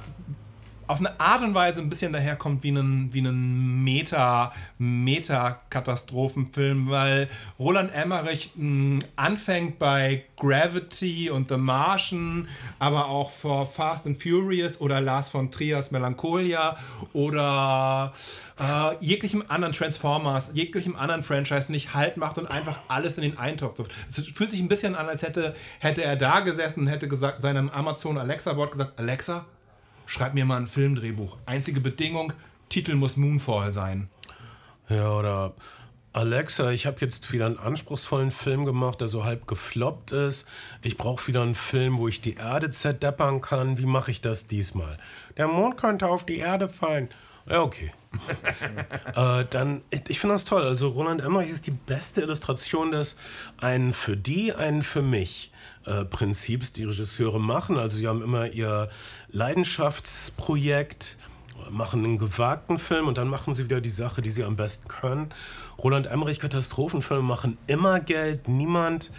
auf 0.88 1.00
eine 1.00 1.20
Art 1.20 1.42
und 1.42 1.54
Weise 1.54 1.82
ein 1.82 1.90
bisschen 1.90 2.14
daherkommt 2.14 2.64
wie 2.64 2.72
ein, 2.72 3.14
wie 3.14 3.22
ein 3.22 3.84
Meta, 3.84 4.54
Meta-Katastrophenfilm, 4.78 6.90
weil 6.90 7.28
Roland 7.60 7.94
Emmerich 7.94 8.52
mh, 8.56 9.04
anfängt 9.16 9.80
bei 9.80 10.26
Gravity 10.38 11.30
und 11.30 11.50
The 11.50 11.58
Martian, 11.58 12.48
aber 12.80 13.08
auch 13.08 13.32
vor 13.32 13.66
Fast 13.66 14.08
and 14.08 14.22
Furious 14.22 14.80
oder 14.82 15.02
Lars 15.02 15.30
von 15.30 15.52
Triers 15.52 15.92
Melancholia 15.92 16.78
oder 17.14 18.14
äh, 18.60 18.96
jeglichem 19.04 19.44
anderen 19.48 19.74
Transformers, 19.74 20.52
jeglichem 20.54 20.96
anderen 20.96 21.24
Franchise 21.24 21.72
nicht 21.72 21.94
Halt 21.94 22.18
macht 22.18 22.38
und 22.38 22.48
einfach 22.48 22.80
alles 22.88 23.18
in 23.18 23.24
den 23.24 23.38
Eintopf 23.38 23.78
wirft. 23.78 23.92
Es 24.08 24.20
fühlt 24.28 24.52
sich 24.52 24.60
ein 24.60 24.68
bisschen 24.68 24.96
an, 24.96 25.08
als 25.08 25.22
hätte, 25.22 25.56
hätte 25.80 26.04
er 26.04 26.16
da 26.16 26.42
gesessen 26.42 26.82
und 26.82 26.88
hätte 26.88 27.08
gesagt, 27.08 27.42
seinem 27.42 27.70
Amazon 27.70 28.18
Alexa-Bot 28.18 28.72
gesagt, 28.72 29.00
Alexa, 29.00 29.46
schreib 30.06 30.34
mir 30.34 30.46
mal 30.46 30.58
ein 30.58 30.68
Filmdrehbuch. 30.68 31.38
Einzige 31.46 31.80
Bedingung, 31.80 32.34
Titel 32.70 32.96
muss 32.96 33.18
Moonfall 33.18 33.74
sein. 33.74 34.10
Ja, 34.90 35.12
oder 35.12 35.54
Alexa, 36.12 36.70
ich 36.72 36.86
habe 36.86 36.98
jetzt 37.00 37.32
wieder 37.32 37.48
einen 37.48 37.58
anspruchsvollen 37.58 38.30
Film 38.30 38.66
gemacht, 38.66 39.02
der 39.02 39.08
so 39.08 39.24
halb 39.24 39.48
gefloppt 39.48 40.12
ist. 40.12 40.48
Ich 40.84 40.96
brauche 40.98 41.28
wieder 41.28 41.42
einen 41.42 41.56
Film, 41.56 41.98
wo 41.98 42.08
ich 42.08 42.22
die 42.22 42.36
Erde 42.36 42.70
zerdeppern 42.70 43.42
kann. 43.42 43.80
Wie 43.80 43.88
mache 43.88 44.12
ich 44.12 44.22
das 44.22 44.46
diesmal? 44.46 44.98
Der 45.38 45.48
Mond 45.48 45.78
könnte 45.78 46.08
auf 46.08 46.24
die 46.24 46.38
Erde 46.38 46.70
fallen. 46.70 47.10
Ja, 47.50 47.64
okay. 47.64 47.92
Äh, 49.16 49.46
dann, 49.50 49.82
ich, 49.90 50.02
ich 50.10 50.20
finde 50.20 50.36
das 50.36 50.46
toll. 50.46 50.64
Also 50.64 50.90
Roland 50.90 51.22
Emmerich 51.22 51.50
ist 51.50 51.68
die 51.68 51.72
beste 51.72 52.22
Illustration 52.22 52.92
des 52.92 53.16
einen 53.58 53.94
für 53.94 54.18
die, 54.18 54.54
einen 54.54 54.84
für 54.84 55.02
mich 55.02 55.52
äh, 55.86 56.06
Prinzips, 56.06 56.74
die 56.74 56.86
Regisseure 56.86 57.40
machen. 57.40 57.78
Also 57.78 57.98
sie 57.98 58.08
haben 58.08 58.22
immer 58.22 58.48
ihr 58.48 58.90
Leidenschaftsprojekt, 59.30 61.18
machen 61.70 62.04
einen 62.04 62.18
gewagten 62.18 62.78
Film 62.78 63.08
und 63.08 63.18
dann 63.18 63.28
machen 63.28 63.54
sie 63.54 63.66
wieder 63.66 63.82
die 63.82 63.90
Sache, 63.90 64.22
die 64.22 64.32
sie 64.32 64.44
am 64.44 64.56
besten 64.56 64.88
können. 64.88 65.30
Roland 65.78 66.08
Emmerich 66.08 66.40
Katastrophenfilme 66.40 67.24
machen 67.24 67.58
immer 67.68 68.00
Geld. 68.00 68.48
Niemand 68.48 69.12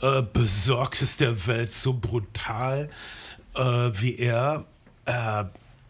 äh, 0.00 0.22
besorgt 0.22 1.00
es 1.02 1.16
der 1.16 1.46
Welt 1.46 1.72
so 1.72 1.94
brutal 1.94 2.90
äh, 3.54 3.62
wie 3.62 4.16
er. 4.16 4.64
Äh, 5.04 5.44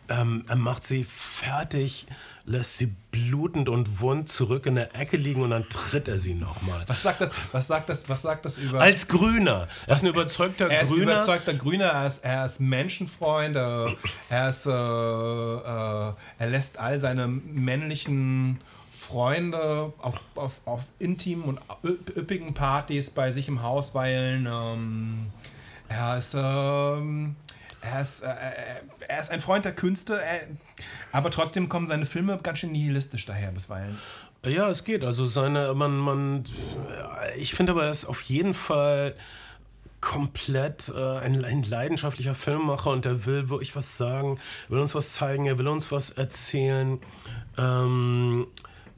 ähm, 0.08 0.44
er 0.48 0.56
macht 0.56 0.84
sie 0.84 1.04
fertig, 1.04 2.06
lässt 2.44 2.78
sie 2.78 2.94
blutend 3.12 3.68
und 3.68 4.00
wund 4.00 4.28
zurück 4.28 4.66
in 4.66 4.74
der 4.74 4.94
Ecke 4.96 5.16
liegen 5.16 5.42
und 5.42 5.50
dann 5.50 5.68
tritt 5.68 6.08
er 6.08 6.18
sie 6.18 6.34
nochmal. 6.34 6.82
Was 6.88 7.02
sagt 7.02 7.20
das, 7.20 7.30
was 7.52 7.66
sagt 7.68 7.88
das, 7.88 8.08
was 8.08 8.22
sagt 8.22 8.44
das 8.44 8.58
über... 8.58 8.80
Als 8.80 9.06
Grüner. 9.06 9.68
Er 9.86 9.94
ist 9.94 10.02
ein 10.02 10.08
überzeugter 10.08 10.68
Er 10.68 10.82
ist 10.82 10.88
ein 10.90 10.96
Grüner. 10.96 11.12
überzeugter 11.12 11.54
Grüner, 11.54 11.86
er 11.86 12.06
ist, 12.06 12.24
er 12.24 12.46
ist 12.46 12.60
Menschenfreund, 12.60 13.54
er, 13.56 13.94
er, 14.28 14.48
ist, 14.50 14.66
äh, 14.66 14.70
äh, 14.70 16.12
er 16.38 16.50
lässt 16.50 16.78
all 16.78 16.98
seine 16.98 17.28
männlichen 17.28 18.60
Freunde 18.98 19.92
auf, 19.98 20.14
auf, 20.34 20.60
auf 20.64 20.84
intimen 20.98 21.44
und 21.44 21.60
üpp- 21.84 22.16
üppigen 22.16 22.54
Partys 22.54 23.10
bei 23.10 23.30
sich 23.32 23.48
im 23.48 23.62
Haus 23.62 23.94
weilen. 23.94 24.48
Ähm, 24.50 25.26
er 25.88 26.16
ist, 26.16 26.34
ähm, 26.34 27.36
er 27.82 28.00
ist, 28.00 28.22
äh, 28.22 28.34
er 29.09 29.20
ist 29.20 29.30
ein 29.30 29.40
Freund 29.40 29.64
der 29.64 29.72
Künste, 29.74 30.20
er, 30.20 30.40
aber 31.10 31.30
trotzdem 31.30 31.68
kommen 31.68 31.86
seine 31.86 32.06
Filme 32.06 32.38
ganz 32.42 32.60
schön 32.60 32.72
nihilistisch 32.72 33.26
daher 33.26 33.50
bisweilen. 33.50 33.98
Ja, 34.46 34.68
es 34.70 34.84
geht. 34.84 35.04
Also 35.04 35.26
seine, 35.26 35.74
man, 35.74 35.98
man, 35.98 36.44
ich 37.36 37.54
finde 37.54 37.72
aber, 37.72 37.84
er 37.84 37.90
ist 37.90 38.06
auf 38.06 38.22
jeden 38.22 38.54
Fall 38.54 39.14
komplett 40.00 40.92
äh, 40.94 41.18
ein, 41.18 41.44
ein 41.44 41.62
leidenschaftlicher 41.62 42.34
Filmemacher 42.34 42.90
und 42.90 43.04
der 43.04 43.24
will 43.24 43.48
wirklich 43.48 43.76
was 43.76 43.96
sagen, 43.96 44.38
will 44.68 44.80
uns 44.80 44.94
was 44.94 45.12
zeigen, 45.12 45.46
er 45.46 45.59
will 45.59 45.68
uns 45.68 45.92
was 45.92 46.10
erzählen. 46.10 46.98
Ähm, 47.56 48.48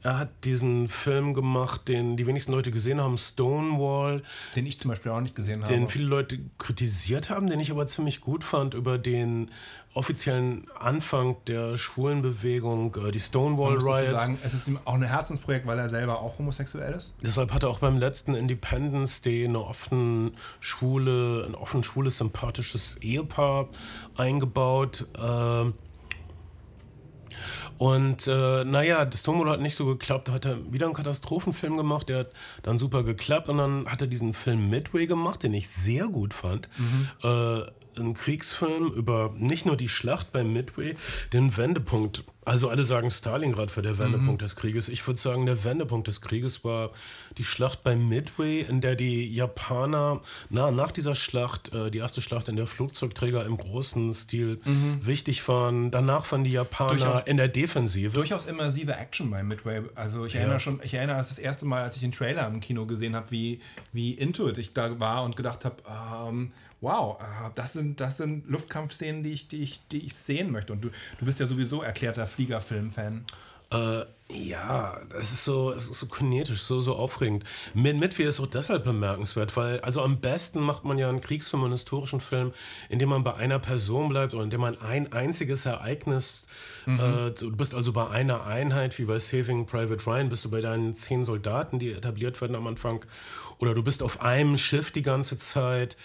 er 0.05 0.19
hat 0.19 0.29
diesen 0.43 0.87
Film 0.87 1.33
gemacht, 1.33 1.87
den 1.87 2.15
die 2.15 2.27
wenigsten 2.27 2.51
Leute 2.51 2.69
gesehen 2.69 3.01
haben, 3.01 3.17
Stonewall. 3.17 4.21
Den 4.55 4.67
ich 4.67 4.79
zum 4.79 4.89
Beispiel 4.89 5.11
auch 5.11 5.19
nicht 5.19 5.35
gesehen 5.35 5.63
habe. 5.63 5.73
Den 5.73 5.87
viele 5.87 6.05
Leute 6.05 6.39
kritisiert 6.59 7.31
haben, 7.31 7.47
den 7.47 7.59
ich 7.59 7.71
aber 7.71 7.87
ziemlich 7.87 8.21
gut 8.21 8.43
fand, 8.43 8.75
über 8.75 8.99
den 8.99 9.49
offiziellen 9.95 10.67
Anfang 10.77 11.37
der 11.47 11.77
Schwulenbewegung, 11.77 12.95
äh, 12.95 13.11
die 13.11 13.19
Stonewall 13.19 13.77
Riots. 13.79 14.11
Sagen, 14.11 14.37
es 14.43 14.53
ist 14.53 14.67
ihm 14.67 14.77
auch 14.85 14.93
ein 14.93 15.01
Herzensprojekt, 15.01 15.65
weil 15.65 15.79
er 15.79 15.89
selber 15.89 16.19
auch 16.19 16.37
homosexuell 16.37 16.93
ist. 16.93 17.15
Deshalb 17.23 17.51
hat 17.51 17.63
er 17.63 17.69
auch 17.69 17.79
beim 17.79 17.97
letzten 17.97 18.35
Independence 18.35 19.23
Day 19.23 19.45
eine 19.45 19.63
offen 19.63 20.33
schwule, 20.59 21.45
ein 21.47 21.55
offen 21.55 21.81
schwules, 21.83 22.19
sympathisches 22.19 22.97
Ehepaar 22.97 23.69
eingebaut. 24.17 25.07
Äh, 25.17 25.71
und 27.77 28.27
äh, 28.27 28.63
naja, 28.63 29.05
das 29.05 29.23
Tomolo 29.23 29.51
hat 29.51 29.59
nicht 29.59 29.75
so 29.75 29.85
geklappt. 29.85 30.29
Da 30.29 30.33
hat 30.33 30.45
er 30.45 30.71
wieder 30.71 30.85
einen 30.85 30.95
Katastrophenfilm 30.95 31.75
gemacht. 31.75 32.09
Der 32.09 32.19
hat 32.19 32.31
dann 32.63 32.77
super 32.77 33.03
geklappt. 33.03 33.49
Und 33.49 33.57
dann 33.57 33.85
hat 33.87 34.01
er 34.01 34.07
diesen 34.07 34.33
Film 34.33 34.69
Midway 34.69 35.07
gemacht, 35.07 35.43
den 35.43 35.53
ich 35.53 35.69
sehr 35.69 36.07
gut 36.07 36.33
fand. 36.33 36.69
Mhm. 36.77 37.07
Äh, 37.23 37.63
ein 37.99 38.13
Kriegsfilm 38.13 38.91
über 38.91 39.33
nicht 39.37 39.65
nur 39.65 39.77
die 39.77 39.89
Schlacht 39.89 40.31
bei 40.31 40.43
Midway, 40.43 40.95
den 41.33 41.55
Wendepunkt. 41.55 42.25
Also 42.45 42.69
alle 42.69 42.83
sagen 42.83 43.09
Stalingrad 43.09 43.71
für 43.71 43.81
der 43.81 43.97
Wendepunkt 43.97 44.33
mhm. 44.41 44.45
des 44.45 44.55
Krieges. 44.55 44.87
Ich 44.87 45.05
würde 45.07 45.19
sagen, 45.19 45.47
der 45.47 45.63
Wendepunkt 45.63 46.07
des 46.07 46.21
Krieges 46.21 46.63
war 46.63 46.91
die 47.39 47.43
Schlacht 47.43 47.83
bei 47.83 47.95
Midway, 47.95 48.61
in 48.61 48.81
der 48.81 48.95
die 48.95 49.33
Japaner 49.33 50.21
na, 50.51 50.69
nach 50.69 50.91
dieser 50.91 51.15
Schlacht, 51.15 51.73
äh, 51.73 51.89
die 51.89 51.97
erste 51.97 52.21
Schlacht, 52.21 52.47
in 52.47 52.55
der 52.55 52.67
Flugzeugträger 52.67 53.45
im 53.45 53.57
großen 53.57 54.13
Stil 54.13 54.59
mhm. 54.63 54.99
wichtig 55.01 55.47
waren. 55.47 55.89
Danach 55.89 56.31
waren 56.31 56.43
die 56.43 56.51
Japaner 56.51 56.91
durchaus, 56.91 57.23
in 57.23 57.37
der 57.37 57.47
Defensive. 57.47 58.13
Durchaus 58.13 58.45
immersive 58.45 58.95
Action 58.95 59.31
bei 59.31 59.41
Midway. 59.41 59.81
Also 59.95 60.25
ich 60.25 60.33
ja. 60.33 60.41
erinnere 60.41 60.59
schon, 60.59 60.79
ich 60.83 60.93
erinnere 60.93 61.17
das, 61.17 61.29
das 61.29 61.39
erste 61.39 61.65
Mal, 61.65 61.81
als 61.81 61.95
ich 61.95 62.01
den 62.01 62.11
Trailer 62.11 62.45
im 62.47 62.59
Kino 62.59 62.85
gesehen 62.85 63.15
habe, 63.15 63.31
wie, 63.31 63.59
wie 63.91 64.13
Intuit 64.13 64.59
ich 64.59 64.73
da 64.73 64.99
war 64.99 65.23
und 65.23 65.35
gedacht 65.35 65.65
habe, 65.65 65.77
ähm, 66.29 66.51
wow, 66.85 67.19
äh, 67.19 67.49
das 67.55 67.73
sind, 67.73 67.99
das 67.99 68.17
sind 68.17 68.47
Luftkampfszenen, 68.47 69.23
die 69.23 69.33
ich, 69.33 69.47
die, 69.47 69.63
ich, 69.63 69.87
die 69.87 70.05
ich 70.05 70.13
sehen 70.13 70.51
möchte. 70.51 70.71
Und 70.71 70.83
du, 70.83 70.89
du 71.19 71.25
bist 71.25 71.39
ja 71.39 71.47
sowieso 71.47 71.81
erklärter 71.81 72.27
Fliegerfilm-Fan. 72.27 73.25
Äh, 73.71 74.05
ja, 74.27 74.99
es 75.19 75.31
ist 75.31 75.45
so, 75.45 75.71
es 75.71 75.89
ist 75.89 75.99
so 75.99 76.07
kinetisch, 76.07 76.61
so, 76.61 76.81
so 76.81 76.95
aufregend. 76.95 77.43
Mit 77.73 77.97
Midway 77.97 78.25
ist 78.25 78.39
auch 78.39 78.47
deshalb 78.47 78.83
bemerkenswert, 78.83 79.55
weil, 79.57 79.79
also 79.81 80.01
am 80.01 80.19
besten 80.19 80.59
macht 80.61 80.83
man 80.83 80.97
ja 80.97 81.09
einen 81.09 81.21
Kriegsfilm, 81.21 81.63
einen 81.63 81.73
historischen 81.73 82.19
Film, 82.19 82.51
in 82.89 82.99
dem 82.99 83.09
man 83.09 83.23
bei 83.23 83.35
einer 83.35 83.59
Person 83.59 84.09
bleibt 84.09 84.33
oder 84.33 84.43
in 84.43 84.49
dem 84.51 84.61
man 84.61 84.79
ein 84.81 85.11
einziges 85.13 85.65
Ereignis, 85.65 86.43
mhm. 86.85 86.99
äh, 86.99 87.31
du 87.31 87.55
bist 87.55 87.73
also 87.75 87.91
bei 87.93 88.07
einer 88.07 88.45
Einheit, 88.45 88.97
wie 88.99 89.05
bei 89.05 89.19
Saving 89.19 89.65
Private 89.65 90.05
Ryan, 90.05 90.29
bist 90.29 90.45
du 90.45 90.51
bei 90.51 90.61
deinen 90.61 90.93
zehn 90.93 91.25
Soldaten, 91.25 91.79
die 91.79 91.91
etabliert 91.91 92.39
werden 92.41 92.55
am 92.55 92.67
Anfang, 92.67 93.03
oder 93.57 93.73
du 93.73 93.83
bist 93.83 94.03
auf 94.03 94.21
einem 94.21 94.57
Schiff 94.57 94.91
die 94.91 95.03
ganze 95.03 95.37
Zeit 95.37 95.97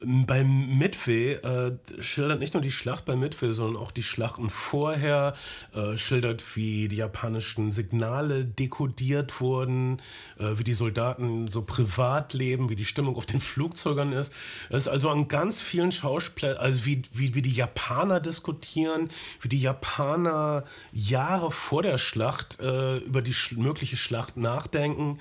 beim 0.00 0.76
Midway 0.76 1.34
äh, 1.34 1.72
schildert 2.00 2.38
nicht 2.38 2.52
nur 2.52 2.62
die 2.62 2.70
Schlacht 2.70 3.06
beim 3.06 3.20
Midway, 3.20 3.52
sondern 3.52 3.82
auch 3.82 3.90
die 3.90 4.02
Schlachten 4.02 4.50
vorher, 4.50 5.34
äh, 5.72 5.96
schildert, 5.96 6.44
wie 6.54 6.88
die 6.88 6.96
japanischen 6.96 7.72
Signale 7.72 8.44
dekodiert 8.44 9.40
wurden, 9.40 10.02
äh, 10.38 10.58
wie 10.58 10.64
die 10.64 10.74
Soldaten 10.74 11.48
so 11.48 11.62
privat 11.62 12.34
leben, 12.34 12.68
wie 12.68 12.76
die 12.76 12.84
Stimmung 12.84 13.16
auf 13.16 13.24
den 13.24 13.40
Flugzeugern 13.40 14.12
ist. 14.12 14.34
Es 14.68 14.82
ist 14.82 14.88
also 14.88 15.08
an 15.08 15.28
ganz 15.28 15.60
vielen 15.60 15.92
Schauspielern, 15.92 16.58
also 16.58 16.84
wie, 16.84 17.02
wie, 17.12 17.34
wie 17.34 17.42
die 17.42 17.54
Japaner 17.54 18.20
diskutieren, 18.20 19.08
wie 19.40 19.48
die 19.48 19.62
Japaner 19.62 20.64
Jahre 20.92 21.50
vor 21.50 21.82
der 21.82 21.96
Schlacht 21.96 22.60
äh, 22.60 22.98
über 22.98 23.22
die 23.22 23.32
sch 23.32 23.52
mögliche 23.52 23.96
Schlacht 23.96 24.36
nachdenken. 24.36 25.18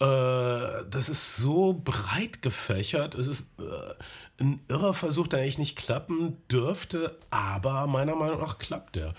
Äh, 0.00 0.84
das 0.90 1.08
ist 1.08 1.36
so 1.36 1.80
breit 1.84 2.40
gefächert. 2.42 3.14
Es 3.16 3.26
ist 3.26 3.52
äh, 3.58 3.94
ein 4.40 4.60
irrer 4.68 4.94
Versuch, 4.94 5.26
der 5.26 5.40
eigentlich 5.40 5.58
nicht 5.58 5.76
klappen 5.76 6.36
dürfte, 6.50 7.16
aber 7.30 7.88
meiner 7.88 8.14
Meinung 8.14 8.40
nach 8.40 8.58
klappt 8.58 8.94
der. 8.94 9.14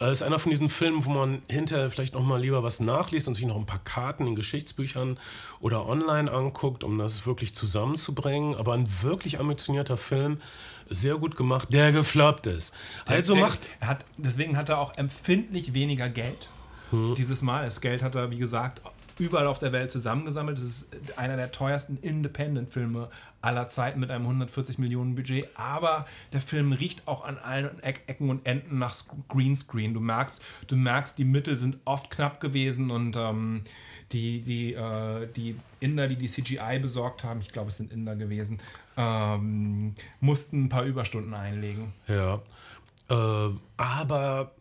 Es 0.00 0.06
äh, 0.08 0.12
ist 0.12 0.22
einer 0.22 0.40
von 0.40 0.50
diesen 0.50 0.70
Filmen, 0.70 1.04
wo 1.04 1.10
man 1.10 1.42
hinterher 1.48 1.88
vielleicht 1.90 2.14
noch 2.14 2.24
mal 2.24 2.40
lieber 2.40 2.64
was 2.64 2.80
nachliest 2.80 3.28
und 3.28 3.34
sich 3.34 3.46
noch 3.46 3.56
ein 3.56 3.66
paar 3.66 3.84
Karten 3.84 4.26
in 4.26 4.34
Geschichtsbüchern 4.34 5.18
oder 5.60 5.86
online 5.86 6.30
anguckt, 6.30 6.82
um 6.82 6.98
das 6.98 7.24
wirklich 7.26 7.54
zusammenzubringen. 7.54 8.56
Aber 8.56 8.74
ein 8.74 8.86
wirklich 9.02 9.38
ambitionierter 9.38 9.96
Film, 9.96 10.40
sehr 10.90 11.16
gut 11.16 11.36
gemacht, 11.36 11.72
der 11.72 11.92
gefloppt 11.92 12.48
ist. 12.48 12.74
Also 13.06 13.34
der, 13.34 13.42
macht. 13.44 13.68
Er 13.78 13.86
hat, 13.86 14.04
deswegen 14.16 14.56
hat 14.56 14.68
er 14.68 14.78
auch 14.80 14.96
empfindlich 14.96 15.74
weniger 15.74 16.08
Geld. 16.08 16.50
Hm. 16.90 17.14
Dieses 17.14 17.42
Mal. 17.42 17.64
Das 17.64 17.80
Geld 17.80 18.02
hat 18.02 18.14
er, 18.14 18.30
wie 18.30 18.38
gesagt, 18.38 18.80
überall 19.18 19.46
auf 19.46 19.58
der 19.58 19.72
Welt 19.72 19.90
zusammengesammelt. 19.90 20.56
Das 20.56 20.64
ist 20.64 21.18
einer 21.18 21.36
der 21.36 21.52
teuersten 21.52 21.96
Independent-Filme 21.98 23.08
aller 23.40 23.68
Zeiten 23.68 24.00
mit 24.00 24.10
einem 24.10 24.24
140 24.24 24.78
Millionen 24.78 25.14
Budget. 25.14 25.48
Aber 25.54 26.06
der 26.32 26.40
Film 26.40 26.72
riecht 26.72 27.06
auch 27.06 27.24
an 27.24 27.38
allen 27.38 27.82
Ecken 27.82 28.30
und 28.30 28.46
Enden 28.46 28.78
nach 28.78 28.94
Greenscreen. 29.28 29.94
Du 29.94 30.00
merkst, 30.00 30.40
du 30.66 30.76
merkst, 30.76 31.18
die 31.18 31.24
Mittel 31.24 31.56
sind 31.56 31.78
oft 31.84 32.10
knapp 32.10 32.40
gewesen 32.40 32.90
und 32.90 33.16
ähm, 33.16 33.62
die, 34.12 34.40
die, 34.42 34.74
äh, 34.74 35.28
die 35.34 35.56
Inder, 35.80 36.08
die 36.08 36.16
die 36.16 36.28
CGI 36.28 36.78
besorgt 36.80 37.24
haben, 37.24 37.40
ich 37.40 37.48
glaube, 37.48 37.68
es 37.68 37.76
sind 37.76 37.92
Inder 37.92 38.16
gewesen, 38.16 38.58
ähm, 38.96 39.94
mussten 40.20 40.64
ein 40.64 40.68
paar 40.68 40.84
Überstunden 40.84 41.34
einlegen. 41.34 41.92
Ja, 42.06 42.40
äh, 43.10 43.50
aber 43.76 44.52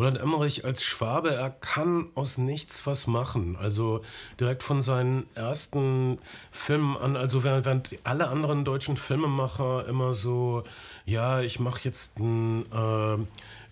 Roland 0.00 0.16
Emmerich 0.18 0.64
als 0.64 0.82
Schwabe, 0.82 1.34
er 1.34 1.50
kann 1.50 2.06
aus 2.14 2.38
nichts 2.38 2.86
was 2.86 3.06
machen. 3.06 3.54
Also 3.60 4.00
direkt 4.40 4.62
von 4.62 4.80
seinen 4.80 5.26
ersten 5.34 6.18
Filmen 6.50 6.96
an, 6.96 7.16
also 7.16 7.44
während 7.44 7.98
alle 8.02 8.28
anderen 8.28 8.64
deutschen 8.64 8.96
Filmemacher 8.96 9.86
immer 9.86 10.14
so, 10.14 10.64
ja, 11.04 11.42
ich 11.42 11.60
mache 11.60 11.80
jetzt 11.84 12.18
ein 12.18 12.64
äh, 12.72 13.18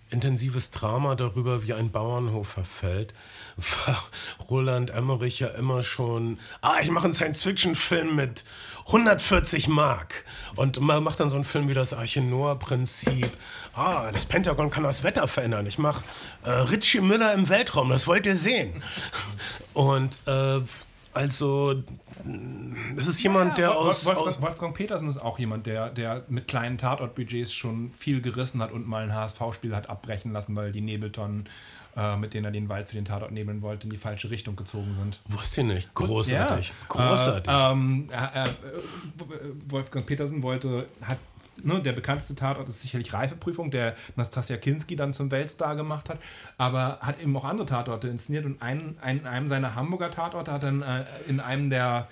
intensives 0.09 0.71
Drama 0.71 1.15
darüber, 1.15 1.63
wie 1.63 1.73
ein 1.73 1.91
Bauernhof 1.91 2.47
verfällt, 2.47 3.13
war 3.57 4.03
Roland 4.49 4.89
Emmerich 4.91 5.39
ja 5.39 5.47
immer 5.49 5.83
schon, 5.83 6.39
ah, 6.61 6.77
ich 6.81 6.91
mache 6.91 7.05
einen 7.05 7.13
Science-Fiction-Film 7.13 8.15
mit 8.15 8.43
140 8.87 9.67
Mark. 9.67 10.25
Und 10.55 10.79
man 10.79 11.03
macht 11.03 11.19
dann 11.19 11.29
so 11.29 11.35
einen 11.35 11.43
Film 11.43 11.69
wie 11.69 11.73
das 11.73 11.93
Arche 11.93 12.21
Noah-Prinzip. 12.21 13.29
Ah, 13.73 14.11
das 14.11 14.25
Pentagon 14.25 14.69
kann 14.69 14.83
das 14.83 15.03
Wetter 15.03 15.27
verändern. 15.27 15.65
Ich 15.65 15.77
mache 15.77 16.03
äh, 16.43 16.49
Richie 16.51 17.01
Müller 17.01 17.33
im 17.33 17.49
Weltraum, 17.49 17.89
das 17.89 18.07
wollt 18.07 18.25
ihr 18.25 18.35
sehen. 18.35 18.83
Und 19.73 20.19
äh, 20.25 20.59
also, 21.13 21.75
es 22.97 23.07
ist 23.07 23.21
jemand, 23.23 23.57
der 23.57 23.75
aus, 23.75 24.05
Wolfgang, 24.05 24.27
aus 24.27 24.41
Wolfgang 24.41 24.75
Petersen 24.75 25.09
ist 25.09 25.17
auch 25.17 25.39
jemand, 25.39 25.65
der, 25.65 25.89
der 25.89 26.23
mit 26.27 26.47
kleinen 26.47 26.77
Tatortbudgets 26.77 27.51
schon 27.53 27.91
viel 27.91 28.21
gerissen 28.21 28.61
hat 28.61 28.71
und 28.71 28.87
mal 28.87 29.03
ein 29.03 29.13
HSV-Spiel 29.13 29.75
hat 29.75 29.89
abbrechen 29.89 30.31
lassen, 30.31 30.55
weil 30.55 30.71
die 30.71 30.81
Nebeltonnen, 30.81 31.49
äh, 31.97 32.15
mit 32.15 32.33
denen 32.33 32.45
er 32.45 32.51
den 32.51 32.69
Wald 32.69 32.87
für 32.87 32.95
den 32.95 33.05
Tatort 33.05 33.31
nebeln 33.31 33.61
wollte, 33.61 33.85
in 33.85 33.89
die 33.89 33.97
falsche 33.97 34.29
Richtung 34.29 34.55
gezogen 34.55 34.93
sind. 34.93 35.19
Wusste 35.27 35.61
ich 35.61 35.67
nicht. 35.67 35.93
Großartig. 35.95 36.67
Ja. 36.69 36.75
Großartig. 36.89 37.51
Äh, 37.51 37.71
ähm, 37.71 38.07
äh, 38.11 38.49
Wolfgang 39.69 40.05
Petersen 40.05 40.43
wollte, 40.43 40.85
hat 41.01 41.17
ne, 41.63 41.81
der 41.81 41.93
bekannteste 41.93 42.35
Tatort 42.35 42.69
ist 42.69 42.81
sicherlich 42.81 43.13
Reifeprüfung, 43.13 43.71
der 43.71 43.95
Nastasia 44.15 44.57
Kinski 44.57 44.95
dann 44.95 45.13
zum 45.13 45.31
Weltstar 45.31 45.75
gemacht 45.75 46.09
hat, 46.09 46.19
aber 46.57 46.99
hat 47.01 47.21
eben 47.21 47.35
auch 47.37 47.45
andere 47.45 47.67
Tatorte 47.67 48.07
inszeniert 48.07 48.45
und 48.45 48.61
einen, 48.61 48.97
einen, 49.01 49.25
einem 49.25 49.47
seiner 49.47 49.75
Hamburger 49.75 50.11
Tatorte 50.11 50.51
hat 50.51 50.63
dann 50.63 50.81
äh, 50.81 51.03
in 51.27 51.39
einem 51.39 51.69
der 51.69 52.07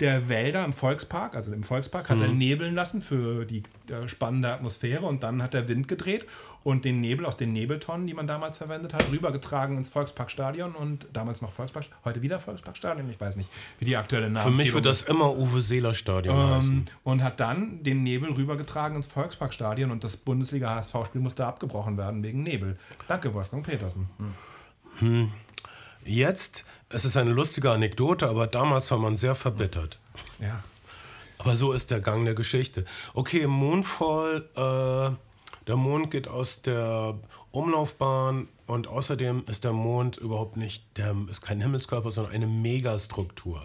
der 0.00 0.28
Wälder 0.28 0.64
im 0.64 0.72
Volkspark, 0.72 1.36
also 1.36 1.52
im 1.52 1.62
Volkspark, 1.62 2.10
hat 2.10 2.16
mhm. 2.16 2.22
er 2.24 2.28
nebeln 2.30 2.74
lassen 2.74 3.02
für 3.02 3.44
die 3.44 3.62
äh, 3.88 4.08
spannende 4.08 4.52
Atmosphäre 4.52 5.06
und 5.06 5.22
dann 5.22 5.40
hat 5.40 5.54
der 5.54 5.68
Wind 5.68 5.86
gedreht 5.86 6.26
und 6.64 6.84
den 6.84 7.00
Nebel 7.00 7.26
aus 7.26 7.36
den 7.36 7.52
Nebeltonnen, 7.52 8.06
die 8.06 8.14
man 8.14 8.26
damals 8.26 8.58
verwendet 8.58 8.94
hat, 8.94 9.10
rübergetragen 9.10 9.76
ins 9.76 9.90
Volksparkstadion 9.90 10.74
und 10.74 11.06
damals 11.12 11.42
noch 11.42 11.50
Volkspark, 11.50 11.86
heute 12.04 12.22
wieder 12.22 12.40
Volksparkstadion, 12.40 13.08
ich 13.10 13.20
weiß 13.20 13.36
nicht, 13.36 13.48
wie 13.78 13.84
die 13.84 13.96
aktuelle 13.96 14.30
Name 14.30 14.50
Für 14.50 14.56
mich 14.56 14.72
wird 14.74 14.86
das 14.86 15.02
immer 15.02 15.36
Uwe 15.36 15.60
Seeler 15.60 15.94
Stadion 15.94 16.36
ähm, 16.36 16.50
heißen. 16.50 16.90
Und 17.04 17.22
hat 17.22 17.40
dann 17.40 17.82
den 17.82 18.02
Nebel 18.02 18.32
rübergetragen 18.32 18.96
ins 18.96 19.06
Volksparkstadion 19.06 19.90
und 19.90 20.04
das 20.04 20.16
Bundesliga-HSV-Spiel 20.16 21.20
musste 21.20 21.46
abgebrochen 21.46 21.96
werden 21.98 22.22
wegen 22.22 22.42
Nebel. 22.42 22.78
Danke, 23.08 23.34
Wolfgang 23.34 23.64
Petersen. 23.64 24.08
Hm. 24.18 24.34
Hm. 24.98 25.32
Jetzt, 26.04 26.64
es 26.88 27.04
ist 27.04 27.16
eine 27.16 27.30
lustige 27.30 27.70
Anekdote, 27.70 28.28
aber 28.28 28.46
damals 28.46 28.90
war 28.90 28.98
man 28.98 29.16
sehr 29.16 29.34
verbittert. 29.34 29.98
Ja. 30.40 30.62
Aber 31.38 31.56
so 31.56 31.72
ist 31.72 31.90
der 31.90 32.00
Gang 32.00 32.24
der 32.24 32.34
Geschichte. 32.34 32.84
Okay, 33.14 33.46
Moonfall, 33.46 34.48
äh, 34.56 35.31
der 35.66 35.76
Mond 35.76 36.10
geht 36.10 36.28
aus 36.28 36.62
der 36.62 37.14
Umlaufbahn 37.50 38.48
und 38.66 38.86
außerdem 38.88 39.44
ist 39.46 39.64
der 39.64 39.72
Mond 39.72 40.16
überhaupt 40.16 40.56
nicht, 40.56 40.84
der 40.98 41.14
ist 41.28 41.42
kein 41.42 41.60
Himmelskörper, 41.60 42.10
sondern 42.10 42.32
eine 42.32 42.46
Megastruktur. 42.46 43.62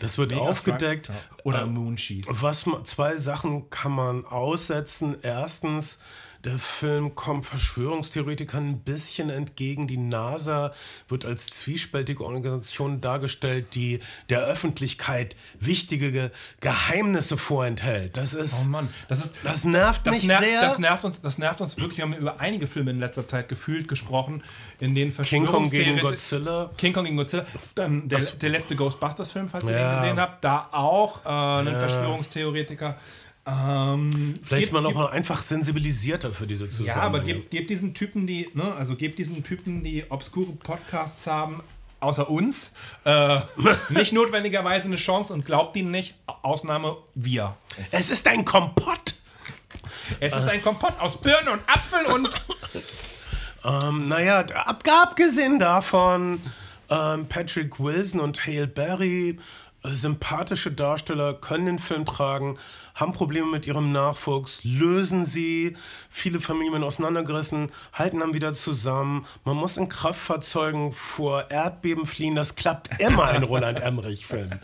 Das 0.00 0.18
wird 0.18 0.32
aufgedeckt. 0.32 1.08
Ja. 1.08 1.14
Oder 1.44 1.66
Moonshies. 1.66 2.26
Was 2.28 2.66
ma- 2.66 2.82
zwei 2.84 3.16
Sachen 3.18 3.68
kann 3.70 3.92
man 3.92 4.24
aussetzen. 4.24 5.16
Erstens, 5.22 6.00
der 6.44 6.58
Film 6.58 7.14
kommt 7.14 7.44
Verschwörungstheoretikern 7.44 8.66
ein 8.66 8.78
bisschen 8.80 9.28
entgegen. 9.30 9.86
Die 9.86 9.98
NASA 9.98 10.72
wird 11.08 11.24
als 11.24 11.46
zwiespältige 11.48 12.24
Organisation 12.24 13.00
dargestellt, 13.00 13.74
die 13.74 14.00
der 14.30 14.40
Öffentlichkeit 14.40 15.36
wichtige 15.58 16.12
Ge 16.12 16.30
Geheimnisse 16.60 17.36
vorenthält. 17.36 18.16
Das 18.16 18.32
ist, 18.34 18.66
Oh 18.66 18.70
Mann, 18.70 18.88
das 19.08 19.24
ist 19.24 19.34
das 19.42 19.64
nervt 19.64 20.06
das 20.06 20.16
mich 20.16 20.24
nervt, 20.24 20.44
sehr. 20.44 20.60
Das 20.62 20.78
nervt 20.78 21.04
uns, 21.04 21.20
das 21.20 21.38
nervt 21.38 21.60
uns 21.60 21.76
wirklich. 21.76 21.98
Wir 21.98 22.04
haben 22.04 22.14
über 22.14 22.40
einige 22.40 22.66
Filme 22.66 22.90
in 22.90 23.00
letzter 23.00 23.26
Zeit 23.26 23.48
gefühlt 23.48 23.86
gesprochen, 23.88 24.42
in 24.80 24.94
denen 24.94 25.14
King 25.14 25.44
Kong 25.46 25.68
gegen 25.68 25.98
Godzilla. 25.98 26.70
King 26.78 26.92
Kong 26.94 27.04
gegen 27.04 27.16
Godzilla. 27.16 27.44
Dann 27.74 28.08
der, 28.08 28.18
der 28.18 28.48
letzte 28.48 28.76
Ghostbusters-Film, 28.76 29.48
falls 29.48 29.64
ihr 29.64 29.72
Ja. 29.72 29.90
den 29.94 30.00
gesehen 30.00 30.20
habt, 30.20 30.42
da 30.42 30.68
auch 30.72 31.24
äh, 31.24 31.28
ein 31.68 31.78
Verschwörungstheoretiker. 31.78 32.96
Ähm, 33.50 34.34
Vielleicht 34.44 34.64
ist 34.64 34.72
gebt- 34.72 34.82
man 34.82 34.86
auch 34.86 35.10
einfach 35.10 35.40
sensibilisierter 35.40 36.30
für 36.30 36.46
diese 36.46 36.64
Ja, 36.66 36.70
Zusammenhänge. 36.70 37.02
aber 37.06 37.20
gebt, 37.20 37.50
gebt 37.50 37.70
diesen 37.70 37.94
Typen, 37.94 38.26
die, 38.26 38.48
ne, 38.54 38.74
also 38.76 38.94
gebt 38.96 39.18
diesen 39.18 39.42
Typen, 39.42 39.82
die 39.82 40.04
obskure 40.08 40.52
Podcasts 40.52 41.26
haben, 41.26 41.60
außer 42.00 42.28
uns, 42.30 42.72
äh, 43.04 43.40
nicht 43.90 44.12
notwendigerweise 44.12 44.84
eine 44.86 44.96
Chance 44.96 45.32
und 45.32 45.44
glaubt 45.46 45.76
ihnen 45.76 45.90
nicht. 45.90 46.14
Ausnahme 46.42 46.96
wir. 47.14 47.56
es 47.90 48.10
ist 48.10 48.26
ein 48.28 48.44
Kompott. 48.44 49.14
Es 50.20 50.34
ist 50.34 50.48
ein 50.48 50.62
Kompott 50.62 50.98
aus 50.98 51.20
Birne 51.20 51.52
und 51.52 51.60
Apfel 51.66 52.04
und 52.12 52.28
Ähm, 53.62 54.08
naja, 54.08 54.38
ab, 54.40 54.82
abgesehen 54.88 55.58
davon, 55.58 56.40
ähm, 56.88 57.26
Patrick 57.26 57.78
Wilson 57.78 58.18
und 58.18 58.46
Hale 58.46 58.66
Berry, 58.66 59.38
sympathische 59.82 60.70
Darsteller, 60.70 61.34
können 61.34 61.66
den 61.66 61.78
Film 61.78 62.04
tragen, 62.04 62.58
haben 62.94 63.12
Probleme 63.12 63.46
mit 63.46 63.66
ihrem 63.66 63.92
Nachwuchs, 63.92 64.60
lösen 64.62 65.24
sie, 65.24 65.76
viele 66.10 66.40
Familien 66.40 66.82
auseinandergerissen, 66.84 67.70
halten 67.92 68.20
dann 68.20 68.34
wieder 68.34 68.52
zusammen. 68.52 69.26
Man 69.44 69.56
muss 69.56 69.76
in 69.76 69.88
Kraftfahrzeugen 69.88 70.92
vor 70.92 71.50
Erdbeben 71.50 72.04
fliehen, 72.04 72.34
das 72.34 72.56
klappt 72.56 73.00
immer 73.00 73.34
in 73.34 73.42
Roland 73.42 73.80
Emmerich-Filmen. 73.82 74.60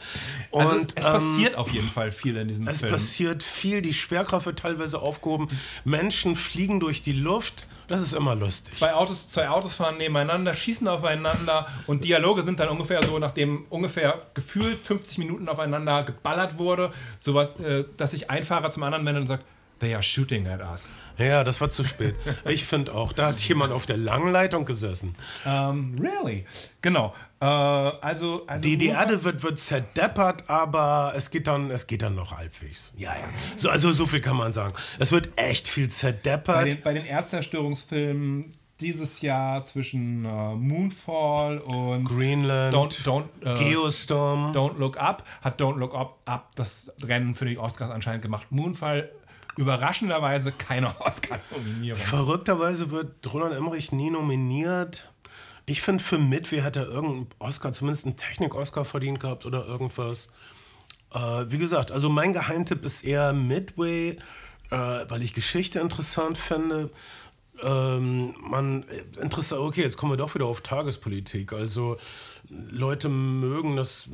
Und 0.50 0.60
also 0.60 0.76
es, 0.76 0.94
es 0.94 1.06
ähm, 1.06 1.12
passiert 1.12 1.54
auf 1.54 1.70
jeden 1.70 1.88
Fall 1.88 2.12
viel 2.12 2.36
in 2.36 2.48
diesem 2.48 2.68
es 2.68 2.80
Film. 2.80 2.92
passiert 2.92 3.42
viel, 3.42 3.80
die 3.80 3.94
Schwerkraft 3.94 4.46
wird 4.46 4.58
teilweise 4.58 5.00
aufgehoben, 5.00 5.48
Menschen 5.84 6.36
fliegen 6.36 6.78
durch 6.78 7.02
die 7.02 7.12
Luft, 7.12 7.68
das 7.88 8.02
ist 8.02 8.12
immer 8.12 8.34
lustig. 8.34 8.74
Zwei 8.74 8.94
Autos, 8.94 9.28
zwei 9.28 9.48
Autos 9.48 9.74
fahren 9.74 9.96
nebeneinander, 9.98 10.54
schießen 10.54 10.86
aufeinander 10.88 11.66
und 11.86 12.04
Dialoge 12.04 12.42
sind 12.42 12.60
dann 12.60 12.68
ungefähr 12.68 13.02
so, 13.02 13.18
nachdem 13.18 13.64
ungefähr 13.70 14.20
gefühlt 14.34 14.82
50 14.82 15.18
Minuten 15.18 15.48
aufeinander 15.48 16.02
geballert 16.04 16.58
wurde, 16.58 16.92
sowas, 17.20 17.58
äh, 17.60 17.84
dass 17.96 18.12
sich 18.12 18.30
ein 18.30 18.44
Fahrer 18.44 18.70
zum 18.70 18.82
anderen 18.82 19.06
wendet 19.06 19.22
und 19.22 19.28
sagt, 19.28 19.44
they 19.78 19.94
are 19.94 20.02
shooting 20.02 20.46
at 20.46 20.60
us. 20.60 20.92
Ja, 21.18 21.44
das 21.44 21.60
war 21.60 21.70
zu 21.70 21.84
spät. 21.84 22.14
Ich 22.46 22.64
finde 22.64 22.94
auch, 22.94 23.12
da 23.12 23.28
hat 23.28 23.40
jemand 23.40 23.72
auf 23.72 23.86
der 23.86 23.96
langen 23.96 24.30
Leitung 24.32 24.64
gesessen. 24.64 25.14
Ähm, 25.44 25.96
really? 25.98 26.44
Genau. 26.82 27.14
Äh, 27.40 27.44
also, 27.46 28.44
also 28.46 28.62
Die, 28.62 28.76
die 28.76 28.88
Erde 28.88 29.24
wird, 29.24 29.42
wird 29.42 29.58
zerdeppert, 29.58 30.48
aber 30.48 31.12
es 31.16 31.30
geht 31.30 31.46
dann, 31.46 31.70
es 31.70 31.86
geht 31.86 32.02
dann 32.02 32.14
noch 32.14 32.36
halbwegs. 32.36 32.92
Ja, 32.96 33.14
ja. 33.14 33.24
So, 33.56 33.70
also 33.70 33.92
so 33.92 34.06
viel 34.06 34.20
kann 34.20 34.36
man 34.36 34.52
sagen. 34.52 34.74
Es 34.98 35.12
wird 35.12 35.30
echt 35.36 35.68
viel 35.68 35.86
bei 35.86 35.92
zerdeppert. 35.92 36.66
den, 36.66 36.82
bei 36.82 36.92
den 36.92 37.06
Erdzerstörungsfilmen 37.06 38.50
dieses 38.80 39.22
Jahr 39.22 39.64
zwischen 39.64 40.24
äh, 40.24 40.54
Moonfall 40.54 41.58
und 41.58 42.04
Greenland, 42.04 42.74
Don't, 42.74 43.04
don't, 43.04 43.24
äh, 43.42 43.58
Geostorm. 43.58 44.52
Don't 44.52 44.78
Look 44.78 44.98
Up 44.98 45.24
hat 45.40 45.60
Don't 45.60 45.78
Look 45.78 45.94
Up, 45.94 46.18
Up 46.26 46.54
das 46.56 46.92
Rennen 47.02 47.34
für 47.34 47.46
die 47.46 47.58
Oscars 47.58 47.90
anscheinend 47.90 48.22
gemacht. 48.22 48.48
Moonfall 48.50 49.10
überraschenderweise 49.56 50.52
keine 50.52 50.98
Oscar-Nominierung. 51.00 52.00
Verrückterweise 52.00 52.90
wird 52.90 53.32
Roland 53.32 53.54
Emmerich 53.54 53.92
nie 53.92 54.10
nominiert. 54.10 55.10
Ich 55.66 55.82
finde, 55.82 56.02
für 56.02 56.18
Midway 56.18 56.62
hat 56.62 56.76
er 56.76 56.86
irgendeinen 56.86 57.28
Oscar, 57.38 57.72
zumindest 57.72 58.06
einen 58.06 58.16
Technik-Oscar 58.16 58.84
verdient 58.84 59.18
gehabt 59.18 59.44
oder 59.46 59.66
irgendwas. 59.66 60.32
Äh, 61.12 61.46
wie 61.48 61.58
gesagt, 61.58 61.90
also 61.90 62.08
mein 62.08 62.32
Geheimtipp 62.32 62.84
ist 62.84 63.02
eher 63.02 63.32
Midway, 63.32 64.18
äh, 64.70 64.76
weil 65.08 65.22
ich 65.22 65.34
Geschichte 65.34 65.80
interessant 65.80 66.38
finde. 66.38 66.90
Ähm, 67.62 68.34
man 68.40 68.84
interessant, 69.20 69.62
okay, 69.62 69.82
jetzt 69.82 69.96
kommen 69.96 70.12
wir 70.12 70.18
doch 70.18 70.34
wieder 70.34 70.46
auf 70.46 70.60
Tagespolitik. 70.60 71.52
Also 71.52 71.96
Leute 72.48 73.08
mögen 73.08 73.76
das, 73.76 74.08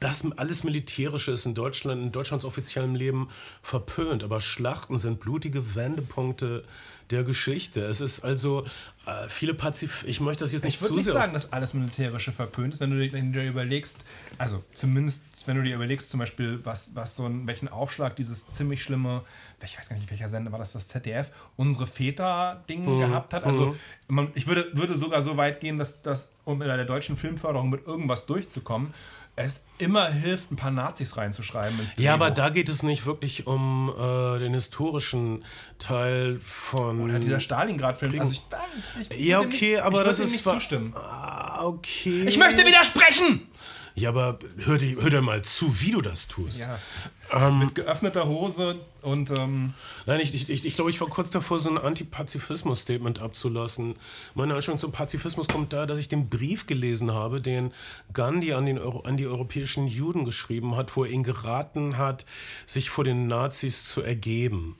das 0.00 0.24
alles 0.36 0.62
Militärische 0.64 1.32
ist 1.32 1.46
in 1.46 1.54
Deutschland, 1.54 2.00
in 2.02 2.12
Deutschlands 2.12 2.44
offiziellem 2.44 2.94
Leben 2.94 3.28
verpönt, 3.62 4.22
aber 4.22 4.40
Schlachten 4.40 4.98
sind 4.98 5.20
blutige 5.20 5.74
Wendepunkte 5.74 6.64
der 7.10 7.24
Geschichte. 7.24 7.82
Es 7.84 8.00
ist 8.00 8.24
also 8.24 8.64
äh, 9.06 9.28
viele 9.28 9.54
Pazif. 9.54 10.04
Ich 10.06 10.20
möchte 10.20 10.44
das 10.44 10.52
jetzt 10.52 10.64
nicht 10.64 10.76
Ich 10.76 10.80
würde 10.80 10.90
zu 10.92 10.96
nicht 10.96 11.04
sehr. 11.04 11.12
sagen, 11.14 11.32
dass 11.34 11.52
alles 11.52 11.74
Militärische 11.74 12.32
verpönt 12.32 12.74
ist, 12.74 12.80
wenn 12.80 12.90
du, 12.90 12.98
dir- 12.98 13.12
wenn 13.12 13.32
du 13.32 13.40
dir 13.42 13.48
überlegst, 13.48 14.04
also 14.38 14.62
zumindest 14.72 15.22
wenn 15.46 15.56
du 15.56 15.62
dir 15.62 15.74
überlegst, 15.74 16.10
zum 16.10 16.20
Beispiel, 16.20 16.60
was, 16.64 16.92
was 16.94 17.16
so 17.16 17.26
ein, 17.26 17.46
welchen 17.46 17.68
Aufschlag 17.68 18.16
dieses 18.16 18.46
ziemlich 18.46 18.82
schlimme, 18.82 19.22
ich 19.62 19.78
weiß 19.78 19.88
gar 19.88 19.96
nicht, 19.96 20.10
welcher 20.10 20.28
Sender 20.28 20.52
war 20.52 20.58
das, 20.58 20.72
das 20.72 20.88
ZDF, 20.88 21.30
unsere 21.56 21.86
Väter-Ding 21.86 22.98
gehabt 22.98 23.32
hat. 23.34 23.44
Also 23.44 23.76
man, 24.08 24.28
ich 24.34 24.46
würde, 24.46 24.70
würde 24.74 24.96
sogar 24.96 25.22
so 25.22 25.36
weit 25.36 25.60
gehen, 25.60 25.76
dass, 25.78 26.02
dass 26.02 26.30
um 26.44 26.60
in 26.62 26.68
der 26.68 26.84
deutschen 26.84 27.16
Filmförderung 27.16 27.70
mit 27.70 27.86
irgendwas 27.86 28.26
durchzukommen, 28.26 28.92
es 29.36 29.62
immer 29.78 30.08
hilft, 30.10 30.52
ein 30.52 30.56
paar 30.56 30.70
Nazis 30.70 31.16
reinzuschreiben 31.16 31.78
ins 31.80 31.96
Ja, 31.98 32.14
aber 32.14 32.26
Drehbuch. 32.26 32.36
da 32.36 32.50
geht 32.50 32.68
es 32.68 32.82
nicht 32.82 33.04
wirklich 33.06 33.46
um 33.46 33.92
äh, 33.98 34.38
den 34.38 34.54
historischen 34.54 35.44
Teil 35.78 36.40
von. 36.44 37.00
Oder 37.00 37.18
dieser 37.18 37.40
Stalingrad-Film. 37.40 38.20
Also 38.20 38.32
ich, 38.32 39.10
ich, 39.10 39.26
ja, 39.26 39.40
okay, 39.40 39.72
nicht, 39.72 39.82
aber 39.82 40.04
das 40.04 40.20
ist. 40.20 40.32
nicht 40.32 40.44
zustimmen. 40.44 40.94
Ah, 40.96 41.64
okay. 41.64 42.24
Ich 42.26 42.38
möchte 42.38 42.64
widersprechen! 42.64 43.48
Ja, 43.96 44.08
aber 44.08 44.38
hör 44.58 44.78
dir, 44.78 45.00
hör 45.00 45.10
dir 45.10 45.22
mal 45.22 45.42
zu, 45.42 45.80
wie 45.80 45.92
du 45.92 46.00
das 46.00 46.26
tust. 46.26 46.58
Ja. 46.58 47.50
Mit 47.50 47.74
geöffneter 47.74 48.26
Hose 48.26 48.76
und 49.02 49.30
ähm, 49.30 49.72
Nein, 50.06 50.20
ich, 50.20 50.34
ich, 50.34 50.50
ich, 50.50 50.64
ich 50.66 50.74
glaube, 50.74 50.90
ich 50.90 51.00
war 51.00 51.08
kurz 51.08 51.30
davor, 51.30 51.58
so 51.58 51.70
ein 51.70 51.78
Antipazifismus-Statement 51.78 53.20
abzulassen. 53.20 53.94
Meine 54.34 54.54
Einstellung 54.54 54.78
zum 54.78 54.92
Pazifismus 54.92 55.48
kommt 55.48 55.72
daher, 55.72 55.86
dass 55.86 55.98
ich 55.98 56.08
den 56.08 56.28
Brief 56.28 56.66
gelesen 56.66 57.12
habe, 57.12 57.40
den 57.40 57.72
Gandhi 58.12 58.52
an, 58.52 58.66
den 58.66 58.78
Euro, 58.78 59.00
an 59.00 59.16
die 59.16 59.26
europäischen 59.26 59.86
Juden 59.86 60.24
geschrieben 60.24 60.76
hat, 60.76 60.94
wo 60.96 61.04
er 61.04 61.10
ihnen 61.10 61.22
geraten 61.22 61.96
hat, 61.96 62.26
sich 62.66 62.90
vor 62.90 63.04
den 63.04 63.26
Nazis 63.26 63.84
zu 63.86 64.02
ergeben. 64.02 64.76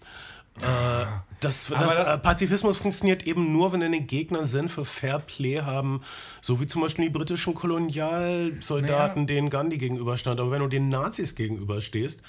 Äh, 0.60 1.06
das, 1.40 1.66
das, 1.66 1.96
das- 1.96 2.08
äh, 2.08 2.18
Pazifismus 2.18 2.78
funktioniert 2.78 3.26
eben 3.26 3.52
nur, 3.52 3.72
wenn 3.72 3.80
deine 3.80 4.00
Gegner 4.00 4.44
Sinn 4.44 4.68
für 4.68 4.84
Fair 4.84 5.18
Play 5.18 5.60
haben, 5.60 6.00
so 6.40 6.60
wie 6.60 6.66
zum 6.66 6.82
Beispiel 6.82 7.06
die 7.06 7.10
britischen 7.10 7.54
Kolonialsoldaten, 7.54 9.22
Naja. 9.24 9.26
denen 9.26 9.50
Gandhi 9.50 9.78
gegenüberstand. 9.78 10.40
Aber 10.40 10.50
wenn 10.50 10.60
du 10.60 10.68
den 10.68 10.88
Nazis 10.88 11.34
gegenüberstehst 11.34 12.22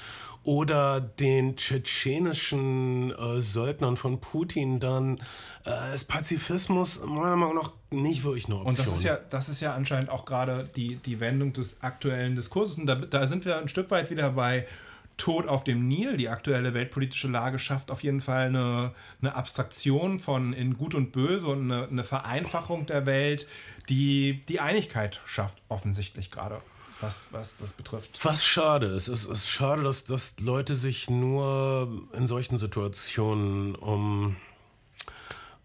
oder 0.44 1.00
den 1.02 1.56
tschetschenischen 1.56 3.12
äh, 3.12 3.42
Söldnern 3.42 3.98
von 3.98 4.20
Putin, 4.22 4.80
dann 4.80 5.20
äh, 5.66 5.94
ist 5.96 6.06
Pazifismus 6.06 7.02
meiner 7.06 7.36
Meinung 7.36 7.56
nach 7.56 7.72
nicht 7.92 8.24
wirklich 8.24 8.46
eine 8.46 8.56
Option. 8.56 8.70
Und 8.72 8.80
das 8.80 8.88
ist 8.92 9.04
ja, 9.04 9.18
das 9.30 9.50
ist 9.50 9.62
ja 9.62 9.74
anscheinend 9.74 10.10
auch 10.10 10.26
gerade 10.26 10.70
die, 10.76 10.98
die 10.98 11.20
Wendung 11.20 11.54
des 11.54 11.82
aktuellen 11.82 12.36
Diskurses. 12.36 12.78
Und 12.78 12.88
da, 12.88 12.96
da 12.96 13.26
sind 13.28 13.46
wir 13.46 13.58
ein 13.58 13.68
Stück 13.68 13.90
weit 13.92 14.10
wieder 14.12 14.32
bei 14.32 14.66
Tod 15.18 15.48
auf 15.48 15.64
dem 15.64 15.88
Nil. 15.88 16.18
Die 16.18 16.30
aktuelle 16.30 16.74
weltpolitische 16.74 17.28
Lage 17.28 17.60
schafft 17.60 17.92
auf 17.92 18.04
jeden 18.04 18.22
Fall 18.22 18.48
eine, 18.48 18.94
eine 19.22 19.36
Abstraktion 19.36 20.20
von 20.20 20.54
in 20.54 20.78
Gut 20.78 20.96
und 20.96 21.12
Böse 21.12 21.48
und 21.48 21.72
eine, 21.72 21.88
eine 21.88 22.04
Vereinfachung 22.04 22.86
der 22.86 23.06
Welt, 23.06 23.48
die 23.90 24.42
die 24.50 24.60
Einigkeit 24.60 25.22
schafft, 25.26 25.62
offensichtlich 25.70 26.32
gerade, 26.32 26.62
was, 27.02 27.28
was 27.32 27.58
das 27.58 27.74
betrifft. 27.74 28.20
Was 28.24 28.46
schade 28.46 28.88
ist, 28.88 29.08
es 29.08 29.26
ist 29.26 29.50
schade, 29.50 29.84
dass, 29.84 30.06
dass 30.06 30.40
Leute 30.40 30.76
sich 30.76 31.10
nur 31.10 32.08
in 32.14 32.28
solchen 32.28 32.58
Situationen 32.58 33.76
um 33.76 34.36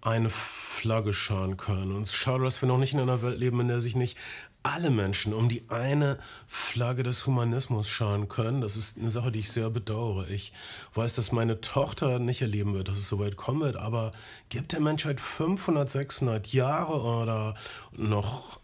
eine 0.02 0.30
Flagge 0.30 1.12
scharen 1.12 1.56
können. 1.56 1.92
Und 1.92 2.02
es 2.02 2.10
ist 2.10 2.16
schade, 2.16 2.44
dass 2.44 2.62
wir 2.62 2.68
noch 2.68 2.78
nicht 2.78 2.94
in 2.94 3.00
einer 3.00 3.22
Welt 3.22 3.38
leben, 3.38 3.60
in 3.60 3.68
der 3.68 3.80
sich 3.80 3.96
nicht 3.96 4.16
alle 4.62 4.90
Menschen 4.90 5.32
um 5.32 5.48
die 5.48 5.68
eine 5.68 6.18
Flagge 6.46 7.02
des 7.02 7.26
Humanismus 7.26 7.88
scharen 7.88 8.28
können. 8.28 8.60
Das 8.60 8.76
ist 8.76 8.98
eine 8.98 9.10
Sache, 9.10 9.32
die 9.32 9.40
ich 9.40 9.50
sehr 9.50 9.70
bedauere. 9.70 10.28
Ich 10.28 10.52
weiß, 10.94 11.14
dass 11.14 11.32
meine 11.32 11.60
Tochter 11.60 12.18
nicht 12.18 12.42
erleben 12.42 12.74
wird, 12.74 12.88
dass 12.88 12.98
es 12.98 13.08
so 13.08 13.18
weit 13.18 13.36
kommen 13.36 13.60
wird, 13.60 13.76
aber 13.76 14.10
gibt 14.48 14.72
der 14.72 14.80
Menschheit 14.80 15.20
500, 15.20 15.88
600 15.88 16.52
Jahre 16.52 17.02
oder 17.02 17.54
noch 17.92 18.60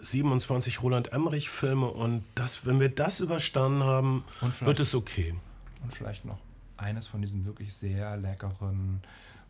27 0.00 0.82
Roland 0.82 1.12
Emmerich 1.12 1.48
Filme 1.48 1.86
und 1.86 2.24
das, 2.34 2.66
wenn 2.66 2.80
wir 2.80 2.88
das 2.88 3.20
überstanden 3.20 3.84
haben, 3.84 4.24
wird 4.60 4.80
es 4.80 4.94
okay. 4.94 5.34
Und 5.82 5.94
vielleicht 5.94 6.24
noch 6.24 6.38
eines 6.76 7.06
von 7.06 7.20
diesen 7.22 7.44
wirklich 7.44 7.74
sehr 7.74 8.16
leckeren 8.16 9.02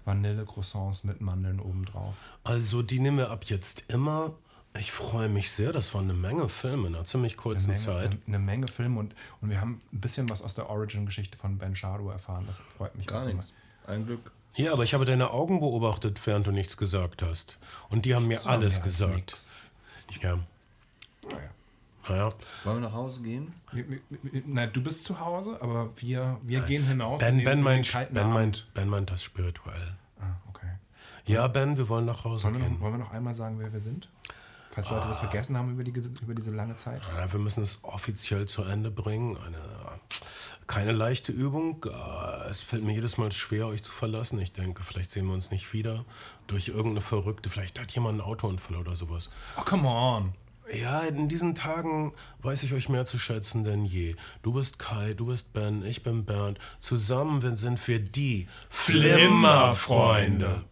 Vanille-Croissants 0.04 1.04
mit 1.04 1.20
Mandeln 1.20 1.60
obendrauf. 1.60 2.16
Also 2.44 2.82
die 2.82 2.98
nehmen 2.98 3.16
wir 3.16 3.30
ab 3.30 3.44
jetzt 3.44 3.84
immer. 3.88 4.34
Ich 4.78 4.90
freue 4.90 5.28
mich 5.28 5.50
sehr, 5.50 5.70
das 5.72 5.92
waren 5.94 6.04
eine 6.04 6.14
Menge 6.14 6.48
Filme 6.48 6.88
in 6.88 6.94
einer 6.94 7.04
ziemlich 7.04 7.36
kurzen 7.36 7.68
Menge, 7.72 7.78
Zeit. 7.80 8.06
Eine, 8.12 8.18
eine 8.26 8.38
Menge 8.38 8.68
Filme 8.68 9.00
und, 9.00 9.14
und 9.42 9.50
wir 9.50 9.60
haben 9.60 9.78
ein 9.92 10.00
bisschen 10.00 10.28
was 10.30 10.40
aus 10.40 10.54
der 10.54 10.70
Origin-Geschichte 10.70 11.36
von 11.36 11.58
Ben 11.58 11.76
Shardo 11.76 12.08
erfahren. 12.10 12.44
Das 12.46 12.58
freut 12.58 12.94
mich 12.96 13.06
Gar 13.06 13.26
nichts. 13.26 13.52
Ein 13.86 14.06
Glück. 14.06 14.32
Ja, 14.54 14.72
aber 14.72 14.84
ich 14.84 14.94
habe 14.94 15.04
deine 15.04 15.30
Augen 15.30 15.60
beobachtet, 15.60 16.20
während 16.26 16.46
du 16.46 16.52
nichts 16.52 16.76
gesagt 16.76 17.22
hast. 17.22 17.58
Und 17.90 18.06
die 18.06 18.14
haben 18.14 18.26
mir 18.28 18.46
alles 18.46 18.76
mehr 18.76 18.84
als 18.84 18.98
gesagt. 18.98 19.14
nix. 19.14 19.50
Ja, 20.22 20.36
Naja. 21.30 21.38
naja. 22.08 22.32
Wollen 22.64 22.76
wir 22.82 22.88
nach 22.88 22.92
Hause 22.94 23.20
gehen? 23.22 23.52
Wir- 23.72 23.88
wir- 23.90 24.00
wir- 24.22 24.42
Na, 24.46 24.66
du 24.66 24.82
bist 24.82 25.04
zu 25.04 25.20
Hause, 25.20 25.56
aber 25.60 25.90
wir, 25.96 26.38
wir 26.42 26.60
gehen 26.62 26.84
hinaus. 26.86 27.20
Ben, 27.20 27.44
ben, 27.44 27.60
meint, 27.62 27.90
ben, 28.12 28.30
meint, 28.30 28.68
ben 28.74 28.88
meint 28.88 29.10
das 29.10 29.22
spirituell. 29.22 29.94
Ah, 30.20 30.34
okay. 30.48 30.68
Ja, 31.26 31.46
Ben, 31.48 31.76
wir 31.76 31.88
wollen 31.88 32.04
nach 32.06 32.24
Hause 32.24 32.44
Wollen 32.44 32.54
wir, 32.54 32.60
gehen. 32.62 32.72
noch, 32.74 32.80
wollen 32.80 32.94
wir 32.94 32.98
noch 32.98 33.12
einmal 33.12 33.34
sagen, 33.34 33.58
wer 33.58 33.72
wir 33.72 33.80
sind? 33.80 34.08
Falls 34.74 34.88
Leute 34.90 35.04
Ah. 35.04 35.08
das 35.08 35.18
vergessen 35.20 35.56
haben 35.56 35.70
über, 35.72 35.84
die, 35.84 35.90
über 36.22 36.34
diese 36.34 36.50
lange 36.50 36.76
Zeit. 36.76 37.02
Ja, 37.16 37.30
wir 37.30 37.38
müssen 37.38 37.62
es 37.62 37.80
offiziell 37.82 38.46
zu 38.46 38.62
Ende 38.64 38.90
bringen. 38.90 39.36
Eine, 39.36 39.58
keine 40.66 40.92
leichte 40.92 41.30
Übung. 41.32 41.84
Äh, 41.84 42.48
Es 42.48 42.60
fällt 42.62 42.82
mir 42.82 42.92
jedes 42.94 43.18
Mal 43.18 43.30
schwer, 43.32 43.66
euch 43.66 43.82
zu 43.82 43.92
verlassen. 43.92 44.38
Ich 44.40 44.52
denke, 44.52 44.82
vielleicht 44.82 45.10
sehen 45.10 45.26
wir 45.26 45.34
uns 45.34 45.50
nicht 45.50 45.72
wieder. 45.74 46.04
Durch 46.46 46.68
irgendeine 46.68 47.02
Verrückte. 47.02 47.50
Vielleicht 47.50 47.78
hat 47.80 47.92
jemand 47.92 48.20
einen 48.20 48.28
Autounfall 48.28 48.76
oder 48.78 48.96
sowas. 48.96 49.30
Oh, 49.58 49.62
come 49.62 49.86
on. 49.88 50.32
Ja, 50.72 51.00
in 51.00 51.28
diesen 51.28 51.54
Tagen 51.54 52.14
weiß 52.40 52.62
ich 52.62 52.72
euch 52.72 52.88
mehr 52.88 53.04
zu 53.04 53.18
schätzen 53.18 53.62
denn 53.64 53.84
je. 53.84 54.14
Du 54.42 54.52
bist 54.54 54.78
Kai, 54.78 55.12
du 55.12 55.26
bist 55.26 55.52
Ben, 55.52 55.82
ich 55.84 56.02
bin 56.02 56.24
Bernd. 56.24 56.58
Zusammen 56.78 57.40
sind 57.56 57.86
wir 57.88 57.98
die 57.98 58.48
Flimmerfreunde. 58.70 60.62